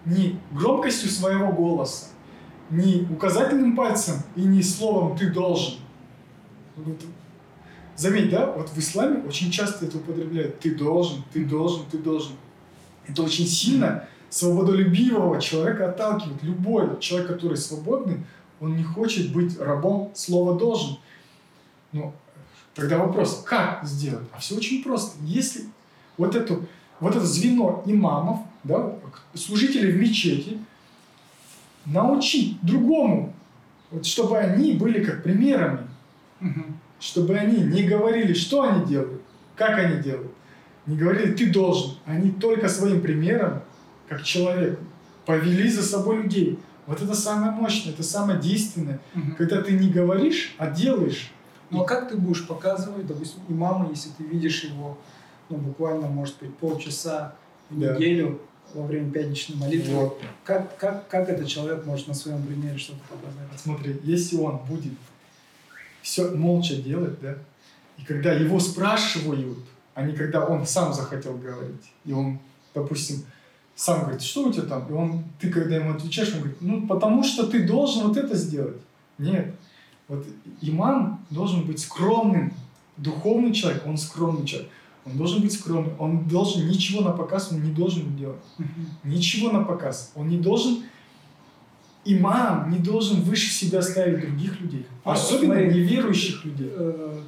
Не 0.06 0.40
громкостью 0.52 1.10
своего 1.10 1.52
голоса, 1.52 2.08
не 2.70 3.08
указательным 3.10 3.76
пальцем 3.76 4.16
и 4.36 4.42
не 4.42 4.64
словом 4.64 5.16
«ты 5.16 5.30
должен». 5.30 5.76
Вот 6.76 6.98
Заметь, 8.02 8.32
да, 8.32 8.48
вот 8.48 8.70
в 8.70 8.78
исламе 8.80 9.22
очень 9.28 9.52
часто 9.52 9.86
это 9.86 9.98
употребляют. 9.98 10.60
Ты 10.60 10.74
должен, 10.74 11.24
ты 11.32 11.46
должен, 11.46 11.86
ты 11.92 12.00
должен. 12.00 12.34
Это 13.08 13.22
очень 13.22 13.46
сильно 13.46 14.08
свободолюбивого 14.30 15.40
человека 15.40 15.90
отталкивает. 15.90 16.42
Любой 16.42 17.00
человек, 17.00 17.28
который 17.28 17.58
свободный, 17.58 18.26
он 18.60 18.76
не 18.76 18.84
хочет 18.84 19.32
быть 19.32 19.60
рабом 19.60 20.12
слова 20.16 20.58
«должен». 20.58 20.98
Ну, 21.92 22.12
тогда 22.74 22.98
вопрос, 22.98 23.44
как 23.46 23.86
сделать? 23.86 24.28
А 24.32 24.40
все 24.40 24.56
очень 24.56 24.82
просто. 24.82 25.18
Если 25.24 25.66
вот, 26.18 26.36
эту, 26.36 26.66
вот 27.02 27.16
это 27.16 27.26
звено 27.26 27.84
имамов, 27.86 28.40
да, 28.64 28.94
служителей 29.34 29.92
в 29.92 29.98
мечети, 29.98 30.58
научить 31.86 32.58
другому, 32.62 33.34
вот 33.92 34.06
чтобы 34.06 34.38
они 34.38 34.74
были 34.74 35.04
как 35.04 35.24
примерами, 35.24 35.88
Мгм. 36.40 36.78
чтобы 37.00 37.36
они 37.38 37.64
не 37.64 37.84
говорили, 37.84 38.34
что 38.34 38.64
они 38.64 38.86
делают, 38.86 39.22
как 39.56 39.78
они 39.78 40.02
делают. 40.02 40.32
Не 40.88 40.96
говорили, 40.98 41.34
ты 41.34 41.52
должен. 41.52 41.98
Они 42.06 42.32
только 42.32 42.68
своим 42.70 43.02
примером, 43.02 43.62
как 44.10 44.24
человек, 44.24 44.80
повели 45.26 45.70
за 45.70 45.84
собой 45.84 46.24
людей. 46.24 46.58
Вот 46.88 47.02
это 47.02 47.14
самое 47.14 47.52
мощное, 47.52 47.94
это 47.94 48.04
самое 48.04 48.40
действенное. 48.40 49.00
Мгм. 49.14 49.36
Когда 49.36 49.62
ты 49.62 49.74
не 49.74 49.90
говоришь, 49.90 50.56
а 50.58 50.70
делаешь. 50.70 51.32
Ну 51.70 51.82
а 51.82 51.86
как 51.86 52.10
ты 52.10 52.18
будешь 52.18 52.46
показывать, 52.48 53.06
допустим, 53.08 53.40
имама, 53.48 53.90
если 53.90 54.10
ты 54.18 54.24
видишь 54.24 54.64
его, 54.64 54.98
ну 55.52 55.58
буквально, 55.58 56.08
может 56.08 56.38
быть, 56.40 56.56
полчаса 56.58 57.36
в 57.70 57.80
Да. 57.80 57.96
неделю 57.96 58.42
во 58.74 58.86
время 58.86 59.12
пятничной 59.12 59.58
молитвы, 59.58 59.96
Вот. 59.96 60.22
как, 60.46 60.78
как, 60.78 61.08
как 61.10 61.30
этот 61.30 61.48
человек 61.48 61.86
может 61.86 62.08
на 62.08 62.14
своем 62.14 62.42
примере 62.44 62.78
что-то 62.78 63.00
показать? 63.10 63.60
Смотри, 63.62 64.00
если 64.04 64.38
он 64.38 64.58
будет 64.68 64.94
все 66.02 66.32
молча 66.32 66.76
делать, 66.78 67.20
да, 67.22 67.36
и 67.98 68.04
когда 68.04 68.34
его 68.34 68.60
спрашивают, 68.60 69.60
а 69.94 70.04
не 70.04 70.14
когда 70.14 70.46
он 70.46 70.66
сам 70.66 70.94
захотел 70.94 71.38
говорить, 71.38 71.92
и 72.06 72.14
он, 72.14 72.40
допустим, 72.74 73.24
сам 73.76 74.02
говорит, 74.02 74.22
что 74.22 74.48
у 74.48 74.54
тебя 74.54 74.64
там? 74.64 74.88
И 74.90 74.94
он, 74.94 75.24
ты 75.40 75.50
когда 75.50 75.76
ему 75.76 75.92
отвечаешь, 75.92 76.32
он 76.34 76.40
говорит, 76.40 76.58
ну, 76.62 76.88
потому 76.88 77.24
что 77.24 77.48
ты 77.48 77.66
должен 77.68 78.08
вот 78.08 78.18
это 78.18 78.36
сделать. 78.36 78.78
Нет. 79.18 79.54
Вот 80.08 80.26
имам 80.62 81.26
должен 81.30 81.66
быть 81.66 81.80
скромным. 81.80 82.54
Духовный 82.98 83.54
человек, 83.54 83.86
он 83.86 83.98
скромный 83.98 84.46
человек. 84.46 84.70
Он 85.06 85.18
должен 85.18 85.42
быть 85.42 85.52
скромным. 85.54 85.94
Он 86.00 86.26
должен 86.28 86.68
ничего 86.68 87.02
на 87.02 87.12
показ, 87.12 87.52
он 87.52 87.64
не 87.64 87.72
должен 87.72 88.16
делать. 88.16 88.42
Ничего 89.04 89.52
на 89.52 89.64
показ. 89.64 90.12
Он 90.16 90.28
не 90.28 90.38
должен 90.38 90.84
имам 92.06 92.72
не 92.72 92.80
должен 92.80 93.22
выше 93.22 93.52
себя 93.52 93.82
ставить 93.82 94.22
других 94.22 94.60
людей. 94.60 94.86
А 95.04 95.14
Особенно 95.14 95.54
смотри, 95.54 95.74
неверующих 95.74 96.46
людей. 96.46 96.72
Э, 96.72 97.22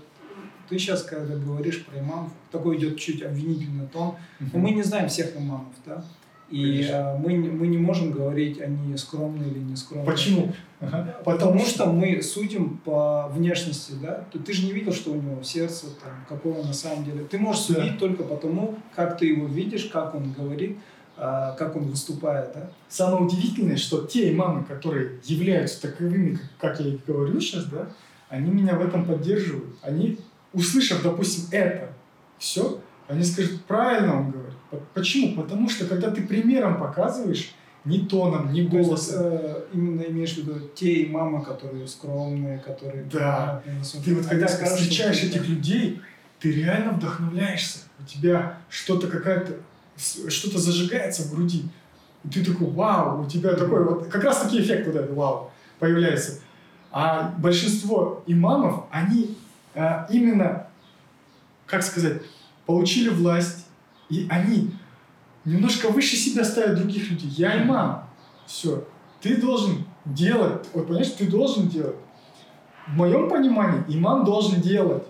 Ты 0.69 0.79
сейчас, 0.79 1.03
когда 1.03 1.35
говоришь 1.35 1.85
про 1.85 1.99
имамов, 1.99 2.31
такой 2.51 2.77
идет 2.77 2.97
чуть 2.97 3.21
обвинительный 3.21 3.87
тон. 3.87 4.15
Но 4.39 4.59
мы 4.59 4.71
не 4.71 4.83
знаем 4.83 5.09
всех 5.09 5.35
имамов, 5.37 5.67
да? 5.85 6.03
И 6.49 6.61
Конечно. 6.63 6.93
э, 6.93 7.17
мы, 7.17 7.33
не- 7.33 7.49
мы 7.49 7.67
не 7.67 7.77
можем 7.77 8.11
говорить, 8.11 8.61
они 8.61 8.95
скромные 8.97 9.49
или 9.49 9.59
не 9.59 9.75
скромные. 9.75 10.05
Почему? 10.11 10.53
Ага. 10.81 11.19
Потому 11.25 11.59
что 11.65 11.85
мы 11.91 12.21
судим 12.21 12.77
по 12.85 13.27
внешности, 13.29 13.93
да? 14.01 14.25
То 14.31 14.37
ты 14.39 14.53
же 14.53 14.65
не 14.65 14.71
видел, 14.73 14.93
что 14.93 15.11
у 15.11 15.15
него 15.15 15.39
в 15.39 15.45
сердце, 15.45 15.87
там, 16.03 16.11
какое 16.29 16.53
он 16.59 16.67
на 16.67 16.73
самом 16.73 17.05
деле. 17.05 17.23
Ты 17.23 17.39
можешь 17.39 17.67
Да. 17.67 17.75
судить 17.75 17.97
только 17.97 18.23
по 18.23 18.35
тому, 18.35 18.75
как 18.95 19.17
ты 19.17 19.27
его 19.27 19.47
видишь, 19.47 19.85
как 19.85 20.13
он 20.13 20.31
говорит, 20.33 20.77
а, 21.17 21.53
как 21.55 21.75
он 21.75 21.83
выступает, 21.85 22.51
да? 22.53 22.69
Самое 22.89 23.23
удивительное, 23.23 23.77
что 23.77 24.05
те 24.05 24.31
имамы, 24.33 24.63
которые 24.63 25.19
являются 25.23 25.81
таковыми, 25.83 26.35
как, 26.59 26.71
как 26.77 26.79
я 26.81 26.93
и 26.93 26.99
говорю 27.07 27.39
сейчас, 27.39 27.65
да, 27.65 27.87
они 28.29 28.51
меня 28.51 28.75
в 28.75 28.81
этом 28.81 29.05
поддерживают. 29.05 29.75
Они, 29.81 30.17
услышав, 30.53 31.01
допустим, 31.03 31.45
это, 31.51 31.89
все, 32.37 32.79
они 33.07 33.23
скажут, 33.23 33.63
правильно 33.65 34.19
он 34.19 34.31
говорит. 34.31 34.42
По- 34.73 34.99
Почему? 34.99 35.41
Потому 35.41 35.69
что, 35.69 35.85
когда 35.85 36.09
ты 36.11 36.21
примером 36.23 36.79
показываешь, 36.79 37.53
ни 37.85 37.99
тоном, 37.99 38.53
ни 38.53 38.65
То 38.67 38.77
есть, 38.77 38.87
голосом, 38.89 39.15
э, 39.19 39.61
именно 39.73 40.01
имеешь 40.03 40.33
в 40.33 40.37
виду 40.37 40.53
те 40.73 41.05
имамы, 41.05 41.43
которые 41.43 41.87
скромные, 41.87 42.59
которые... 42.59 43.03
Да. 43.11 43.61
Ты 44.05 44.15
вот 44.15 44.25
когда 44.25 44.47
что 44.47 44.65
встречаешь 44.65 45.19
ты- 45.19 45.27
этих 45.27 45.47
людей, 45.49 46.01
ты 46.39 46.51
реально 46.51 46.93
вдохновляешься. 46.93 47.79
У 47.99 48.05
тебя 48.05 48.57
что-то 48.69 49.07
какая-то, 49.07 49.53
что-то 50.29 50.59
зажигается 50.59 51.23
в 51.23 51.35
груди. 51.35 51.65
И 52.23 52.29
ты 52.29 52.43
такой, 52.45 52.67
вау, 52.67 53.23
у 53.23 53.29
тебя 53.29 53.53
такой 53.53 53.83
вот, 53.83 54.07
как 54.07 54.23
раз 54.23 54.41
таки 54.41 54.61
эффект 54.61 54.87
вот 54.87 54.95
этот, 54.95 55.11
вау, 55.11 55.51
появляется. 55.79 56.39
А 56.91 57.33
большинство 57.37 58.23
имамов, 58.27 58.85
они 58.91 59.37
а, 59.75 60.07
именно, 60.09 60.67
как 61.65 61.83
сказать, 61.83 62.21
получили 62.65 63.09
власть, 63.09 63.62
и 64.09 64.27
они 64.29 64.71
немножко 65.45 65.89
выше 65.89 66.15
себя 66.15 66.43
ставят 66.43 66.75
других 66.79 67.09
людей. 67.11 67.29
Я 67.29 67.63
имам. 67.63 68.07
Все. 68.45 68.85
Ты 69.21 69.37
должен 69.37 69.85
делать. 70.05 70.67
Вот 70.73 70.87
понимаешь, 70.87 71.11
ты 71.11 71.27
должен 71.27 71.67
делать. 71.67 71.95
В 72.87 72.95
моем 72.95 73.29
понимании 73.29 73.83
имам 73.87 74.25
должен 74.25 74.61
делать. 74.61 75.03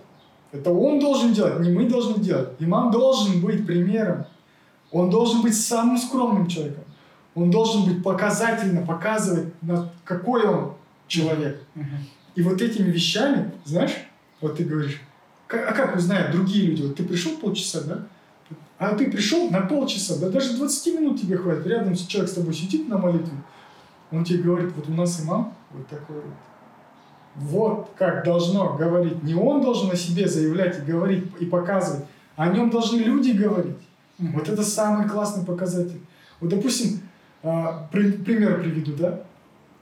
Это 0.52 0.70
он 0.70 1.00
должен 1.00 1.32
делать, 1.32 1.58
не 1.58 1.70
мы 1.70 1.88
должны 1.88 2.22
делать. 2.22 2.50
Имам 2.60 2.92
должен 2.92 3.40
быть 3.40 3.66
примером. 3.66 4.26
Он 4.92 5.10
должен 5.10 5.42
быть 5.42 5.56
самым 5.60 5.98
скромным 5.98 6.46
человеком. 6.46 6.84
Он 7.34 7.50
должен 7.50 7.84
быть 7.84 8.04
показательно 8.04 8.86
показывать, 8.86 9.52
какой 10.04 10.46
он 10.46 10.74
человек. 11.08 11.60
И 12.36 12.42
вот 12.42 12.62
этими 12.62 12.88
вещами, 12.92 13.50
знаешь, 13.64 13.92
вот 14.40 14.56
ты 14.56 14.62
говоришь, 14.64 15.00
«Ка- 15.48 15.66
а 15.68 15.72
как 15.72 15.96
узнают 15.96 16.30
другие 16.30 16.66
люди? 16.66 16.82
Вот 16.82 16.94
ты 16.96 17.02
пришел 17.04 17.36
полчаса, 17.36 17.80
да? 17.80 18.06
А 18.78 18.94
ты 18.94 19.10
пришел 19.10 19.50
на 19.50 19.60
полчаса, 19.62 20.16
да 20.18 20.28
даже 20.28 20.56
20 20.56 20.94
минут 20.98 21.20
тебе 21.20 21.36
хватит. 21.36 21.66
Рядом 21.66 21.94
человек 21.94 22.30
с 22.30 22.34
тобой 22.34 22.52
сидит 22.54 22.88
на 22.88 22.98
молитве. 22.98 23.36
Он 24.10 24.24
тебе 24.24 24.42
говорит, 24.42 24.72
вот 24.76 24.88
у 24.88 24.92
нас 24.92 25.22
имам 25.22 25.54
вот 25.72 25.86
такой 25.88 26.16
вот. 26.16 26.34
Вот 27.36 27.90
как 27.98 28.24
должно 28.24 28.74
говорить. 28.74 29.22
Не 29.22 29.34
он 29.34 29.60
должен 29.62 29.90
о 29.90 29.96
себе 29.96 30.28
заявлять 30.28 30.78
и 30.78 30.82
говорить, 30.82 31.24
и 31.40 31.46
показывать, 31.46 32.04
а 32.36 32.44
о 32.44 32.52
нем 32.52 32.70
должны 32.70 32.98
люди 32.98 33.30
говорить. 33.30 33.76
Вот 34.18 34.48
это 34.48 34.62
самый 34.62 35.08
классный 35.08 35.44
показатель. 35.44 36.00
Вот, 36.40 36.50
допустим, 36.50 37.00
а, 37.42 37.88
при- 37.90 38.12
пример 38.12 38.60
приведу, 38.60 38.92
да? 38.94 39.22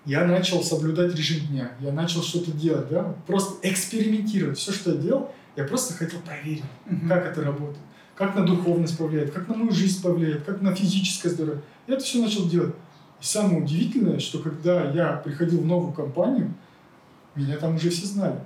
Я 0.06 0.24
начал 0.24 0.62
соблюдать 0.62 1.14
режим 1.14 1.46
дня, 1.48 1.72
я 1.80 1.92
начал 1.92 2.22
что-то 2.22 2.50
делать, 2.52 2.88
да? 2.88 3.14
Просто 3.26 3.56
экспериментировать. 3.68 4.58
Все, 4.58 4.72
что 4.72 4.92
я 4.92 4.96
делал, 4.96 5.30
я 5.54 5.64
просто 5.64 5.92
хотел 5.94 6.20
проверить, 6.20 6.64
как 7.08 7.26
это 7.26 7.42
работает, 7.42 7.78
как 8.14 8.34
на 8.34 8.44
духовность 8.44 8.96
повлияет, 8.98 9.32
как 9.32 9.48
на 9.48 9.54
мою 9.54 9.72
жизнь 9.72 10.02
повлияет, 10.02 10.44
как 10.44 10.60
на 10.60 10.74
физическое 10.74 11.30
здоровье. 11.30 11.62
Я 11.86 11.94
это 11.94 12.04
все 12.04 12.20
начал 12.20 12.48
делать. 12.48 12.74
И 13.20 13.24
самое 13.24 13.62
удивительное, 13.62 14.18
что 14.18 14.38
когда 14.40 14.90
я 14.90 15.12
приходил 15.12 15.60
в 15.60 15.66
новую 15.66 15.92
компанию, 15.92 16.52
меня 17.34 17.56
там 17.56 17.76
уже 17.76 17.90
все 17.90 18.06
знали. 18.06 18.40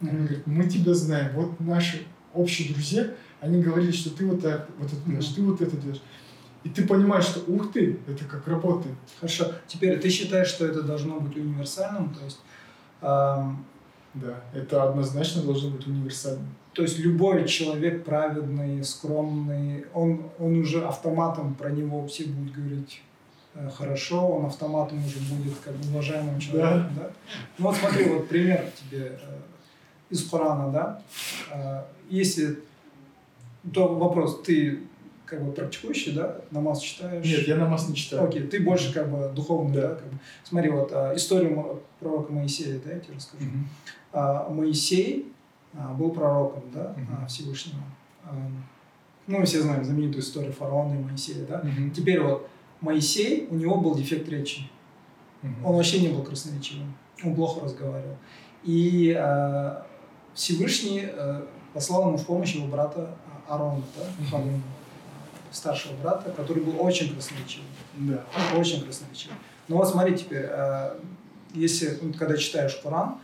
Они 0.00 0.26
говорят, 0.26 0.46
мы 0.46 0.64
тебя 0.66 0.94
знаем, 0.94 1.32
вот 1.34 1.60
наши 1.60 2.06
общие 2.34 2.72
друзья, 2.72 3.08
они 3.40 3.62
говорили, 3.62 3.92
что 3.92 4.10
ты 4.10 4.26
вот 4.26 4.44
это, 4.44 4.66
вот 4.78 4.92
это 4.92 5.02
делаешь, 5.06 5.28
ты 5.28 5.42
вот 5.42 5.60
это 5.60 5.76
делаешь. 5.76 6.02
И 6.62 6.68
ты 6.68 6.86
понимаешь, 6.86 7.24
что 7.24 7.40
ух 7.50 7.72
ты, 7.72 7.98
это 8.06 8.24
как 8.24 8.46
работает. 8.46 8.94
Хорошо. 9.18 9.52
Теперь 9.66 9.98
ты 9.98 10.10
считаешь, 10.10 10.48
что 10.48 10.66
это 10.66 10.82
должно 10.82 11.20
быть 11.20 11.36
универсальным, 11.36 12.14
то 12.14 12.24
есть, 12.24 12.40
Да, 14.14 14.40
это 14.54 14.82
однозначно 14.82 15.42
должно 15.42 15.70
быть 15.70 15.86
универсальным. 15.86 16.48
то 16.72 16.82
есть 16.82 16.98
любой 16.98 17.46
человек 17.46 18.04
праведный, 18.04 18.82
скромный, 18.84 19.84
он, 19.94 20.30
он 20.38 20.58
уже 20.58 20.84
автоматом 20.84 21.54
про 21.54 21.70
него 21.70 22.06
все 22.08 22.24
будут 22.24 22.52
говорить 22.52 23.02
э, 23.54 23.70
хорошо, 23.70 24.26
он 24.28 24.46
автоматом 24.46 25.04
уже 25.04 25.18
будет 25.20 25.54
как 25.64 25.74
бы 25.74 25.88
уважаемым 25.90 26.40
человеком, 26.40 26.90
да? 26.96 27.10
Ну 27.58 27.66
вот 27.66 27.76
смотри, 27.76 28.04
вот 28.04 28.28
пример 28.28 28.64
тебе 28.80 29.12
э, 29.20 29.38
из 30.10 30.28
Корана, 30.28 30.72
да? 30.72 31.02
Э, 31.52 31.82
Если, 32.08 32.58
то 33.72 33.94
вопрос, 33.94 34.42
ты 34.42 34.80
как 35.24 35.44
бы 35.44 35.52
практикующий, 35.52 36.12
да, 36.12 36.40
намаз 36.50 36.80
читаешь? 36.80 37.24
Нет, 37.24 37.46
я 37.46 37.54
намаз 37.56 37.88
не 37.88 37.94
читаю. 37.94 38.28
Окей, 38.28 38.42
ты 38.42 38.58
больше 38.60 38.92
как 38.92 39.08
бы 39.08 39.30
духовный, 39.32 39.74
да? 39.76 39.88
Да. 39.90 39.94
как 39.94 40.06
бы. 40.06 40.18
Смотри, 40.42 40.70
вот 40.70 40.90
а, 40.92 41.14
историю 41.14 41.80
пророка 42.00 42.32
Моисея, 42.32 42.80
да, 42.84 42.92
я 42.92 42.98
тебе 42.98 43.14
расскажу. 43.14 43.44
Мгм. 43.44 43.68
А, 44.12 44.48
Моисей 44.48 45.32
а, 45.74 45.92
был 45.94 46.10
пророком, 46.10 46.62
да, 46.72 46.94
а, 47.22 47.26
Всевышнего. 47.26 47.80
Ну, 49.26 49.38
мы 49.38 49.44
все 49.44 49.60
знаем 49.60 49.84
знаменитую 49.84 50.22
историю 50.22 50.52
фараона 50.52 50.94
и 50.94 50.98
Моисея, 50.98 51.46
да. 51.46 51.62
Мгм. 51.62 51.92
Теперь 51.92 52.20
вот 52.20 52.48
Моисей, 52.80 53.46
у 53.50 53.54
него 53.54 53.76
был 53.76 53.94
дефект 53.94 54.28
речи. 54.28 54.68
Мгм. 55.42 55.66
Он 55.66 55.76
вообще 55.76 56.00
не 56.00 56.08
был 56.08 56.22
красноречивым, 56.22 56.94
он 57.22 57.34
плохо 57.34 57.64
разговаривал. 57.64 58.16
И 58.64 59.14
а, 59.16 59.86
Всевышний 60.34 61.04
а, 61.06 61.46
послал 61.72 62.08
ему 62.08 62.16
в 62.16 62.26
помощь 62.26 62.54
его 62.54 62.66
брата 62.66 63.14
Аарона, 63.48 63.82
да. 63.96 64.26
Харуна, 64.30 64.60
старшего 65.50 65.94
брата, 66.02 66.30
который 66.30 66.62
был 66.62 66.74
очень 66.80 67.12
красноречивым. 67.12 67.66
Да. 67.98 68.24
Очень 68.56 68.82
красноречиво. 68.82 69.34
Но 69.68 69.76
вот 69.76 69.88
смотри 69.88 70.16
теперь, 70.16 70.46
э, 70.48 70.98
если, 71.54 71.98
ну, 72.00 72.12
когда 72.12 72.36
читаешь 72.36 72.76
Коран, 72.76 73.18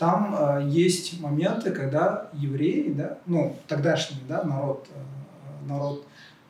там 0.00 0.34
э, 0.34 0.66
есть 0.70 1.20
моменты, 1.20 1.72
когда 1.72 2.30
евреи, 2.32 2.90
да, 2.96 3.18
ну, 3.26 3.54
тогдашний, 3.68 4.16
да, 4.26 4.42
народ, 4.44 4.88
э, 4.94 5.68
народ 5.68 6.06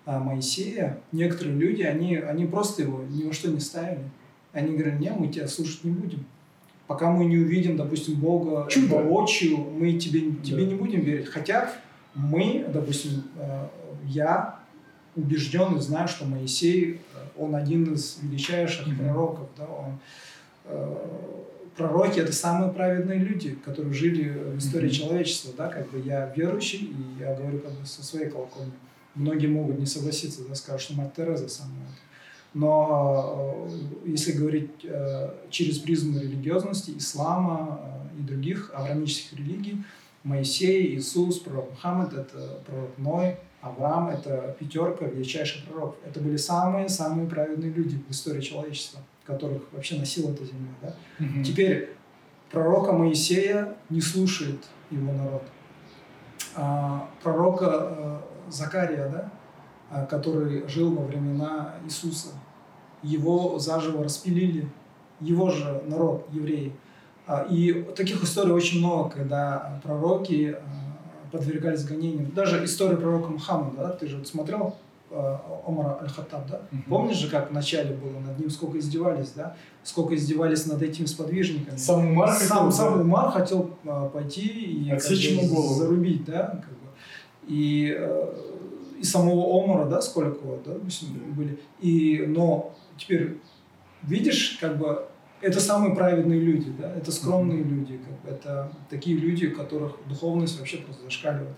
э, 0.06 0.16
Моисея, 0.20 1.00
некоторые 1.10 1.56
люди, 1.56 1.82
они, 1.82 2.14
они 2.14 2.46
просто 2.46 2.82
его 2.82 3.02
ни 3.10 3.24
во 3.24 3.32
что 3.32 3.50
не 3.50 3.58
ставили. 3.58 4.04
Они 4.52 4.76
говорили, 4.76 4.98
не, 4.98 5.10
мы 5.10 5.26
тебя 5.28 5.48
слушать 5.48 5.82
не 5.82 5.90
будем. 5.90 6.24
Пока 6.86 7.10
мы 7.10 7.24
не 7.24 7.38
увидим, 7.38 7.76
допустим, 7.76 8.20
Бога 8.20 8.68
Чудо. 8.70 8.94
воочию, 8.94 9.56
мы 9.58 9.98
тебе, 9.98 10.20
тебе 10.44 10.64
Да. 10.64 10.70
не 10.70 10.74
будем 10.76 11.00
верить. 11.00 11.26
Хотя 11.26 11.72
мы, 12.14 12.64
допустим, 12.72 13.24
э, 13.36 13.66
я 14.06 14.60
убежден 15.16 15.76
и 15.76 15.80
знаю, 15.80 16.06
что 16.06 16.24
Моисей, 16.24 17.00
э, 17.14 17.18
он 17.36 17.56
один 17.56 17.94
из 17.94 18.20
величайших 18.22 18.86
Мгм. 18.86 18.96
пророков. 18.98 19.48
Да? 19.58 19.64
Он, 19.66 19.98
э, 20.66 20.96
пророки– 21.80 22.20
это 22.20 22.32
самые 22.32 22.72
праведные 22.72 23.18
люди, 23.18 23.54
которые 23.64 23.92
жили 23.94 24.28
в 24.28 24.58
истории 24.58 24.86
Мгм. 24.86 24.94
человечества. 24.94 25.52
Да? 25.56 25.68
Как 25.68 25.90
бы 25.90 25.98
я 26.00 26.32
верующий, 26.36 26.78
и 26.78 27.20
я 27.20 27.34
говорю 27.34 27.58
как 27.60 27.72
бы 27.72 27.86
со 27.86 28.04
своей 28.04 28.28
колокольни. 28.28 28.72
Многие 29.14 29.46
могут 29.48 29.78
не 29.78 29.86
согласиться, 29.86 30.42
да, 30.48 30.54
скажут, 30.54 30.82
что 30.82 30.94
мать 30.94 31.14
Тереза 31.14 31.48
самая. 31.48 31.86
Но 32.52 33.66
э, 34.04 34.08
если 34.10 34.32
говорить 34.32 34.84
э, 34.84 35.30
через 35.50 35.78
призму 35.78 36.18
религиозности, 36.20 36.92
ислама 36.96 37.80
э, 37.82 38.20
и 38.20 38.22
других 38.22 38.70
авраамических 38.74 39.38
религий, 39.38 39.82
Моисей, 40.22 40.94
Иисус, 40.94 41.38
пророк 41.38 41.70
Мухаммад, 41.70 42.12
это 42.12 42.60
пророк 42.66 42.98
Ной, 42.98 43.36
Авраам, 43.62 44.08
это 44.08 44.56
пятерка 44.58 45.06
величайших 45.06 45.64
пророков. 45.64 45.96
Это 46.04 46.20
были 46.20 46.36
самые-самые 46.36 47.28
праведные 47.28 47.70
люди 47.72 47.98
в 48.08 48.10
истории 48.10 48.40
человечества, 48.40 49.00
которых 49.24 49.62
вообще 49.72 49.96
носила 49.96 50.32
эта 50.32 50.44
земля. 50.44 50.72
Да? 50.82 50.94
Мгм. 51.18 51.44
Теперь 51.44 51.94
пророка 52.50 52.92
Моисея 52.92 53.76
не 53.88 54.00
слушает 54.00 54.64
его 54.90 55.12
народ. 55.12 55.42
А, 56.56 57.08
пророка 57.22 57.68
э, 57.70 58.18
Закария, 58.48 59.08
да, 59.08 59.30
а, 59.90 60.06
который 60.06 60.66
жил 60.68 60.94
во 60.94 61.04
времена 61.04 61.74
Иисуса. 61.84 62.28
Его 63.02 63.58
заживо 63.58 64.04
распилили, 64.04 64.68
его 65.20 65.50
же 65.50 65.82
народ, 65.86 66.26
евреи. 66.32 66.74
А, 67.26 67.46
и 67.48 67.84
таких 67.94 68.22
историй 68.24 68.52
очень 68.52 68.78
много, 68.80 69.10
когда 69.10 69.80
пророки 69.84 70.56
а, 70.58 71.30
подвергались 71.30 71.84
гонениям. 71.84 72.32
Даже 72.32 72.64
история 72.64 72.96
пророка 72.96 73.30
Мухаммада, 73.30 73.76
да, 73.76 73.92
ты 73.92 74.08
же 74.08 74.18
вот 74.18 74.26
смотрел 74.26 74.76
Омара 75.10 75.98
Аль-Хаттаб, 76.00 76.48
да? 76.48 76.60
Угу. 76.72 76.82
Помнишь 76.88 77.16
же, 77.16 77.28
как 77.28 77.50
вначале 77.50 77.94
было 77.94 78.18
над 78.20 78.38
ним, 78.38 78.50
сколько 78.50 78.78
издевались, 78.78 79.32
да? 79.34 79.56
Сколько 79.82 80.14
издевались 80.14 80.66
над 80.66 80.82
этим 80.82 81.06
сподвижниками. 81.06 81.76
Сам 81.76 82.06
Умар 82.12 82.30
сам, 82.30 82.66
хотел, 82.66 82.72
сам 82.72 83.00
Умар 83.00 83.30
хотел 83.30 83.70
пойти 84.12 84.48
и 84.48 84.90
Отсечь 84.90 85.30
ему 85.30 85.48
голову. 85.48 85.74
зарубить, 85.74 86.24
да? 86.24 86.60
Как 86.62 86.70
бы. 86.70 86.86
И 87.48 87.94
э, 87.98 88.50
и 89.00 89.04
самого 89.04 89.64
Омара, 89.64 89.88
да, 89.88 90.00
сколько 90.02 90.44
вот, 90.44 90.62
да, 90.64 90.74
были. 91.34 91.58
И, 91.80 92.24
но 92.28 92.74
теперь 92.98 93.38
видишь, 94.02 94.58
как 94.60 94.76
бы 94.76 95.06
это 95.40 95.58
самые 95.58 95.94
праведные 95.94 96.38
люди, 96.38 96.70
да, 96.78 96.94
это 96.94 97.10
скромные 97.10 97.60
mm-hmm. 97.60 97.68
люди, 97.70 97.98
как 97.98 98.20
бы, 98.20 98.28
это 98.28 98.72
такие 98.90 99.16
люди, 99.16 99.46
у 99.46 99.56
которых 99.56 99.96
духовность 100.06 100.58
вообще 100.58 100.78
просто 100.78 101.04
зашкаливает. 101.04 101.56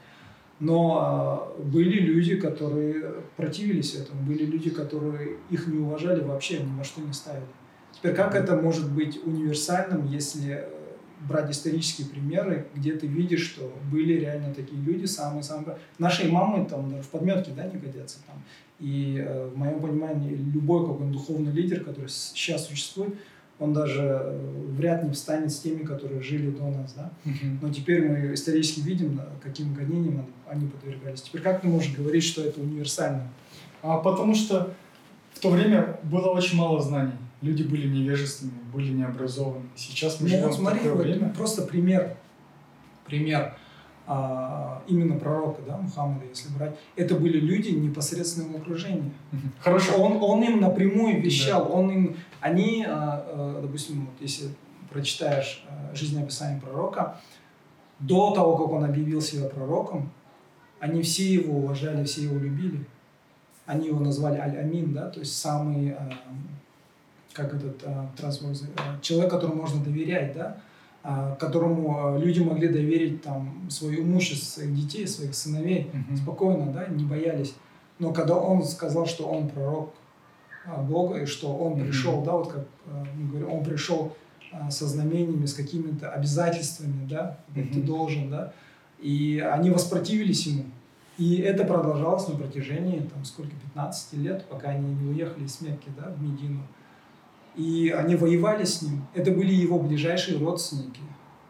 Но 0.63 0.99
а, 1.01 1.61
были 1.61 1.99
люди, 1.99 2.37
которые 2.37 3.15
противились 3.37 3.97
этому, 3.97 4.23
были 4.23 4.45
люди, 4.45 4.71
которые 4.71 5.39
их 5.51 5.67
не 5.67 5.79
уважали 5.79 6.23
вообще, 6.23 6.61
ни 6.61 6.79
во 6.79 6.85
что 6.85 7.01
не 7.01 7.13
ставили. 7.13 7.49
Теперь 7.93 8.15
как 8.15 8.37
это 8.37 8.55
может 8.55 8.89
быть 8.93 9.19
универсальным, 9.27 10.07
если 10.07 10.69
брать 11.29 11.51
исторические 11.51 12.07
примеры, 12.07 12.69
где 12.77 12.93
ты 12.93 13.09
видишь, 13.09 13.45
что 13.45 13.73
были 13.91 14.13
реально 14.13 14.55
такие 14.55 14.81
люди, 14.81 15.05
самые-самые... 15.07 15.79
Наши 15.99 16.31
мамы 16.31 16.65
там 16.65 16.89
даже 16.91 17.03
в 17.03 17.09
подметке 17.09 17.51
да, 17.57 17.67
не 17.67 17.79
годятся. 17.81 18.19
Там. 18.25 18.41
И 18.79 19.19
э, 19.19 19.49
в 19.49 19.59
моем 19.59 19.81
понимании 19.81 20.37
любой 20.37 20.87
какой 20.87 21.11
духовный 21.11 21.51
лидер, 21.51 21.83
который 21.83 22.09
сейчас 22.09 22.69
существует, 22.69 23.15
он 23.59 23.73
даже 23.73 24.03
э, 24.03 24.73
вряд 24.77 25.05
ли 25.05 25.11
встанет 25.11 25.53
с 25.53 25.61
теми, 25.61 25.85
которые 25.85 26.21
жили 26.21 26.51
до 26.51 26.69
нас. 26.69 26.95
Да? 26.95 27.13
Но 27.61 27.73
теперь 27.73 28.09
мы 28.09 28.35
исторически 28.35 28.81
видим, 28.81 29.21
каким 29.43 29.75
гонениям 29.75 30.27
они 30.49 30.69
подвергались. 30.69 31.23
Теперь 31.23 31.43
как 31.43 31.61
ты 31.61 31.69
можешь 31.69 31.95
говорить, 31.95 32.25
что 32.25 32.43
это 32.43 32.61
универсально? 32.61 33.29
А 33.83 33.99
потому 33.99 34.35
что 34.35 34.75
в 35.33 35.41
то 35.41 35.51
время 35.51 35.99
было 36.05 36.29
очень 36.29 36.57
мало 36.57 36.81
знаний 36.81 37.13
люди 37.43 37.65
были 37.65 37.89
невежественны, 37.89 38.53
были 38.73 38.93
необразованы. 38.93 39.67
Сейчас 39.77 40.21
мы 40.21 40.29
ну, 40.29 40.35
живем 40.35 40.47
вот 40.47 40.55
смотри, 40.55 40.79
в 40.79 40.83
такое 40.83 40.97
вот 40.97 41.05
время. 41.05 41.35
Просто 41.35 41.63
пример, 41.63 42.17
пример 43.05 43.59
а, 44.07 44.83
именно 44.89 45.19
пророка, 45.19 45.63
да, 45.67 45.77
Мухаммада, 45.77 46.27
если 46.27 46.49
брать, 46.57 46.77
это 46.97 47.15
были 47.15 47.39
люди 47.39 47.71
непосредственного 47.71 48.59
окружения. 48.59 49.13
Хорошо. 49.61 50.03
Он, 50.03 50.19
он 50.21 50.43
им 50.43 50.61
напрямую 50.61 51.23
вещал, 51.23 51.67
да. 51.67 51.71
он 51.71 51.91
им, 51.91 52.17
они, 52.41 52.85
а, 52.87 53.25
а, 53.27 53.61
допустим, 53.63 54.07
вот 54.07 54.15
если 54.21 54.49
прочитаешь 54.91 55.65
жизнеописание 55.95 56.61
пророка, 56.61 57.21
до 57.99 58.33
того, 58.33 58.57
как 58.57 58.71
он 58.73 58.85
объявил 58.85 59.21
себя 59.21 59.49
пророком, 59.49 60.11
они 60.81 61.03
все 61.03 61.33
его 61.33 61.59
уважали, 61.59 62.05
все 62.05 62.25
его 62.25 62.39
любили. 62.39 62.85
Они 63.65 63.87
его 63.87 64.01
назвали 64.01 64.39
Аль-Амин, 64.39 64.93
да, 64.93 65.09
то 65.09 65.21
есть 65.21 65.39
самый 65.39 65.97
как 67.33 67.55
этот 67.55 67.83
трансформация, 68.17 68.69
а, 68.77 68.99
человек, 69.01 69.31
которому 69.31 69.63
можно 69.63 69.83
доверять, 69.83 70.35
да, 70.35 70.59
которому 71.03 71.99
а, 71.99 72.19
люди 72.19 72.41
могли 72.41 72.69
доверить 72.69 73.23
там 73.23 73.69
свое 73.69 74.03
имущество, 74.03 74.61
своих 74.61 74.75
детей, 74.75 75.07
своих 75.07 75.35
сыновей, 75.35 75.91
mm-hmm. 75.93 76.17
спокойно, 76.17 76.73
да, 76.73 76.87
не 76.87 77.05
боялись. 77.05 77.55
Но 77.99 78.13
когда 78.13 78.37
он 78.37 78.65
сказал, 78.65 79.07
что 79.07 79.25
он 79.25 79.49
пророк 79.49 79.95
а, 80.65 80.81
Бога 80.81 81.23
и 81.23 81.27
что 81.27 81.57
он 81.57 81.75
mm-hmm. 81.75 81.87
пришел, 81.87 82.23
да, 82.23 82.33
вот 82.33 82.53
как 82.53 82.67
а, 82.87 83.05
мы 83.17 83.29
говорим, 83.29 83.53
он 83.53 83.65
пришел 83.65 84.17
а, 84.53 84.71
со 84.71 84.87
знамениями, 84.87 85.47
с 85.47 85.55
какими-то 85.55 86.11
обязательствами, 86.11 87.07
да, 87.09 87.39
mm-hmm. 87.55 87.73
ты 87.73 87.83
должен, 87.83 88.31
да, 88.31 88.53
и 89.01 89.45
они 89.45 89.71
воспротивились 89.71 90.47
ему. 90.47 90.65
И 91.19 91.37
это 91.37 91.65
продолжалось 91.65 92.29
на 92.29 92.37
протяжении, 92.37 93.01
там, 93.01 93.25
сколько, 93.25 93.51
15 93.75 94.13
лет, 94.15 94.47
пока 94.49 94.69
они 94.69 94.95
не 94.95 95.11
уехали 95.11 95.45
из 95.45 95.61
Мекки, 95.61 95.91
да, 95.97 96.11
в 96.11 96.23
Медину 96.23 96.63
и 97.57 97.91
они 97.91 98.17
воевали 98.17 98.65
с 98.65 98.83
ним. 98.83 99.07
Это 99.15 99.31
были 99.31 99.53
его 99.53 99.79
ближайшие 99.79 100.39
родственники. 100.39 101.01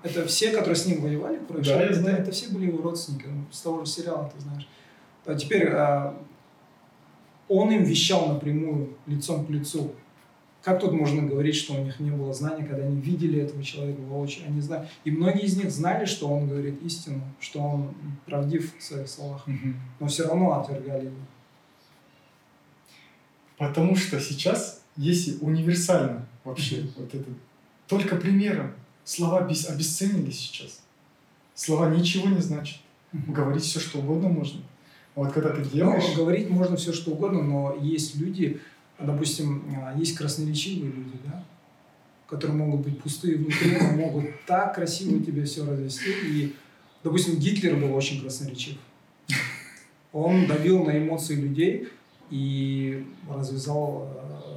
Это 0.02 0.26
все, 0.26 0.50
которые 0.50 0.74
с 0.74 0.86
ним 0.86 1.00
воевали, 1.00 1.40
короче, 1.46 1.74
да, 1.74 1.80
это, 1.80 2.08
это 2.08 2.32
все 2.32 2.52
были 2.52 2.66
его 2.66 2.82
родственники. 2.82 3.26
Ну, 3.26 3.44
с 3.52 3.60
того 3.60 3.84
же 3.84 3.90
сериала, 3.90 4.30
ты 4.34 4.40
знаешь. 4.40 4.68
А 5.24 5.34
теперь 5.36 5.68
а, 5.68 6.16
он 7.48 7.70
им 7.70 7.84
вещал 7.84 8.26
напрямую, 8.26 8.96
лицом 9.06 9.46
к 9.46 9.50
лицу. 9.50 9.92
Как 10.62 10.80
тут 10.80 10.92
можно 10.92 11.22
говорить, 11.22 11.54
что 11.54 11.74
у 11.74 11.84
них 11.84 12.00
не 12.00 12.10
было 12.10 12.32
знания, 12.32 12.64
когда 12.64 12.84
они 12.84 13.00
видели 13.00 13.40
этого 13.40 13.62
человека 13.62 14.00
воочию? 14.02 14.46
Они 14.46 14.60
знали. 14.60 14.88
И 15.04 15.10
многие 15.10 15.44
из 15.44 15.56
них 15.56 15.70
знали, 15.70 16.04
что 16.04 16.28
он 16.28 16.48
говорит 16.48 16.82
истину, 16.82 17.20
что 17.40 17.60
он 17.60 17.94
правдив 18.26 18.76
в 18.76 18.82
своих 18.82 19.08
словах, 19.08 19.46
угу. 19.46 19.74
но 20.00 20.06
все 20.06 20.26
равно 20.26 20.60
отвергали 20.60 21.06
его. 21.06 21.16
Потому 23.58 23.94
что 23.94 24.18
сейчас 24.20 24.81
если 24.96 25.36
универсально 25.40 26.26
вообще 26.44 26.76
mm-hmm. 26.76 26.92
вот 26.96 27.14
это, 27.14 27.30
только 27.86 28.16
примером, 28.16 28.72
слова 29.04 29.38
обесценились 29.40 30.38
сейчас. 30.38 30.80
Слова 31.54 31.90
ничего 31.90 32.28
не 32.28 32.40
значат. 32.40 32.78
Mm-hmm. 33.12 33.32
Говорить 33.32 33.62
все, 33.62 33.80
что 33.80 33.98
угодно 33.98 34.28
можно. 34.28 34.60
Вот 35.14 35.32
когда 35.32 35.50
ты 35.50 35.64
делаешь... 35.64 36.04
Ну, 36.08 36.24
говорить 36.24 36.48
можно 36.48 36.76
все, 36.76 36.92
что 36.92 37.12
угодно, 37.12 37.42
но 37.42 37.76
есть 37.80 38.16
люди, 38.16 38.60
допустим, 38.98 39.62
а, 39.76 39.94
есть 39.96 40.16
красноречивые 40.16 40.90
люди, 40.90 41.18
да, 41.24 41.44
которые 42.26 42.56
могут 42.56 42.80
быть 42.80 43.00
пустые 43.00 43.36
внутри, 43.36 43.76
но 43.78 43.90
могут 43.92 44.24
так 44.46 44.74
красиво 44.74 45.22
тебе 45.22 45.44
все 45.44 45.66
развести. 45.66 46.10
И, 46.26 46.56
допустим, 47.04 47.38
Гитлер 47.38 47.76
был 47.76 47.94
очень 47.94 48.22
красноречив. 48.22 48.76
Он 50.12 50.46
давил 50.46 50.84
на 50.84 50.96
эмоции 50.96 51.34
людей 51.34 51.88
и 52.30 53.06
развязал 53.28 54.08
а, 54.16 54.51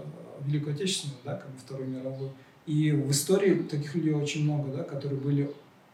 Великую 0.45 0.75
Отечественную, 0.75 1.19
да, 1.23 1.35
как 1.35 1.49
бы 1.49 1.57
Вторую 1.57 1.89
мировую. 1.89 2.31
И 2.65 2.91
в 2.91 3.11
истории 3.11 3.55
таких 3.55 3.95
людей 3.95 4.13
очень 4.13 4.43
много, 4.43 4.75
да, 4.75 4.83
которые 4.83 5.19
были 5.19 5.51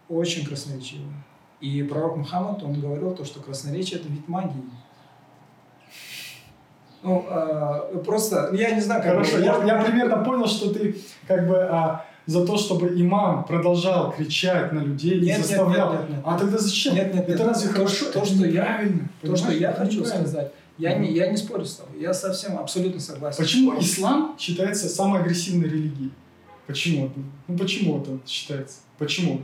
очень 0.07 0.45
красноречивы. 0.45 1.11
И 1.60 1.84
пророк 1.84 2.18
Мухаммад, 2.18 2.64
он 2.64 2.80
говорил 2.80 3.14
то, 3.14 3.23
что 3.23 3.40
красноречие– 3.40 3.99
это 4.02 4.10
вид 4.10 4.28
магии. 4.28 4.64
Ну, 7.03 7.26
э, 7.30 7.98
просто, 8.06 8.52
я 8.53 8.72
не 8.72 8.82
знаю, 8.82 9.02
как 9.02 9.14
Хорошо, 9.14 9.38
бы, 9.38 9.44
я, 9.44 9.64
я 9.64 9.84
примерно 9.84 10.23
понял, 10.23 10.48
что 10.48 10.72
ты 10.72 10.95
как 11.28 11.48
бы 11.48 11.57
а, 11.57 12.06
за 12.28 12.45
то, 12.45 12.57
чтобы 12.57 12.90
имам 13.02 13.44
продолжал 13.44 14.11
кричать 14.11 14.72
на 14.72 14.80
людей 14.80 15.19
нет, 15.19 15.40
и 15.40 15.41
заставлял. 15.41 15.94
Нет, 15.94 16.02
нет, 16.02 16.10
нет, 16.10 16.18
нет. 16.18 16.26
А 16.26 16.38
тогда 16.38 16.57
зачем? 16.57 16.95
Нет, 16.95 17.14
нет, 17.14 17.28
нет. 17.28 17.40
Это 17.40 17.49
разве 17.49 17.69
то, 17.69 17.76
хорошо? 17.76 18.11
То, 18.11 18.26
что 18.26 18.45
я, 18.45 18.91
то, 19.22 19.36
что 19.36 19.52
я 19.52 19.73
хочу 19.73 20.06
сказать, 20.06 20.52
я 20.77 20.98
не, 20.98 21.11
я 21.11 21.30
не 21.30 21.38
спорю 21.38 21.65
с 21.65 21.76
тобой, 21.76 22.02
я 22.02 22.14
совсем 22.14 22.57
абсолютно 22.57 22.99
согласен. 22.99 23.43
Почему 23.43 23.80
ислам 23.80 24.35
считается 24.39 24.89
самой 24.89 25.22
агрессивной 25.22 25.69
религией? 25.69 26.11
Почему? 26.68 27.11
Ну 27.48 27.57
почему 27.57 28.02
это 28.02 28.19
считается? 28.26 28.80
Почему? 28.98 29.41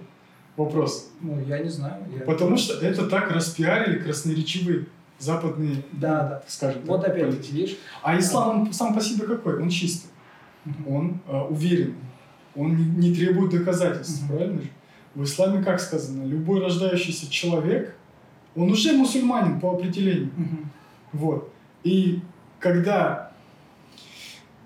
Вопрос. 0.55 1.11
Ну, 1.21 1.39
я 1.45 1.59
не 1.59 1.69
знаю. 1.69 2.03
Я... 2.11 2.25
Потому 2.25 2.57
что 2.57 2.73
это 2.79 3.05
так 3.07 3.29
распиарили 3.31 3.99
красноречивые 3.99 4.87
западные, 5.19 5.83
да, 5.91 6.23
да. 6.23 6.43
скажем 6.47 6.81
вот 6.85 7.01
так, 7.01 7.11
опять 7.11 7.29
политики. 7.29 7.51
видишь. 7.51 7.77
А 8.01 8.17
ислам 8.17 8.61
он 8.61 8.73
сам 8.73 8.95
по 8.95 9.01
себе 9.01 9.25
какой? 9.27 9.61
Он 9.61 9.69
чистый. 9.69 10.09
Он 10.87 11.19
э, 11.27 11.37
уверенный. 11.49 11.95
Он 12.55 12.75
не, 12.75 13.09
не 13.09 13.15
требует 13.15 13.51
доказательств, 13.51 14.23
uh 14.23 14.27
правильно 14.27 14.61
же? 14.61 14.69
В 15.13 15.23
исламе 15.23 15.63
как 15.63 15.79
сказано? 15.79 16.23
Любой 16.25 16.59
рождающийся 16.59 17.29
человек, 17.29 17.95
он 18.55 18.71
уже 18.71 18.93
мусульманин 18.93 19.59
по 19.59 19.73
определению. 19.73 20.31
uh 20.37 20.65
вот. 21.13 21.51
И 21.83 22.21
когда 22.59 23.31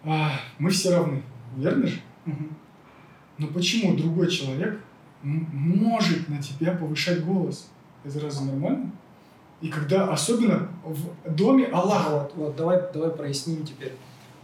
а, 0.04 0.32
мы 0.58 0.70
все 0.70 0.96
равны, 0.96 1.24
верно 1.56 1.88
же? 1.88 2.02
Угу. 2.26 2.46
Но 3.38 3.48
почему 3.48 3.96
другой 3.96 4.30
человек 4.30 4.80
может 5.24 6.30
на 6.30 6.42
тебя 6.42 6.74
повышать 6.74 7.24
голос? 7.24 7.70
Это 8.04 8.20
разве 8.20 8.52
нормально? 8.52 8.92
И 9.62 9.70
когда, 9.70 10.12
особенно 10.12 10.70
в 10.84 11.36
доме 11.36 11.66
Аллаха. 11.68 12.10
Вот, 12.10 12.34
вот 12.36 12.56
давай, 12.56 12.82
давай 12.92 13.12
проясним 13.12 13.64
теперь. 13.66 13.94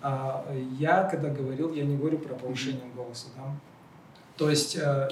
А, 0.02 0.45
я, 0.78 1.03
когда 1.03 1.30
говорил, 1.30 1.74
я 1.74 1.84
не 1.86 1.98
говорю 1.98 2.19
про 2.19 2.36
повышение 2.36 2.84
голоса, 2.95 3.28
да? 3.36 3.56
То 4.38 4.49
есть... 4.49 4.78
А, 4.78 5.10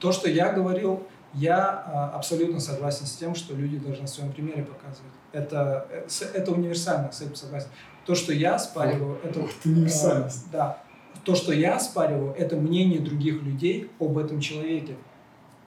то, 0.00 0.10
что 0.12 0.30
я 0.30 0.52
говорил, 0.52 1.06
я 1.34 1.84
а, 1.86 2.12
абсолютно 2.14 2.60
согласен 2.60 3.04
с 3.04 3.16
тем, 3.16 3.34
что 3.34 3.54
люди 3.54 3.78
должны 3.78 4.06
в 4.06 4.08
своем 4.08 4.32
примере 4.32 4.62
показывать. 4.62 5.12
Это, 5.34 5.86
э, 5.90 6.06
это 6.34 6.52
универсально, 6.52 7.10
с 7.12 7.20
этим 7.20 7.34
согласен. 7.34 7.68
То, 8.06 8.14
что 8.14 8.32
я 8.32 8.58
спариваю, 8.58 9.18
это... 9.24 9.40
Ух 9.40 9.50
ты, 9.62 9.68
универсальность. 9.70 10.44
Э, 10.46 10.52
да. 10.52 10.78
То, 11.24 11.34
что 11.34 11.52
я 11.52 11.80
спариваю, 11.80 12.34
это 12.38 12.56
мнение 12.56 13.00
других 13.00 13.42
людей 13.42 13.90
об 13.98 14.16
этом 14.18 14.40
человеке. 14.40 14.94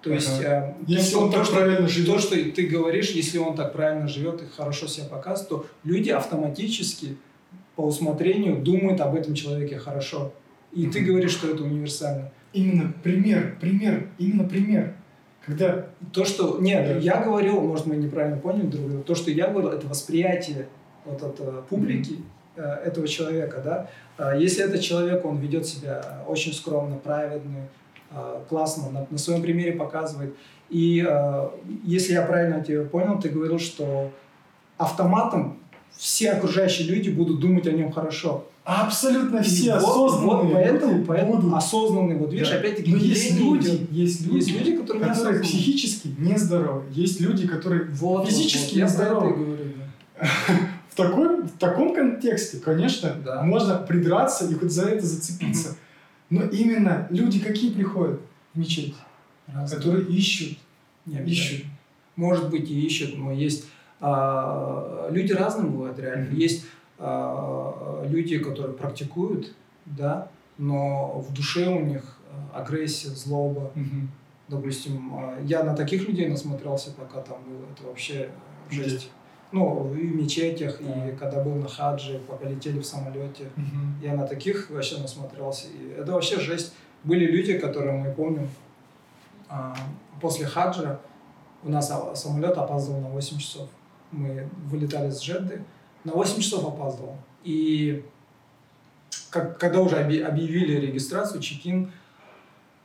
То 0.01 0.13
есть, 0.13 0.39
Ага. 0.39 0.75
э, 0.79 0.83
Если 0.87 1.13
то, 1.13 1.19
он 1.21 1.31
то, 1.31 1.37
так 1.37 1.45
что, 1.45 1.55
правильно 1.55 1.87
живет. 1.87 2.07
то, 2.07 2.19
что 2.19 2.35
ты 2.35 2.67
говоришь, 2.67 3.09
если 3.11 3.39
он 3.39 3.55
так 3.55 3.73
правильно 3.73 4.07
живет 4.07 4.41
и 4.41 4.45
хорошо 4.45 4.87
себя 4.87 5.07
показывает, 5.07 5.49
то 5.49 5.65
люди 5.83 6.11
автоматически 6.11 7.17
по 7.75 7.81
усмотрению 7.81 8.61
думают 8.61 9.01
об 9.01 9.15
этом 9.15 9.33
человеке 9.33 9.77
хорошо. 9.77 10.31
И 10.71 10.87
ты 10.87 10.99
Мгм. 11.01 11.07
говоришь, 11.09 11.31
что 11.31 11.49
это 11.49 11.63
универсально. 11.63 12.31
Именно 12.53 12.93
пример, 13.03 13.57
пример, 13.59 14.07
именно 14.17 14.43
пример. 14.47 14.95
Когда 15.47 15.85
То, 16.11 16.25
что... 16.25 16.59
Нет, 16.59 16.87
Да. 16.87 16.99
я 16.99 17.23
говорил, 17.23 17.61
может, 17.61 17.85
мы 17.85 17.95
неправильно 17.95 18.37
поняли 18.37 18.67
друг 18.67 18.89
друга, 18.89 19.03
то, 19.03 19.15
что 19.15 19.31
я 19.31 19.47
говорил, 19.47 19.71
это 19.71 19.87
восприятие 19.87 20.67
вот 21.05 21.23
от 21.23 21.39
э, 21.39 21.61
публики 21.69 22.17
э, 22.57 22.61
этого 22.61 23.07
человека, 23.07 23.61
да. 23.63 23.89
А 24.17 24.35
Если 24.35 24.63
этот 24.63 24.81
человек, 24.81 25.23
он 25.23 25.37
ведет 25.37 25.65
себя 25.65 26.21
очень 26.27 26.53
скромно, 26.53 26.97
праведно, 26.97 27.69
э, 28.11 28.41
классно, 28.49 28.91
на, 28.91 29.07
на 29.09 29.17
своем 29.17 29.41
примере 29.41 29.71
показывает. 29.71 30.35
И 30.69 31.07
если 31.85 32.11
я 32.11 32.23
правильно 32.23 32.61
тебя 32.61 32.83
понял, 32.83 33.17
ты 33.21 33.29
говорил, 33.29 33.57
что 33.57 34.11
автоматом 34.77 35.59
все 35.95 36.31
окружающие 36.31 36.85
люди 36.89 37.09
будут 37.09 37.39
думать 37.39 37.65
о 37.67 37.71
нем 37.71 37.89
хорошо. 37.93 38.47
Абсолютно 38.67 39.41
все 39.43 39.73
вот- 39.79 39.83
осознанные 39.83 40.43
вот 40.43 40.53
поэтому, 40.53 41.05
поэтому 41.05 41.37
будут. 41.37 41.53
осознанный, 41.53 42.15
вот 42.17 42.31
видишь, 42.33 42.49
Да. 42.49 42.57
опять-таки 42.57 42.91
Но 42.91 42.97
есть 42.97 43.33
люди, 43.39 43.67
идет. 43.67 43.91
есть 43.91 44.21
люди, 44.25 44.35
Есть 44.35 44.51
люди, 44.51 44.71
которые 44.77 44.83
которые 45.05 45.11
осознанные. 45.11 45.41
психически 45.43 46.15
нездоровы. 46.17 46.83
Есть 46.91 47.21
люди, 47.21 47.47
которые 47.47 47.85
Вот, 47.85 48.19
вот, 48.19 48.29
физически 48.29 48.73
вот, 48.73 48.77
и 48.77 48.81
нездоровы. 48.81 49.33
говорю, 49.33 49.63
да. 50.19 50.25
В, 50.89 50.95
такой, 50.97 51.43
в 51.43 51.51
таком 51.59 51.93
контексте, 51.93 52.57
конечно, 52.59 53.15
Да. 53.23 53.43
можно 53.43 53.75
придраться 53.77 54.47
и 54.47 54.53
хоть 54.55 54.71
за 54.71 54.89
это 54.89 55.05
зацепиться. 55.05 55.75
Но 56.31 56.41
именно 56.43 57.07
люди 57.11 57.39
какие 57.39 57.71
приходят 57.71 58.19
в 58.53 58.59
мечеть? 58.59 58.95
Разные. 59.45 59.77
Которые 59.77 60.05
ищут. 60.07 60.57
Не 61.05 61.19
ищут. 61.23 61.65
Может 62.15 62.49
быть, 62.49 62.69
и 62.71 62.81
ищут, 62.85 63.15
но 63.17 63.31
есть 63.31 63.65
а, 64.01 65.07
люди 65.11 65.31
разные 65.33 65.67
бывают 65.69 65.97
реально. 65.99 66.33
Есть 66.35 66.65
люди, 66.99 68.39
которые 68.39 68.75
практикуют, 68.75 69.53
да, 69.85 70.29
но 70.57 71.19
в 71.19 71.33
душе 71.33 71.67
у 71.69 71.79
них 71.85 72.17
а, 72.53 72.61
агрессия, 72.61 73.09
злоба. 73.09 73.71
Мгм. 73.75 74.09
Допустим, 74.47 75.13
а, 75.15 75.37
я 75.43 75.63
на 75.63 75.75
таких 75.75 76.07
людей 76.07 76.27
насмотрелся, 76.27 76.91
пока 76.91 77.21
там 77.21 77.37
был. 77.43 77.59
Это 77.73 77.87
вообще 77.87 78.29
Где? 78.69 78.83
жесть. 78.83 79.09
Ну, 79.51 79.93
и 79.93 80.07
в 80.07 80.15
мечетях, 80.15 80.81
и 80.81 80.85
А. 80.87 81.15
когда 81.17 81.43
был 81.43 81.55
на 81.55 81.67
хадже, 81.69 82.19
пока 82.27 82.49
летели 82.49 82.79
в 82.79 82.85
самолете. 82.85 83.45
Мгм. 83.55 83.99
Я 84.01 84.15
на 84.15 84.25
таких 84.27 84.69
вообще 84.69 84.97
насмотрелся. 84.97 85.67
И 85.67 85.95
это 85.97 86.11
вообще 86.11 86.39
жесть. 86.39 86.73
Были 87.03 87.25
люди, 87.25 87.57
которые 87.59 87.93
мы 87.97 88.11
помним, 88.13 88.49
а, 89.49 89.75
после 90.19 90.45
хаджа 90.45 90.99
у 91.63 91.69
нас 91.69 91.89
а- 91.91 92.15
самолет 92.15 92.57
опаздывал 92.57 92.99
на 93.01 93.09
8 93.09 93.37
часов. 93.37 93.69
Мы 94.11 94.47
вылетали 94.65 95.09
с 95.11 95.21
Джедды, 95.21 95.63
на 96.03 96.13
8 96.13 96.39
часов 96.41 96.65
опаздывал. 96.65 97.15
И 97.43 98.03
как, 99.29 99.57
когда 99.57 99.81
уже 99.81 99.95
объ- 99.97 100.21
объявили 100.23 100.79
регистрацию, 100.79 101.41
чекин, 101.41 101.91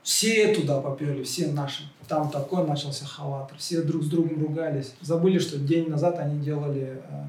все 0.02 0.54
туда 0.54 0.80
поперли, 0.80 1.22
все 1.22 1.46
наши. 1.48 1.84
Там 2.08 2.30
такой 2.30 2.66
начался 2.66 3.06
халатр. 3.06 3.54
Все 3.58 3.82
друг 3.82 4.02
с 4.02 4.08
другом 4.08 4.40
ругались. 4.42 4.94
Забыли, 5.00 5.38
что 5.38 5.58
день 5.58 5.88
назад 5.88 6.18
они 6.18 6.40
делали 6.40 7.00
э, 7.08 7.24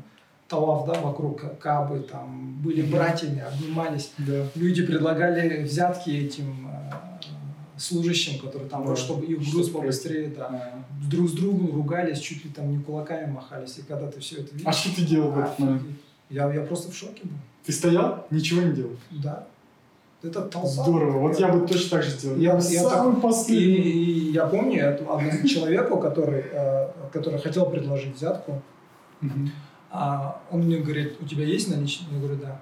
талав, 0.48 0.88
да, 0.88 1.00
вокруг 1.00 1.40
Ка- 1.42 1.56
Кабы, 1.60 2.00
там 2.00 2.60
были 2.64 2.82
братьями, 2.82 3.42
обнимались. 3.42 4.12
Да. 4.18 4.48
Люди 4.56 4.84
предлагали 4.86 5.64
взятки 5.64 6.10
этим 6.10 6.68
э, 6.68 6.73
служащим, 7.78 8.40
которые 8.40 8.70
там, 8.70 8.84
Да. 8.84 8.90
вот, 8.90 8.98
чтобы 9.00 9.26
их 9.26 9.38
груз 9.40 9.68
Чтобы 9.68 9.80
побыстрее, 9.82 10.28
да. 10.30 10.48
А. 10.52 10.84
Друг 11.10 11.30
с 11.30 11.34
другом 11.34 11.74
ругались, 11.74 12.20
чуть 12.20 12.46
ли 12.46 12.52
там 12.52 12.72
не 12.72 12.84
кулаками 12.84 13.32
махались. 13.32 13.78
И 13.80 13.82
когда 13.82 14.08
ты 14.08 14.20
все 14.20 14.38
это 14.42 14.52
видишь... 14.54 14.68
А 14.68 14.72
что 14.72 14.96
ты 14.96 15.02
делал 15.04 15.32
в 15.32 15.40
этот 15.40 15.60
момент? 15.60 15.84
Я, 16.30 16.52
я 16.54 16.62
просто 16.62 16.92
в 16.92 16.96
шоке 16.96 17.22
был. 17.24 17.38
Ты 17.66 17.72
стоял, 17.72 18.26
ничего 18.32 18.62
не 18.62 18.74
делал. 18.74 18.96
Да. 19.12 19.48
Это 20.22 20.42
толпа. 20.42 20.68
Здорово. 20.68 21.20
Вот 21.20 21.40
я 21.40 21.50
бы 21.50 21.68
точно 21.68 21.90
так 21.98 22.04
же 22.04 22.12
сделал. 22.12 22.38
Я- 22.38 22.52
Я, 22.58 22.70
я 22.70 22.84
самый 22.90 23.18
И, 23.18 23.22
последний. 23.22 23.76
и 23.76 24.32
я 24.32 24.46
помню 24.48 24.90
одному 24.94 25.48
человеку, 25.48 25.98
который, 25.98 26.44
э, 26.52 26.88
который 27.12 27.40
хотел 27.40 27.66
предложить 27.70 28.16
взятку, 28.16 28.62
а 29.92 30.42
он 30.52 30.62
мне 30.64 30.78
говорит, 30.80 31.18
у 31.22 31.26
тебя 31.26 31.44
есть 31.46 31.70
наличные? 31.70 32.08
Я 32.14 32.20
говорю, 32.20 32.36
да. 32.42 32.60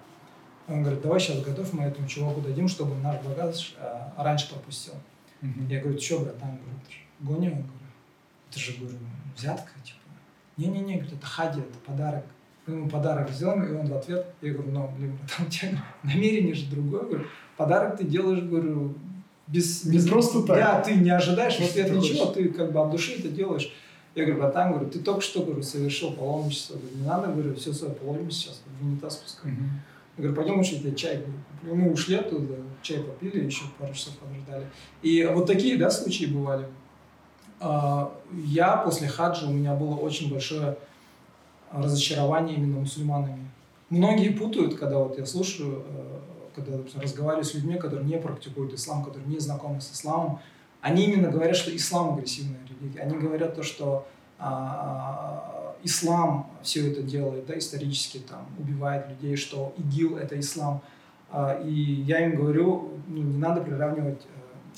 Он 0.72 0.84
говорит, 0.84 1.02
давай 1.02 1.20
сейчас 1.20 1.42
готов, 1.42 1.74
мы 1.74 1.84
этому 1.84 2.08
чуваку 2.08 2.42
дадим, 2.42 2.68
чтобы 2.68 2.96
наш 2.96 3.22
багаж 3.22 3.76
э, 3.78 4.00
раньше 4.18 4.50
пропустил. 4.50 4.94
Мгм. 5.42 5.68
Я 5.68 5.80
говорю, 5.82 5.98
ты 5.98 6.04
что, 6.04 6.20
братан, 6.20 6.50
говорю, 6.50 6.80
же 6.90 6.98
гоним, 7.20 7.52
говорю. 7.52 7.70
Это 8.50 8.60
же, 8.60 8.74
говорю, 8.74 8.98
взятка, 9.38 9.72
типа. 9.84 10.00
Не-не-не, 10.58 10.96
говорит, 10.96 11.14
это 11.14 11.26
хади, 11.26 11.60
это 11.60 11.80
подарок. 11.86 12.24
Мы 12.68 12.76
ему 12.76 12.90
подарок 12.90 13.30
сделаем, 13.32 13.64
и 13.64 13.76
он 13.76 13.88
в 13.88 13.94
ответ, 13.94 14.26
я 14.42 14.54
говорю, 14.54 14.72
ну, 14.72 14.92
блин, 14.98 15.18
братан, 15.18 15.48
у 15.48 15.50
тебя 15.50 15.70
говорю, 15.70 15.86
намерение 16.04 16.54
же 16.54 16.70
другое, 16.70 17.04
говорю, 17.04 17.26
подарок 17.58 17.98
ты 17.98 18.06
делаешь, 18.06 18.44
говорю, 18.44 18.96
без... 19.48 19.84
Не 19.86 20.00
просто 20.08 20.44
так. 20.44 20.58
Да, 20.58 20.82
ты 20.82 20.94
не 20.96 21.10
ожидаешь 21.10 21.58
в 21.58 21.62
ответ 21.62 21.92
ничего, 21.92 22.28
хочешь. 22.28 22.34
ты 22.34 22.50
как 22.50 22.72
бы 22.72 22.82
от 22.82 22.92
души 22.92 23.16
это 23.20 23.30
делаешь. 23.30 23.74
Я 24.14 24.26
говорю, 24.26 24.42
братан, 24.42 24.72
говорю, 24.74 24.90
ты 24.90 25.00
только 25.00 25.22
что, 25.22 25.44
говорю, 25.44 25.64
совершил 25.64 26.14
паломничество, 26.14 26.76
говорю, 26.76 26.98
не 26.98 27.06
надо, 27.06 27.28
говорю, 27.28 27.56
все 27.56 27.74
свое 27.74 27.94
паломничество 27.94 28.54
сейчас 28.54 28.62
в 28.80 28.86
унитаз 28.86 29.16
пускай. 29.18 29.52
Мгм. 29.52 29.82
Я 30.18 30.24
говорю, 30.24 30.36
пойдем 30.36 30.58
лучше 30.58 30.80
тебе 30.80 30.96
чай 30.96 31.18
куплю». 31.18 31.76
Мы 31.76 31.92
ушли 31.92 32.16
оттуда, 32.16 32.56
чай 32.82 33.00
попили, 33.00 33.46
еще 33.46 33.64
пару 33.78 33.94
часов 33.94 34.18
подождали. 34.18 34.66
И 35.02 35.24
вот 35.26 35.46
такие, 35.46 35.78
да, 35.78 35.90
случаи 35.90 36.26
бывали. 36.26 36.66
А, 37.60 38.14
Я 38.34 38.78
после 38.78 39.08
хаджа, 39.08 39.48
у 39.48 39.52
меня 39.52 39.76
было 39.76 39.96
очень 39.96 40.32
большое 40.32 40.78
разочарование 41.72 42.58
именно 42.58 42.80
мусульманами. 42.80 43.48
Многие 43.90 44.30
путают, 44.30 44.76
когда 44.76 45.00
вот 45.00 45.18
я 45.18 45.26
слушаю, 45.26 45.84
э, 45.88 46.20
когда 46.56 46.78
допустим, 46.78 47.02
разговариваю 47.02 47.44
с 47.44 47.54
людьми, 47.54 47.76
которые 47.78 48.06
не 48.06 48.18
практикуют 48.18 48.74
ислам, 48.74 49.04
которые 49.04 49.28
не 49.28 49.40
знакомы 49.40 49.80
с 49.82 49.92
исламом, 49.92 50.40
они 50.82 51.06
именно 51.06 51.30
говорят, 51.30 51.56
что 51.56 51.76
ислам 51.76 52.16
агрессивная 52.16 52.60
религия. 52.68 53.02
Они 53.02 53.18
говорят 53.18 53.56
то, 53.56 53.64
что 53.64 54.08
а, 54.40 55.61
ислам 55.84 56.50
все 56.62 56.92
это 56.92 57.02
делает, 57.02 57.46
да, 57.46 57.58
исторически 57.58 58.20
там 58.20 58.48
убивает 58.58 59.10
людей, 59.10 59.36
что 59.36 59.74
ИГИЛ 59.78 60.18
это 60.18 60.40
ислам. 60.40 60.82
А, 61.30 61.62
и 61.64 61.72
я 61.72 62.26
им 62.26 62.36
говорю, 62.36 62.90
ну, 63.08 63.22
не 63.22 63.38
надо 63.38 63.62
приравнивать 63.62 64.22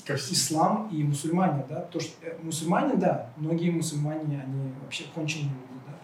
э, 0.06 0.16
всем. 0.16 0.34
ислам 0.34 0.88
и 0.92 1.02
мусульмане, 1.02 1.64
да, 1.68 1.80
то, 1.80 1.98
что 1.98 2.12
э, 2.22 2.36
мусульмане, 2.42 2.94
да, 2.94 3.30
многие 3.36 3.70
мусульмане, 3.70 4.42
они 4.46 4.72
вообще 4.82 5.04
конченые 5.14 5.50
люди, 5.50 5.80
да. 5.86 5.94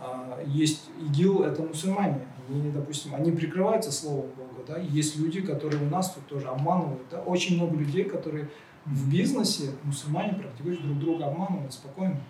А, 0.00 0.42
есть 0.46 0.90
ИГИЛ, 1.00 1.44
это 1.44 1.62
мусульмане, 1.62 2.20
они, 2.48 2.70
допустим, 2.70 3.14
они 3.14 3.32
прикрываются 3.32 3.90
словом 3.90 4.30
Бога, 4.36 4.62
да, 4.68 4.78
есть 4.78 5.16
люди, 5.16 5.40
которые 5.40 5.82
у 5.82 5.88
нас 5.88 6.10
тут 6.10 6.26
тоже 6.26 6.48
обманывают, 6.48 7.02
да, 7.10 7.20
очень 7.22 7.56
много 7.56 7.76
людей, 7.76 8.04
которые 8.04 8.50
в 8.84 9.10
бизнесе, 9.10 9.70
мусульмане 9.84 10.34
практикуют 10.34 10.82
друг 10.82 10.98
друга, 10.98 11.26
обманывают 11.26 11.72
спокойно. 11.72 12.20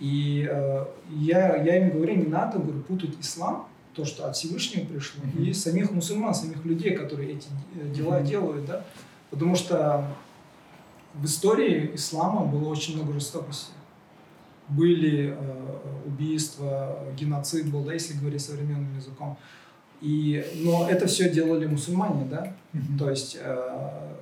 И 0.00 0.48
э, 0.50 0.84
я, 1.10 1.56
я 1.62 1.76
им 1.86 1.90
говорю, 1.90 2.16
не 2.16 2.26
надо 2.26 2.58
говорю, 2.58 2.80
путать 2.82 3.14
ислам, 3.20 3.68
то, 3.94 4.04
что 4.04 4.26
от 4.26 4.34
Всевышнего 4.36 4.86
пришло, 4.86 5.22
Мгм. 5.24 5.42
и 5.44 5.52
самих 5.52 5.90
мусульман, 5.90 6.34
самих 6.34 6.64
людей, 6.64 6.96
которые 6.96 7.32
эти 7.34 7.48
э, 7.74 7.88
дела 7.94 8.18
Мгм. 8.18 8.26
делают, 8.26 8.64
да, 8.66 8.84
потому 9.30 9.54
что 9.56 10.04
в 11.14 11.24
истории 11.26 11.90
ислама 11.94 12.46
было 12.46 12.68
очень 12.68 12.96
много 12.96 13.12
жестокости. 13.12 13.72
Были 14.68 15.34
э, 15.36 15.78
убийства, 16.06 16.98
геноцид 17.18 17.70
был, 17.70 17.82
да, 17.84 17.92
если 17.92 18.14
говорить 18.14 18.40
современным 18.40 18.96
языком. 18.96 19.36
И, 20.00 20.42
но 20.64 20.88
это 20.88 21.06
все 21.08 21.28
делали 21.28 21.66
мусульмане, 21.66 22.24
да, 22.30 22.54
Мгм. 22.72 22.98
то 22.98 23.10
есть, 23.10 23.36
э, 23.38 24.14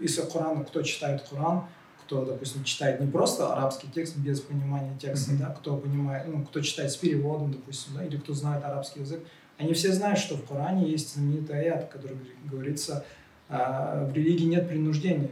если 0.00 0.20
Коран, 0.30 0.64
кто 0.64 0.82
читает 0.82 1.26
Коран, 1.28 1.64
кто, 2.06 2.24
допустим, 2.24 2.62
читает 2.64 3.00
не 3.00 3.06
просто 3.10 3.52
арабский 3.52 3.88
текст 3.92 4.16
без 4.16 4.40
понимания 4.40 4.96
текста, 5.00 5.32
Мгм. 5.32 5.40
да, 5.40 5.46
кто 5.50 5.76
понимает, 5.76 6.26
ну, 6.28 6.44
кто 6.44 6.60
читает 6.60 6.92
с 6.92 6.96
переводом, 6.96 7.50
допустим, 7.52 7.94
да, 7.96 8.04
или 8.04 8.16
кто 8.16 8.32
знает 8.32 8.64
арабский 8.64 9.00
язык, 9.00 9.20
они 9.58 9.72
все 9.72 9.92
знают, 9.92 10.18
что 10.18 10.36
в 10.36 10.44
Коране 10.44 10.88
есть 10.88 11.14
знаменитый 11.14 11.58
аят, 11.60 11.88
который 11.88 12.16
говорит- 12.16 12.50
говорится, 12.50 13.04
э, 13.48 14.08
в 14.08 14.14
религии 14.14 14.44
нет 14.46 14.68
принуждения. 14.68 15.30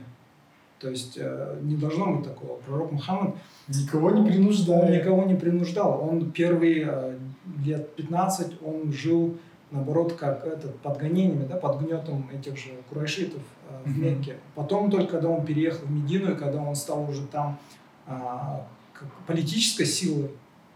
То 0.81 0.91
есть 0.91 1.15
э, 1.17 1.59
не 1.63 1.77
должно 1.77 2.17
быть 2.17 2.25
такого. 2.25 2.59
Пророк 2.67 2.91
Мухаммад 2.93 3.37
Никого 3.69 4.11
не 4.11 4.21
он 4.21 4.27
принуждает. 4.27 5.01
никого 5.03 5.23
не 5.25 5.35
принуждал. 5.37 6.01
Он 6.09 6.31
первые 6.33 6.89
э, 6.91 7.19
лет 7.65 7.95
15 7.95 8.61
он 8.63 8.93
жил, 8.93 9.37
наоборот, 9.75 10.15
как 10.15 10.47
этот, 10.47 10.79
под 10.81 10.99
гонениями, 10.99 11.47
да, 11.47 11.57
под 11.57 11.81
гнетом 11.81 12.31
этих 12.33 12.57
же 12.57 12.71
курайшитов 12.89 13.43
э, 13.69 13.83
в. 13.85 13.99
Мекке. 13.99 14.37
Потом 14.55 14.91
только, 14.91 15.13
когда 15.13 15.29
он 15.29 15.45
переехал 15.45 15.87
в 15.87 15.91
Медину, 15.91 16.33
и 16.33 16.37
когда 16.37 16.63
он 16.63 16.75
стал 16.75 17.09
уже 17.09 17.27
там 17.27 17.59
как 18.07 19.09
политической 19.27 19.87
силой, 19.87 20.31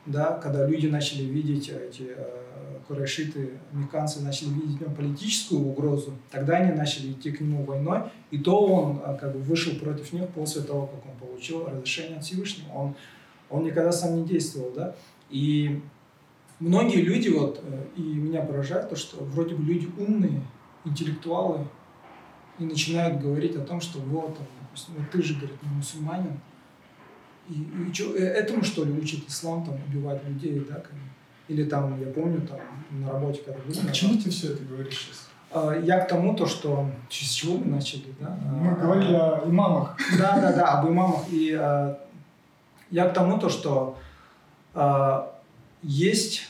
да, 0.09 0.33
когда 0.39 0.67
люди 0.67 0.87
начали 0.87 1.25
видеть 1.25 1.69
эти 1.69 2.15
э, 2.17 2.79
курайшиты, 2.87 3.51
американцы 3.73 4.23
начали 4.23 4.49
видеть 4.49 4.79
в 4.79 4.81
нем 4.81 4.95
политическую 4.95 5.67
угрозу, 5.67 6.15
тогда 6.31 6.57
они 6.57 6.73
начали 6.73 7.13
идти 7.13 7.31
к 7.31 7.41
нему 7.41 7.65
войной, 7.65 8.05
и 8.31 8.39
то 8.39 8.67
он 8.67 9.03
э, 9.05 9.17
как 9.21 9.35
бы 9.35 9.41
вышел 9.41 9.75
против 9.75 10.13
них 10.13 10.29
после 10.31 10.63
того, 10.63 10.87
как 10.87 11.05
он 11.05 11.29
получил 11.29 11.67
разрешение 11.67 12.19
от 12.19 12.25
Всевышнего. 12.25 12.73
Он, 12.73 12.95
он 13.51 13.65
никогда 13.65 13.93
сам 13.93 14.17
не 14.17 14.25
действовал, 14.27 14.73
да. 14.75 14.95
И 15.31 15.83
многие 16.61 17.03
люди, 17.03 17.29
вот, 17.29 17.61
э, 17.63 17.85
и 17.97 18.03
меня 18.03 18.43
поражает 18.43 18.89
то, 18.89 18.97
что 18.97 19.23
вроде 19.25 19.55
бы 19.55 19.63
люди 19.65 19.89
умные, 19.99 20.43
интеллектуалы, 20.85 21.67
и 22.59 22.65
начинают 22.65 23.21
говорить 23.21 23.57
о 23.57 23.61
том, 23.61 23.81
что 23.81 23.99
вот, 24.01 24.37
там, 24.37 24.47
допустим, 24.61 24.95
вот 24.97 25.11
ты 25.11 25.23
же, 25.23 25.35
говорит, 25.35 25.57
мусульманин, 25.63 26.41
и, 27.49 27.55
и 27.55 27.93
чё, 27.93 28.15
э, 28.15 28.19
этому, 28.19 28.63
что 28.63 28.85
ли, 28.85 28.93
учит 28.93 29.29
ислам, 29.29 29.65
там, 29.65 29.77
убивать 29.89 30.25
людей, 30.25 30.65
да, 30.69 30.77
как? 30.77 30.93
Или 31.49 31.65
там, 31.65 31.99
я 32.01 32.13
помню, 32.13 32.43
там, 32.43 32.61
на 32.91 33.11
работе, 33.11 33.41
когда 33.45 33.61
был... 33.63 33.73
К 33.73 33.93
чему 33.93 34.21
ты 34.21 34.29
все 34.29 34.53
это 34.53 34.65
говоришь 34.65 34.99
сейчас? 34.99 35.29
А, 35.51 35.73
Я 35.79 36.01
к 36.01 36.09
тому, 36.09 36.35
то, 36.35 36.47
что... 36.47 36.91
С 37.09 37.15
чего 37.15 37.57
мы 37.57 37.67
начали, 37.67 38.15
да? 38.21 38.37
Мы 38.53 38.73
А, 38.73 38.75
говорили 38.75 39.15
о 39.15 39.43
имамах. 39.47 39.97
Да, 40.19 40.39
да, 40.41 40.53
да, 40.53 40.79
об 40.79 40.91
имамах. 40.91 41.21
И 41.31 41.55
а, 41.59 41.99
я 42.91 43.09
к 43.09 43.15
тому, 43.15 43.39
то, 43.39 43.49
что 43.49 43.97
а, 44.75 45.35
есть 45.83 46.48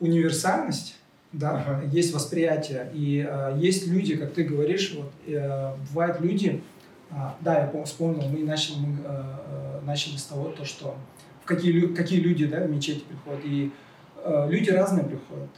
универсальность, 0.00 0.96
да, 1.32 1.50
Ага. 1.66 1.82
есть 1.92 2.14
восприятие, 2.14 2.90
и 2.94 3.26
а, 3.28 3.56
есть 3.56 3.86
люди, 3.86 4.16
как 4.16 4.32
ты 4.32 4.44
говоришь, 4.44 4.94
вот, 4.96 5.10
а, 5.28 5.76
бывают 5.90 6.20
люди, 6.20 6.62
а, 7.10 7.36
да, 7.40 7.60
я 7.60 7.70
пом- 7.70 7.84
вспомнил, 7.84 8.26
мы 8.28 8.44
начали, 8.44 8.76
мы, 8.78 8.98
а, 9.04 9.80
а, 9.80 9.84
начали 9.84 10.16
с 10.16 10.24
того, 10.24 10.48
то, 10.50 10.64
что 10.64 10.94
в 11.42 11.46
какие, 11.46 11.86
какие 11.94 12.20
люди 12.20 12.46
да, 12.46 12.60
в 12.64 12.70
мечети 12.70 13.02
приходят, 13.08 13.40
и 13.44 13.70
а, 14.24 14.46
люди 14.48 14.70
разные 14.70 15.04
приходят, 15.04 15.50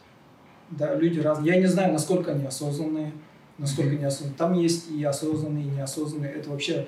да, 0.71 0.95
люди 0.95 1.21
разные. 1.21 1.55
Я 1.55 1.61
не 1.61 1.67
знаю, 1.67 1.93
насколько 1.93 2.33
они 2.33 2.47
осознанные, 2.47 3.13
насколько 3.59 3.91
Мгм. 3.93 4.01
неосознанные. 4.03 4.37
Там 4.39 4.53
есть 4.55 4.91
и 4.91 5.05
осознанные, 5.05 5.65
и 5.65 5.69
неосознанные. 5.69 6.33
Это 6.33 6.51
вообще 6.51 6.87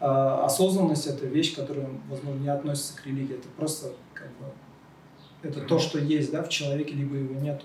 а, 0.00 0.44
осознанность 0.44 1.06
это 1.06 1.26
вещь, 1.26 1.54
которая, 1.54 1.86
возможно, 2.08 2.38
не 2.40 2.48
относится 2.48 2.96
к 3.00 3.06
религии. 3.06 3.34
Это 3.36 3.48
просто 3.56 3.92
как 4.12 4.28
бы 4.38 4.46
это 5.44 5.60
то, 5.60 5.78
что 5.78 5.98
есть, 5.98 6.32
да, 6.32 6.42
в 6.42 6.48
человеке, 6.48 6.94
либо 6.94 7.16
его 7.16 7.34
нету. 7.40 7.64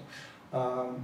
А, 0.51 0.95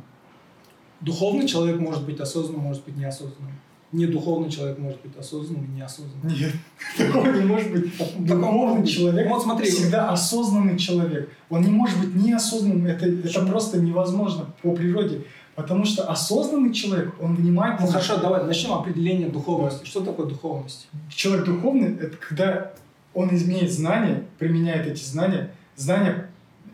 духовный 1.02 1.48
человек 1.48 1.80
может 1.80 2.06
быть 2.06 2.20
осознанным, 2.20 2.62
может 2.62 2.84
быть 2.84 2.98
неосознанным. 2.98 3.54
Недуховный 3.92 4.50
человек 4.50 4.78
может 4.78 5.02
быть 5.02 5.16
осознанным 5.16 5.66
и 5.66 5.78
неосознанным. 5.78 6.28
Нет, 6.28 6.52
такого 6.98 7.32
не 7.32 7.46
может 7.46 7.72
быть. 7.72 7.98
Духовный 8.28 8.86
человек 8.86 9.30
Вот 9.30 9.44
смотри, 9.44 9.70
всегда 9.70 10.10
осознанный 10.10 10.78
человек. 10.78 11.30
Он 11.50 11.62
не 11.62 11.70
может 11.70 11.98
быть 12.00 12.14
неосознанным. 12.16 12.88
Это, 12.88 13.06
это 13.06 13.46
просто 13.46 13.80
невозможно 13.80 14.48
по 14.62 14.76
природе. 14.76 15.24
Потому 15.56 15.86
что 15.86 16.04
осознанный 16.12 16.74
человек, 16.74 17.14
он 17.22 17.36
внимает... 17.36 17.80
ну 17.80 17.88
хорошо, 17.88 18.18
давай 18.18 18.44
начнем 18.44 18.74
определение 18.74 19.30
духовности. 19.30 19.86
Что 19.86 20.02
такое 20.02 20.26
духовность? 20.26 20.90
Человек 21.10 21.46
духовный– 21.46 21.96
это 22.02 22.18
когда 22.18 22.74
он 23.14 23.30
имеет 23.30 23.72
знания, 23.72 24.26
применяет 24.38 24.88
эти 24.88 25.04
знания, 25.04 25.52
знания 25.78 26.30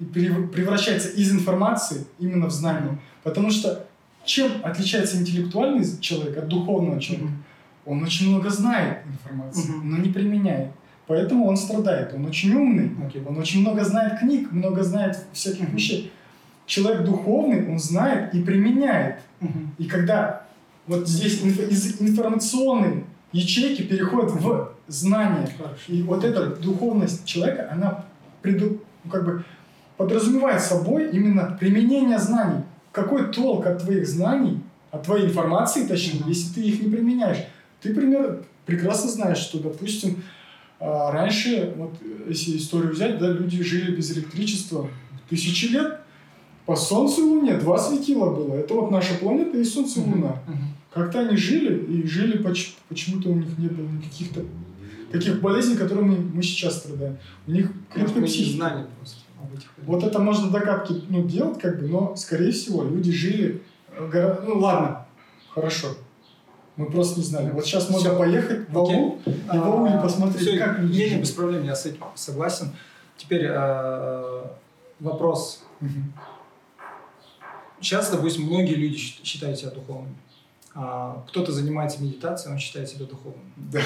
превращается 0.06 1.10
из 1.10 1.32
информации 1.32 2.06
именно 2.20 2.48
в 2.48 2.52
знание. 2.52 2.98
Потому 3.24 3.52
что 3.52 3.86
чем 4.26 4.52
отличается 4.64 5.18
интеллектуальный 5.18 5.86
человек 6.00 6.38
от 6.38 6.48
духовного 6.48 7.00
человека? 7.00 7.32
Он 7.86 8.04
очень 8.04 8.30
много 8.30 8.50
знает 8.50 9.00
информации, 9.08 9.72
но 9.84 9.98
не 9.98 10.10
применяет. 10.12 10.72
Поэтому 11.08 11.46
он 11.48 11.58
страдает. 11.58 12.14
Он 12.14 12.26
очень 12.26 12.54
умный, 12.54 12.92
Окей. 13.06 13.24
он 13.28 13.38
очень 13.38 13.62
много 13.62 13.84
знает 13.84 14.20
книг, 14.20 14.52
много 14.52 14.84
знает 14.84 15.18
всяких 15.34 15.64
Мгм. 15.68 15.76
вещей. 15.76 16.12
Человек 16.68 17.04
духовный, 17.04 17.68
он 17.68 17.80
знает 17.80 18.34
и 18.36 18.42
применяет. 18.42 19.20
Мгм. 19.42 19.72
И 19.78 19.86
когда 19.86 20.44
вот 20.88 21.08
здесь 21.10 21.42
инфо- 21.44 21.68
из 21.68 22.00
информационной 22.02 23.04
ячейки 23.34 23.82
переходит 23.82 24.32
в 24.32 24.70
знание, 24.88 25.48
Хорошо. 25.58 25.76
и 25.88 26.02
вот 26.04 26.24
эта 26.24 26.56
духовность 26.56 27.26
человека, 27.26 27.68
она 27.72 28.06
преду- 28.42 28.82
ну, 29.04 29.12
как 29.12 29.26
бы 29.26 29.44
подразумевает 30.02 30.62
собой 30.62 31.10
именно 31.12 31.56
применение 31.60 32.18
знаний. 32.18 32.64
Какой 32.92 33.32
толк 33.32 33.66
от 33.68 33.84
твоих 33.84 34.08
знаний, 34.08 34.62
от 34.92 35.04
твоей 35.04 35.26
информации, 35.26 35.86
точнее, 35.86 36.24
если 36.28 36.54
ты 36.54 36.62
их 36.62 36.82
не 36.82 36.90
применяешь? 36.90 37.38
Ты, 37.82 37.94
пример, 37.94 38.44
прекрасно 38.66 39.10
знаешь, 39.10 39.38
что, 39.38 39.60
допустим, 39.60 40.24
а, 40.80 41.12
раньше, 41.12 41.74
вот 41.78 41.94
если 42.28 42.58
историю 42.58 42.92
взять, 42.94 43.20
да, 43.20 43.28
люди 43.32 43.62
жили 43.64 43.96
без 43.96 44.12
электричества 44.12 44.88
тысячи 45.30 45.66
лет, 45.66 46.00
по 46.66 46.76
Солнцу 46.76 47.22
и 47.22 47.24
Луне 47.26 47.58
два 47.58 47.78
светила 47.78 48.34
было. 48.34 48.56
Это 48.56 48.74
вот 48.74 48.92
наша 48.92 49.14
планета 49.16 49.58
и 49.58 49.64
Солнце 49.64 50.00
и 50.00 50.04
Луна. 50.04 50.42
Мгм. 50.48 50.76
Как-то 50.94 51.20
они 51.22 51.38
жили, 51.38 51.86
и 51.86 52.08
жили 52.08 52.38
поч- 52.38 52.76
почему-то 52.90 53.30
у 53.30 53.36
них 53.36 53.58
не 53.58 53.68
было 53.68 53.88
никаких-то 53.88 54.42
таких 55.12 55.42
болезней, 55.42 55.76
которыми 55.76 56.18
мы 56.34 56.44
сейчас 56.44 56.78
страдаем. 56.78 57.18
У 57.48 57.52
них 57.52 57.72
крепкая 57.94 58.24
психика. 58.26 58.58
знали 58.58 58.86
просто 58.98 59.18
Вот 59.84 60.04
это 60.04 60.20
можно 60.20 60.50
догадки 60.50 61.04
ну, 61.10 61.24
делать, 61.24 61.60
как 61.60 61.80
бы, 61.80 61.88
но, 61.88 62.16
скорее 62.16 62.52
всего, 62.52 62.84
люди 62.84 63.12
жили... 63.12 63.62
э, 63.96 64.08
гора- 64.08 64.40
Ну, 64.46 64.60
ладно, 64.60 65.06
хорошо. 65.50 65.88
Мы 66.78 66.86
просто 66.90 67.20
не 67.20 67.26
знали. 67.26 67.52
Вот 67.52 67.66
сейчас 67.66 67.90
можно 67.90 68.16
поехать 68.16 68.70
в 68.70 68.78
Аулу 68.78 69.20
и 69.26 69.58
в 69.58 69.64
Ауле 69.64 70.00
посмотреть, 70.02 70.48
Всё, 70.48 70.58
как 70.58 70.80
люди 70.80 71.02
Не, 71.02 71.20
без 71.20 71.32
проблем, 71.32 71.64
я 71.64 71.76
с 71.76 71.86
этим 71.86 72.04
согласен. 72.16 72.72
Теперь 73.18 73.46
э, 73.48 74.44
вопрос. 75.00 75.64
Сейчас, 77.80 78.10
допустим, 78.12 78.46
многие 78.46 78.76
люди 78.76 78.96
считают 78.98 79.60
себя 79.60 79.72
духовными. 79.72 80.16
А, 80.74 81.24
кто-то 81.28 81.52
занимается 81.52 82.02
медитацией, 82.02 82.54
он 82.54 82.60
считает 82.60 82.90
себя 82.90 83.06
духовным. 83.06 83.52
Да. 83.58 83.82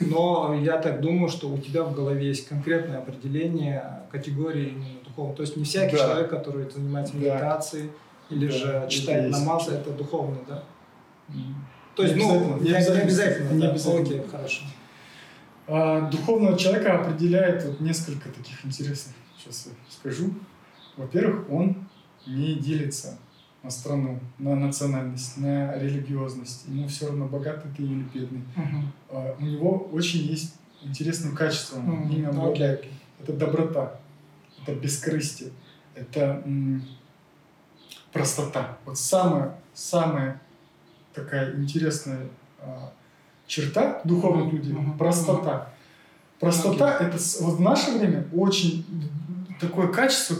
Но 0.00 0.58
я 0.60 0.78
так 0.78 1.00
думаю, 1.00 1.28
что 1.28 1.48
у 1.48 1.58
тебя 1.58 1.84
в 1.84 1.94
голове 1.94 2.26
есть 2.26 2.48
конкретное 2.48 2.98
определение 2.98 4.02
категории 4.10 4.74
духовного. 5.14 5.36
То 5.36 5.42
есть 5.42 5.56
не 5.56 5.64
всякий 5.64 5.96
Да. 5.96 6.02
человек, 6.04 6.30
который 6.30 6.70
занимается 6.70 7.14
Да. 7.14 7.18
медитацией 7.20 7.90
или 8.30 8.46
Да, 8.46 8.52
же 8.52 8.86
читает 8.88 9.26
есть. 9.28 9.38
намазы, 9.38 9.72
это 9.72 9.90
духовный, 9.90 10.40
да? 10.48 10.62
М. 11.28 11.64
То 11.94 12.02
есть, 12.02 12.16
Не 12.16 12.22
ну, 12.24 12.54
обязательно, 12.56 12.64
не, 12.64 12.68
не 12.70 13.02
обязательно, 13.02 13.50
не 13.52 13.60
да. 13.62 13.70
обязательно. 13.70 14.02
Окей, 14.02 14.22
хорошо. 14.30 14.64
А, 15.66 16.10
духовного 16.10 16.58
человека 16.58 17.00
определяет 17.00 17.64
вот 17.64 17.80
несколько 17.80 18.28
таких 18.30 18.64
интересных. 18.66 19.14
Сейчас 19.38 19.66
я 19.66 19.72
скажу. 19.90 20.34
Во-первых, 20.96 21.48
он 21.50 21.76
не 22.26 22.54
делится 22.56 23.18
на 23.62 23.70
страну, 23.70 24.20
на 24.38 24.54
национальность, 24.56 25.38
на 25.38 25.78
религиозность. 25.78 26.66
Ему 26.68 26.86
все 26.88 27.06
равно, 27.06 27.26
богатый 27.26 27.70
ты 27.76 27.82
или 27.82 28.02
бедный. 28.12 28.42
Мгм. 28.56 28.92
А, 29.10 29.36
У 29.38 29.42
него 29.44 29.88
очень 29.92 30.20
есть 30.20 30.54
интересным 30.82 31.34
качеством. 31.34 31.84
Мгм. 31.86 32.10
Ими 32.10 32.26
Окей, 32.26 32.26
обладает. 32.28 32.80
окей. 32.80 32.92
Это 33.22 33.32
доброта, 33.32 34.00
это 34.66 34.74
бескорыстие, 34.78 35.50
это 35.94 36.42
м, 36.44 36.82
простота. 38.12 38.78
Вот 38.84 38.98
самая, 38.98 39.56
самая 39.74 40.40
такая 41.14 41.56
интересная 41.56 42.28
а, 42.60 42.92
черта 43.46 44.00
духовных 44.04 44.46
Мгм. 44.46 44.56
людей 44.56 44.72
Мгм. 44.72 44.98
простота. 44.98 45.70
Простота 46.40 46.98
это 46.98 47.18
с- 47.18 47.40
вот 47.40 47.56
в 47.56 47.60
наше 47.60 47.92
время 47.98 48.26
очень 48.32 48.84
такое 49.60 49.88
качество. 49.88 50.36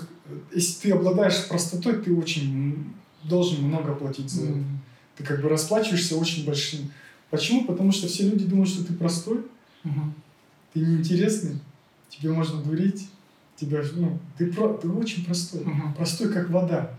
Если 0.54 0.80
ты 0.80 0.92
обладаешь 0.92 1.46
простотой, 1.48 2.00
ты 2.02 2.14
очень 2.14 2.94
должен 3.24 3.62
много 3.64 3.94
платить 3.94 4.30
за 4.30 4.44
это. 4.44 4.52
Мгм. 4.56 4.80
Ты 5.16 5.24
как 5.24 5.40
бы 5.42 5.48
расплачиваешься 5.48 6.16
очень 6.16 6.44
большим. 6.44 6.90
Почему? 7.30 7.64
Потому 7.64 7.92
что 7.92 8.06
все 8.08 8.28
люди 8.28 8.44
думают, 8.46 8.68
что 8.68 8.84
ты 8.84 8.92
простой, 8.94 9.44
Мгм. 9.84 10.14
ты 10.72 10.80
неинтересный, 10.80 11.58
тебе 12.08 12.30
можно 12.32 12.60
дурить, 12.62 13.08
тебя, 13.56 13.80
ну, 13.94 14.18
ты, 14.36 14.52
про, 14.52 14.74
ты 14.74 14.88
очень 14.88 15.24
простой. 15.24 15.62
Мгм. 15.64 15.94
Простой, 15.94 16.32
как 16.32 16.50
вода. 16.50 16.90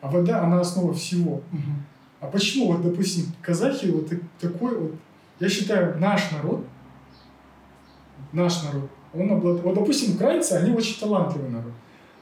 А 0.00 0.10
вода, 0.10 0.42
она 0.42 0.60
основа 0.60 0.92
всего. 0.94 1.42
Мгм. 1.50 1.84
А 2.20 2.26
почему, 2.26 2.72
вот, 2.72 2.82
допустим, 2.82 3.26
казахи, 3.42 3.86
вот 3.86 4.08
так- 4.08 4.20
такой 4.40 4.76
вот, 4.76 4.94
я 5.40 5.48
считаю, 5.48 5.98
наш 5.98 6.30
народ, 6.32 6.66
наш 8.32 8.62
народ, 8.64 8.90
он 9.14 9.30
обладает, 9.32 9.64
вот, 9.64 9.74
допустим, 9.74 10.14
украинцы, 10.16 10.52
они 10.52 10.74
очень 10.74 11.00
талантливый 11.00 11.50
народ. 11.50 11.72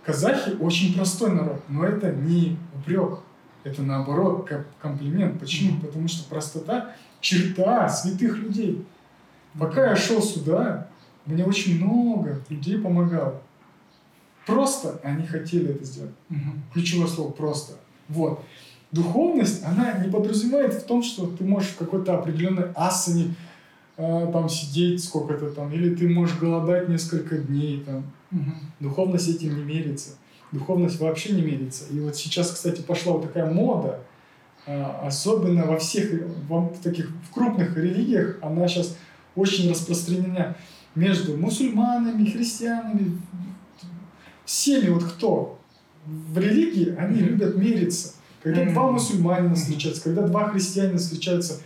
Казахи 0.04 0.50
очень 0.60 0.94
простой 0.94 1.32
народ, 1.32 1.60
но 1.68 1.84
это 1.84 2.12
не 2.12 2.56
упрек, 2.74 3.20
это 3.64 3.82
наоборот 3.82 4.48
ком- 4.48 4.64
комплимент. 4.80 5.40
Почему? 5.40 5.72
Мгм. 5.72 5.80
Потому 5.80 6.08
что 6.08 6.28
простота– 6.28 6.92
черта 7.20 7.88
святых 7.88 8.36
людей. 8.38 8.86
Пока 9.58 9.90
я 9.90 9.96
шел 9.96 10.22
сюда, 10.22 10.86
мне 11.24 11.44
очень 11.44 11.82
много 11.84 12.40
людей 12.48 12.78
помогало. 12.78 13.40
Просто 14.46 15.00
они 15.02 15.26
хотели 15.26 15.70
это 15.70 15.84
сделать. 15.84 16.14
Мгм. 16.28 16.62
Ключевое 16.72 17.08
слово 17.08 17.32
«просто». 17.32 17.74
Вот. 18.08 18.44
Духовность, 18.92 19.64
она 19.64 19.92
не 19.98 20.08
подразумевает 20.10 20.72
в 20.72 20.84
том, 20.84 21.02
что 21.02 21.26
ты 21.26 21.44
можешь 21.44 21.70
в 21.70 21.76
какой-то 21.76 22.16
определенной 22.16 22.70
асане 22.76 23.34
э, 23.96 24.30
там 24.32 24.48
сидеть 24.48 25.02
сколько-то 25.02 25.50
там, 25.50 25.72
или 25.72 25.94
ты 25.94 26.08
можешь 26.08 26.38
голодать 26.38 26.88
несколько 26.88 27.38
дней 27.38 27.82
там. 27.84 28.04
Мгм. 28.30 28.54
Духовность 28.80 29.28
этим 29.28 29.56
не 29.56 29.64
мерится. 29.64 30.10
духовность 30.52 31.00
вообще 31.00 31.32
не 31.32 31.42
мерится. 31.42 31.84
И 31.90 31.98
вот 31.98 32.14
сейчас, 32.16 32.52
кстати, 32.52 32.80
пошла 32.80 33.14
вот 33.14 33.22
такая 33.24 33.52
мода, 33.52 34.00
а, 34.66 35.02
особенно 35.04 35.64
во 35.64 35.78
всех 35.78 36.08
в 36.48 36.82
таких 36.82 37.10
в 37.28 37.34
крупных 37.34 37.76
религиях, 37.76 38.38
она 38.42 38.68
сейчас 38.68 38.96
очень 39.34 39.68
распространена 39.70 40.56
между 40.94 41.36
мусульманами, 41.36 42.30
христианами, 42.30 43.20
всеми 44.46 44.88
вот 44.88 45.04
кто 45.04 45.58
в 46.06 46.38
религии, 46.38 46.94
они 46.96 47.20
mm-hmm. 47.20 47.28
любят 47.28 47.56
мериться. 47.56 48.14
Когда 48.42 48.62
mm-hmm. 48.62 48.72
два 48.72 48.92
мусульманина 48.92 49.54
встречаются, 49.54 50.04
когда 50.04 50.22
два 50.26 50.48
христианина 50.48 50.98
встречаются, 50.98 51.60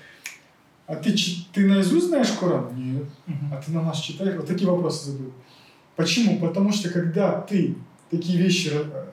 а 0.86 0.96
ты, 0.96 1.14
ты 1.52 1.66
наизусть 1.68 2.06
знаешь 2.06 2.32
Коран? 2.32 2.70
Нет. 2.74 3.04
Mm-hmm. 3.26 3.52
А 3.52 3.62
ты 3.62 3.70
на 3.70 3.82
нас 3.82 4.00
читаешь? 4.00 4.34
Вот 4.34 4.46
такие 4.46 4.68
вопросы 4.68 5.10
задают. 5.10 5.34
Почему? 5.94 6.40
Потому 6.40 6.72
что 6.72 6.88
когда 6.88 7.40
ты 7.42 7.76
такие 8.10 8.38
вещи, 8.38 8.70
э, 8.72 9.04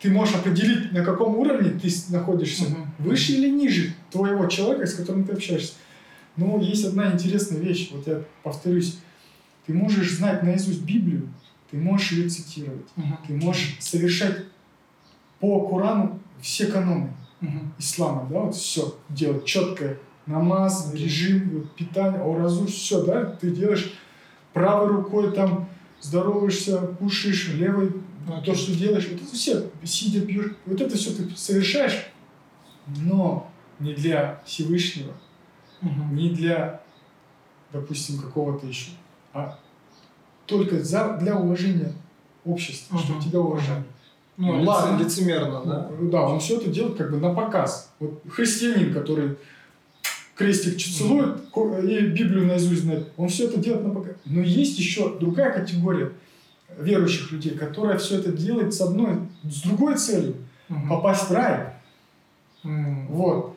ты 0.00 0.10
можешь 0.10 0.36
определить, 0.36 0.92
на 0.92 1.04
каком 1.04 1.36
уровне 1.36 1.70
ты 1.70 1.90
находишься, 2.10 2.64
mm-hmm. 2.64 2.86
выше 3.00 3.32
или 3.32 3.50
ниже 3.50 3.94
твоего 4.10 4.46
человека, 4.46 4.86
с 4.86 4.94
которым 4.94 5.24
ты 5.24 5.32
общаешься. 5.32 5.74
Но 6.36 6.58
есть 6.60 6.84
одна 6.84 7.12
интересная 7.12 7.58
вещь, 7.58 7.90
вот 7.92 8.06
я 8.06 8.22
повторюсь, 8.42 8.98
ты 9.66 9.74
можешь 9.74 10.12
знать 10.12 10.42
наизусть 10.42 10.82
Библию, 10.82 11.28
ты 11.72 11.78
можешь 11.78 12.12
ее 12.12 12.28
цитировать, 12.28 12.86
uh-huh. 12.96 13.16
ты 13.26 13.32
можешь 13.32 13.78
совершать 13.80 14.44
по 15.40 15.66
Корану 15.66 16.20
все 16.40 16.66
каноны 16.66 17.14
uh-huh. 17.40 17.70
ислама, 17.78 18.28
да, 18.30 18.40
вот 18.40 18.54
все 18.54 18.94
делать 19.08 19.46
четкое, 19.46 19.98
намаз, 20.26 20.92
режим, 20.92 21.66
питание, 21.74 22.20
ауразу, 22.20 22.66
все, 22.66 23.02
да, 23.04 23.24
ты 23.24 23.50
делаешь 23.50 23.94
правой 24.52 24.88
рукой 24.88 25.32
там 25.32 25.66
здороваешься, 26.02 26.78
кушаешь, 26.98 27.54
левой 27.54 27.92
okay. 28.28 28.44
то, 28.44 28.54
что 28.54 28.74
делаешь, 28.74 29.08
вот 29.10 29.22
это 29.22 29.34
все, 29.34 29.70
сидя 29.82 30.20
пьешь, 30.20 30.52
вот 30.66 30.78
это 30.78 30.94
все 30.94 31.12
ты 31.12 31.34
совершаешь, 31.34 32.06
но 32.86 33.50
не 33.78 33.94
для 33.94 34.42
Всевышнего, 34.44 35.14
uh-huh. 35.80 36.12
не 36.12 36.28
для, 36.28 36.82
допустим, 37.72 38.20
какого-то 38.20 38.66
еще, 38.66 38.90
а 39.32 39.58
только 40.46 40.82
за, 40.82 41.16
для 41.20 41.36
уважения 41.36 41.92
общества, 42.44 42.96
uh-huh. 42.96 43.04
чтобы 43.04 43.22
тебя 43.22 43.40
уважали. 43.40 43.84
Ну, 44.36 44.56
ну 44.56 44.62
ладно, 44.64 45.02
лицемерно, 45.02 45.62
да? 45.64 45.90
Ну, 45.98 46.10
да, 46.10 46.22
он 46.22 46.40
все 46.40 46.56
это 46.56 46.70
делает 46.70 46.96
как 46.96 47.10
бы 47.10 47.18
на 47.18 47.34
показ. 47.34 47.92
Вот 48.00 48.22
христианин, 48.28 48.92
который 48.92 49.36
крестик 50.34 50.78
целует 50.78 51.36
mm-hmm. 51.54 51.86
и 51.86 52.06
Библию 52.08 52.46
наизусть 52.46 52.82
знает, 52.82 53.08
он 53.16 53.28
все 53.28 53.48
это 53.48 53.60
делает 53.60 53.86
на 53.86 53.94
показ. 53.94 54.14
Но 54.24 54.40
есть 54.40 54.78
еще 54.78 55.16
другая 55.18 55.52
категория 55.52 56.12
верующих 56.78 57.30
людей, 57.30 57.52
которая 57.52 57.98
все 57.98 58.18
это 58.18 58.32
делает 58.32 58.72
с 58.72 58.80
одной, 58.80 59.18
с 59.44 59.62
другой 59.62 59.96
целью. 59.96 60.36
Mm-hmm. 60.68 60.88
Попасть 60.88 61.28
в 61.28 61.32
рай. 61.32 61.74
Mm-hmm. 62.64 63.06
Вот. 63.08 63.56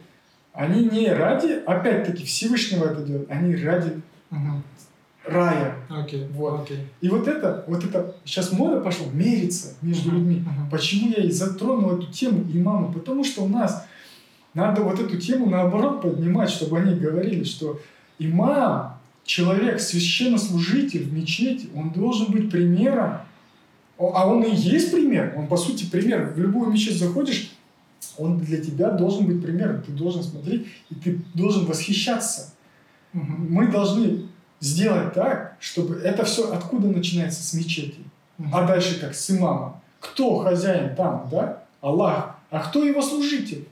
Они 0.52 0.86
не 0.86 1.08
ради, 1.08 1.54
опять-таки, 1.66 2.26
Всевышнего 2.26 2.86
это 2.86 3.02
делают, 3.02 3.32
они 3.32 3.56
ради 3.56 4.02
mm-hmm 4.32 4.62
рая. 5.28 5.76
Okay. 5.90 6.32
Вот. 6.34 6.70
Okay. 6.70 6.80
И 7.02 7.10
вот 7.10 7.28
это, 7.28 7.64
вот 7.68 7.84
это, 7.84 8.16
сейчас 8.26 8.52
мода 8.52 8.80
пошла 8.80 9.08
мериться 9.12 9.74
между 9.82 10.10
uh-huh. 10.10 10.14
людьми. 10.14 10.44
Uh-huh. 10.46 10.72
Почему 10.72 11.10
я 11.10 11.24
и 11.24 11.32
затронул 11.32 11.98
эту 11.98 12.12
тему 12.12 12.46
имама? 12.54 12.92
Потому 12.92 13.24
что 13.24 13.44
у 13.44 13.48
нас 13.48 13.86
надо 14.54 14.82
вот 14.82 15.00
эту 15.00 15.18
тему 15.18 15.48
наоборот 15.48 16.02
поднимать, 16.02 16.50
чтобы 16.50 16.80
они 16.80 16.96
говорили, 16.96 17.44
что 17.44 17.80
имам, 18.20 18.98
человек, 19.26 19.80
священнослужитель 19.80 21.04
в 21.04 21.14
мечети, 21.14 21.68
он 21.76 21.90
должен 21.90 22.32
быть 22.32 22.50
примером. 22.50 23.20
А 23.98 24.28
он 24.28 24.44
и 24.44 24.54
есть 24.54 24.92
пример. 24.92 25.34
Он, 25.38 25.48
по 25.48 25.58
сути, 25.58 25.86
пример. 25.90 26.34
В 26.36 26.40
любую 26.40 26.70
мечеть 26.70 27.00
заходишь, 27.00 27.52
он 28.18 28.40
для 28.40 28.62
тебя 28.62 28.92
должен 28.92 29.26
быть 29.26 29.42
примером. 29.42 29.82
Ты 29.82 29.92
должен 29.92 30.24
смотреть, 30.24 30.68
и 30.90 30.96
ты 30.96 31.20
должен 31.34 31.66
восхищаться. 31.66 32.54
Угу. 33.14 33.24
Мы 33.50 33.68
должны 33.68 34.25
сделать 34.60 35.14
так, 35.14 35.58
чтобы 35.60 35.96
это 35.96 36.24
все 36.24 36.52
откуда 36.52 36.88
начинается 36.88 37.44
с 37.44 37.54
мечети, 37.54 38.00
mm-hmm. 38.40 38.50
а 38.52 38.68
дальше 38.68 39.00
как 39.00 39.16
с 39.16 39.30
имамом. 39.30 39.82
Кто 40.00 40.40
хозяин 40.40 40.96
там, 40.96 41.28
да? 41.32 41.64
Аллах. 41.82 42.36
А 42.50 42.60
кто 42.60 42.84
его 42.84 43.02
служитель? 43.02 43.68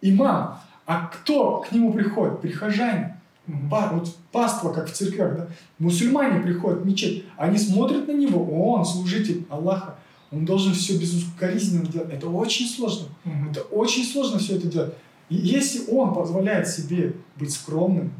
Имам. 0.00 0.58
А 0.86 1.06
кто 1.06 1.58
к 1.60 1.72
нему 1.72 1.92
приходит? 1.92 2.40
Прихожане. 2.40 3.16
Mm-hmm. 3.46 3.68
Па, 3.68 3.90
вот 3.92 4.14
паства, 4.32 4.72
как 4.72 4.88
в 4.88 4.92
церквях, 4.92 5.36
да? 5.36 5.46
Мусульмане 5.78 6.40
приходят 6.40 6.80
в 6.80 6.86
мечеть, 6.86 7.24
они 7.36 7.58
смотрят 7.58 8.06
на 8.06 8.12
него, 8.12 8.72
он 8.72 8.84
служитель 8.84 9.46
Аллаха. 9.50 9.96
Он 10.32 10.44
должен 10.44 10.74
все 10.74 10.96
безукоризненно 10.96 11.84
делать. 11.86 12.12
Это 12.12 12.28
очень 12.28 12.68
сложно. 12.68 13.08
Mm-hmm. 13.24 13.50
Это 13.50 13.60
очень 13.62 14.04
сложно 14.04 14.38
все 14.38 14.56
это 14.56 14.68
делать. 14.68 14.94
И 15.28 15.36
если 15.36 15.90
он 15.90 16.14
позволяет 16.14 16.68
себе 16.68 17.14
быть 17.36 17.52
скромным, 17.52 18.12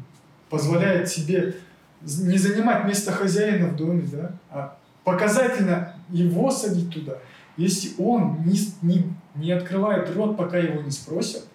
позволяет 0.49 1.09
себе 1.09 1.55
не 2.03 2.37
занимать 2.37 2.85
место 2.85 3.11
хозяина 3.11 3.67
в 3.67 3.75
доме, 3.75 4.07
да, 4.11 4.31
а 4.49 4.77
показательно 5.03 5.95
его 6.09 6.51
садить 6.51 6.89
туда. 6.93 7.17
Если 7.57 7.91
он 7.97 8.43
не, 8.45 8.59
не, 8.81 9.03
не 9.35 9.51
открывает 9.51 10.15
рот, 10.15 10.37
пока 10.37 10.57
его 10.57 10.81
не 10.81 10.91
спросят, 10.91 11.45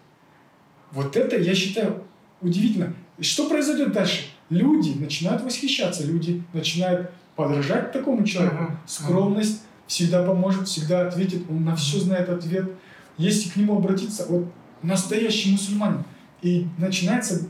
вот 0.92 1.16
это, 1.16 1.36
я 1.36 1.54
считаю, 1.54 2.02
удивительно. 2.40 2.94
И 3.18 3.22
что 3.22 3.48
произойдет 3.48 3.92
дальше? 3.92 4.26
Люди 4.50 4.96
начинают 4.98 5.42
восхищаться, 5.42 6.06
люди 6.06 6.44
начинают 6.52 7.10
подражать 7.34 7.92
такому 7.92 8.24
человеку. 8.24 8.64
Uh-huh. 8.64 8.76
Скромность 8.86 9.62
всегда 9.86 10.22
поможет, 10.22 10.68
всегда 10.68 11.06
ответит, 11.08 11.42
он 11.50 11.64
на 11.64 11.74
все 11.74 11.98
знает 11.98 12.28
ответ. 12.28 12.70
Если 13.18 13.48
к 13.48 13.56
нему 13.56 13.78
обратиться, 13.78 14.26
вот 14.28 14.52
настоящий 14.82 15.52
мусульманин, 15.52 16.04
и 16.42 16.66
начинается, 16.78 17.48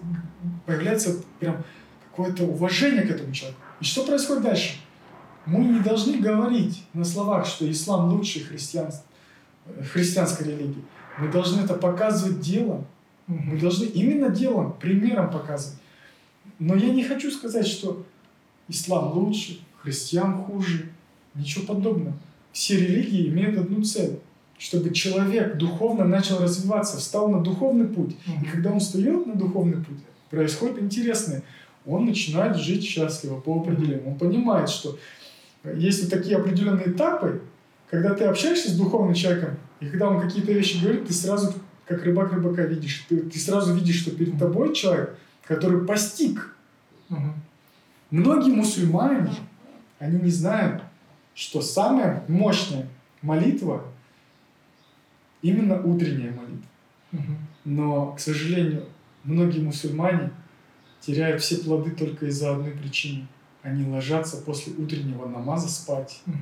появляется 0.65 1.17
прям 1.41 1.65
какое-то 2.17 2.45
уважение 2.45 3.03
к 3.03 3.11
этому 3.11 3.33
человеку. 3.33 3.61
И 3.81 3.85
что 3.85 4.05
происходит 4.07 4.45
дальше? 4.45 4.77
Мы 5.45 5.65
не 5.65 5.81
должны 5.81 6.19
говорить 6.19 6.83
на 6.95 7.05
словах, 7.05 7.47
что 7.47 7.71
ислам 7.71 8.13
лучший 8.13 8.43
христианств, 8.43 9.05
христианской 9.93 10.47
религии. 10.47 10.83
Мы 11.19 11.29
должны 11.29 11.61
это 11.63 11.75
показывать 11.75 12.41
делом. 12.41 12.87
Мы 13.27 13.59
должны 13.59 13.85
именно 13.85 14.31
делом, 14.31 14.75
примером 14.81 15.31
показывать. 15.31 15.79
Но 16.59 16.75
я 16.75 16.93
не 16.93 17.05
хочу 17.05 17.31
сказать, 17.31 17.67
что 17.67 18.05
ислам 18.69 19.13
лучше, 19.13 19.61
христиан 19.83 20.43
хуже. 20.45 20.89
Ничего 21.35 21.67
подобного. 21.67 22.17
Все 22.53 22.79
религии 22.79 23.29
имеют 23.29 23.59
одну 23.59 23.83
цель 23.83 24.19
чтобы 24.59 24.89
человек 24.95 25.59
духовно 25.59 26.07
начал 26.07 26.39
развиваться, 26.39 26.97
встал 26.97 27.29
на 27.29 27.43
духовный 27.43 27.87
путь. 27.87 28.17
И 28.43 28.47
когда 28.47 28.73
он 28.73 28.81
встает 28.81 29.27
на 29.27 29.35
духовный 29.35 29.77
путь, 29.77 29.99
происходит 30.31 30.83
интересное 30.83 31.43
он 31.87 32.07
начинает 32.07 32.57
жить 32.57 32.85
счастливо 32.85 33.41
по 33.41 33.61
определению. 33.61 34.09
Он 34.09 34.19
понимает, 34.19 34.69
что 34.69 34.99
есть 35.65 36.03
вот 36.03 36.11
такие 36.11 36.37
определенные 36.37 36.91
этапы, 36.91 37.43
когда 37.89 38.13
ты 38.15 38.25
общаешься 38.25 38.71
с 38.71 38.77
духовным 38.77 39.15
человеком, 39.15 39.57
и 39.81 39.87
когда 39.87 40.09
он 40.09 40.21
какие-то 40.21 40.53
вещи 40.53 40.83
говорит, 40.83 41.07
ты 41.07 41.13
сразу, 41.13 41.55
как 41.87 42.03
рыбак 42.05 42.33
рыбака, 42.33 42.63
видишь. 42.63 43.07
Ты, 43.09 43.19
ты 43.19 43.39
сразу 43.39 43.75
видишь, 43.75 44.01
что 44.01 44.11
перед 44.11 44.39
тобой 44.39 44.75
человек, 44.75 45.17
который 45.45 45.87
постиг. 45.87 46.57
Угу. 47.09 47.33
Многие 48.11 48.53
мусульмане, 48.53 49.33
они 50.01 50.19
не 50.21 50.31
знают, 50.31 50.83
что 51.35 51.61
самая 51.61 52.25
мощная 52.27 52.89
молитва 53.23 53.85
именно 55.43 55.81
утренняя 55.81 56.33
молитва. 56.33 56.69
Угу. 57.13 57.37
Но, 57.65 58.13
к 58.13 58.21
сожалению, 58.21 58.87
многие 59.23 59.61
мусульмане– 59.61 60.31
теряют 61.01 61.43
все 61.43 61.59
плоды 61.59 61.91
только 61.91 62.27
из-за 62.27 62.53
одной 62.53 62.73
причины. 62.73 63.27
Они 63.63 63.85
ложатся 63.89 64.39
после 64.39 64.73
утреннего 64.75 65.27
намаза 65.27 65.69
спать. 65.69 66.21
Угу. 66.27 66.37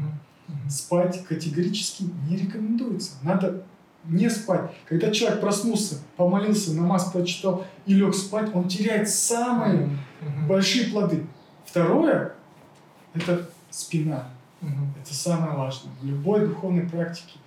Угу. 0.48 0.70
Спать 0.70 1.24
категорически 1.26 2.04
не 2.28 2.36
рекомендуется. 2.36 3.12
Надо 3.22 3.64
не 4.04 4.28
спать. 4.28 4.70
Когда 4.86 5.10
человек 5.10 5.40
проснулся, 5.40 5.96
помолился, 6.16 6.74
намаз 6.74 7.10
прочитал 7.10 7.64
и 7.86 7.94
лег 7.94 8.14
спать, 8.14 8.54
он 8.54 8.68
теряет 8.68 9.08
самые 9.08 9.86
угу. 10.20 10.46
большие 10.48 10.88
плоды. 10.88 11.26
Второе– 11.64 12.34
это 13.14 13.48
спина. 13.70 14.28
Угу. 14.60 14.70
Это 15.02 15.14
самое 15.14 15.52
важное. 15.56 15.92
В 16.00 16.04
любой 16.04 16.46
духовной 16.46 16.86
практике 16.86 17.38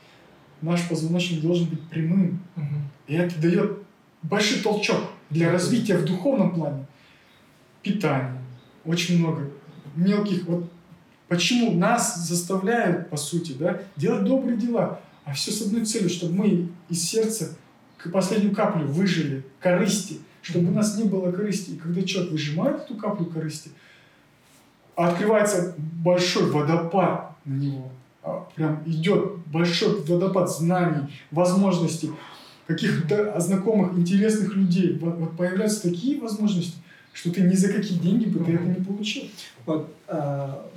наш 0.61 0.87
позвоночник 0.89 1.41
должен 1.41 1.67
быть 1.67 1.87
прямым. 1.87 2.41
Угу. 2.55 2.75
И 3.07 3.15
это 3.15 3.39
дает 3.39 3.77
большой 4.23 4.59
толчок 4.61 5.01
для 5.29 5.51
развития 5.51 5.97
в 5.97 6.05
духовном 6.05 6.55
плане 6.55 6.85
питание, 7.87 8.41
очень 8.85 9.19
много 9.19 9.49
мелких 9.95 10.45
вот 10.45 10.69
Почему 11.27 11.73
нас 11.73 12.25
заставляют, 12.25 13.09
по 13.09 13.17
сути, 13.17 13.53
да, 13.53 13.81
делать 13.97 14.23
добрые 14.23 14.57
дела, 14.57 15.01
а 15.25 15.33
все 15.33 15.51
с 15.51 15.61
одной 15.61 15.85
целью, 15.85 16.09
чтобы 16.09 16.33
мы 16.33 16.69
из 16.89 17.03
сердца 17.03 17.57
к 17.97 18.09
последнюю 18.11 18.55
каплю 18.55 18.87
выжили 18.87 19.43
корысти, 19.59 20.19
чтобы 20.41 20.69
у 20.69 20.73
нас 20.73 20.97
не 20.97 21.03
было 21.03 21.31
корысти. 21.31 21.71
И 21.71 21.77
когда 21.77 22.01
человек 22.01 22.31
выжимает 22.31 22.83
эту 22.83 22.95
каплю 22.95 23.25
корысти, 23.25 23.71
открывается 24.95 25.75
большой 25.77 26.49
водопад 26.49 27.35
на 27.43 27.55
него. 27.55 27.91
а, 28.23 28.47
прям 28.55 28.81
идет 28.85 29.37
большой 29.47 30.01
водопад 30.03 30.49
знаний, 30.49 31.13
возможностей, 31.31 32.11
каких-то 32.67 33.37
знакомых, 33.39 33.97
интересных 33.97 34.55
людей. 34.55 34.97
Вот 34.99 35.35
появляются 35.35 35.89
такие 35.89 36.21
возможности, 36.21 36.77
что 37.17 37.31
ты 37.31 37.41
ни 37.41 37.55
за 37.55 37.73
какие 37.73 37.97
деньги 37.97 38.25
бы 38.25 38.45
ты 38.45 38.53
это 38.53 38.63
не 38.63 38.85
получил. 38.85 39.23
Вот 39.65 39.91
а, 40.07 40.69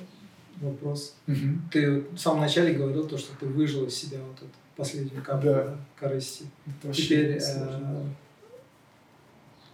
вопрос. 0.57 1.15
Угу. 1.29 1.37
Ты 1.71 2.01
в 2.01 2.17
самом 2.17 2.41
начале 2.41 2.73
говорил 2.73 3.07
то, 3.07 3.19
что 3.19 3.37
ты 3.39 3.45
выжил 3.45 3.85
из 3.85 3.95
себя 3.95 4.19
вот 4.27 4.39
эту 4.39 4.51
последнюю 4.75 5.23
каплю 5.23 5.53
Да. 5.53 5.77
корысти. 5.99 6.47
Теперь, 6.95 7.39
э, 7.43 8.05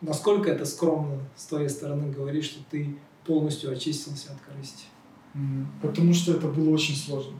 насколько 0.01 0.51
это 0.51 0.64
скромно 0.64 1.20
с 1.36 1.44
твоей 1.47 1.68
стороны 1.68 2.12
говорить, 2.12 2.44
что 2.44 2.59
ты 2.68 2.97
полностью 3.24 3.70
очистился 3.70 4.32
от 4.32 4.40
корысти? 4.40 4.86
Потому 5.82 6.12
что 6.14 6.32
это 6.32 6.48
было 6.48 6.70
очень 6.70 6.97
сложно. 6.97 7.36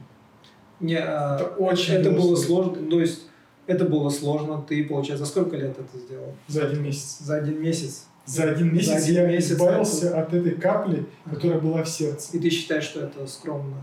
Не, 0.79 0.99
а, 0.99 1.35
Это 1.35 1.45
очень 1.55 1.95
это 1.95 2.11
было 2.11 2.27
было 2.29 2.35
сложно. 2.37 2.73
сложно. 2.75 2.91
То 2.91 3.01
есть 3.01 3.21
это 3.65 3.83
было 3.83 4.09
сложно. 4.09 4.61
Ты, 4.61 4.85
получается, 4.85 5.25
за 5.25 5.31
сколько 5.31 5.57
лет 5.57 5.77
это 5.77 5.97
сделал? 5.97 6.33
За 6.47 6.67
один 6.67 6.83
месяц. 6.83 7.17
За 7.19 7.35
один 7.37 7.61
месяц. 7.61 8.05
За 8.27 8.43
один 8.43 8.73
месяц 8.73 9.03
один 9.03 9.15
я 9.15 9.27
месяц 9.27 9.53
избавился 9.53 10.19
от 10.19 10.33
этой 10.33 10.51
капли, 10.51 11.05
которая 11.29 11.59
была 11.59 11.83
в 11.83 11.87
сердце. 11.87 12.35
И 12.35 12.39
ты 12.41 12.49
считаешь, 12.49 12.83
что 12.83 12.99
это 12.99 13.25
скромно? 13.25 13.77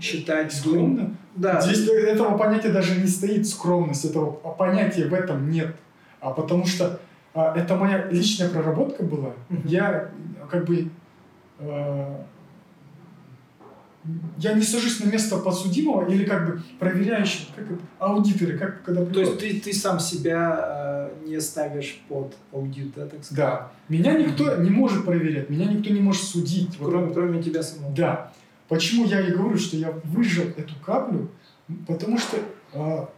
Считать 0.00 0.52
Скромно? 0.52 1.14
Да. 1.34 1.60
Здесь 1.60 1.86
этого 1.86 2.38
понятия 2.38 2.70
даже 2.70 2.98
не 2.98 3.06
стоит 3.06 3.46
скромность, 3.46 4.06
этого 4.06 4.30
понятия 4.30 5.06
в 5.06 5.12
этом 5.12 5.50
нет. 5.50 5.76
А 6.20 6.30
потому 6.30 6.64
что 6.64 6.98
а, 7.34 7.54
это 7.54 7.76
моя 7.76 8.06
личная 8.10 8.48
проработка 8.48 9.02
была. 9.02 9.32
Я 9.64 10.10
как 10.50 10.64
бы 10.64 10.88
э, 11.58 12.16
я 14.38 14.52
не 14.52 14.62
сажусь 14.62 15.00
на 15.00 15.08
место 15.08 15.36
подсудимого 15.38 16.08
или 16.08 16.24
как 16.24 16.46
бы 16.46 16.62
проверяющего, 16.78 17.46
как 17.56 17.70
это, 17.70 17.80
аудиторы, 17.98 18.56
как 18.58 18.82
когда 18.82 19.04
То 19.04 19.20
есть 19.20 19.38
приходят. 19.38 19.62
ты, 19.64 19.70
ты 19.70 19.76
сам 19.76 20.00
себя 20.00 21.10
э, 21.24 21.28
не 21.28 21.40
ставишь 21.40 22.00
под 22.08 22.34
аудит, 22.52 22.94
да, 22.94 23.06
так 23.06 23.24
сказать? 23.24 23.36
Да. 23.36 23.72
Меня 23.88 24.18
никто 24.18 24.56
не 24.56 24.70
может 24.70 25.04
проверять, 25.04 25.50
меня 25.50 25.66
никто 25.66 25.90
не 25.90 26.00
может 26.00 26.22
судить. 26.22 26.78
Вот 26.78 26.90
Кроме, 26.90 27.12
кроме 27.12 27.42
тебя 27.42 27.62
самого. 27.62 27.94
Да. 27.94 28.32
Почему 28.68 29.06
я 29.06 29.20
и 29.20 29.32
говорю, 29.32 29.58
что 29.58 29.76
я 29.76 29.92
выжил 30.04 30.44
эту 30.56 30.74
каплю? 30.84 31.28
Потому 31.86 32.18
что 32.18 32.36
а, 32.74 33.08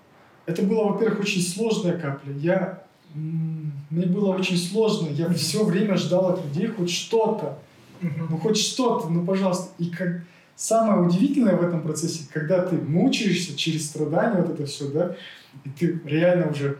это 0.46 0.62
была, 0.62 0.92
во-первых, 0.92 1.20
очень 1.20 1.42
сложная 1.42 1.98
капля. 1.98 2.32
Я, 2.34 2.82
мне 3.14 4.06
было 4.06 4.34
очень 4.34 4.56
сложно. 4.56 5.08
Я 5.08 5.28
все 5.32 5.64
время 5.64 5.96
ждал 5.96 6.30
от 6.30 6.44
людей 6.44 6.68
хоть 6.68 6.90
что-то. 6.90 7.58
Ну, 8.00 8.38
хоть 8.38 8.56
что-то, 8.56 9.08
ну, 9.08 9.24
пожалуйста. 9.26 9.70
И 9.78 9.90
как 9.90 10.22
самое 10.60 11.00
удивительное 11.00 11.56
в 11.56 11.62
этом 11.62 11.80
процессе, 11.80 12.24
когда 12.30 12.60
ты 12.62 12.76
мучаешься 12.76 13.56
через 13.56 13.86
страдания, 13.86 14.42
вот 14.42 14.50
это 14.50 14.66
все, 14.66 14.90
да, 14.90 15.16
и 15.64 15.70
ты 15.70 15.98
реально 16.04 16.50
уже, 16.50 16.76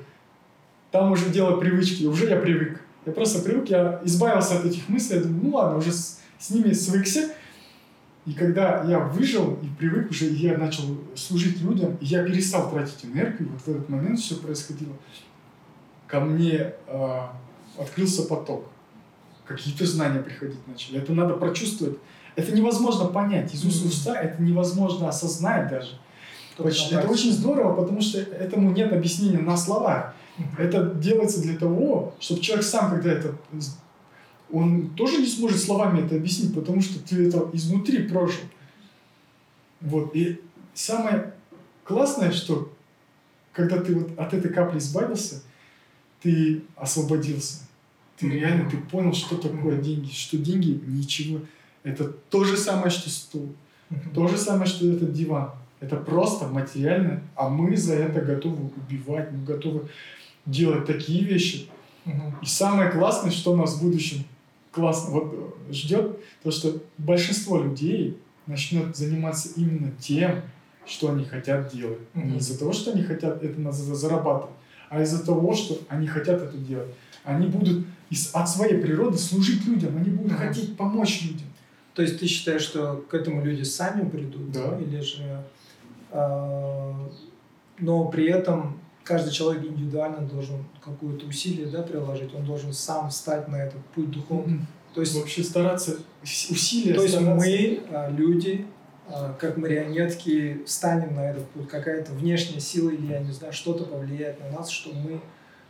там 0.90 1.12
уже 1.12 1.30
дело 1.30 1.58
привычки, 1.58 2.04
уже 2.04 2.28
я 2.28 2.36
привык. 2.36 2.78
Я 3.06 3.12
просто 3.12 3.42
привык, 3.42 3.70
я 3.70 4.02
избавился 4.04 4.58
от 4.58 4.66
этих 4.66 4.86
мыслей, 4.90 5.16
я 5.16 5.22
думаю, 5.22 5.42
ну 5.44 5.50
ладно, 5.56 5.78
уже 5.78 5.92
с, 5.92 6.20
с 6.38 6.50
ними 6.50 6.74
свыкся. 6.74 7.30
И 8.26 8.34
когда 8.34 8.84
я 8.84 8.98
выжил 8.98 9.58
и 9.62 9.66
привык 9.78 10.10
уже, 10.10 10.26
и 10.26 10.34
я 10.34 10.58
начал 10.58 10.84
служить 11.16 11.62
людям, 11.62 11.96
и 12.02 12.04
я 12.04 12.22
перестал 12.22 12.70
тратить 12.70 13.06
энергию, 13.06 13.48
вот 13.48 13.62
в 13.62 13.68
этот 13.68 13.88
момент 13.88 14.20
все 14.20 14.36
происходило, 14.36 14.92
ко 16.06 16.20
мне 16.20 16.74
а, 16.86 17.34
открылся 17.78 18.24
поток. 18.24 18.66
Какие-то 19.46 19.86
знания 19.86 20.20
приходить 20.20 20.68
начали. 20.68 20.98
Это 20.98 21.14
надо 21.14 21.32
прочувствовать. 21.34 21.96
Это 22.40 22.52
невозможно 22.56 23.06
понять. 23.06 23.54
Из 23.54 23.64
уст 23.64 23.82
в 23.82 23.86
уста 23.86 24.20
это 24.20 24.42
невозможно 24.42 25.08
осознать 25.08 25.68
даже. 25.68 25.98
Очень- 26.58 26.96
Это 26.96 27.08
очень 27.08 27.32
здорово, 27.32 27.74
потому 27.74 28.00
что 28.00 28.18
этому 28.18 28.70
нет 28.72 28.92
объяснения 28.92 29.38
на 29.38 29.56
словах. 29.56 30.14
Это 30.58 30.94
делается 30.94 31.42
для 31.42 31.56
того, 31.56 32.14
чтобы 32.20 32.40
человек 32.40 32.64
сам, 32.64 32.90
когда 32.90 33.12
это... 33.12 33.34
Он 34.52 34.90
тоже 34.90 35.18
не 35.18 35.26
сможет 35.26 35.60
словами 35.60 36.04
это 36.04 36.16
объяснить, 36.16 36.54
потому 36.54 36.80
что 36.80 36.98
ты 36.98 37.28
это 37.28 37.48
изнутри 37.52 38.08
прожил. 38.08 38.42
Вот. 39.80 40.14
И 40.16 40.40
самое 40.74 41.34
классное, 41.84 42.32
что 42.32 42.72
когда 43.52 43.80
ты 43.80 43.94
вот 43.94 44.18
от 44.18 44.34
этой 44.34 44.52
капли 44.52 44.78
избавился, 44.78 45.42
ты 46.20 46.62
освободился. 46.76 47.60
Ты 48.18 48.28
реально, 48.28 48.68
ты 48.68 48.76
понял, 48.76 49.14
что 49.14 49.36
такое 49.36 49.78
деньги. 49.78 50.10
Что 50.10 50.36
деньги 50.36 50.82
ничего. 50.86 51.40
Это 51.82 52.04
то 52.04 52.44
же 52.44 52.56
самое, 52.56 52.90
что 52.90 53.08
стул. 53.10 53.54
То 54.14 54.28
же 54.28 54.36
самое, 54.36 54.66
что 54.66 54.88
этот 54.90 55.12
диван. 55.12 55.50
Это 55.80 55.96
просто 55.96 56.46
материально, 56.46 57.22
а 57.34 57.48
мы 57.48 57.76
за 57.76 57.94
это 57.94 58.20
готовы 58.20 58.70
убивать, 58.76 59.32
мы 59.32 59.44
готовы 59.44 59.88
делать 60.44 60.86
такие 60.86 61.24
вещи. 61.24 61.68
И 62.42 62.46
самое 62.46 62.90
классное, 62.90 63.30
что 63.30 63.56
нас 63.56 63.74
в 63.74 63.82
будущем 63.82 64.24
классно 64.72 65.10
вот, 65.10 65.54
э, 65.68 65.72
ждет, 65.72 66.18
то, 66.42 66.50
что 66.50 66.82
большинство 66.98 67.60
людей 67.60 68.18
начнет 68.46 68.96
заниматься 68.96 69.50
именно 69.56 69.92
тем, 69.98 70.42
что 70.86 71.10
они 71.10 71.24
хотят 71.24 71.72
делать. 71.72 71.98
Не 72.14 72.38
из-за 72.38 72.58
того, 72.58 72.72
что 72.72 72.92
они 72.92 73.02
хотят 73.02 73.42
это 73.42 73.72
зарабатывать, 73.72 74.54
а 74.88 75.02
из-за 75.02 75.24
того, 75.24 75.54
что 75.54 75.78
они 75.88 76.06
хотят 76.06 76.40
это 76.40 76.56
делать. 76.56 76.88
Они 77.24 77.46
будут 77.46 77.86
из, 78.08 78.30
от 78.34 78.48
своей 78.48 78.80
природы 78.80 79.18
служить 79.18 79.64
людям, 79.66 79.96
они 79.96 80.10
будут 80.10 80.32
хотеть 80.32 80.76
помочь 80.76 81.22
людям. 81.22 81.46
То 81.94 82.02
есть 82.02 82.20
ты 82.20 82.26
считаешь, 82.26 82.62
что 82.62 83.04
к 83.08 83.14
этому 83.14 83.44
люди 83.44 83.62
сами 83.62 84.08
придут? 84.08 84.52
Да. 84.52 84.78
Или 84.78 85.00
же... 85.00 85.42
э, 86.12 86.94
но 87.78 88.04
при 88.08 88.28
этом 88.28 88.78
каждый 89.04 89.32
человек 89.32 89.64
индивидуально 89.64 90.20
должен 90.28 90.64
какое-то 90.84 91.26
усилие 91.26 91.66
да, 91.66 91.82
приложить, 91.82 92.34
он 92.34 92.44
должен 92.44 92.72
сам 92.72 93.10
встать 93.10 93.48
на 93.48 93.56
этот 93.56 93.84
путь 93.94 94.10
духовный. 94.10 94.60
То 94.94 95.00
есть, 95.00 95.14
Вообще 95.14 95.42
стараться, 95.44 95.96
усилия 96.22 96.94
то 96.94 97.02
есть 97.02 97.14
стараться. 97.14 97.46
мы, 97.46 97.80
э, 97.88 98.12
люди, 98.12 98.66
э, 99.08 99.34
как 99.38 99.56
марионетки, 99.56 100.62
встанем 100.66 101.14
на 101.14 101.30
этот 101.30 101.48
путь, 101.50 101.68
какая-то 101.68 102.12
внешняя 102.12 102.60
сила 102.60 102.90
или, 102.90 103.06
я 103.06 103.20
не 103.20 103.32
знаю, 103.32 103.52
что-то 103.52 103.84
повлияет 103.84 104.40
на 104.40 104.58
нас, 104.58 104.68
что 104.68 104.90
мы... 104.92 105.20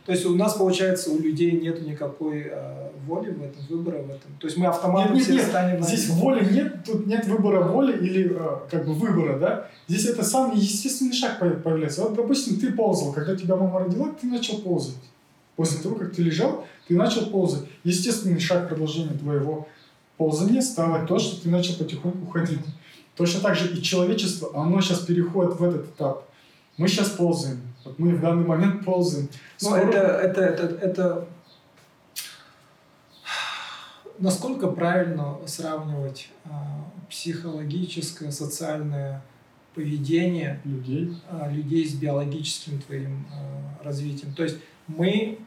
То 0.05 0.11
есть 0.13 0.25
у 0.25 0.35
нас, 0.35 0.55
получается, 0.55 1.11
у 1.11 1.19
людей 1.19 1.51
нет 1.51 1.85
никакой 1.85 2.47
э, 2.51 2.89
воли 3.05 3.29
в 3.29 3.43
этом, 3.43 3.61
выбора 3.69 3.97
в 4.01 4.09
этом. 4.09 4.31
То 4.39 4.47
есть 4.47 4.57
мы 4.57 4.65
автоматом 4.65 5.13
Нет, 5.13 5.19
нет, 5.19 5.23
все 5.23 5.33
нет. 5.35 5.45
станем 5.47 5.79
на 5.79 5.85
Здесь 5.87 6.05
этот 6.05 6.15
воли 6.17 6.53
нет, 6.53 6.83
тут 6.83 7.05
нет 7.05 7.27
выбора 7.27 7.63
воли 7.63 7.97
или 7.97 8.31
э, 8.35 8.57
как 8.69 8.85
бы 8.85 8.93
выбора, 8.93 9.37
да? 9.37 9.67
Здесь 9.87 10.05
это 10.05 10.23
самый 10.23 10.57
естественный 10.57 11.13
шаг 11.13 11.39
по- 11.39 11.49
появляется. 11.49 12.01
Вот, 12.01 12.15
допустим, 12.15 12.59
ты 12.59 12.71
ползал, 12.71 13.13
когда 13.13 13.35
тебя 13.35 13.55
мама 13.55 13.81
родила, 13.81 14.09
ты 14.19 14.25
начал 14.27 14.57
ползать. 14.59 14.95
После 15.55 15.79
того, 15.81 15.95
как 15.95 16.13
ты 16.15 16.23
лежал, 16.23 16.65
ты 16.87 16.95
начал 16.95 17.27
ползать. 17.27 17.63
Естественный 17.83 18.39
шаг 18.39 18.69
продолжения 18.69 19.13
твоего 19.17 19.67
ползания 20.17 20.61
стало 20.61 21.05
то, 21.05 21.19
что 21.19 21.41
ты 21.41 21.49
начал 21.49 21.75
потихоньку 21.75 22.25
ходить. 22.31 22.59
Точно 23.15 23.41
так 23.41 23.55
же 23.55 23.67
и 23.71 23.81
человечество, 23.83 24.49
оно 24.55 24.81
сейчас 24.81 24.99
переходит 24.99 25.59
в 25.59 25.63
этот 25.63 25.85
этап. 25.85 26.27
Мы 26.77 26.87
сейчас 26.87 27.09
ползаем. 27.09 27.59
Вот 27.83 27.97
мы 27.99 28.15
в 28.15 28.21
данный 28.21 28.45
момент 28.45 28.85
ползаем. 28.85 29.29
Ну, 29.61 29.69
Скоро- 29.69 29.79
это, 29.79 29.97
это, 29.99 30.41
это, 30.41 30.75
это... 30.85 31.27
Насколько 34.19 34.67
правильно 34.67 35.39
сравнивать 35.47 36.29
а, 36.45 36.85
психологическое, 37.09 38.31
социальное 38.31 39.23
поведение 39.73 40.61
людей. 40.63 41.15
а, 41.27 41.49
людей 41.49 41.87
с 41.87 41.95
биологическим 41.95 42.79
твоим 42.81 43.25
а, 43.31 43.83
развитием? 43.83 44.33
То 44.35 44.43
есть 44.43 44.57
мы, 44.87 45.39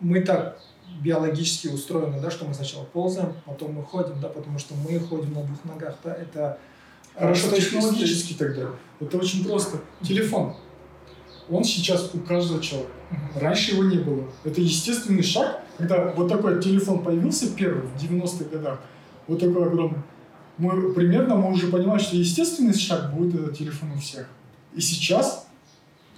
мы 0.00 0.22
так 0.22 0.62
биологически 1.02 1.68
устроены, 1.68 2.20
да, 2.20 2.30
что 2.30 2.46
мы 2.46 2.54
сначала 2.54 2.84
ползаем, 2.84 3.34
потом 3.44 3.74
мы 3.74 3.82
ходим, 3.82 4.18
да, 4.20 4.28
потому 4.28 4.58
что 4.58 4.74
мы 4.74 4.98
ходим 4.98 5.34
на 5.34 5.42
двух 5.42 5.64
ногах, 5.64 5.96
да, 6.02 6.14
это... 6.14 6.58
Хорошо, 7.14 7.54
технологически 7.54 8.32
тогда. 8.32 8.70
Это 9.02 9.18
очень 9.18 9.44
просто. 9.44 9.78
Телефон. 10.02 10.54
Он 11.50 11.64
сейчас 11.64 12.10
у 12.14 12.18
каждого 12.18 12.62
человека. 12.62 12.92
Раньше 13.34 13.72
его 13.72 13.84
не 13.84 13.98
было. 13.98 14.24
Это 14.44 14.60
естественный 14.60 15.22
шаг, 15.22 15.60
когда 15.76 16.12
вот 16.12 16.28
такой 16.28 16.62
телефон 16.62 17.02
появился 17.02 17.50
первый 17.54 17.82
в 17.82 18.02
90-х 18.02 18.44
годах, 18.44 18.80
вот 19.26 19.40
такой 19.40 19.66
огромный. 19.66 19.98
Мы 20.58 20.92
примерно 20.92 21.34
мы 21.34 21.52
уже 21.52 21.66
понимаем, 21.68 22.00
что 22.00 22.16
естественный 22.16 22.74
шаг 22.74 23.14
будет 23.14 23.34
этот 23.34 23.58
телефон 23.58 23.92
у 23.92 23.98
всех. 23.98 24.28
И 24.74 24.80
сейчас, 24.80 25.46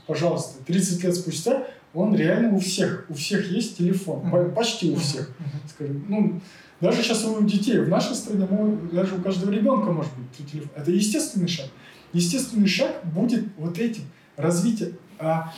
пожалуйста, 0.07 0.63
30 0.65 1.03
лет 1.05 1.15
спустя, 1.15 1.67
он 1.95 2.15
реально 2.15 2.55
у 2.55 2.59
всех. 2.59 3.07
У 3.09 3.15
всех 3.15 3.51
есть 3.51 3.79
телефон. 3.79 4.31
Почти 4.55 4.93
у 4.93 4.97
всех 4.97 5.31
скажем, 5.75 6.05
ну, 6.09 6.41
даже 6.81 7.03
сейчас 7.03 7.25
у 7.25 7.43
детей, 7.43 7.79
в 7.79 7.89
нашей 7.89 8.15
стране, 8.15 8.47
ну, 8.51 8.79
даже 8.93 9.15
у 9.15 9.21
каждого 9.21 9.51
ребенка 9.51 9.91
может 9.91 10.13
быть 10.15 10.51
телефон. 10.51 10.71
Это 10.77 10.91
естественный 10.91 11.49
шаг. 11.49 11.67
Естественный 12.15 12.67
шаг 12.67 13.05
будет 13.05 13.45
вот 13.59 13.79
этим, 13.79 14.05
развитие. 14.37 14.93
А, 15.19 15.53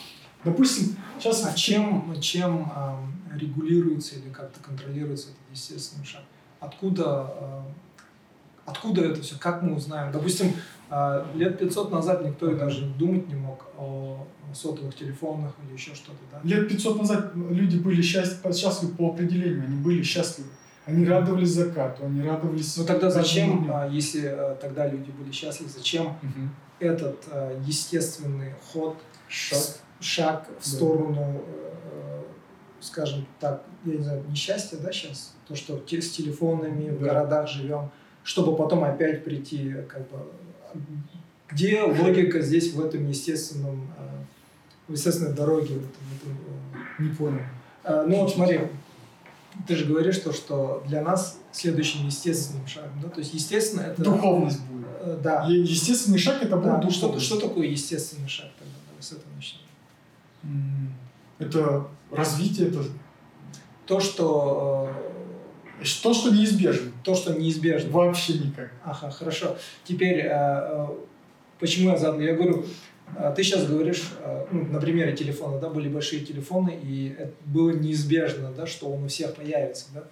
допустим, 0.45 0.97
сейчас... 1.19 1.45
А 1.47 1.55
чем, 1.55 2.15
чем 2.21 2.73
ам, 2.75 3.15
регулируется 3.35 4.17
или 4.17 4.31
как-то 4.31 4.61
контролируется 4.61 5.29
этот 5.29 5.41
естественный 5.53 6.05
шаг? 6.05 6.23
Откуда, 6.59 7.05
а, 7.05 7.67
Откуда 8.67 9.03
это 9.03 9.23
все? 9.23 9.39
Как 9.39 9.63
мы 9.63 9.77
узнаем? 9.77 10.11
Допустим, 10.13 10.53
а, 10.91 11.25
лет 11.35 11.59
500 11.59 11.93
назад 11.93 12.25
никто 12.25 12.51
и 12.51 12.57
даже 12.57 12.85
думать 12.85 13.29
не 13.29 13.37
мог 13.37 13.67
о 13.79 14.27
сотовых 14.53 14.95
телефонах 14.97 15.53
или 15.65 15.77
еще 15.77 15.95
что-то, 15.95 16.19
да? 16.33 16.41
Лет 16.43 16.69
500 16.69 16.99
назад 16.99 17.33
люди 17.35 17.77
были 17.77 18.03
счастливы, 18.03 18.53
счастливы 18.53 18.95
по 18.95 19.11
определению, 19.11 19.65
они 19.65 19.77
были 19.77 20.03
счастливы. 20.03 20.49
Они 20.87 21.05
радовались 21.05 21.49
закату, 21.49 22.05
они 22.07 22.23
радовались... 22.23 22.77
Ну 22.77 22.85
тогда 22.87 23.11
зачем, 23.11 23.69
а, 23.75 23.89
если 23.89 24.25
а, 24.29 24.55
тогда 24.55 24.87
люди 24.87 25.11
были 25.11 25.33
счастливы, 25.33 25.69
зачем 25.69 26.15
Мгм. 26.23 26.51
этот 26.79 27.25
а, 27.29 27.61
естественный 27.67 28.55
ход, 28.73 28.97
Шаг. 29.29 29.59
шаг 29.99 30.47
в 30.61 30.65
Да. 30.65 30.71
сторону, 30.77 31.43
э, 31.45 32.23
скажем 32.81 33.27
так, 33.41 33.65
я 33.85 33.97
не 33.97 34.03
знаю, 34.05 34.23
несчастья, 34.29 34.77
да, 34.77 34.93
сейчас? 34.93 35.35
То, 35.49 35.57
что 35.57 35.77
с 35.89 36.11
телефонами 36.11 36.91
в 36.91 37.01
Да. 37.01 37.07
городах 37.07 37.49
живем, 37.49 37.91
чтобы 38.23 38.57
потом 38.57 38.85
опять 38.85 39.25
прийти, 39.25 39.75
как 39.89 40.03
бы, 40.09 40.19
где 41.51 41.83
логика 41.83 42.41
здесь 42.43 42.73
в 42.73 42.81
этом 42.85 43.09
естественном, 43.09 43.89
э, 43.99 44.25
в 44.87 44.93
естественной 44.93 45.33
дороге? 45.35 45.75
в 45.75 45.79
этом- 45.79 46.07
в 46.11 46.23
этом, 46.23 46.39
э, 46.99 47.03
Не 47.03 47.09
понял. 47.09 47.41
Э, 47.83 48.05
Ну 48.09 48.19
вот 48.21 48.33
смотри, 48.33 48.61
ты 49.67 49.77
же 49.77 49.85
говоришь 49.87 50.19
то, 50.19 50.33
что 50.33 50.83
для 50.87 51.03
нас 51.03 51.39
следующим 51.53 52.07
естественным 52.07 52.67
шагом, 52.67 53.01
да, 53.03 53.09
то 53.09 53.21
есть 53.21 53.35
естественно 53.35 53.83
это... 53.83 54.03
Духовность 54.03 54.61
будет. 54.67 54.87
Э, 55.01 55.19
Да. 55.23 55.45
Е- 55.47 55.63
Естественный 55.63 56.19
шаг 56.19 56.43
это 56.43 56.57
Да, 56.57 56.77
будет 56.79 56.93
что, 56.93 57.03
духовность. 57.07 57.27
что 57.27 57.41
такое 57.41 57.67
естественный 57.69 58.29
шаг 58.29 58.51
тогда? 58.59 58.75
Давай 58.89 59.03
с 59.03 59.13
этого 59.13 59.33
начнем. 59.35 59.61
Это 61.39 61.87
развитие, 62.11 62.69
это 62.69 62.83
То, 63.87 64.01
что, 64.01 64.91
то, 66.03 66.15
что 66.15 66.31
неизбежно. 66.31 66.89
э, 66.89 66.93
то, 67.05 67.15
что 67.15 67.35
неизбежно. 67.35 67.91
Вообще 67.91 68.35
никак. 68.39 68.71
Ага, 68.85 69.11
хорошо. 69.11 69.57
Теперь, 69.85 70.21
э, 70.21 70.29
э, 70.31 70.87
почему 71.61 71.91
я 71.91 71.99
задал? 71.99 72.21
Я 72.21 72.35
говорю, 72.35 72.63
э, 72.63 72.67
ты 73.35 73.43
сейчас 73.43 73.67
говоришь, 73.67 74.13
э, 74.23 74.47
ну, 74.51 74.65
на 74.67 74.81
примере 74.81 75.17
телефона, 75.17 75.59
да, 75.59 75.69
были 75.69 75.89
большие 75.89 76.25
телефоны, 76.25 76.79
и 76.83 77.15
это 77.19 77.33
было 77.45 77.71
неизбежно, 77.71 78.51
да, 78.57 78.67
что 78.67 78.91
он 78.91 79.05
у 79.05 79.09
всех 79.09 79.35
появится, 79.35 79.87
да. 79.95 80.05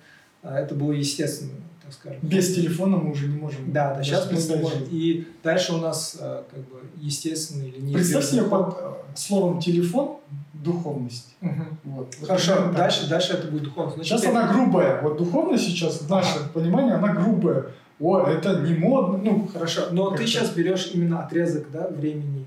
А 0.43 0.59
Это 0.61 0.75
было 0.75 0.93
естественно, 0.93 1.53
так 1.83 1.93
скажем. 1.93 2.19
Без 2.23 2.55
телефона 2.55 2.99
мы 2.99 3.13
уже 3.13 3.29
не 3.29 3.37
можем. 3.37 3.73
Да, 3.73 3.95
да, 3.95 4.03
сейчас 4.03 4.31
мы 4.31 4.37
не 4.39 4.63
можем. 4.63 4.83
И 4.91 5.27
дальше 5.43 5.75
у 5.75 5.79
нас 5.79 6.19
как 6.21 6.61
бы 6.69 6.81
естественный 7.01 7.69
или 7.69 7.81
неизбежный 7.81 7.95
Представь 7.95 8.25
себе 8.27 8.43
под 8.43 9.19
словом 9.19 9.61
телефон 9.61 10.19
духовность. 10.65 11.35
Мгм. 11.41 11.79
Вот. 11.85 12.15
Вот 12.19 12.27
Хорошо, 12.27 12.57
так. 12.57 12.75
дальше, 12.75 13.09
дальше 13.09 13.35
это 13.35 13.49
будет 13.49 13.65
духовность. 13.65 13.99
Ну, 13.99 14.05
Сейчас 14.05 14.23
теперь- 14.23 14.37
она 14.37 14.53
грубая. 14.53 15.01
Вот 15.03 15.19
духовность 15.19 15.65
сейчас, 15.65 16.01
в 16.01 16.11
наше 16.11 16.49
понимание, 16.53 16.95
она 16.95 17.13
грубая. 17.13 17.67
О, 18.01 18.27
это 18.27 18.61
не 18.61 18.75
модно. 18.75 19.19
Ну, 19.19 19.49
Хорошо, 19.53 19.83
но 19.93 20.11
ты 20.11 20.27
сейчас 20.27 20.51
берешь 20.51 20.91
именно 20.95 21.25
отрезок 21.25 21.71
да, 21.71 21.89
времени. 21.89 22.47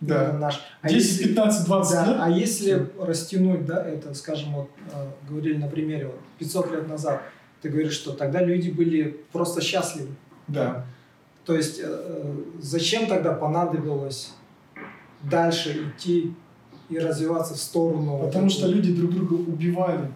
Да. 0.00 0.32
наш. 0.32 0.60
А 0.82 0.88
10, 0.88 1.10
если- 1.10 1.28
15, 1.28 1.66
20 1.66 1.92
да, 1.92 2.06
лет. 2.06 2.16
а 2.20 2.30
если 2.30 2.86
растянуть, 3.00 3.66
да, 3.66 3.84
это, 3.84 4.14
скажем, 4.14 4.54
вот 4.54 4.70
э, 4.92 5.06
говорили 5.28 5.56
на 5.56 5.68
примере, 5.68 6.06
вот 6.06 6.20
500 6.38 6.72
лет 6.72 6.88
назад, 6.88 7.22
ты 7.62 7.68
говоришь, 7.68 7.94
что 7.94 8.12
тогда 8.12 8.42
люди 8.42 8.70
были 8.70 9.20
просто 9.32 9.60
счастливы. 9.60 10.10
Да. 10.46 10.86
То 11.44 11.54
есть 11.56 11.80
э, 11.80 11.84
э, 11.86 12.34
зачем 12.60 13.06
тогда 13.06 13.32
понадобилось 13.32 14.34
дальше 15.22 15.90
идти 15.96 16.34
и 16.88 16.98
развиваться 16.98 17.54
в 17.54 17.58
сторону... 17.58 18.18
Потому 18.18 18.44
вот 18.44 18.52
что 18.52 18.68
люди 18.68 18.94
друг 18.94 19.12
друга 19.12 19.34
убивали. 19.34 20.10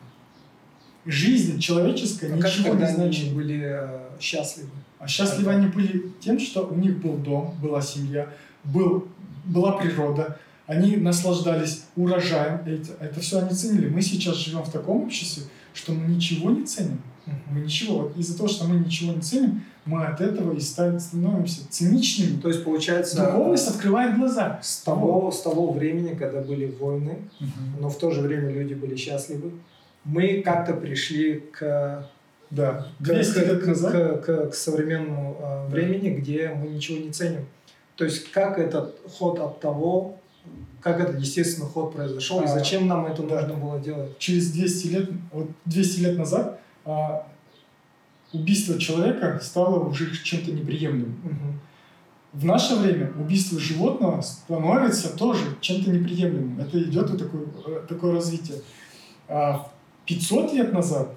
Жизнь 1.04 1.58
человеческая 1.58 2.34
А 2.34 2.38
как 2.38 2.50
ничего 2.50 2.74
не 2.74 2.84
они 2.84 2.94
значит. 2.94 3.34
были 3.34 3.60
э, 3.64 3.98
счастливы? 4.20 4.70
А 4.98 5.08
счастливы 5.08 5.50
они 5.50 5.66
были 5.66 6.12
тем, 6.20 6.38
что 6.38 6.64
у 6.64 6.76
них 6.76 6.98
был 6.98 7.14
дом, 7.14 7.56
была 7.60 7.82
семья, 7.82 8.28
был, 8.62 9.08
была 9.44 9.72
природа, 9.72 10.38
они 10.66 10.96
наслаждались 10.96 11.84
урожаем, 11.96 12.60
это, 12.66 12.92
это 13.00 13.20
все 13.20 13.40
они 13.40 13.50
ценили. 13.50 13.88
Мы 13.88 14.00
сейчас 14.02 14.36
живем 14.36 14.62
в 14.62 14.70
таком 14.70 15.02
обществе, 15.04 15.44
что 15.74 15.92
мы 15.92 16.06
ничего 16.14 16.50
не 16.50 16.64
ценим. 16.64 17.00
Мы 17.50 17.60
ничего. 17.60 17.98
Вот 18.00 18.16
из-за 18.16 18.36
того, 18.36 18.48
что 18.48 18.64
мы 18.66 18.76
ничего 18.76 19.12
не 19.12 19.20
ценим, 19.20 19.62
мы 19.84 20.04
от 20.04 20.20
этого 20.20 20.54
и 20.54 20.60
ста- 20.60 20.98
становимся 20.98 21.68
циничными. 21.68 22.40
То 22.40 22.48
есть, 22.48 22.64
получается, 22.64 23.16
Духовность 23.24 23.68
открывает 23.68 24.16
глаза. 24.18 24.58
с 24.62 24.78
того, 24.78 25.30
с 25.30 25.40
того 25.42 25.72
времени, 25.72 26.14
когда 26.14 26.40
были 26.40 26.66
войны, 26.66 27.18
но 27.80 27.88
в 27.88 27.98
то 27.98 28.10
же 28.10 28.20
время 28.22 28.50
люди 28.52 28.74
были 28.74 28.96
счастливы, 28.96 29.52
мы 30.04 30.42
как-то 30.42 30.74
пришли 30.74 31.42
к, 31.52 32.08
Да. 32.50 32.86
к, 32.98 33.02
200 33.04 33.32
к- 33.34 33.36
лет 33.46 33.62
к- 33.62 33.66
назад. 33.66 33.92
к- 33.92 34.24
к- 34.24 34.50
к 34.50 34.54
современному 34.54 35.36
э, 35.40 35.68
времени, 35.68 36.10
где 36.10 36.48
мы 36.50 36.68
ничего 36.68 36.98
не 36.98 37.10
ценим. 37.10 37.44
То 37.96 38.04
есть 38.04 38.30
как 38.32 38.58
этот 38.58 38.98
ход 39.18 39.38
от 39.38 39.60
того, 39.60 40.18
как 40.80 40.98
этот 41.00 41.20
естественный 41.20 41.68
ход 41.68 41.94
произошел, 41.94 42.40
и 42.40 42.44
А, 42.44 42.48
зачем 42.48 42.86
нам 42.88 43.06
это 43.06 43.22
да. 43.22 43.42
нужно 43.42 43.54
было 43.54 43.80
делать? 43.80 44.18
через 44.18 44.50
200 44.50 44.86
лет, 44.88 45.10
вот 45.32 45.48
200 45.66 46.00
лет 46.00 46.18
назад 46.18 46.60
а, 46.84 47.26
убийство 48.32 48.78
человека 48.78 49.38
стало 49.42 49.84
уже 49.84 50.10
чем-то 50.22 50.52
неприемлемым. 50.52 51.16
Мгм. 51.22 51.60
В 52.32 52.44
наше 52.46 52.76
время 52.76 53.12
убийство 53.18 53.60
животного 53.60 54.22
становится 54.22 55.14
тоже 55.16 55.44
чем-то 55.60 55.90
неприемлемым. 55.90 56.60
Это 56.60 56.82
идет 56.82 57.10
вот 57.10 57.18
такое, 57.18 57.42
э, 57.66 57.86
такое 57.86 58.12
развитие. 58.14 58.58
А 59.28 59.70
500 60.06 60.54
лет 60.54 60.72
назад 60.72 61.14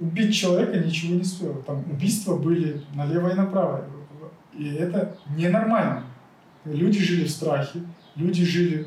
убить 0.00 0.34
человека 0.34 0.78
ничего 0.78 1.14
не 1.16 1.24
стоило. 1.24 1.62
Там 1.62 1.84
убийства 1.90 2.36
были 2.36 2.82
налево 2.94 3.28
и 3.28 3.34
направо. 3.34 3.84
И 4.60 4.74
это 4.74 5.16
ненормально. 5.38 6.04
Люди 6.66 6.98
жили 6.98 7.24
в 7.24 7.30
страхе, 7.30 7.80
люди 8.14 8.44
жили, 8.44 8.86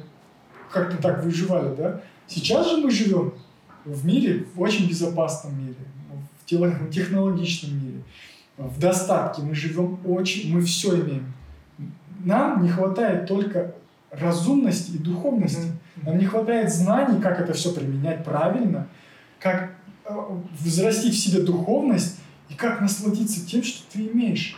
как-то 0.71 0.97
так 0.97 1.23
выживали, 1.23 1.75
да? 1.75 2.01
Сейчас 2.27 2.69
же 2.69 2.77
мы 2.77 2.91
живем 2.91 3.33
в 3.83 4.05
мире, 4.05 4.45
в 4.53 4.61
очень 4.61 4.87
безопасном 4.87 5.59
мире, 5.59 5.79
в 6.47 6.91
технологичном 6.91 7.83
мире, 7.83 8.03
в 8.55 8.79
достатке. 8.79 9.41
Мы 9.41 9.55
живем 9.55 9.97
очень, 10.05 10.53
мы 10.53 10.61
все 10.61 11.01
имеем. 11.01 11.33
Нам 12.23 12.61
не 12.61 12.69
хватает 12.69 13.27
только 13.27 13.73
разумности 14.11 14.91
и 14.91 14.99
духовности. 14.99 15.71
Нам 16.03 16.19
не 16.19 16.25
хватает 16.25 16.71
знаний, 16.71 17.19
как 17.19 17.39
это 17.39 17.53
все 17.53 17.73
применять 17.73 18.23
правильно, 18.23 18.87
как 19.39 19.71
э, 20.05 20.15
взрастить 20.59 21.15
в 21.15 21.17
себе 21.17 21.41
духовность 21.41 22.19
и 22.49 22.53
как 22.53 22.79
насладиться 22.79 23.43
тем, 23.43 23.63
что 23.63 23.81
ты 23.91 24.05
имеешь. 24.05 24.55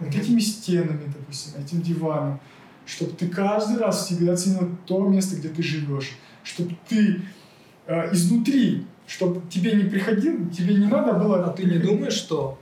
Вот 0.00 0.14
этими 0.14 0.40
стенами, 0.40 1.12
допустим, 1.14 1.60
этим 1.60 1.82
диваном, 1.82 2.40
чтобы 2.86 3.12
ты 3.12 3.28
каждый 3.28 3.78
раз 3.78 4.06
всегда 4.06 4.36
ценил 4.36 4.76
то 4.86 5.06
место, 5.06 5.36
где 5.36 5.48
ты 5.48 5.62
живешь, 5.62 6.12
чтобы 6.42 6.74
ты 6.88 7.22
э, 7.86 8.12
изнутри, 8.12 8.86
чтобы 9.06 9.42
тебе 9.48 9.72
не 9.72 9.84
приходил, 9.84 10.48
тебе 10.50 10.74
не 10.74 10.86
надо 10.86 11.12
было... 11.12 11.44
А 11.44 11.50
ты 11.50 11.64
не 11.64 11.78
думаешь, 11.78 12.14
что 12.14 12.58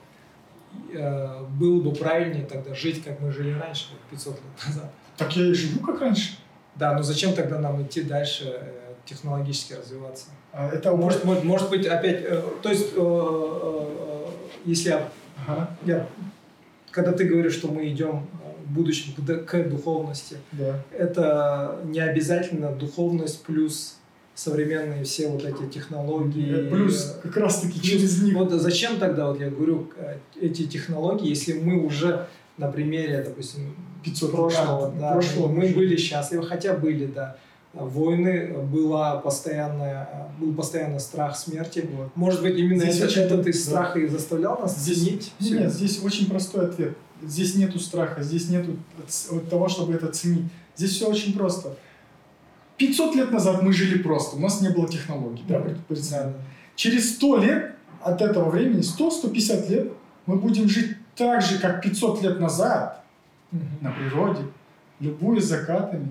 э, 0.93 1.45
было 1.59 1.81
бы 1.81 1.93
правильнее 1.93 2.45
тогда 2.45 2.75
жить, 2.75 3.05
как 3.05 3.21
мы 3.21 3.31
жили 3.33 3.53
раньше, 3.53 3.87
вот 3.93 4.01
500 4.11 4.35
лет 4.35 4.67
назад? 4.67 4.93
Так 5.17 5.37
я 5.37 5.47
и 5.47 5.53
живу, 5.53 5.85
как 5.87 6.01
раньше. 6.01 6.39
Да, 6.75 6.95
но 6.97 7.03
зачем 7.03 7.35
тогда 7.35 7.59
нам 7.59 7.83
идти 7.83 8.03
дальше 8.03 8.45
э, 8.47 8.95
технологически 9.05 9.75
развиваться? 9.75 10.27
А 10.53 10.69
Это 10.69 10.95
Может, 10.95 11.25
может, 11.25 11.45
может 11.45 11.71
быть, 11.71 11.87
опять, 11.87 12.23
э, 12.23 12.43
то 12.63 12.71
есть, 12.71 12.93
э, 12.95 12.99
э, 12.99 13.87
э, 13.99 14.27
если 14.65 14.89
я, 14.91 15.09
Ага, 15.47 15.71
я- 15.87 16.07
когда 16.91 17.13
ты 17.13 17.25
говоришь, 17.25 17.55
что 17.55 17.69
мы 17.69 17.89
идем 17.89 18.27
э, 18.45 18.65
в 18.67 18.73
будущем 18.73 19.13
к, 19.15 19.69
духовности, 19.69 20.37
да. 20.53 20.83
это 20.93 21.79
не 21.85 22.01
обязательно 22.01 22.71
духовность 22.73 23.43
плюс 23.45 23.97
современные 24.35 25.03
все 25.05 25.29
вот 25.29 25.45
эти 25.45 25.69
технологии. 25.69 26.69
Э, 26.69 26.71
Плюс 26.71 27.19
как 27.23 27.37
раз-таки 27.37 27.81
плюс- 27.81 27.91
через 27.91 28.23
них. 28.23 28.35
Вот 28.35 28.53
зачем 28.53 28.99
тогда, 28.99 29.29
вот 29.29 29.41
я 29.41 29.51
говорю, 29.51 29.91
э, 29.97 30.17
эти 30.41 30.67
технологии, 30.67 31.29
если 31.29 31.55
мы 31.55 31.85
уже 31.85 32.27
на 32.57 32.71
примере, 32.71 33.23
допустим, 33.23 33.75
500 34.05 34.31
прошлого, 34.33 34.93
да, 34.99 35.13
прошлого 35.13 35.49
мы 35.49 35.65
уже. 35.67 35.75
были 35.75 35.97
счастливы, 35.97 36.45
хотя 36.47 36.75
были, 36.75 37.07
да, 37.07 37.37
войны, 37.75 38.55
была 38.73 39.17
постоянная, 39.17 40.29
был 40.39 40.55
постоянно 40.55 40.99
страх 40.99 41.37
смерти. 41.37 41.89
Вот. 41.93 42.11
Может 42.17 42.43
быть, 42.43 42.57
именно 42.57 42.83
Здесь 42.83 42.97
этот, 42.97 43.11
очень- 43.11 43.23
этот 43.23 43.47
из 43.47 43.65
да. 43.65 43.71
страха 43.71 43.99
и 43.99 44.07
заставлял 44.09 44.59
нас 44.59 44.77
Здесь, 44.77 45.05
ценить 45.05 45.33
всё 45.39 45.59
нет, 45.61 45.73
здесь 45.73 46.03
очень 46.03 46.29
простой 46.29 46.67
ответ. 46.67 46.97
Здесь 47.23 47.55
нету 47.57 47.79
страха, 47.79 48.23
здесь 48.23 48.49
нету 48.49 48.77
того, 49.51 49.69
чтобы 49.69 49.95
это 49.95 50.09
ценить. 50.09 50.47
Здесь 50.77 50.93
все 50.93 51.09
очень 51.09 51.37
просто. 51.37 51.77
500 52.77 53.17
лет 53.17 53.33
назад 53.33 53.63
мы 53.63 53.73
жили 53.73 53.99
просто, 53.99 54.37
у 54.37 54.41
нас 54.41 54.61
не 54.61 54.69
было 54.69 54.89
технологий. 54.89 55.45
Да. 55.49 55.61
Да, 56.11 56.33
Через 56.77 57.17
100 57.17 57.37
лет 57.39 57.75
от 58.01 58.23
этого 58.23 58.51
времени, 58.51 58.83
100-150 58.83 59.69
лет, 59.69 59.93
мы 60.27 60.37
будем 60.37 60.69
жить 60.69 60.97
так 61.17 61.43
же, 61.43 61.59
как 61.59 61.83
500 61.83 62.23
лет 62.23 62.39
назад 62.39 63.05
да. 63.51 63.59
на 63.81 63.91
природе, 63.91 64.43
любуясь 65.01 65.45
закатами, 65.45 66.09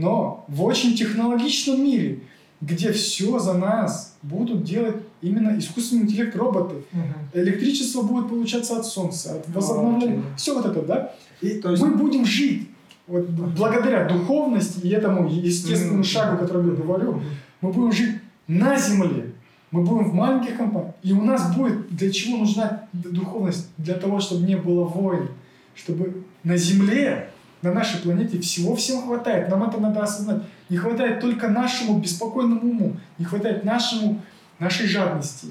но 0.00 0.44
в 0.48 0.62
очень 0.64 0.94
технологичном 0.96 1.82
мире. 1.82 2.20
где 2.62 2.90
все 2.90 3.38
за 3.38 3.52
нас 3.52 4.16
будут 4.22 4.64
делать 4.64 4.96
именно 5.20 5.58
искусственный 5.58 6.04
интеллект 6.04 6.34
роботы. 6.36 6.76
Мгм. 6.92 7.04
Электричество 7.34 8.00
будет 8.00 8.30
получаться 8.30 8.78
от 8.78 8.86
солнца, 8.86 9.34
от 9.36 9.46
Ну, 9.48 9.54
возобновления. 9.54 10.18
окей. 10.20 10.30
Все 10.38 10.54
вот 10.54 10.64
это, 10.64 10.80
да? 10.80 11.14
И 11.42 11.50
То 11.60 11.70
есть- 11.72 11.82
мы 11.82 11.94
будем 11.94 12.24
жить. 12.24 12.70
Вот 13.06 13.28
благодаря 13.28 14.08
духовности 14.08 14.80
и 14.86 14.88
этому 14.88 15.28
естественному 15.28 16.02
шагу, 16.02 16.36
о 16.36 16.38
котором 16.38 16.70
я 16.70 16.74
говорю, 16.82 17.20
мы 17.60 17.72
будем 17.72 17.92
жить 17.92 18.16
на 18.48 18.78
земле. 18.78 19.32
Мы 19.70 19.82
будем 19.84 20.08
в 20.10 20.14
маленьких 20.14 20.56
компаниях. 20.56 20.94
И 21.02 21.12
у 21.12 21.20
нас 21.22 21.54
будет, 21.54 21.94
для 21.94 22.10
чего 22.10 22.38
нужна 22.38 22.88
духовность? 22.94 23.68
Для 23.76 23.94
того, 23.94 24.18
чтобы 24.20 24.46
не 24.46 24.56
было 24.56 24.84
войн. 24.84 25.28
Чтобы 25.74 26.22
на 26.42 26.56
земле, 26.56 27.28
на 27.62 27.72
нашей 27.72 28.00
планете 28.00 28.40
всего 28.40 28.76
всем 28.76 29.02
хватает. 29.02 29.48
Нам 29.48 29.68
это 29.68 29.80
надо 29.80 30.02
осознать. 30.02 30.42
Не 30.68 30.76
хватает 30.76 31.20
только 31.20 31.48
нашему 31.48 31.98
беспокойному 31.98 32.60
уму. 32.60 32.96
Не 33.18 33.24
хватает 33.24 33.64
нашему, 33.64 34.22
нашей 34.58 34.86
жадности. 34.86 35.48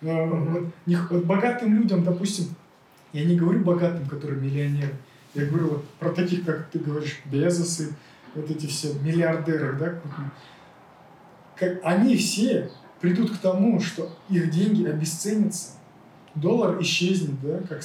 Вот 0.00 0.66
не 0.86 0.96
вот 0.96 1.24
богатым 1.24 1.74
людям, 1.74 2.04
допустим, 2.04 2.46
я 3.12 3.24
не 3.24 3.36
говорю 3.36 3.60
богатым, 3.60 4.06
которые 4.08 4.40
миллионеры. 4.40 4.94
Я 5.34 5.46
говорю 5.46 5.68
вот 5.68 5.88
про 5.98 6.10
таких, 6.10 6.44
как 6.44 6.68
ты 6.70 6.78
говоришь, 6.78 7.20
Безосы, 7.24 7.94
вот 8.34 8.50
эти 8.50 8.66
все 8.66 8.92
миллиардеры, 8.94 9.78
да, 9.78 9.94
как 11.56 11.80
они 11.84 12.16
все 12.16 12.70
придут 13.00 13.30
к 13.30 13.38
тому, 13.38 13.80
что 13.80 14.10
их 14.28 14.50
деньги 14.50 14.84
обесценятся, 14.84 15.72
доллар 16.34 16.80
исчезнет, 16.82 17.40
да, 17.42 17.60
как 17.68 17.82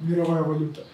мировая 0.00 0.42
валюта. 0.42 0.84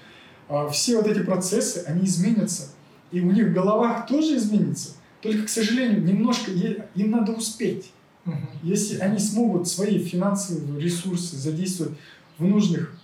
А 0.48 0.68
все 0.68 0.96
вот 0.96 1.06
эти 1.06 1.22
процессы, 1.22 1.84
они 1.86 2.06
изменятся, 2.06 2.68
и 3.10 3.20
у 3.20 3.30
них 3.30 3.48
в 3.48 3.52
головах 3.52 4.06
тоже 4.06 4.36
изменится. 4.36 4.90
Только, 5.20 5.44
к 5.44 5.48
сожалению, 5.48 6.02
немножко 6.02 6.50
им 6.50 7.10
надо 7.10 7.32
успеть. 7.32 7.90
Мгм. 8.24 8.48
Если 8.62 8.98
они 8.98 9.18
смогут 9.18 9.68
свои 9.68 9.98
финансовые 9.98 10.80
ресурсы 10.80 11.36
задействовать 11.36 11.96
в 12.38 12.44
нужных 12.44 12.98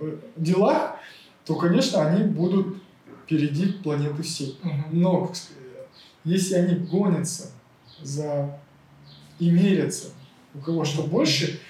э, 0.00 0.16
делах, 0.36 0.96
то, 1.44 1.54
конечно, 1.54 2.04
они 2.06 2.24
будут 2.24 2.76
впереди 3.24 3.72
планеты 3.72 4.22
всей. 4.22 4.58
Мгм. 4.62 4.84
Но 4.92 5.32
сказать, 5.34 5.64
если 6.24 6.54
они 6.54 6.74
гонятся 6.86 7.50
за 8.02 8.58
и 9.38 9.50
мерятся, 9.50 10.08
у 10.54 10.58
кого 10.58 10.84
что 10.84 11.02
больше, 11.02 11.60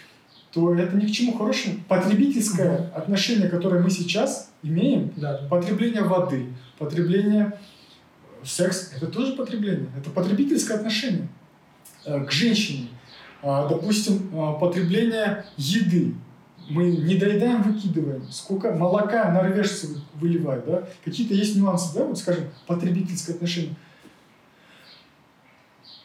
то 0.54 0.72
это 0.74 0.96
ни 0.96 1.06
к 1.06 1.10
чему 1.10 1.36
хорошему. 1.36 1.80
Потребительское 1.88 2.90
отношение, 2.94 3.48
которое 3.48 3.82
мы 3.82 3.90
сейчас 3.90 4.52
имеем, 4.62 5.12
Да, 5.16 5.46
потребление 5.50 6.02
воды, 6.02 6.46
потребление 6.78 7.58
э, 8.40 8.46
секс, 8.46 8.92
это 8.96 9.08
тоже 9.08 9.32
потребление. 9.32 9.88
Это 9.98 10.10
потребительское 10.10 10.76
отношение 10.76 11.28
э, 12.04 12.24
к 12.24 12.30
женщине. 12.30 12.88
А, 13.42 13.68
Допустим, 13.68 14.30
а, 14.32 14.52
потребление 14.54 15.44
еды. 15.56 16.14
Мы 16.70 16.96
не 16.96 17.16
доедаем, 17.16 17.62
выкидываем. 17.62 18.22
Сколько 18.30 18.72
молока 18.72 19.30
норвежцы 19.32 19.88
вы- 19.88 20.00
выливают, 20.14 20.64
да? 20.66 20.88
Какие-то 21.04 21.34
есть 21.34 21.56
нюансы, 21.56 21.94
да, 21.94 22.04
вот 22.04 22.16
скажем, 22.18 22.44
потребительское 22.66 23.34
отношение. 23.36 23.74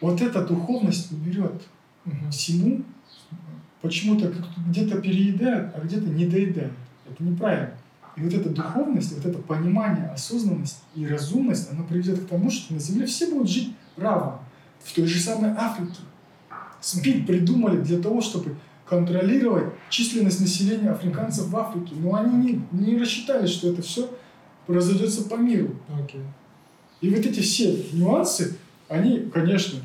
Вот 0.01 0.21
эта 0.21 0.45
духовность 0.45 1.11
уберет 1.11 1.61
всему 2.31 2.81
почему-то 3.81 4.31
где-то 4.67 5.01
переедают, 5.01 5.73
а 5.75 5.81
где-то 5.81 6.07
не 6.07 6.25
доедают. 6.25 6.73
Это 7.09 7.23
неправильно. 7.23 7.73
И 8.15 8.21
вот 8.21 8.33
эта 8.33 8.49
духовность, 8.49 9.13
вот 9.15 9.25
это 9.25 9.39
понимание, 9.39 10.07
осознанность 10.07 10.83
и 10.95 11.07
разумность, 11.07 11.71
она 11.71 11.83
приведет 11.83 12.19
к 12.19 12.27
тому, 12.27 12.51
что 12.51 12.73
на 12.73 12.79
Земле 12.79 13.05
все 13.05 13.29
будут 13.31 13.49
жить 13.49 13.73
равно. 13.95 14.41
В 14.83 14.93
той 14.93 15.05
же 15.05 15.19
самой 15.19 15.51
Африке. 15.51 15.99
СПИД 16.81 17.27
придумали 17.27 17.81
для 17.81 17.99
того, 17.99 18.21
чтобы 18.21 18.55
контролировать 18.85 19.73
численность 19.89 20.41
населения 20.41 20.89
африканцев 20.89 21.47
в 21.47 21.55
Африке. 21.55 21.93
Но 21.97 22.15
они 22.15 22.35
не, 22.35 22.61
не 22.71 22.97
рассчитали, 22.97 23.45
что 23.45 23.69
это 23.69 23.81
все 23.81 24.09
разойдется 24.67 25.23
по 25.23 25.35
миру. 25.35 25.75
Окей. 26.01 26.21
И 27.01 27.09
вот 27.09 27.19
эти 27.19 27.39
все 27.39 27.85
нюансы, 27.93 28.57
они, 28.87 29.29
конечно, 29.33 29.79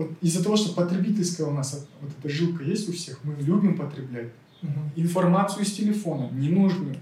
вот 0.00 0.10
из-за 0.22 0.42
того, 0.42 0.56
что 0.56 0.74
потребительская 0.74 1.46
у 1.46 1.50
нас 1.52 1.86
вот 2.00 2.10
эта 2.18 2.28
жилка 2.28 2.64
есть 2.64 2.88
у 2.88 2.92
всех, 2.92 3.20
мы 3.22 3.34
любим 3.40 3.76
потреблять 3.76 4.28
Мгм. 4.62 4.90
информацию 4.96 5.62
из 5.62 5.72
телефона, 5.72 6.28
ненужную. 6.32 6.96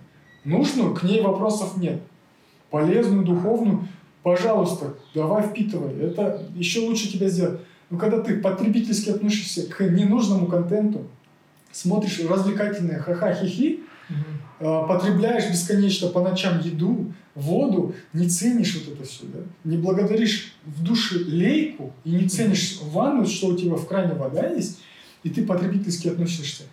Нужную, 0.45 0.95
к 0.95 1.03
ней 1.05 1.21
вопросов 1.21 1.77
нет. 1.77 2.01
Полезную, 2.71 3.25
духовную, 3.25 3.87
пожалуйста, 4.23 4.95
давай 5.15 5.43
впитывай. 5.47 5.93
Это 5.95 6.43
еще 6.55 6.81
лучше 6.81 7.11
тебя 7.11 7.29
сделать. 7.29 7.61
Но 7.91 7.99
когда 7.99 8.21
ты 8.21 8.39
потребительски 8.41 9.11
относишься 9.11 9.67
к 9.67 9.81
ненужному 9.81 10.47
контенту, 10.47 11.07
смотришь 11.73 12.21
развлекательные 12.29 12.99
ха-ха-хи-хи, 12.99 13.81
а, 14.61 14.83
потребляешь 14.87 15.51
бесконечно 15.51 16.09
по 16.09 16.21
ночам 16.21 16.61
еду, 16.61 17.13
воду, 17.39 17.95
не 18.13 18.29
ценишь 18.29 18.75
вот 18.77 18.95
это 18.95 19.05
все, 19.09 19.25
да? 19.27 19.39
не 19.65 19.77
благодаришь 19.77 20.55
в 20.67 20.83
душе 20.83 21.19
лейку 21.19 21.93
и 22.05 22.11
не 22.11 22.29
ценишь 22.29 22.81
ванну, 22.83 23.27
что 23.27 23.49
у 23.49 23.57
тебя 23.57 23.77
в 23.77 23.87
кране 23.87 24.15
вода 24.15 24.49
есть, 24.49 24.81
и 25.23 25.31
ты 25.31 25.45
потребительски 25.45 26.09
относишься. 26.09 26.65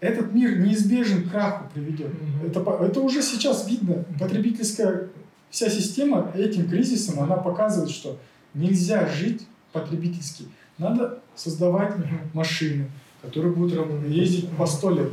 Этот 0.00 0.32
мир 0.32 0.58
неизбежен 0.58 1.24
к 1.24 1.30
краху 1.30 1.64
приведет. 1.72 2.08
Мгм. 2.08 2.46
Это, 2.46 2.60
это 2.84 3.00
уже 3.00 3.22
сейчас 3.22 3.68
видно. 3.68 4.04
Потребительская 4.18 5.08
вся 5.50 5.70
система 5.70 6.32
этим 6.34 6.68
кризисом, 6.68 7.20
она 7.20 7.36
показывает, 7.36 7.90
что 7.90 8.18
нельзя 8.54 9.08
жить 9.08 9.42
потребительски. 9.72 10.44
Надо 10.78 11.20
создавать 11.34 11.94
машины, 12.32 12.90
которые 13.22 13.54
будут 13.54 14.08
ездить 14.08 14.48
по 14.50 14.66
сто 14.66 14.90
лет. 14.90 15.08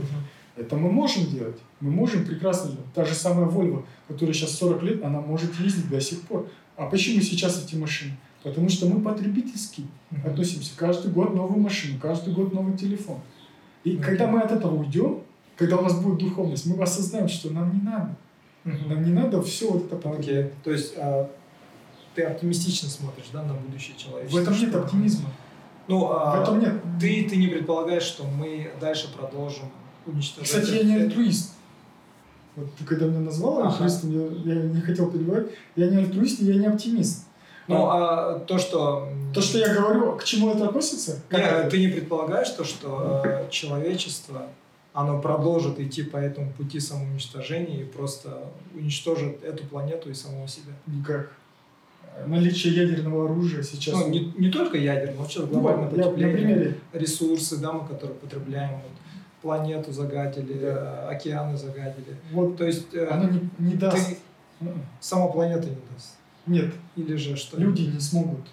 Это 0.57 0.75
мы 0.75 0.91
можем 0.91 1.25
делать. 1.27 1.57
Мы 1.81 1.91
можем 1.91 2.25
прекрасно. 2.25 2.71
Та 2.93 3.05
же 3.05 3.13
самая 3.13 3.47
Volvo, 3.47 3.83
которая 4.07 4.33
сейчас 4.33 4.51
40 4.57 4.83
лет, 4.83 5.03
она 5.03 5.19
может 5.19 5.59
ездить 5.59 5.89
до 5.89 5.99
сих 5.99 6.21
пор. 6.21 6.47
А 6.77 6.85
почему 6.85 7.21
сейчас 7.21 7.63
эти 7.63 7.75
машины? 7.75 8.15
Потому 8.43 8.69
что 8.69 8.87
мы 8.87 9.01
потребительски 9.01 9.83
Мгм. 10.09 10.27
относимся. 10.29 10.71
Каждый 10.75 11.11
год 11.11 11.35
новую 11.35 11.59
машину, 11.59 11.99
каждый 11.99 12.33
год 12.33 12.53
новый 12.53 12.77
телефон. 12.77 13.19
И 13.83 13.91
Окей. 13.91 14.03
когда 14.03 14.27
мы 14.27 14.41
от 14.41 14.51
этого 14.51 14.75
уйдем, 14.75 15.21
когда 15.57 15.77
у 15.77 15.81
нас 15.81 15.99
будет 15.99 16.19
духовность, 16.19 16.65
мы 16.65 16.81
осознаем, 16.81 17.27
что 17.27 17.49
нам 17.51 17.73
не 17.75 17.81
надо. 17.81 18.15
Мгм. 18.63 18.89
Нам 18.89 19.03
не 19.03 19.11
надо 19.11 19.41
все 19.41 19.71
вот 19.71 19.85
это 19.85 19.95
потреблять. 19.95 20.45
Окей. 20.45 20.51
То 20.63 20.71
есть 20.71 20.93
а, 20.97 21.29
ты 22.15 22.23
оптимистично 22.23 22.89
смотришь, 22.89 23.25
да, 23.33 23.43
на 23.43 23.53
будущее 23.53 23.95
человечества? 23.97 24.39
В 24.39 24.41
этом 24.41 24.59
нет 24.59 24.75
оптимизма. 24.75 25.29
Ну, 25.87 26.07
а, 26.11 26.37
В 26.37 26.41
этом 26.43 26.59
нет. 26.59 26.73
Ты, 26.99 27.27
ты 27.29 27.37
не 27.37 27.47
предполагаешь, 27.47 28.03
что 28.03 28.23
мы 28.23 28.71
дальше 28.79 29.11
продолжим 29.15 29.65
уничтожать... 30.05 30.49
Кстати, 30.49 30.77
я 30.77 30.83
не 30.83 30.95
альтруист. 30.95 31.53
Вот 32.55 32.67
ты 32.75 32.83
когда 32.83 33.05
меня 33.05 33.19
назвал 33.21 33.59
Ага. 33.59 33.69
альтруистом, 33.71 34.11
я, 34.45 34.53
я 34.55 34.61
не 34.63 34.81
хотел 34.81 35.09
перебивать. 35.09 35.47
Я 35.75 35.89
не 35.89 35.97
альтруист, 35.97 36.41
и 36.41 36.45
я 36.45 36.55
не 36.55 36.65
оптимист. 36.67 37.25
Ну, 37.67 37.85
а 37.89 38.39
то, 38.39 38.57
что... 38.57 39.07
То, 39.33 39.41
что 39.41 39.59
я 39.59 39.73
говорю, 39.73 40.17
к 40.17 40.23
чему 40.25 40.49
это 40.51 40.65
относится? 40.67 41.21
Как 41.29 41.39
Не, 41.39 41.45
это? 41.45 41.69
ты 41.69 41.79
не 41.79 41.87
предполагаешь 41.87 42.49
то, 42.49 42.65
что 42.65 43.21
э, 43.23 43.47
человечество, 43.49 44.47
оно 44.93 45.21
продолжит 45.21 45.79
идти 45.79 46.03
по 46.03 46.17
этому 46.17 46.51
пути 46.51 46.81
самоуничтожения 46.81 47.81
и 47.81 47.85
просто 47.85 48.39
уничтожит 48.75 49.41
эту 49.43 49.65
планету 49.67 50.09
и 50.09 50.13
самого 50.13 50.47
себя? 50.49 50.73
Никак. 50.87 51.31
Наличие 52.27 52.73
ядерного 52.75 53.25
оружия 53.25 53.63
сейчас... 53.63 53.95
Ну, 53.95 54.09
не, 54.09 54.33
не 54.37 54.49
только 54.49 54.77
ядерное, 54.77 55.13
но 55.15 55.21
вообще 55.21 55.39
Ну, 55.39 55.47
глобальное 55.47 55.89
я 55.91 55.95
на 55.97 56.03
потепление, 56.03 56.33
примере. 56.35 56.77
ресурсы, 56.91 57.57
да, 57.57 57.71
мы 57.71 57.87
которые 57.87 58.15
потребляем, 58.19 58.71
вот, 58.71 58.91
планету 59.41 59.91
загадили, 59.91 60.59
э, 60.61 61.07
океаны 61.09 61.57
загадили. 61.57 62.15
Вот 62.31 62.57
То 62.57 62.65
есть 62.65 62.93
э, 62.93 63.07
оно 63.07 63.29
не, 63.29 63.49
не 63.59 63.75
даст. 63.75 63.95
ты, 64.07 64.17
М-м. 64.61 64.81
сама 64.99 65.27
планета 65.27 65.67
не 65.69 65.77
даст. 65.93 66.15
Нет, 66.45 66.73
Или 66.95 67.15
же 67.15 67.35
что? 67.35 67.59
люди 67.59 67.83
не 67.83 67.99
смогут. 67.99 68.45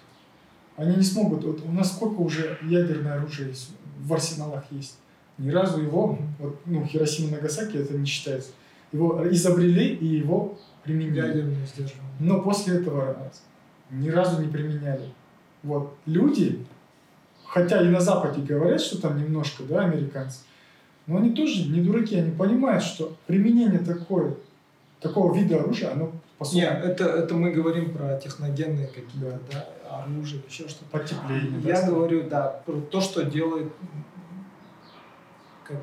Они 0.75 0.95
не 0.95 1.03
смогут. 1.03 1.43
Вот 1.43 1.61
у 1.65 1.71
нас 1.71 1.91
сколько 1.93 2.19
уже 2.21 2.57
ядерное 2.63 3.15
оружие 3.15 3.49
есть, 3.49 3.71
в 4.01 4.13
арсеналах 4.13 4.63
есть? 4.71 4.97
Ни 5.37 5.51
разу 5.51 5.81
его, 5.81 6.17
вот, 6.39 6.59
ну, 6.65 6.85
Хиросима 6.85 7.31
Нагасаки 7.37 7.77
это 7.77 7.97
не 7.97 8.05
считается. 8.05 8.51
Его 8.91 9.25
изобрели 9.31 9.93
и 9.95 10.05
его 10.05 10.57
применили. 10.83 11.17
Ядерное 11.17 11.65
сдерживание. 11.65 12.11
Но 12.19 12.41
после 12.41 12.77
этого 12.77 13.15
ни 13.91 14.09
разу 14.09 14.41
не 14.41 14.47
применяли. 14.49 15.13
Вот. 15.63 15.93
Люди, 16.05 16.65
хотя 17.45 17.81
и 17.81 17.87
на 17.89 17.99
Западе 17.99 18.41
говорят, 18.41 18.81
что 18.81 19.01
там 19.01 19.17
немножко, 19.17 19.63
да, 19.63 19.81
американцы, 19.85 20.39
но 21.09 21.17
они 21.17 21.31
тоже 21.31 21.67
не 21.69 21.81
дураки, 21.81 22.15
они 22.15 22.31
понимают, 22.31 22.83
что 22.83 23.15
применение 23.25 23.79
такое, 23.79 24.35
такого 25.01 25.35
вида 25.35 25.57
оружия, 25.59 25.91
оно 25.91 26.11
по 26.37 26.45
сути 26.45 26.57
Нет, 26.57 26.83
это, 26.85 27.05
это 27.05 27.33
мы 27.33 27.51
говорим 27.51 27.91
про 27.93 28.17
техногенные 28.17 28.87
какие-то, 28.87 29.39
да, 29.51 29.65
оружие, 30.03 30.41
еще 30.47 30.67
что-то. 30.69 30.85
потепление. 30.91 31.59
да, 31.63 31.69
Я 31.69 31.75
скажем. 31.77 31.95
говорю, 31.95 32.29
да, 32.29 32.61
про 32.65 32.73
то, 32.79 33.01
что 33.01 33.23
делает 33.23 33.71
как. 35.63 35.77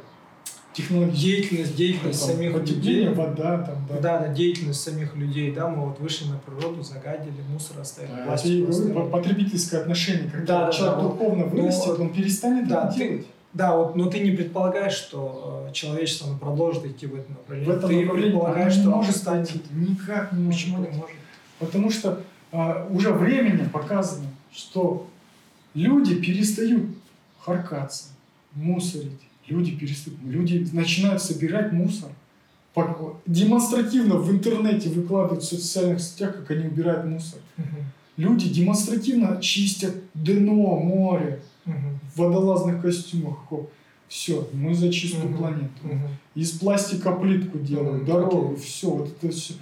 Деятельность, 0.79 1.75
деятельность 1.75 2.21
Там, 2.21 2.37
самих 2.37 2.55
людей. 2.55 3.09
вода, 3.09 3.63
там, 3.63 3.87
да. 3.89 3.99
Да, 3.99 4.19
да, 4.21 4.29
деятельность 4.29 4.83
самих 4.83 5.17
людей, 5.17 5.51
да, 5.51 5.69
мы 5.69 5.87
вот 5.87 5.99
вышли 6.01 6.29
на 6.29 6.37
природу, 6.39 6.83
загадили, 6.83 7.41
мусор 7.51 7.81
оставили, 7.81 8.13
А, 8.13 8.27
пластик 8.27 8.69
оставили. 8.69 8.93
по- 8.93 9.07
потребительское 9.07 9.81
отношение, 9.81 10.31
когда 10.31 10.61
Да, 10.61 10.67
да, 10.67 10.73
человек 10.73 10.97
да, 10.97 11.03
духовно 11.03 11.45
вырастет, 11.47 11.95
Ну, 11.99 12.05
он 12.05 12.13
перестанет 12.13 12.69
да, 12.69 12.89
это 12.89 12.99
делать. 12.99 13.27
Да, 13.57 13.75
вот, 13.75 13.97
но 13.97 14.11
ты 14.11 14.21
не 14.21 14.33
предполагаешь, 14.33 14.93
что 14.93 15.67
э, 15.71 15.73
человечество 15.73 16.29
оно 16.29 16.39
продолжит 16.39 16.85
идти 16.85 17.07
в 17.07 17.15
этом 17.15 17.37
направлении. 17.37 17.73
В 17.73 17.75
этом 17.75 17.89
ты 17.89 17.97
направлении 17.97 18.31
предполагаешь, 18.31 18.73
что 18.75 18.83
оно 18.83 18.97
может 18.97 19.25
пойти. 19.25 19.63
Никак 19.71 20.33
не 20.33 20.45
может 20.45 20.61
Почему 20.61 20.79
не 20.79 20.89
может? 20.89 21.17
Потому 21.59 21.91
что 21.91 22.21
а, 22.53 22.87
уже 22.91 23.13
временем 23.13 23.71
показано, 23.71 24.27
что 24.53 25.09
люди 25.73 26.17
перестают 26.17 26.83
харкаться, 27.41 28.09
мусорить. 28.53 29.23
Люди 29.49 29.75
перестают, 29.75 30.21
люди 30.23 30.69
начинают 30.75 31.23
собирать 31.23 31.73
мусор. 31.73 32.11
Демонстративно 33.25 34.17
в 34.17 34.31
интернете 34.33 34.91
выкладывают 34.91 35.43
в 35.43 35.49
социальных 35.49 36.03
сетях, 36.03 36.37
как 36.37 36.51
они 36.51 36.67
убирают 36.67 37.07
мусор. 37.07 37.41
Люди 38.19 38.51
демонстративно 38.51 39.41
чистят 39.41 39.95
дно, 40.13 40.79
в 40.79 41.39
водолазных 42.17 42.83
костюмах. 42.83 43.39
Все, 44.09 44.49
мы 44.53 44.75
за 44.75 44.93
чистую 44.93 45.31
Мгм. 45.31 45.39
планету. 45.39 45.69
мгм. 45.83 46.09
Из 46.37 46.53
пластика 46.53 47.13
плитку 47.13 47.59
делают, 47.59 48.03
Мгм, 48.03 48.07
дорогу, 48.07 48.53
окей. 48.53 48.65
все. 48.65 48.91
Вот 48.91 49.09
это 49.09 49.33
все. 49.33 49.55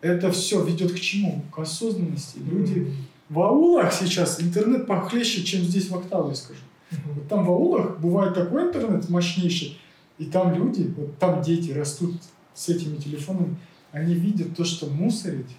Это 0.00 0.30
все 0.30 0.64
ведет 0.64 0.92
к 0.92 1.00
чему? 1.00 1.42
К 1.52 1.58
осознанности. 1.60 2.38
Люди 2.38 2.78
Мгм, 2.80 2.92
в 3.30 3.40
аулах 3.40 3.92
сейчас 3.92 4.40
интернет 4.40 4.86
похлеще, 4.86 5.42
чем 5.42 5.62
здесь 5.62 5.88
в 5.90 5.96
Октаве, 5.96 6.34
скажу. 6.36 6.60
мгм. 6.92 7.00
Вот 7.14 7.28
там 7.28 7.44
в 7.44 7.50
аулах 7.50 7.98
бывает 7.98 8.34
такой 8.34 8.68
интернет 8.68 9.08
мощнейший, 9.10 9.76
и 10.18 10.26
там 10.26 10.54
люди, 10.54 10.92
вот 10.96 11.18
там 11.18 11.42
дети 11.42 11.72
растут 11.72 12.14
с 12.54 12.68
этими 12.68 12.96
телефонами, 12.96 13.56
они 13.92 14.14
видят 14.14 14.56
то, 14.56 14.64
что 14.64 14.86
мусорить, 14.86 15.56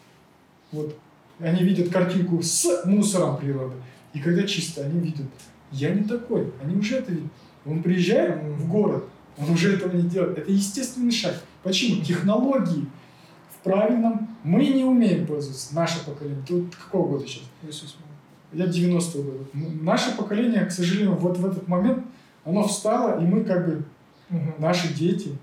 вот 0.72 0.96
они 1.40 1.64
видят 1.64 1.90
картинку 1.90 2.42
с 2.42 2.86
мусором 2.86 3.38
природы, 3.38 3.76
и 4.14 4.20
когда 4.20 4.44
чисто, 4.44 4.86
они 4.86 5.00
видят, 5.02 5.28
я 5.72 5.94
не 5.94 6.04
такой, 6.04 6.52
они 6.64 6.76
уже 6.78 6.98
это 6.98 7.12
видят. 7.12 7.32
Он 7.66 7.84
приезжает 7.84 8.42
в 8.44 8.68
город, 8.68 9.06
он 9.38 9.52
уже 9.52 9.76
этого 9.76 9.96
не 9.96 10.04
делает. 10.10 10.38
Это 10.38 10.52
естественный 10.52 11.12
шаг. 11.12 11.36
Почему? 11.64 12.02
Технологии 12.04 12.86
в 13.54 13.64
правильном 13.64 14.30
мы 14.44 14.66
не 14.68 14.84
умеем 14.84 15.26
пользоваться, 15.28 15.76
наше 15.76 16.04
поколение. 16.06 16.44
Вот 16.50 16.76
какого 16.76 17.10
года 17.10 17.28
сейчас? 17.28 17.44
Я 18.54 18.66
90-го 18.66 19.22
года. 19.24 19.44
Наше 19.54 20.16
поколение, 20.18 20.66
к 20.66 20.72
сожалению, 20.72 21.16
вот 21.16 21.38
в 21.38 21.46
этот 21.46 21.68
момент, 21.68 22.04
оно 22.46 22.68
встало, 22.68 23.22
и 23.22 23.26
мы 23.26 23.44
как 23.44 23.68
бы, 23.68 23.84
Мгм. 24.30 24.54
наши 24.60 24.94
дети, 24.94 25.38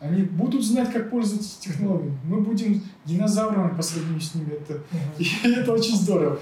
они 0.00 0.22
будут 0.22 0.64
знать, 0.64 0.92
как 0.92 1.10
пользоваться 1.10 1.60
технологиями. 1.60 2.18
Мы 2.24 2.40
будем 2.40 2.82
динозаврами 3.04 3.74
по 3.74 3.82
сравнению 3.82 4.20
с 4.20 4.34
ними. 4.34 4.52
Это, 4.52 4.74
Мгм. 4.74 5.00
и 5.18 5.50
это 5.52 5.72
очень 5.72 5.96
здорово. 5.96 6.38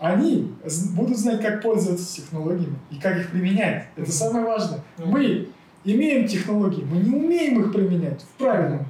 Они 0.00 0.50
будут 0.94 1.18
знать, 1.18 1.42
как 1.42 1.62
пользоваться 1.62 2.16
технологиями 2.16 2.78
и 2.90 2.96
как 2.96 3.18
их 3.18 3.30
применять. 3.30 3.88
Это 3.96 4.10
самое 4.10 4.46
важное. 4.46 4.82
Мы 4.96 5.50
имеем 5.84 6.26
технологии, 6.26 6.82
мы 6.84 6.96
не 7.02 7.14
умеем 7.14 7.60
их 7.60 7.70
применять 7.72 8.22
в 8.22 8.38
правильном 8.38 8.86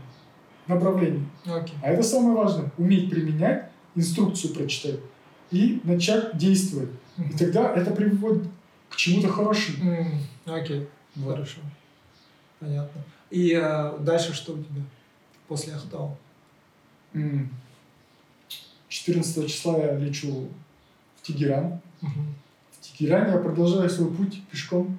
направлении. 0.69 1.27
А 1.83 1.89
это 1.89 2.03
самое 2.05 2.37
важное. 2.37 2.71
Уметь 2.79 3.11
применять, 3.11 3.67
инструкцию 3.97 4.55
прочитать 4.55 5.01
и 5.51 5.81
начать 5.83 6.39
действовать. 6.39 6.91
И 7.19 7.37
тогда 7.37 7.75
это 7.75 7.91
приводит 7.91 8.45
к 8.89 8.95
чему-то 8.95 9.29
хорошему. 9.29 10.17
Окей, 10.47 10.89
Вот. 11.17 11.35
хорошо. 11.35 11.59
Понятно. 12.61 13.03
И 13.31 13.53
э, 13.53 13.99
дальше 14.01 14.33
что 14.33 14.53
у 14.53 14.59
тебя 14.59 14.83
после 15.49 15.75
Ахтау? 15.75 16.17
М. 17.15 17.49
14 18.89 19.49
числа 19.49 19.79
я 19.79 19.97
лечу 19.97 20.49
в 21.21 21.27
Тегеран. 21.27 21.81
Мгм. 22.01 22.35
В 22.73 22.81
Тегеране 22.99 23.33
я 23.33 23.39
продолжаю 23.39 23.89
свой 23.91 24.11
путь 24.11 24.43
пешком. 24.51 24.99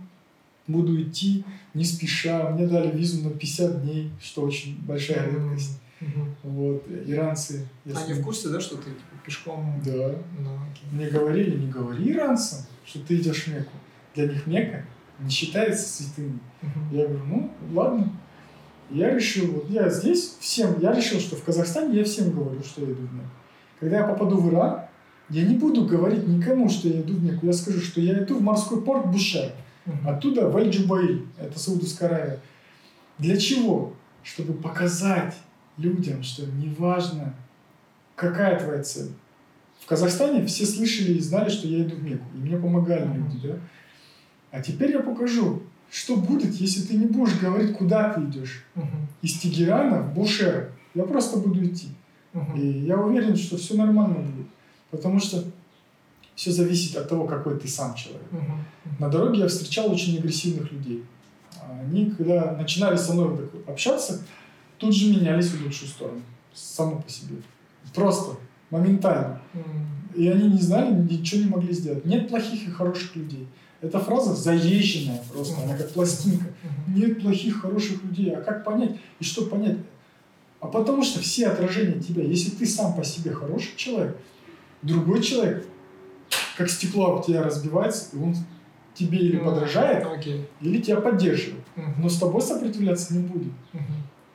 Буду 0.68 1.02
идти 1.02 1.44
не 1.74 1.84
спеша. 1.84 2.50
Мне 2.52 2.68
дали 2.68 2.96
визу 2.96 3.24
на 3.24 3.32
50 3.32 3.84
дней, 3.84 4.12
что 4.22 4.44
очень 4.44 4.78
большая 4.86 5.30
редкость. 5.30 5.80
Мгм. 6.00 6.36
Вот, 6.44 6.84
иранцы. 7.06 7.68
если- 7.86 8.04
Они 8.12 8.14
в 8.22 8.24
курсе, 8.24 8.50
да, 8.50 8.60
что 8.60 8.76
ты 8.78 8.86
типа, 8.86 9.18
пешком? 9.26 9.82
Да. 9.86 10.16
Ну, 10.40 10.56
окей. 10.72 10.88
Мне 10.92 11.08
говорили, 11.10 11.58
не 11.58 11.70
говори 11.72 12.12
иранцам, 12.12 12.60
что 12.86 13.00
ты 13.00 13.18
идешь 13.18 13.44
в 13.44 13.48
Мекку. 13.54 13.74
Для 14.16 14.28
них 14.28 14.48
Мекка 14.48 14.86
не 15.20 15.30
считается 15.30 15.88
святыней. 16.04 16.40
Мгм. 16.62 16.90
Я 16.98 17.08
говорю, 17.08 17.24
ну, 17.26 17.52
ладно. 17.74 18.12
Я 18.90 19.14
решил, 19.14 19.52
вот 19.54 19.70
я 19.70 19.90
здесь 19.90 20.36
всем, 20.40 20.80
я 20.82 20.92
решил, 20.94 21.20
что 21.20 21.36
в 21.36 21.44
Казахстане 21.44 21.98
я 22.00 22.04
всем 22.04 22.32
говорю, 22.32 22.62
что 22.64 22.82
я 22.82 22.88
иду 22.92 23.04
в 23.08 23.14
Мекку. 23.14 23.30
Когда 23.80 23.98
я 24.00 24.04
попаду 24.08 24.38
в 24.42 24.50
Иран, 24.52 24.82
я 25.32 25.46
не 25.46 25.56
буду 25.56 25.86
говорить 25.86 26.28
никому, 26.28 26.70
что 26.70 26.88
я 26.90 27.02
иду 27.02 27.14
в 27.14 27.24
Мекку. 27.24 27.46
Я 27.46 27.54
скажу, 27.54 27.80
что 27.80 28.02
я 28.02 28.22
иду 28.24 28.38
в 28.38 28.42
морской 28.42 28.82
порт 28.82 29.08
Бушер. 29.08 29.52
Мгм. 29.86 30.08
Оттуда 30.08 30.50
в 30.50 30.58
Аль-Джубаиль, 30.58 31.26
это 31.40 31.58
Саудовская 31.58 32.10
Аравия. 32.10 32.40
Для 33.18 33.38
чего? 33.38 33.94
Чтобы 34.24 34.54
показать 34.54 35.36
людям, 35.78 36.22
что 36.22 36.46
неважно, 36.46 37.34
какая 38.16 38.60
твоя 38.60 38.84
цель. 38.84 39.10
В 39.80 39.86
Казахстане 39.88 40.46
все 40.46 40.66
слышали 40.66 41.14
и 41.14 41.20
знали, 41.20 41.50
что 41.50 41.68
я 41.68 41.82
иду 41.82 41.96
в 41.96 42.04
Мекку. 42.04 42.26
И 42.36 42.38
мне 42.38 42.58
помогали 42.58 43.06
Мгм. 43.06 43.32
люди, 43.32 43.48
да? 43.48 43.56
А 44.52 44.62
теперь 44.62 44.92
я 44.92 45.00
покажу, 45.00 45.64
что 45.90 46.18
будет, 46.18 46.54
если 46.56 46.82
ты 46.82 46.96
не 46.96 47.06
будешь 47.08 47.40
говорить, 47.40 47.76
куда 47.78 48.14
ты 48.14 48.22
идешь. 48.22 48.64
Мгм. 48.76 49.08
Из 49.22 49.40
Тегерана 49.40 50.02
в 50.02 50.14
Бушер. 50.14 50.72
Я 50.94 51.04
просто 51.04 51.40
буду 51.40 51.64
идти. 51.66 51.88
Мгм. 52.34 52.56
И 52.58 52.68
я 52.86 52.98
уверен, 52.98 53.36
что 53.36 53.58
все 53.58 53.76
нормально 53.76 54.20
будет. 54.20 54.48
Потому 54.92 55.20
что 55.20 55.44
все 56.36 56.52
зависит 56.52 56.96
от 56.98 57.10
того, 57.10 57.26
какой 57.26 57.60
ты 57.60 57.68
сам 57.68 57.96
человек. 57.96 58.32
Мгм. 58.32 58.66
На 59.00 59.10
дороге 59.10 59.40
я 59.40 59.48
встречал 59.48 59.92
очень 59.92 60.18
агрессивных 60.18 60.72
людей. 60.72 61.04
Они, 61.70 62.12
когда 62.12 62.52
начинали 62.54 62.98
со 62.98 63.14
мной 63.14 63.38
так 63.38 63.70
общаться, 63.70 64.22
тут 64.78 64.96
же 64.96 65.12
менялись 65.12 65.48
в 65.48 65.64
лучшую 65.64 65.90
сторону. 65.90 66.22
Само 66.54 67.02
по 67.02 67.10
себе. 67.10 67.38
Просто, 67.94 68.38
моментально. 68.70 69.42
М. 69.54 69.64
И 70.16 70.28
они 70.28 70.50
не 70.50 70.62
знали, 70.62 70.94
ничего 70.94 71.42
не 71.42 71.50
могли 71.50 71.74
сделать. 71.74 72.06
Нет 72.06 72.28
плохих 72.28 72.68
и 72.68 72.72
хороших 72.72 73.16
людей. 73.16 73.48
Эта 73.82 74.00
фраза 74.00 74.36
заезженная 74.36 75.24
просто, 75.32 75.62
она 75.64 75.76
как 75.78 75.92
пластинка. 75.92 76.48
Мгм. 76.64 77.00
Нет 77.00 77.22
плохих, 77.22 77.62
хороших 77.62 78.04
людей. 78.04 78.32
А 78.32 78.42
как 78.42 78.64
понять? 78.64 78.98
И 79.20 79.24
что 79.24 79.46
понять? 79.46 79.78
А 80.60 80.68
потому 80.68 81.04
что 81.04 81.20
все 81.20 81.48
отражения 81.48 82.00
тебя, 82.00 82.24
если 82.24 82.52
ты 82.52 82.66
сам 82.68 82.94
по 82.94 83.04
себе 83.04 83.32
хороший 83.32 83.76
человек, 83.76 84.18
другой 84.82 85.22
человек, 85.22 85.66
как 86.58 86.70
стекло 86.70 87.16
об 87.18 87.26
тебя 87.26 87.44
разбивается, 87.44 88.16
и 88.16 88.20
он 88.20 88.36
тебе 88.94 89.20
или 89.20 89.38
Ну, 89.38 89.46
подражает, 89.46 90.06
Окей. 90.06 90.48
или 90.62 90.82
тебя 90.82 90.98
поддерживает. 91.02 91.64
Мгм. 91.76 91.96
Но 92.04 92.10
с 92.10 92.18
тобой 92.20 92.42
сопротивляться 92.42 93.14
не 93.16 93.24
будет. 93.24 93.54
Мгм. 93.74 93.86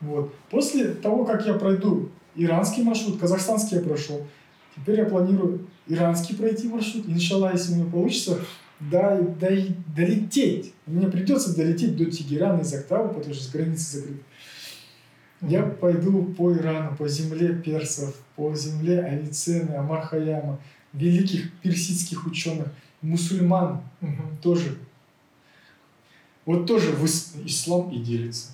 Вот. 0.00 0.34
После 0.50 0.88
того, 0.88 1.24
как 1.24 1.46
я 1.46 1.54
пройду 1.54 2.08
иранский 2.34 2.82
маршрут, 2.82 3.18
казахстанский 3.18 3.78
я 3.78 3.82
прошел, 3.82 4.26
теперь 4.74 4.98
я 5.00 5.04
планирую 5.06 5.66
иранский 5.86 6.36
пройти 6.36 6.68
маршрут. 6.68 7.06
Иншаллах, 7.08 7.54
если 7.54 7.72
у 7.72 7.76
меня 7.76 7.90
получится, 7.90 8.38
да, 8.80 9.18
да, 9.40 9.48
долететь. 9.94 10.74
Мне 10.86 11.08
придется 11.08 11.56
долететь 11.56 11.96
до 11.96 12.04
Тегерана 12.06 12.60
из 12.60 12.72
Октавы, 12.74 13.08
потому 13.08 13.34
что 13.34 13.44
с 13.44 13.48
границы 13.50 13.96
закрыты. 13.98 14.20
Я 15.42 15.62
пойду 15.62 16.24
по 16.36 16.52
Ирану, 16.52 16.96
по 16.96 17.06
земле 17.08 17.54
персов, 17.54 18.14
по 18.36 18.54
земле 18.54 19.00
Авиценны, 19.02 19.74
Амар 19.74 20.02
Хаяма, 20.06 20.58
великих 20.92 21.52
персидских 21.60 22.26
ученых, 22.26 22.68
мусульман 23.02 23.82
Мгм. 24.00 24.38
тоже. 24.42 24.78
Вот 26.46 26.66
тоже 26.66 26.92
в 26.92 27.04
ис- 27.04 27.44
ислам 27.44 27.90
и 27.90 27.98
делится. 27.98 28.48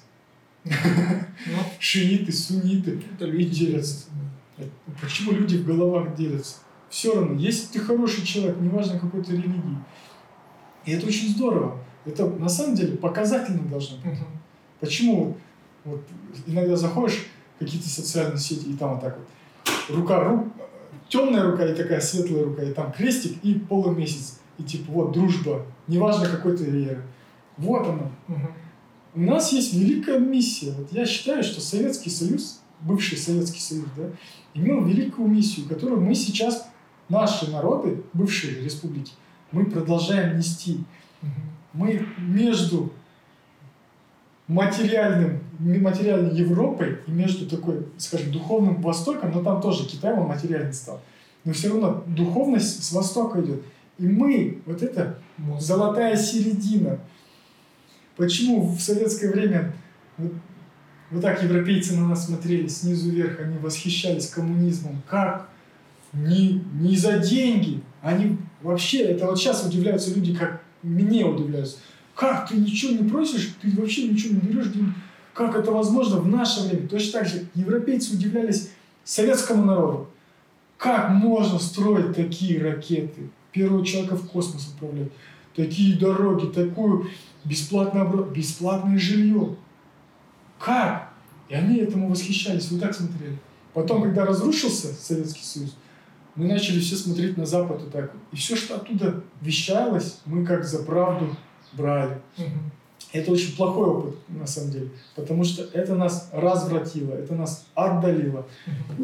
Ну, 0.64 0.70
Шииты, 1.78 2.32
сунниты. 2.32 3.00
люди 3.20 3.50
делятся. 3.66 4.06
Почему 5.00 5.32
люди 5.32 5.56
в 5.58 5.66
головах 5.66 6.14
делятся? 6.16 6.56
Все 6.88 7.14
равно, 7.14 7.38
если 7.38 7.66
ты 7.72 7.78
хороший 7.80 8.24
человек, 8.24 8.58
неважно 8.60 8.98
какой 8.98 9.22
то 9.24 9.32
религии. 9.32 9.78
И 10.84 10.92
это 10.92 11.06
очень 11.06 11.28
здорово. 11.30 11.78
Это 12.04 12.26
на 12.28 12.48
самом 12.48 12.74
деле 12.74 12.96
показательно 12.96 13.62
должно 13.68 13.96
быть. 13.98 14.18
Почему 14.80 15.36
вот, 15.84 16.02
иногда 16.46 16.76
заходишь 16.76 17.26
в 17.56 17.58
какие-то 17.58 17.88
социальные 17.88 18.38
сети, 18.38 18.66
и 18.66 18.76
там 18.76 18.94
вот 18.94 19.00
так 19.00 19.18
вот 19.18 19.96
рука, 19.96 20.24
рук, 20.24 20.48
темная 21.08 21.50
рука 21.50 21.66
и 21.66 21.74
такая 21.74 22.00
светлая 22.00 22.44
рука, 22.44 22.62
и 22.62 22.72
там 22.72 22.92
крестик 22.92 23.38
и 23.42 23.54
полумесяц. 23.54 24.40
И 24.58 24.62
типа 24.62 24.92
вот 24.92 25.12
дружба, 25.12 25.66
неважно 25.88 26.26
какой 26.26 26.56
ты 26.56 26.64
веры. 26.64 27.02
Вот 27.56 27.86
она. 27.86 28.10
Мгм. 28.28 28.48
У 29.14 29.20
нас 29.20 29.52
есть 29.52 29.74
великая 29.74 30.18
миссия. 30.18 30.72
Вот 30.72 30.92
я 30.92 31.04
считаю, 31.04 31.42
что 31.42 31.60
Советский 31.60 32.10
Союз, 32.10 32.60
бывший 32.80 33.18
Советский 33.18 33.60
Союз, 33.60 33.86
да, 33.96 34.04
имел 34.54 34.84
великую 34.84 35.28
миссию, 35.28 35.68
которую 35.68 36.00
мы 36.00 36.14
сейчас, 36.14 36.68
наши 37.08 37.50
народы, 37.50 38.02
бывшие 38.12 38.62
республики, 38.62 39.12
мы 39.50 39.66
продолжаем 39.66 40.38
нести. 40.38 40.84
Мгм. 41.20 41.32
Мы 41.74 42.06
между 42.18 42.92
материальным, 44.52 45.40
материальной 45.58 46.34
Европой 46.34 46.98
и 47.06 47.10
между 47.10 47.48
такой, 47.48 47.86
скажем, 47.96 48.30
духовным 48.30 48.80
Востоком, 48.82 49.32
но 49.32 49.42
там 49.42 49.60
тоже 49.60 49.86
Китай, 49.86 50.12
он 50.12 50.26
материальный 50.26 50.72
стал. 50.72 51.00
Но 51.44 51.52
все 51.52 51.68
равно 51.68 52.04
духовность 52.06 52.84
с 52.84 52.92
Востока 52.92 53.40
идет. 53.40 53.62
И 53.98 54.06
мы, 54.06 54.62
вот 54.66 54.82
это 54.82 55.18
золотая 55.58 56.16
середина. 56.16 56.98
Почему 58.16 58.62
в 58.62 58.80
советское 58.80 59.30
время 59.30 59.72
вот, 60.18 60.32
вот 61.10 61.22
так 61.22 61.42
европейцы 61.42 61.96
на 61.96 62.08
нас 62.08 62.26
смотрели 62.26 62.66
снизу 62.68 63.10
вверх, 63.10 63.40
они 63.40 63.58
восхищались 63.58 64.28
коммунизмом. 64.28 65.02
Как? 65.08 65.48
Не, 66.12 66.62
не 66.74 66.96
за 66.96 67.18
деньги. 67.18 67.82
Они 68.02 68.38
вообще, 68.60 69.02
это 69.02 69.26
вот 69.26 69.38
сейчас 69.38 69.64
удивляются 69.64 70.14
люди, 70.14 70.34
как 70.34 70.62
мне 70.82 71.24
удивляются. 71.24 71.78
Как 72.14 72.48
ты 72.48 72.56
ничего 72.56 72.92
не 72.92 73.08
просишь, 73.08 73.54
ты 73.60 73.70
вообще 73.70 74.08
ничего 74.08 74.34
не 74.34 74.40
берешь. 74.40 74.66
Как 75.32 75.56
это 75.56 75.70
возможно 75.70 76.18
в 76.18 76.28
наше 76.28 76.68
время? 76.68 76.88
Точно 76.88 77.20
так 77.20 77.28
же 77.28 77.46
европейцы 77.54 78.14
удивлялись 78.14 78.70
советскому 79.04 79.64
народу. 79.64 80.08
Как 80.76 81.10
можно 81.10 81.58
строить 81.58 82.14
такие 82.14 82.62
ракеты? 82.62 83.30
Первого 83.52 83.84
человека 83.84 84.16
в 84.16 84.28
космос 84.28 84.68
отправлять. 84.68 85.12
Такие 85.54 85.98
дороги, 85.98 86.46
такую 86.46 87.10
бесплатное, 87.44 88.04
бесплатное 88.04 88.98
жилье. 88.98 89.56
Как? 90.58 91.12
И 91.48 91.54
они 91.54 91.78
этому 91.78 92.08
восхищались, 92.08 92.70
вот 92.70 92.80
так 92.80 92.94
смотрели. 92.94 93.38
Потом, 93.74 94.02
когда 94.02 94.24
разрушился 94.24 94.92
Советский 94.92 95.44
Союз, 95.44 95.76
мы 96.34 96.46
начали 96.46 96.80
все 96.80 96.96
смотреть 96.96 97.36
на 97.36 97.46
Запад 97.46 97.80
вот 97.80 97.92
так. 97.92 98.12
И 98.32 98.36
все, 98.36 98.56
что 98.56 98.76
оттуда 98.76 99.22
вещалось, 99.40 100.20
мы 100.24 100.44
как 100.44 100.64
за 100.64 100.82
правду 100.82 101.36
брали. 101.72 102.18
Угу. 102.38 102.46
Это 103.12 103.30
очень 103.30 103.56
плохой 103.56 103.88
опыт, 103.88 104.14
на 104.28 104.46
самом 104.46 104.70
деле, 104.70 104.88
потому 105.14 105.44
что 105.44 105.64
это 105.74 105.94
нас 105.94 106.30
развратило, 106.32 107.12
это 107.12 107.34
нас 107.34 107.66
отдалило. 107.74 108.46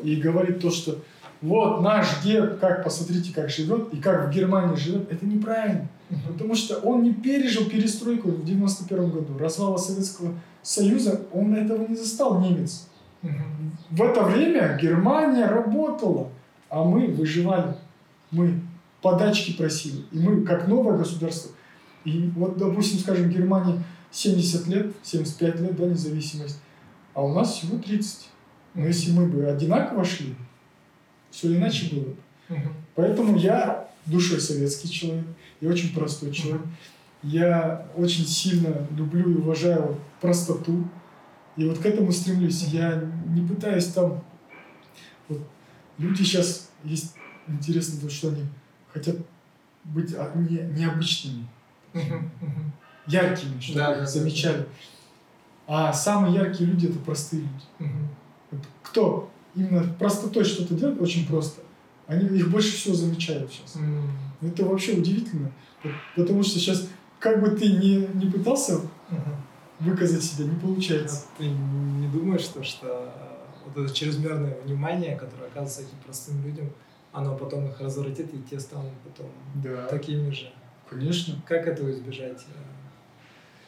И 0.03 0.17
говорит 0.17 0.61
то, 0.61 0.71
что 0.71 0.99
вот 1.43 1.83
наш 1.83 2.23
дед, 2.23 2.59
как 2.59 2.85
посмотрите, 2.85 3.35
как 3.35 3.51
живет, 3.51 3.93
и 3.93 3.99
как 3.99 4.29
в 4.29 4.31
Германии 4.31 4.77
живет, 4.77 5.13
это 5.13 5.27
неправильно. 5.27 5.89
Потому 6.27 6.55
что 6.55 6.79
он 6.79 7.03
не 7.03 7.13
пережил 7.13 7.67
перестройку 7.67 8.31
в 8.31 8.45
91 8.45 9.11
году, 9.11 9.39
развала 9.39 9.77
Советского 9.77 10.33
Союза, 10.63 11.21
он 11.33 11.55
этого 11.55 11.87
не 11.87 11.97
застал, 11.97 12.41
немец. 12.41 12.89
В 13.91 14.03
это 14.03 14.23
время 14.23 14.79
Германия 14.81 15.47
работала, 15.47 16.29
а 16.71 16.83
мы 16.83 17.09
выживали. 17.09 17.75
Мы 18.31 18.61
подачки 19.03 19.57
просили. 19.57 20.05
И 20.13 20.19
мы, 20.19 20.43
как 20.43 20.69
новое 20.69 20.97
государство, 20.97 21.53
и 22.05 22.31
вот, 22.37 22.57
допустим, 22.57 22.99
скажем, 22.99 23.31
Германии 23.31 23.83
70 24.11 24.67
лет, 24.69 24.95
75 25.03 25.61
лет, 25.61 25.77
да, 25.77 25.87
независимость, 25.87 26.61
а 27.15 27.25
у 27.25 27.35
нас 27.35 27.55
всего 27.55 27.79
30. 27.79 28.29
Но 28.75 28.87
если 28.87 29.13
мы 29.13 29.27
бы 29.27 29.45
одинаково 29.45 30.05
шли, 30.05 30.35
все 31.31 31.57
иначе 31.57 31.95
было 31.95 32.05
бы. 32.05 32.17
Поэтому 32.95 33.37
я 33.37 33.89
душой 34.07 34.41
советский 34.41 34.89
человек, 34.91 35.27
я 35.61 35.69
очень 35.69 35.95
простой 35.95 36.33
человек. 36.33 36.63
Я 37.23 37.87
очень 37.97 38.25
сильно 38.27 38.87
люблю 38.97 39.31
и 39.31 39.37
уважаю 39.39 40.01
простоту. 40.21 40.89
И 41.57 41.65
вот 41.65 41.79
к 41.79 41.87
этому 41.87 42.13
стремлюсь. 42.13 42.63
Я 42.69 43.03
не 43.27 43.47
пытаюсь 43.47 43.87
там... 43.87 44.23
Вот, 45.29 45.41
люди 45.99 46.23
сейчас 46.23 46.71
есть 46.85 47.15
интересно 47.49 48.01
то, 48.01 48.09
что 48.09 48.29
они 48.29 48.45
хотят 48.93 49.17
быть 49.85 50.15
а, 50.15 50.33
не, 50.37 50.59
необычными, 50.79 51.49
яркими, 53.07 53.61
чтобы 53.61 53.79
да, 53.79 54.07
замечали. 54.07 54.67
А 55.67 55.93
самые 55.93 56.35
яркие 56.35 56.71
люди 56.71 56.87
это 56.87 56.99
простые 56.99 57.43
люди. 57.43 57.91
Вот 58.51 58.61
кто 58.83 59.31
именно 59.55 59.83
простотой 59.99 60.45
что-то 60.45 60.75
делает, 60.75 61.01
очень 61.01 61.27
просто, 61.27 61.61
они 62.07 62.27
их 62.39 62.51
больше 62.51 62.75
всего 62.77 62.95
замечают 62.95 63.53
сейчас. 63.53 63.77
Это 64.41 64.65
вообще 64.65 64.95
удивительно. 64.95 65.51
Потому 66.17 66.43
что 66.43 66.59
сейчас 66.59 66.89
как 67.19 67.41
бы 67.41 67.51
ты 67.51 67.73
не, 67.73 68.09
не 68.15 68.31
пытался 68.31 68.77
угу. 68.77 68.89
выказать 69.81 70.23
себя, 70.23 70.47
не 70.47 70.59
получается. 70.59 71.25
А 71.35 71.39
ты 71.39 71.49
не 71.49 72.09
думаешь, 72.09 72.43
что, 72.43 72.63
что 72.63 73.13
вот 73.65 73.85
это 73.85 73.95
чрезмерное 73.95 74.57
внимание, 74.65 75.17
которое 75.17 75.47
оказывается 75.47 75.83
этим 75.83 75.99
простым 76.05 76.45
людям, 76.45 76.71
оно 77.13 77.37
потом 77.37 77.69
их 77.69 77.81
развратит, 77.81 78.33
и 78.33 78.39
те 78.49 78.61
станут 78.61 78.93
потом 79.05 79.31
да. 79.57 79.87
такими 79.87 80.31
же. 80.31 80.53
Конечно. 80.91 81.41
Как 81.47 81.67
этого 81.67 81.91
избежать? 81.91 82.45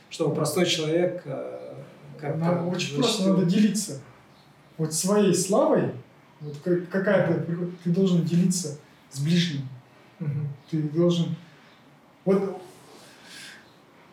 Чтобы 0.09 0.35
простой 0.35 0.67
человек 0.67 1.23
э, 1.25 1.75
как 2.21 2.37
Нам 2.37 2.69
очень 2.69 2.97
просто 2.97 3.29
надо 3.31 3.45
делиться. 3.45 4.01
Вот 4.77 4.93
своей 4.93 5.35
славой, 5.35 5.93
вот 6.41 6.57
какая-то, 6.91 7.45
ты 7.85 7.91
должен 7.91 8.25
делиться 8.25 8.79
с 9.11 9.21
ближним. 9.21 9.69
Угу. 10.21 10.29
Ты 10.71 10.83
должен... 10.83 11.37
Вот 12.25 12.61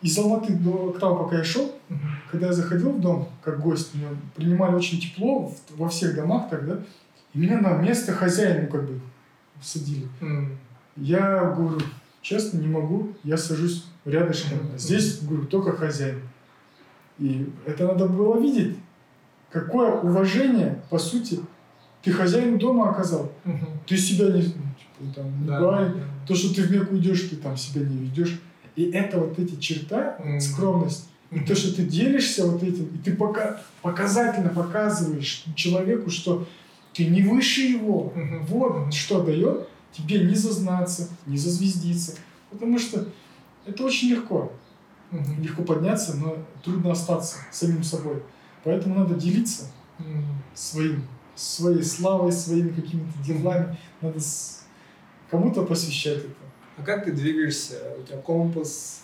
из 0.02 0.18
Алматы 0.18 0.54
до 0.54 0.90
Октава, 0.90 1.24
пока 1.24 1.38
я 1.38 1.44
шел, 1.44 1.74
uh-huh. 1.90 1.98
когда 2.32 2.48
я 2.48 2.54
заходил 2.54 2.92
в 2.92 3.02
дом 3.02 3.30
как 3.44 3.60
гость, 3.60 3.96
меня 3.96 4.10
принимали 4.36 4.76
очень 4.76 5.00
тепло 5.02 5.52
во 5.72 5.90
всех 5.90 6.16
домах 6.16 6.50
тогда, 6.50 6.80
и 7.34 7.40
меня 7.40 7.60
на 7.60 7.78
место 7.78 8.14
хозяина 8.14 8.64
ну, 8.64 8.68
как 8.68 8.88
бы 8.88 9.02
садили. 9.62 10.08
Uh-huh. 10.22 10.56
Я 10.98 11.46
говорю, 11.46 11.82
честно, 12.22 12.58
не 12.58 12.68
могу, 12.68 13.14
я 13.24 13.38
сажусь 13.38 13.86
рядышком. 14.06 14.60
Uh-huh. 14.60 14.78
Здесь, 14.78 15.20
говорю, 15.22 15.46
только 15.46 15.76
хозяин. 15.76 16.22
И 17.20 17.50
это 17.66 17.88
надо 17.88 18.08
было 18.08 18.40
видеть. 18.40 18.78
Какое 19.50 19.92
уважение, 19.92 20.82
по 20.90 21.00
сути, 21.00 21.40
ты 22.02 22.12
хозяин 22.12 22.58
дома 22.58 22.90
оказал. 22.90 23.32
Ты 23.86 23.98
себя 23.98 24.28
не, 24.28 24.44
типа, 24.44 25.14
там, 25.16 25.42
не 25.42 25.48
да, 25.48 25.62
бай, 25.62 25.90
да. 25.90 26.00
то, 26.28 26.36
что 26.36 26.54
ты 26.54 26.64
в 26.64 26.72
Мекку 26.72 26.96
идешь, 26.98 27.22
ты 27.24 27.38
там 27.38 27.58
себя 27.58 27.82
не 27.82 27.98
ведешь. 27.98 28.40
И 28.76 28.92
это 28.92 29.20
вот 29.20 29.40
эти 29.40 29.56
черта, 29.60 30.20
скромность, 30.40 31.10
и 31.32 31.40
то, 31.40 31.56
что 31.56 31.76
ты 31.76 31.84
делишься 31.84 32.46
вот 32.46 32.62
этим, 32.64 32.86
и 32.86 32.98
ты 33.00 33.16
пока, 33.16 33.62
показательно 33.82 34.50
показываешь 34.50 35.44
человеку, 35.56 36.10
что 36.10 36.48
ты 36.94 37.06
не 37.06 37.22
выше 37.22 37.62
его. 37.62 38.14
Mm-hmm. 38.16 38.46
Вот 38.48 38.94
что 38.94 39.24
дает 39.24 39.68
тебе 39.98 40.26
не 40.26 40.36
зазнаться, 40.36 41.10
не 41.26 41.38
зазвездиться. 41.38 42.16
Потому 42.52 42.80
что 42.80 43.08
это 43.66 43.84
очень 43.84 44.10
легко. 44.10 44.52
Mm-hmm. 45.12 45.42
Легко 45.42 45.64
подняться, 45.64 46.18
но 46.18 46.38
трудно 46.64 46.92
остаться 46.92 47.38
самим 47.52 47.84
собой. 47.84 48.22
Поэтому 48.64 48.96
надо 48.96 49.16
делиться 49.16 49.66
своим, 50.54 51.08
своей 51.36 51.84
славой, 51.84 52.32
своими 52.32 52.70
какими-то 52.70 53.18
делами. 53.24 53.78
Надо 54.02 54.20
с... 54.20 54.66
кому-то 55.30 55.64
посвящать 55.66 56.18
это. 56.18 56.48
А 56.78 56.84
как 56.84 57.06
ты 57.06 57.12
двигаешься? 57.12 57.76
У 58.00 58.04
тебя 58.04 58.18
компас? 58.18 59.04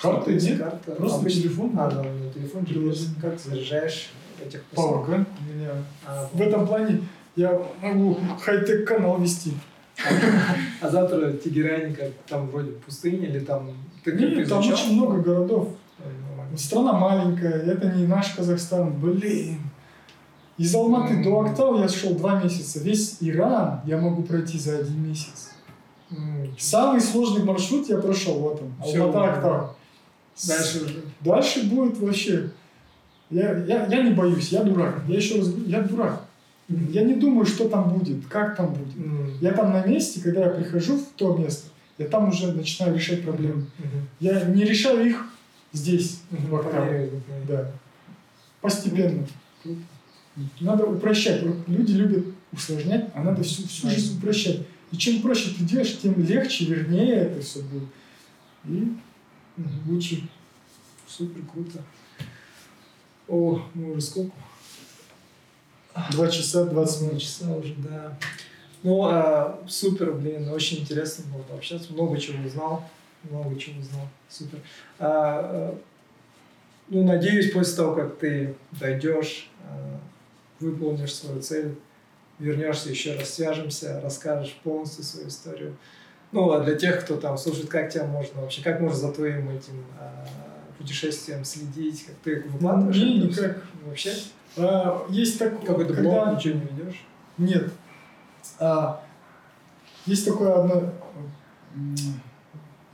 Карта 0.00 0.32
нет, 0.32 0.58
карта. 0.58 0.92
просто 0.92 1.20
Обычно... 1.20 1.42
телефон. 1.42 1.72
А, 1.78 1.90
да, 1.90 2.02
на 2.02 2.30
телефон 2.32 2.66
приложение. 2.66 3.20
Как 3.20 3.40
ты 3.40 3.50
заряжаешь 3.50 4.10
этих 4.44 4.62
Powerbank 4.74 5.26
у 5.40 5.54
меня. 5.54 5.70
А, 6.04 6.28
в 6.32 6.40
этом 6.40 6.66
плане 6.66 7.02
я 7.36 7.62
могу 7.80 8.18
хай-тек 8.40 8.86
канал 8.86 9.20
вести. 9.20 9.54
А 10.80 10.88
завтра 10.88 11.28
в 11.28 11.38
Тегеране 11.38 11.96
там 12.28 12.48
вроде 12.48 12.72
пустыня 12.72 13.28
или 13.28 13.40
там... 13.40 13.70
Ты 14.04 14.12
Нет, 14.12 14.48
там 14.48 14.58
очень 14.58 14.94
много 14.94 15.20
городов. 15.20 15.70
Страна 16.56 16.92
маленькая, 16.92 17.62
это 17.62 17.88
не 17.92 18.06
наш 18.06 18.30
Казахстан. 18.34 18.92
Блин. 18.92 19.58
Из 20.58 20.74
Алматы 20.74 21.22
до 21.22 21.40
Актау 21.40 21.78
я 21.80 21.88
шел 21.88 22.14
два 22.14 22.42
месяца. 22.42 22.80
Весь 22.80 23.18
Иран 23.20 23.80
я 23.84 23.98
могу 23.98 24.22
пройти 24.22 24.58
за 24.58 24.78
один 24.78 25.08
месяц. 25.08 25.52
Самый 26.58 27.00
сложный 27.00 27.44
маршрут 27.44 27.88
я 27.88 27.98
прошел, 27.98 28.38
вот 28.38 28.62
он, 28.62 28.72
Алмата 28.80 29.74
Дальше 30.46 30.84
уже. 30.84 31.04
Дальше 31.20 31.64
будет 31.64 31.98
вообще... 31.98 32.50
Я, 33.28 33.58
я, 33.64 33.86
я 33.86 34.02
не 34.02 34.12
боюсь, 34.12 34.50
я 34.50 34.62
дурак. 34.62 35.02
Я 35.08 35.16
еще 35.16 35.38
раз 35.38 35.48
говорю, 35.48 35.68
я 35.68 35.80
дурак. 35.82 36.25
Я 36.68 37.04
не 37.04 37.14
думаю, 37.14 37.46
что 37.46 37.68
там 37.68 37.96
будет, 37.96 38.26
как 38.26 38.56
там 38.56 38.74
будет. 38.74 38.96
Mm. 38.96 39.36
Я 39.40 39.52
там 39.52 39.72
на 39.72 39.86
месте, 39.86 40.20
когда 40.20 40.46
я 40.46 40.50
прихожу 40.50 40.96
в 40.96 41.06
то 41.16 41.36
место, 41.36 41.68
я 41.98 42.06
там 42.06 42.28
уже 42.28 42.52
начинаю 42.52 42.94
решать 42.94 43.22
проблемы. 43.22 43.66
Mm-hmm. 43.78 44.02
Я 44.20 44.44
не 44.46 44.64
решаю 44.64 45.06
их 45.06 45.26
здесь, 45.72 46.20
mm-hmm. 46.30 46.48
в 46.48 46.56
Октаве. 46.56 47.10
Да. 47.46 47.70
Постепенно. 48.60 49.24
Надо 50.60 50.86
упрощать. 50.86 51.42
Люди 51.68 51.92
любят 51.92 52.26
усложнять, 52.52 53.10
а 53.14 53.22
надо 53.22 53.42
всю, 53.44 53.66
всю 53.66 53.88
жизнь 53.88 54.18
упрощать. 54.18 54.66
И 54.90 54.96
чем 54.96 55.22
проще 55.22 55.50
ты 55.56 55.64
делаешь, 55.64 55.98
тем 55.98 56.20
легче, 56.20 56.64
вернее 56.66 57.14
это 57.14 57.40
все 57.40 57.60
будет. 57.62 57.88
И 58.64 58.92
лучше. 59.86 60.28
Супер, 61.06 61.42
круто. 61.52 61.82
О, 63.28 63.62
мы 63.74 63.92
уже 63.92 64.00
сколько? 64.00 64.32
Два 66.12 66.28
часа, 66.28 66.64
двадцать 66.64 67.00
минут. 67.02 67.12
Два 67.12 67.20
часа 67.20 67.52
уже, 67.52 67.74
да. 67.76 68.18
Ну, 68.82 69.04
а, 69.04 69.58
супер, 69.66 70.12
блин, 70.12 70.48
очень 70.50 70.80
интересно 70.80 71.24
было 71.32 71.42
пообщаться. 71.42 71.92
Много 71.92 72.18
чего 72.18 72.44
узнал. 72.46 72.84
Много 73.24 73.58
чего 73.58 73.80
узнал. 73.80 74.08
Супер. 74.28 74.58
А, 74.98 75.76
ну, 76.88 77.04
надеюсь, 77.04 77.52
после 77.52 77.76
того, 77.76 77.94
как 77.94 78.18
ты 78.18 78.54
дойдешь, 78.72 79.50
э, 79.68 79.96
выполнишь 80.60 81.14
свою 81.14 81.40
цель, 81.42 81.74
вернешься 82.38 82.90
еще 82.90 83.16
раз, 83.16 83.30
свяжемся, 83.30 84.00
расскажешь 84.00 84.56
полностью 84.62 85.02
свою 85.02 85.28
историю. 85.28 85.76
Ну, 86.30 86.52
а 86.52 86.60
для 86.60 86.76
тех, 86.76 87.00
кто 87.02 87.16
там 87.16 87.38
слушает, 87.38 87.68
как 87.68 87.90
тебя 87.92 88.04
можно 88.04 88.42
вообще, 88.42 88.62
как 88.62 88.80
можно 88.80 88.96
за 88.96 89.12
твоим 89.12 89.48
этим 89.48 89.84
а, 89.98 90.26
путешествием 90.78 91.44
следить, 91.44 92.04
как 92.04 92.14
ты 92.22 92.48
выкладываешь? 92.48 92.96
Не, 92.96 93.18
никак. 93.18 93.64
Вообще? 93.84 94.12
А, 94.56 95.06
есть 95.08 95.38
такой... 95.38 95.66
Какой-то 95.66 95.94
когда... 95.94 96.10
блог, 96.10 96.36
ничего 96.36 96.54
не 96.54 96.66
ведешь? 96.66 97.06
Нет. 97.38 97.72
А, 98.58 99.02
есть 100.06 100.24
такое 100.24 100.60
одно... 100.60 100.92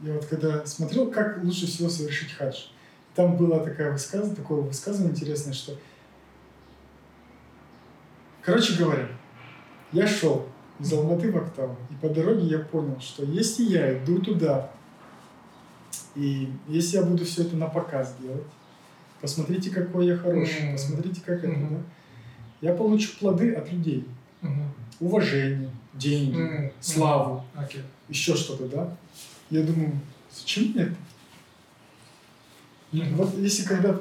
Я 0.03 0.15
вот 0.15 0.25
когда 0.25 0.67
смотрел, 0.67 1.11
как 1.11 1.45
лучше 1.45 1.67
всего 1.67 1.89
совершить 1.89 2.33
хадж, 2.33 2.65
там 3.15 3.37
было 3.37 3.61
такое 3.61 3.93
высказывание, 3.93 4.35
такое 4.35 4.63
высказывание 4.63 5.13
интересное, 5.13 5.53
что... 5.53 5.77
Короче 8.43 8.77
говоря, 8.77 9.07
я 9.93 10.07
шел 10.07 10.49
из 10.81 10.93
Алматы 10.93 11.31
в 11.31 11.37
Октаву, 11.37 11.77
и 11.91 11.95
по 11.95 12.09
дороге 12.09 12.47
я 12.47 12.59
понял, 12.59 12.99
что 12.99 13.23
если 13.25 13.63
я 13.63 13.97
иду 13.97 14.21
туда, 14.21 14.73
и 16.17 16.53
если 16.67 16.97
я 16.97 17.05
буду 17.05 17.25
все 17.25 17.43
это 17.43 17.55
на 17.55 17.69
показ 17.69 18.17
делать, 18.21 18.47
посмотрите, 19.23 19.71
какой 19.71 20.07
я 20.07 20.17
хороший, 20.17 20.65
mm-hmm. 20.65 20.73
посмотрите, 20.73 21.23
как 21.25 21.43
mm-hmm. 21.43 21.65
это, 21.65 21.71
да, 21.71 21.81
я 22.61 22.75
получу 22.75 23.13
плоды 23.19 23.55
от 23.55 23.73
людей. 23.73 24.05
Mm-hmm. 24.43 24.67
Уважение, 25.01 25.71
деньги, 25.95 26.37
mm-hmm. 26.37 26.73
славу, 26.81 27.45
okay. 27.57 27.83
еще 28.09 28.37
что-то, 28.37 28.69
да. 28.69 28.97
Я 29.49 29.63
думаю, 29.63 29.93
зачем 30.37 30.65
мне 30.73 30.83
это? 30.83 30.95
Mm-hmm. 32.93 33.15
Вот 33.15 33.39
если 33.39 33.63
когда, 33.63 33.99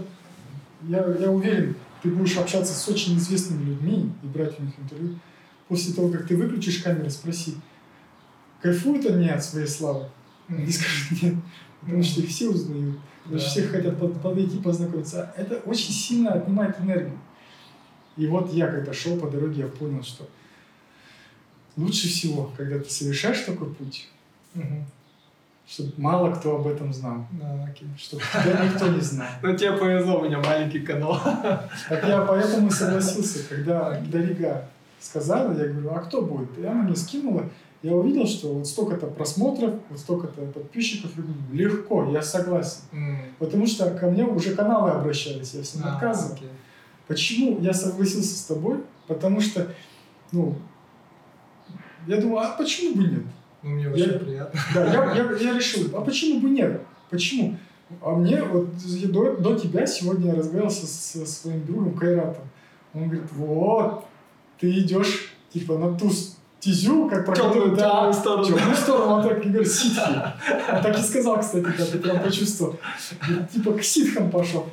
я, 0.88 0.98
я 0.98 1.32
уверен, 1.32 1.76
ты 2.02 2.10
будешь 2.10 2.38
общаться 2.38 2.74
с 2.74 2.90
очень 2.90 3.18
известными 3.18 3.64
людьми 3.64 4.12
и 4.24 4.26
брать 4.26 4.60
у 4.60 4.64
них 4.64 4.74
интервью, 4.80 5.20
после 5.68 5.94
того, 5.94 6.10
как 6.10 6.28
ты 6.28 6.36
выключишь 6.36 6.80
камеру, 6.80 7.10
спроси, 7.10 7.56
кайфуют 8.60 9.06
они 9.06 9.30
от 9.30 9.44
своей 9.44 9.68
славы? 9.68 10.10
Они 10.48 10.72
скажут 10.72 11.22
нет, 11.22 11.36
потому 11.82 12.04
что 12.04 12.22
их 12.22 12.30
все 12.30 12.50
узнают, 12.50 12.98
потому 13.24 13.40
что 13.40 13.50
все 13.50 13.68
хотят 13.68 14.22
подойти, 14.22 14.58
познакомиться. 14.58 15.34
Это 15.38 15.58
очень 15.66 15.92
сильно 15.92 16.34
отнимает 16.34 16.80
энергию. 16.80 17.18
И 18.18 18.28
вот 18.28 18.52
я, 18.54 18.68
когда 18.68 18.94
шел 18.94 19.18
по 19.18 19.30
дороге, 19.30 19.62
я 19.62 19.68
понял, 19.68 20.04
что 20.04 20.28
лучше 21.78 22.08
всего, 22.08 22.52
когда 22.58 22.80
ты 22.80 22.90
совершаешь 22.90 23.42
такой 23.42 23.74
путь, 23.74 24.10
угу. 24.56 24.86
чтобы 25.68 25.94
мало 25.98 26.34
кто 26.36 26.58
об 26.58 26.68
этом 26.68 26.94
знал. 26.94 27.26
Да, 27.32 27.66
окей. 27.70 27.88
Чтобы 27.98 28.22
тебя 28.22 28.66
никто 28.66 28.88
не 28.88 29.02
знал. 29.02 29.28
Ну, 29.42 29.56
тебе 29.56 29.74
повезло, 29.74 30.20
у 30.20 30.26
меня 30.26 30.40
маленький 30.40 30.82
канал. 30.82 31.20
Так 31.24 32.08
я 32.08 32.22
поэтому 32.22 32.68
и 32.68 32.72
согласился, 32.72 33.48
когда 33.48 34.00
Дарига 34.02 34.68
сказала, 35.00 35.58
я 35.58 35.68
говорю, 35.68 35.92
а 35.92 36.00
кто 36.00 36.22
будет? 36.22 36.58
И 36.58 36.66
она 36.66 36.84
мне 36.84 36.96
скинула, 36.96 37.50
я 37.84 37.96
увидел, 37.96 38.28
что 38.28 38.54
вот 38.54 38.68
столько-то 38.68 39.08
просмотров, 39.08 39.74
вот 39.90 40.00
столько-то 40.00 40.42
подписчиков, 40.42 41.12
я 41.18 41.24
говорю, 41.24 41.40
легко, 41.52 42.12
я 42.12 42.22
согласен. 42.22 42.82
Mm. 42.92 43.16
Потому 43.40 43.66
что 43.66 43.90
ко 43.92 44.08
мне 44.08 44.24
уже 44.24 44.56
каналы 44.56 44.92
обращались, 44.92 45.54
я 45.56 45.64
всем 45.64 45.82
а, 45.84 45.96
отказывал. 45.96 46.36
Okay. 46.36 46.50
Почему 47.08 47.60
я 47.60 47.74
согласился 47.74 48.38
с 48.38 48.44
тобой? 48.44 48.82
Потому 49.08 49.42
что, 49.42 49.68
ну, 50.32 50.56
я 52.06 52.18
думаю, 52.18 52.46
а 52.46 52.56
почему 52.58 52.96
бы 52.96 53.04
нет? 53.04 53.24
Ну, 53.64 53.70
мне 53.72 53.90
очень 53.90 54.14
я, 54.14 54.20
приятно. 54.20 54.60
Да, 54.76 54.86
я, 54.86 55.16
я, 55.16 55.32
я 55.38 55.58
решил, 55.58 55.90
а 55.98 56.02
почему 56.02 56.40
бы 56.40 56.50
нет? 56.50 56.82
Почему? 57.10 57.58
А 58.02 58.12
мне 58.12 58.42
вот 58.44 58.70
до, 59.12 59.38
до 59.38 59.60
тебя 59.60 59.86
сегодня 59.86 60.32
я 60.32 60.36
разговаривал 60.36 60.72
со, 60.72 60.86
со 60.86 61.26
своим 61.26 61.66
другом 61.66 61.96
Кайратом. 61.96 62.44
Он 62.94 63.10
говорит, 63.10 63.32
вот, 63.32 64.06
ты 64.60 64.70
идешь 64.80 65.34
типа 65.52 65.78
на 65.78 65.98
ту 65.98 66.10
тизю, 66.62 67.10
как 67.10 67.26
про 67.26 67.36
темную, 67.36 67.76
да, 67.76 68.14
сторону. 68.14 68.46
Темную 68.46 68.76
сторону, 68.76 69.14
он 69.16 69.24
так 69.24 69.46
и 69.46 69.50
говорит, 69.50 69.72
ситхи. 69.72 70.00
Он 70.72 70.82
так 70.82 70.98
и 70.98 71.02
сказал, 71.02 71.40
кстати, 71.40 71.64
когда 71.64 71.86
ты 71.86 71.98
прям 71.98 72.22
почувствовал. 72.22 72.80
Типа 73.52 73.74
к 73.74 73.84
ситхам 73.84 74.30
пошел. 74.30 74.70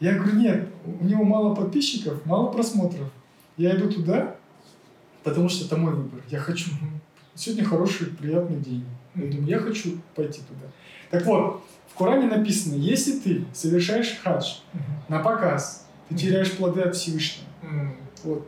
Я 0.00 0.14
говорю, 0.14 0.36
нет, 0.36 0.68
у 1.00 1.04
него 1.04 1.24
мало 1.24 1.54
подписчиков, 1.54 2.24
мало 2.24 2.50
просмотров. 2.50 3.08
Я 3.56 3.76
иду 3.76 3.90
туда, 3.90 4.36
потому 5.22 5.48
что 5.48 5.66
это 5.66 5.76
мой 5.76 5.92
выбор. 5.92 6.20
Я 6.28 6.38
хочу. 6.38 6.70
Сегодня 7.34 7.64
хороший, 7.64 8.06
приятный 8.06 8.58
день. 8.58 8.84
Я 9.14 9.26
думаю, 9.26 9.46
я 9.46 9.58
хочу 9.58 9.98
пойти 10.14 10.40
туда. 10.48 10.66
Так 11.10 11.26
вот, 11.26 11.62
в 11.92 11.98
Коране 11.98 12.26
написано, 12.26 12.74
если 12.74 13.18
ты 13.18 13.44
совершаешь 13.52 14.18
хадж 14.22 14.58
на 15.08 15.18
показ, 15.18 15.86
ты 16.08 16.16
теряешь 16.16 16.52
плоды 16.52 16.80
от 16.82 16.96
Всевышнего. 16.96 17.46
Вот. 18.24 18.46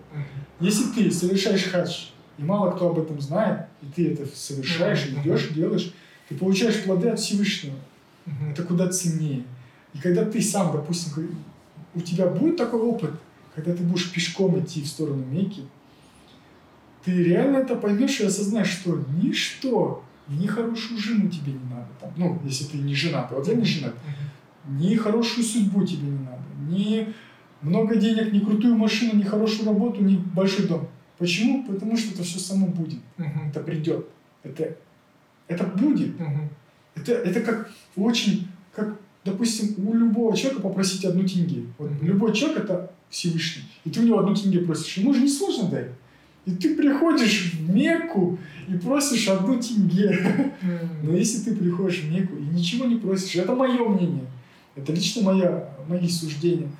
Если 0.61 0.85
ты 0.93 1.11
совершаешь 1.11 1.65
хадж, 1.65 2.07
и 2.41 2.43
мало 2.43 2.71
кто 2.71 2.89
об 2.89 2.99
этом 2.99 3.21
знает, 3.21 3.67
и 3.83 3.87
ты 3.95 4.12
это 4.12 4.27
совершаешь, 4.35 5.07
идешь, 5.07 5.49
делаешь, 5.49 5.93
ты 6.29 6.35
получаешь 6.35 6.83
плоды 6.85 7.09
от 7.11 7.21
Всевышнего. 7.21 7.77
Это 8.51 8.62
куда 8.62 8.89
ценнее. 8.89 9.45
И 9.93 9.99
когда 9.99 10.25
ты 10.25 10.41
сам, 10.41 10.73
допустим, 10.73 11.29
у 11.95 12.01
тебя 12.01 12.27
будет 12.27 12.57
такой 12.57 12.81
опыт, 12.81 13.11
когда 13.55 13.75
ты 13.75 13.83
будешь 13.83 14.11
пешком 14.11 14.59
идти 14.59 14.83
в 14.83 14.87
сторону 14.87 15.25
Мекки, 15.27 15.62
ты 17.05 17.23
реально 17.23 17.59
это 17.59 17.77
поймешь 17.77 18.21
и 18.21 18.25
осознаешь, 18.25 18.71
что 18.71 19.03
ничто, 19.21 20.03
ни 20.29 20.47
хорошую 20.47 20.99
жену 20.99 21.29
тебе 21.29 21.53
не 21.53 21.65
надо. 21.71 21.89
Там, 22.01 22.12
ну, 22.17 22.41
если 22.45 22.65
ты 22.65 22.79
не 22.79 22.95
женат, 22.95 23.33
вот 23.33 23.47
я 23.49 23.55
не 23.55 23.65
женат, 23.65 23.95
ни 24.69 24.95
хорошую 24.95 25.45
судьбу 25.45 25.85
тебе 25.85 26.09
не 26.09 26.19
надо, 26.19 26.43
ни 26.69 27.12
много 27.61 27.97
денег, 27.97 28.33
ни 28.33 28.39
крутую 28.39 28.77
машину, 28.77 29.17
ни 29.17 29.25
хорошую 29.25 29.67
работу, 29.67 30.03
ни 30.03 30.17
большой 30.17 30.67
дом. 30.69 30.89
Почему? 31.21 31.65
Потому 31.65 31.99
что 31.99 32.15
это 32.15 32.23
все 32.23 32.39
само 32.39 32.67
будет. 32.67 32.99
Uh-huh. 33.19 33.51
Это 33.51 33.61
придет. 33.61 34.07
Это, 34.43 34.75
это 35.49 35.65
будет. 35.65 36.19
Uh-huh. 36.19 36.49
Это, 36.95 37.13
это 37.13 37.41
как 37.43 37.71
очень, 37.95 38.49
как, 38.75 38.99
допустим, 39.23 39.87
у 39.87 39.93
любого 39.93 40.35
человека 40.35 40.63
попросить 40.63 41.05
одну 41.05 41.29
тенге. 41.29 41.65
Вот 41.77 41.91
uh-huh. 41.91 42.07
любой 42.07 42.33
человек 42.33 42.65
это 42.65 42.91
Всевышний. 43.11 43.65
И 43.85 43.91
ты 43.91 44.01
у 44.01 44.05
него 44.05 44.19
одну 44.19 44.35
тенге 44.35 44.61
просишь. 44.61 44.97
Ему 44.97 45.13
же 45.13 45.21
несложно 45.21 45.69
дать. 45.69 45.89
И 46.47 46.53
ты 46.53 46.75
приходишь 46.75 47.53
в 47.53 47.71
Мекку 47.71 48.39
и 48.67 48.79
просишь 48.79 49.29
одну 49.29 49.61
тенге. 49.61 50.55
Но 51.03 51.15
если 51.15 51.51
ты 51.51 51.55
приходишь 51.55 52.01
в 52.01 52.11
Мекку 52.11 52.39
и 52.39 52.45
ничего 52.45 52.87
не 52.87 52.97
просишь, 52.97 53.37
это 53.37 53.55
мое 53.55 53.87
мнение. 53.87 54.25
Это 54.75 54.95
лично 54.95 55.21
моя, 55.23 55.69
мои 55.87 56.09
суждения 56.09 56.71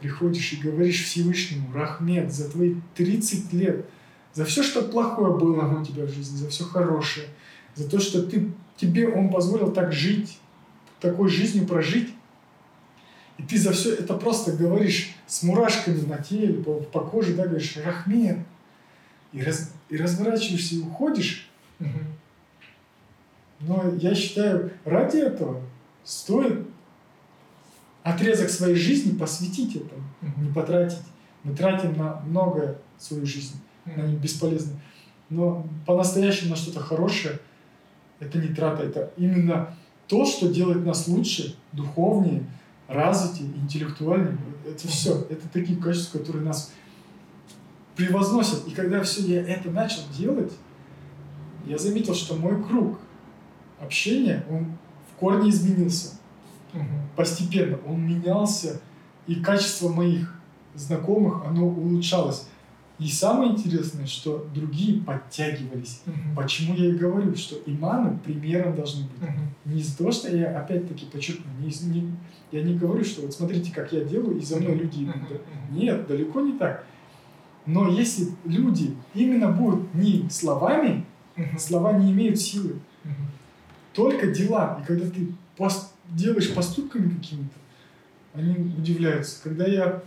приходишь 0.00 0.52
и 0.52 0.56
говоришь 0.56 1.04
Всевышнему, 1.04 1.72
Рахмет, 1.72 2.32
за 2.32 2.50
твои 2.50 2.76
30 2.96 3.52
лет, 3.52 3.86
за 4.32 4.44
все, 4.44 4.62
что 4.62 4.82
плохое 4.82 5.36
было 5.36 5.80
у 5.80 5.84
тебя 5.84 6.04
в 6.04 6.10
жизни, 6.10 6.36
за 6.36 6.48
все 6.48 6.64
хорошее, 6.64 7.26
за 7.74 7.88
то, 7.88 8.00
что 8.00 8.22
ты, 8.22 8.50
тебе 8.76 9.08
Он 9.08 9.30
позволил 9.30 9.72
так 9.72 9.92
жить, 9.92 10.38
такой 11.00 11.28
жизнью 11.28 11.66
прожить, 11.66 12.10
и 13.38 13.42
ты 13.42 13.58
за 13.58 13.72
все 13.72 13.94
это 13.94 14.14
просто 14.14 14.52
говоришь 14.52 15.14
с 15.26 15.42
мурашками 15.42 16.00
на 16.02 16.18
теле, 16.18 16.62
по, 16.62 16.74
по 16.74 17.00
коже, 17.00 17.34
да, 17.34 17.46
говоришь 17.46 17.76
Рахмет, 17.82 18.38
и, 19.32 19.42
раз, 19.42 19.72
и 19.88 19.96
разворачиваешься 19.96 20.76
и 20.76 20.80
уходишь. 20.80 21.48
Но 23.60 23.94
я 23.98 24.14
считаю, 24.14 24.72
ради 24.84 25.18
этого 25.18 25.62
стоит 26.04 26.66
отрезок 28.10 28.50
своей 28.50 28.76
жизни 28.76 29.16
посвятить 29.16 29.76
этому, 29.76 30.02
mm-hmm. 30.22 30.42
не 30.42 30.52
потратить. 30.52 30.98
Мы 31.44 31.54
тратим 31.54 31.96
на 31.96 32.20
многое 32.26 32.78
свою 32.98 33.26
жизнь, 33.26 33.56
mm-hmm. 33.84 34.02
на 34.02 34.06
них 34.06 34.20
бесполезно. 34.20 34.80
Но 35.28 35.66
по-настоящему 35.86 36.50
на 36.50 36.56
что-то 36.56 36.80
хорошее 36.80 37.38
это 38.18 38.38
не 38.38 38.48
трата, 38.48 38.82
это 38.82 39.12
именно 39.16 39.74
то, 40.06 40.26
что 40.26 40.52
делает 40.52 40.84
нас 40.84 41.08
лучше, 41.08 41.56
духовнее, 41.72 42.44
развитее, 42.88 43.48
интеллектуальнее. 43.56 44.36
Это 44.66 44.88
все, 44.88 45.26
это 45.30 45.48
такие 45.48 45.78
качества, 45.78 46.18
которые 46.18 46.44
нас 46.44 46.72
превозносят. 47.96 48.66
И 48.66 48.72
когда 48.72 49.02
все 49.02 49.22
я 49.22 49.42
это 49.42 49.70
начал 49.70 50.02
делать, 50.16 50.52
я 51.66 51.78
заметил, 51.78 52.14
что 52.14 52.34
мой 52.34 52.62
круг 52.62 52.98
общения, 53.80 54.44
он 54.50 54.76
в 55.10 55.18
корне 55.18 55.50
изменился 55.50 56.19
угу. 56.72 56.84
постепенно 57.16 57.78
он 57.86 58.06
менялся, 58.06 58.80
и 59.26 59.36
качество 59.36 59.88
моих 59.88 60.40
знакомых, 60.74 61.44
оно 61.46 61.66
улучшалось. 61.66 62.46
И 62.98 63.08
самое 63.08 63.52
интересное, 63.52 64.06
что 64.06 64.46
другие 64.54 65.02
подтягивались. 65.02 66.02
Угу. 66.06 66.36
Почему 66.36 66.74
я 66.74 66.90
и 66.90 66.92
говорю, 66.92 67.34
что 67.34 67.56
иманы 67.64 68.18
примером 68.18 68.76
должны 68.76 69.04
быть. 69.04 69.22
Угу. 69.22 69.72
Не 69.72 69.80
из-за 69.80 69.96
того, 69.96 70.12
что 70.12 70.36
я 70.36 70.58
опять-таки 70.58 71.06
подчеркну, 71.06 71.50
не, 71.60 71.72
не, 71.88 72.12
я 72.52 72.62
не 72.62 72.76
говорю, 72.76 73.02
что 73.04 73.22
вот 73.22 73.32
смотрите, 73.32 73.72
как 73.72 73.92
я 73.92 74.04
делаю, 74.04 74.36
и 74.36 74.44
за 74.44 74.58
мной 74.58 74.74
люди 74.74 75.04
идут. 75.04 75.16
Угу. 75.16 75.78
Нет, 75.78 76.06
далеко 76.06 76.40
не 76.40 76.58
так. 76.58 76.84
Но 77.64 77.88
если 77.88 78.28
люди 78.44 78.94
именно 79.14 79.50
будут 79.50 79.94
не 79.94 80.28
словами, 80.28 81.06
слова 81.58 81.92
не 81.94 82.12
имеют 82.12 82.38
силы, 82.38 82.80
только 83.94 84.28
дела. 84.28 84.78
И 84.82 84.86
когда 84.86 85.08
ты 85.08 85.28
пост 85.56 85.89
делаешь 86.10 86.54
поступками 86.54 87.14
какими-то, 87.14 87.54
они 88.34 88.54
удивляются. 88.54 89.42
Когда 89.42 89.66
я 89.66 90.02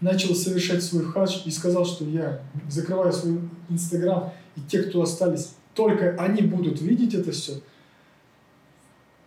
начал 0.00 0.34
совершать 0.34 0.82
свой 0.82 1.04
хадж 1.04 1.38
и 1.44 1.50
сказал, 1.50 1.86
что 1.86 2.04
я 2.04 2.42
закрываю 2.68 3.12
свой 3.12 3.40
Инстаграм, 3.68 4.32
и 4.56 4.60
те, 4.60 4.82
кто 4.82 5.02
остались, 5.02 5.54
только 5.74 6.16
они 6.18 6.42
будут 6.42 6.80
видеть 6.80 7.14
это 7.14 7.32
все, 7.32 7.60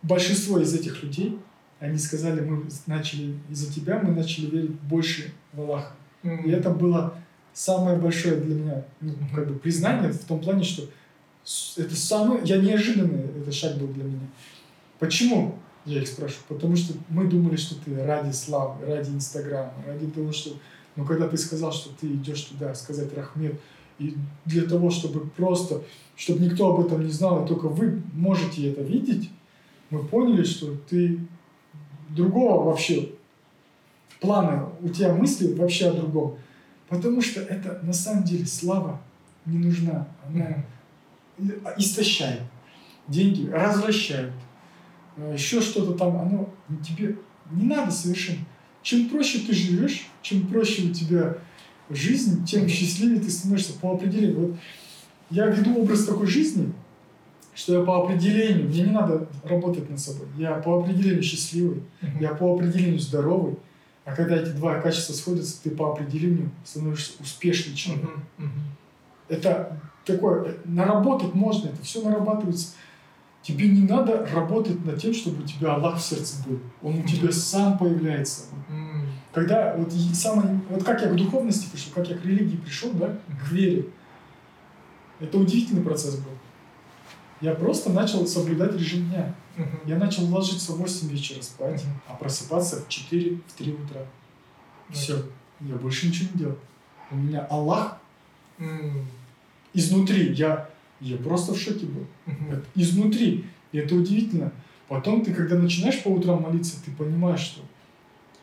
большинство 0.02 0.58
из 0.60 0.74
этих 0.74 1.02
людей, 1.02 1.38
они 1.80 1.98
сказали, 1.98 2.40
мы 2.40 2.64
начали 2.86 3.36
из-за 3.50 3.72
тебя, 3.72 4.00
мы 4.02 4.12
начали 4.12 4.46
верить 4.46 4.70
больше 4.70 5.32
в 5.52 5.60
Аллаха. 5.60 5.92
Mm-hmm. 6.22 6.44
И 6.44 6.50
это 6.50 6.70
было 6.70 7.14
самое 7.52 7.96
большое 7.96 8.36
для 8.36 8.54
меня 8.54 8.84
ну, 9.00 9.14
как 9.34 9.48
бы 9.48 9.54
признание 9.58 10.12
в 10.12 10.24
том 10.24 10.40
плане, 10.40 10.64
что 10.64 10.88
это 11.76 11.94
самое, 11.96 12.40
я 12.44 12.58
неожиданный 12.58 13.24
этот 13.40 13.54
шаг 13.54 13.78
был 13.78 13.88
для 13.88 14.04
меня. 14.04 14.26
Почему? 14.98 15.58
Я 15.88 16.02
их 16.02 16.08
спрашиваю. 16.08 16.44
Потому 16.48 16.76
что 16.76 16.94
мы 17.08 17.26
думали, 17.26 17.56
что 17.56 17.74
ты 17.82 18.04
ради 18.04 18.32
славы, 18.32 18.84
ради 18.84 19.08
Инстаграма, 19.08 19.72
ради 19.86 20.06
того, 20.06 20.32
что... 20.32 20.50
Но 20.96 21.04
когда 21.04 21.28
ты 21.28 21.38
сказал, 21.38 21.72
что 21.72 21.90
ты 21.98 22.08
идешь 22.08 22.42
туда 22.42 22.74
сказать 22.74 23.16
Рахмет, 23.16 23.58
и 23.98 24.14
для 24.44 24.64
того, 24.64 24.90
чтобы 24.90 25.26
просто, 25.28 25.82
чтобы 26.14 26.40
никто 26.40 26.74
об 26.74 26.84
этом 26.84 27.04
не 27.04 27.10
знал, 27.10 27.42
и 27.42 27.48
только 27.48 27.68
вы 27.68 28.02
можете 28.12 28.70
это 28.70 28.82
видеть, 28.82 29.30
мы 29.90 30.04
поняли, 30.04 30.44
что 30.44 30.74
ты 30.88 31.20
другого 32.10 32.64
вообще 32.64 33.08
плана, 34.20 34.68
у 34.82 34.88
тебя 34.88 35.14
мысли 35.14 35.54
вообще 35.54 35.88
о 35.88 35.94
другом. 35.94 36.36
Потому 36.88 37.22
что 37.22 37.40
это 37.40 37.80
на 37.82 37.92
самом 37.94 38.24
деле 38.24 38.44
слава 38.44 39.00
не 39.46 39.58
нужна. 39.58 40.06
Она 40.26 40.64
истощает. 41.78 42.42
Деньги 43.06 43.48
развращают. 43.48 44.34
А 45.18 45.32
еще 45.32 45.60
что-то 45.60 45.92
там, 45.94 46.16
оно 46.16 46.48
тебе 46.86 47.16
не 47.50 47.66
надо 47.66 47.90
совершенно. 47.90 48.44
Чем 48.82 49.08
проще 49.08 49.40
ты 49.40 49.52
живешь, 49.52 50.06
чем 50.22 50.46
проще 50.46 50.88
у 50.88 50.92
тебя 50.92 51.36
жизнь, 51.90 52.44
тем 52.44 52.68
счастливее 52.68 53.20
ты 53.20 53.30
становишься 53.30 53.72
по 53.74 53.92
определению. 53.92 54.38
Вот 54.38 54.56
я 55.30 55.46
веду 55.46 55.80
образ 55.80 56.04
такой 56.04 56.26
жизни, 56.26 56.72
что 57.54 57.78
я 57.78 57.84
по 57.84 58.04
определению, 58.04 58.68
мне 58.68 58.82
не 58.82 58.90
надо 58.90 59.28
работать 59.42 59.90
над 59.90 59.98
собой, 59.98 60.28
я 60.36 60.54
по 60.54 60.78
определению 60.78 61.22
счастливый, 61.22 61.82
uh-huh. 62.00 62.20
я 62.20 62.30
по 62.34 62.54
определению 62.54 63.00
здоровый, 63.00 63.56
а 64.04 64.14
когда 64.14 64.36
эти 64.36 64.50
два 64.50 64.80
качества 64.80 65.12
сходятся, 65.12 65.62
ты 65.62 65.70
по 65.70 65.92
определению 65.92 66.50
становишься 66.64 67.12
успешным 67.20 67.74
человеком. 67.74 68.24
Uh-huh. 68.38 68.44
Uh-huh. 68.44 69.34
Это 69.34 69.80
такое, 70.04 70.56
наработать 70.64 71.34
можно, 71.34 71.68
это 71.68 71.82
все 71.82 72.00
нарабатывается. 72.02 72.68
Тебе 73.42 73.68
не 73.68 73.82
надо 73.82 74.26
работать 74.26 74.84
над 74.84 75.00
тем, 75.00 75.14
чтобы 75.14 75.42
у 75.42 75.46
тебя 75.46 75.74
Аллах 75.74 75.98
в 75.98 76.02
сердце 76.02 76.36
был. 76.46 76.60
Он 76.82 76.98
у 76.98 77.02
тебя 77.02 77.32
сам 77.32 77.78
появляется. 77.78 78.46
Когда 79.32 79.74
вот 79.76 79.92
самое, 79.92 80.60
вот 80.68 80.82
как 80.84 81.02
я 81.02 81.08
к 81.08 81.16
духовности 81.16 81.70
пришел, 81.70 81.92
как 81.94 82.08
я 82.08 82.16
к 82.16 82.24
религии 82.24 82.56
пришел, 82.56 82.90
да, 82.92 83.16
к 83.40 83.52
вере, 83.52 83.86
это 85.20 85.38
удивительный 85.38 85.82
процесс 85.82 86.16
был. 86.16 86.32
Я 87.40 87.54
просто 87.54 87.90
начал 87.90 88.26
соблюдать 88.26 88.74
режим 88.74 89.08
дня. 89.08 89.34
Я 89.84 89.96
начал 89.96 90.24
ложиться 90.26 90.72
в 90.72 90.78
8 90.78 91.08
вечера 91.08 91.40
спать, 91.42 91.84
а 92.08 92.14
просыпаться 92.14 92.82
в 92.82 92.88
4, 92.88 93.38
в 93.46 93.52
3 93.52 93.72
утра. 93.74 94.00
Все. 94.90 95.24
Я 95.60 95.74
больше 95.76 96.08
ничего 96.08 96.28
не 96.32 96.38
делал. 96.38 96.58
У 97.10 97.16
меня 97.16 97.46
Аллах 97.46 97.98
изнутри. 99.72 100.32
Я, 100.32 100.68
я 101.00 101.16
просто 101.16 101.54
в 101.54 101.58
шоке 101.58 101.86
был. 101.86 102.06
Изнутри. 102.74 103.44
И 103.72 103.78
это 103.78 103.94
удивительно. 103.94 104.52
Потом 104.88 105.22
ты, 105.22 105.34
когда 105.34 105.56
начинаешь 105.56 106.02
по 106.02 106.08
утрам 106.08 106.42
молиться, 106.42 106.82
ты 106.84 106.90
понимаешь, 106.92 107.40
что 107.40 107.60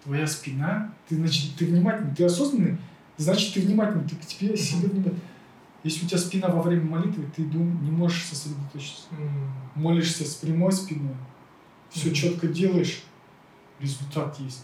твоя 0.04 0.28
спина, 0.28 0.94
ты, 1.10 1.16
значит, 1.16 1.56
ты 1.58 1.66
внимательный, 1.66 2.16
ты 2.16 2.24
осознанный, 2.24 2.78
значит, 3.18 3.54
ты 3.54 3.62
внимательный, 3.62 4.08
ты 4.08 4.16
к 4.16 4.22
тебе 4.22 4.56
себе 4.56 4.88
внимательный. 4.88 5.20
Если 5.84 6.06
у 6.06 6.08
тебя 6.08 6.20
спина 6.20 6.48
во 6.48 6.62
время 6.62 6.84
молитвы, 6.84 7.26
ты 7.36 7.44
дум, 7.44 7.84
не 7.84 7.92
можешь 7.92 8.26
сосредоточиться. 8.26 9.04
Mm. 9.12 9.50
Молишься 9.76 10.24
с 10.24 10.36
прямой 10.36 10.72
спиной, 10.72 11.16
все 11.90 12.10
mm. 12.10 12.14
четко 12.14 12.48
делаешь, 12.48 13.04
результат 13.80 14.40
есть. 14.40 14.64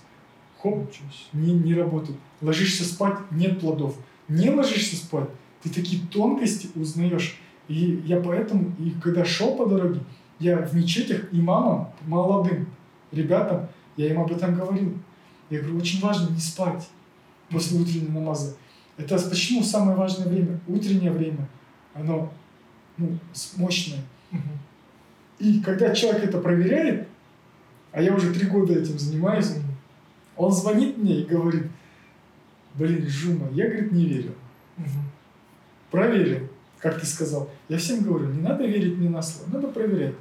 Хоп, 0.61 0.91
не, 1.34 1.53
не 1.53 1.73
работает. 1.73 2.18
Ложишься 2.41 2.85
спать, 2.85 3.19
нет 3.31 3.59
плодов. 3.59 3.97
Не 4.27 4.49
ложишься 4.49 4.95
спать, 4.95 5.30
ты 5.61 5.69
такие 5.69 6.01
тонкости 6.07 6.69
узнаешь. 6.76 7.39
И 7.67 8.03
я 8.05 8.19
поэтому, 8.19 8.73
и 8.79 8.91
когда 9.01 9.23
шел 9.23 9.55
по 9.55 9.65
дороге, 9.65 10.01
я 10.39 10.57
в 10.57 10.75
мечетях 10.75 11.25
имамам, 11.31 11.89
молодым 12.05 12.67
ребятам, 13.11 13.67
я 13.97 14.09
им 14.11 14.19
об 14.19 14.31
этом 14.31 14.55
говорил. 14.55 14.97
Я 15.49 15.59
говорю, 15.59 15.77
очень 15.77 16.02
важно 16.02 16.34
не 16.34 16.39
спать 16.39 16.87
после 17.49 17.79
утреннего 17.79 18.19
намаза. 18.19 18.55
Это 18.97 19.18
почему 19.29 19.63
самое 19.63 19.97
важное 19.97 20.27
время? 20.27 20.60
Утреннее 20.68 21.11
время. 21.11 21.47
Оно 21.94 22.31
ну, 22.97 23.18
мощное. 23.57 23.99
И 25.39 25.60
когда 25.61 25.94
человек 25.94 26.26
это 26.26 26.39
проверяет, 26.39 27.07
а 27.91 28.02
я 28.02 28.13
уже 28.13 28.34
три 28.34 28.47
года 28.47 28.73
этим 28.73 28.97
занимаюсь, 28.97 29.53
он 30.37 30.52
звонит 30.52 30.97
мне 30.97 31.21
и 31.21 31.26
говорит, 31.26 31.68
блин, 32.76 33.07
Жума, 33.07 33.47
я, 33.52 33.68
говорит, 33.68 33.91
не 33.91 34.05
верил. 34.05 34.36
Проверил, 35.89 36.47
как 36.81 36.99
ты 36.99 37.05
сказал. 37.05 37.49
Я 37.69 37.77
всем 37.77 38.03
говорю, 38.03 38.27
не 38.27 38.41
надо 38.41 38.65
верить 38.65 38.97
мне 38.97 39.10
на 39.10 39.21
слово, 39.21 39.49
надо 39.51 39.68
проверять. 39.68 40.15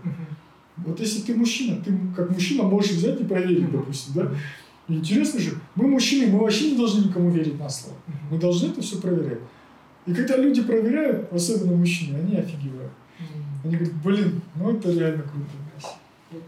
Вот 0.76 1.00
если 1.00 1.20
ты 1.20 1.34
мужчина, 1.34 1.82
ты 1.82 1.92
как 2.16 2.30
мужчина 2.30 2.62
можешь 2.62 2.92
взять 2.92 3.20
и 3.20 3.24
проверить, 3.24 3.70
допустим, 3.70 4.14
да? 4.14 4.30
Интересно 4.88 5.38
же, 5.38 5.52
мы 5.74 5.86
мужчины, 5.86 6.32
мы 6.32 6.40
вообще 6.40 6.72
не 6.72 6.76
должны 6.76 7.06
никому 7.06 7.30
верить 7.30 7.58
на 7.58 7.68
слово. 7.68 7.96
Мы 8.30 8.38
должны 8.38 8.68
это 8.68 8.80
все 8.80 9.00
проверять. 9.00 9.38
И 10.06 10.14
когда 10.14 10.36
люди 10.36 10.62
проверяют, 10.62 11.32
особенно 11.32 11.76
мужчины, 11.76 12.18
они 12.18 12.36
офигевают. 12.36 12.92
Они 13.62 13.76
говорят, 13.76 13.94
блин, 14.02 14.42
ну 14.56 14.72
это 14.72 14.90
реально 14.90 15.22
круто. 15.22 16.42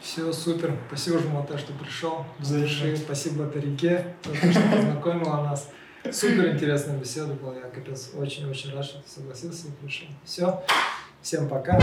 Все, 0.00 0.32
супер. 0.32 0.76
Спасибо, 0.88 1.18
Жмата, 1.18 1.56
что 1.56 1.72
пришел. 1.72 2.26
Заверши. 2.40 2.96
Спасибо 2.96 3.46
Тарике, 3.46 4.14
что 4.22 4.60
познакомила 4.76 5.42
нас. 5.42 5.70
Супер 6.12 6.52
интересная 6.52 6.98
беседа 6.98 7.32
была. 7.34 7.54
Я 7.54 7.62
капец 7.62 8.10
очень-очень 8.14 8.74
рад, 8.74 8.84
что 8.84 8.98
ты 8.98 9.08
согласился 9.08 9.68
и 9.68 9.70
пришел. 9.82 10.06
Все. 10.24 10.62
Всем 11.22 11.48
пока. 11.48 11.80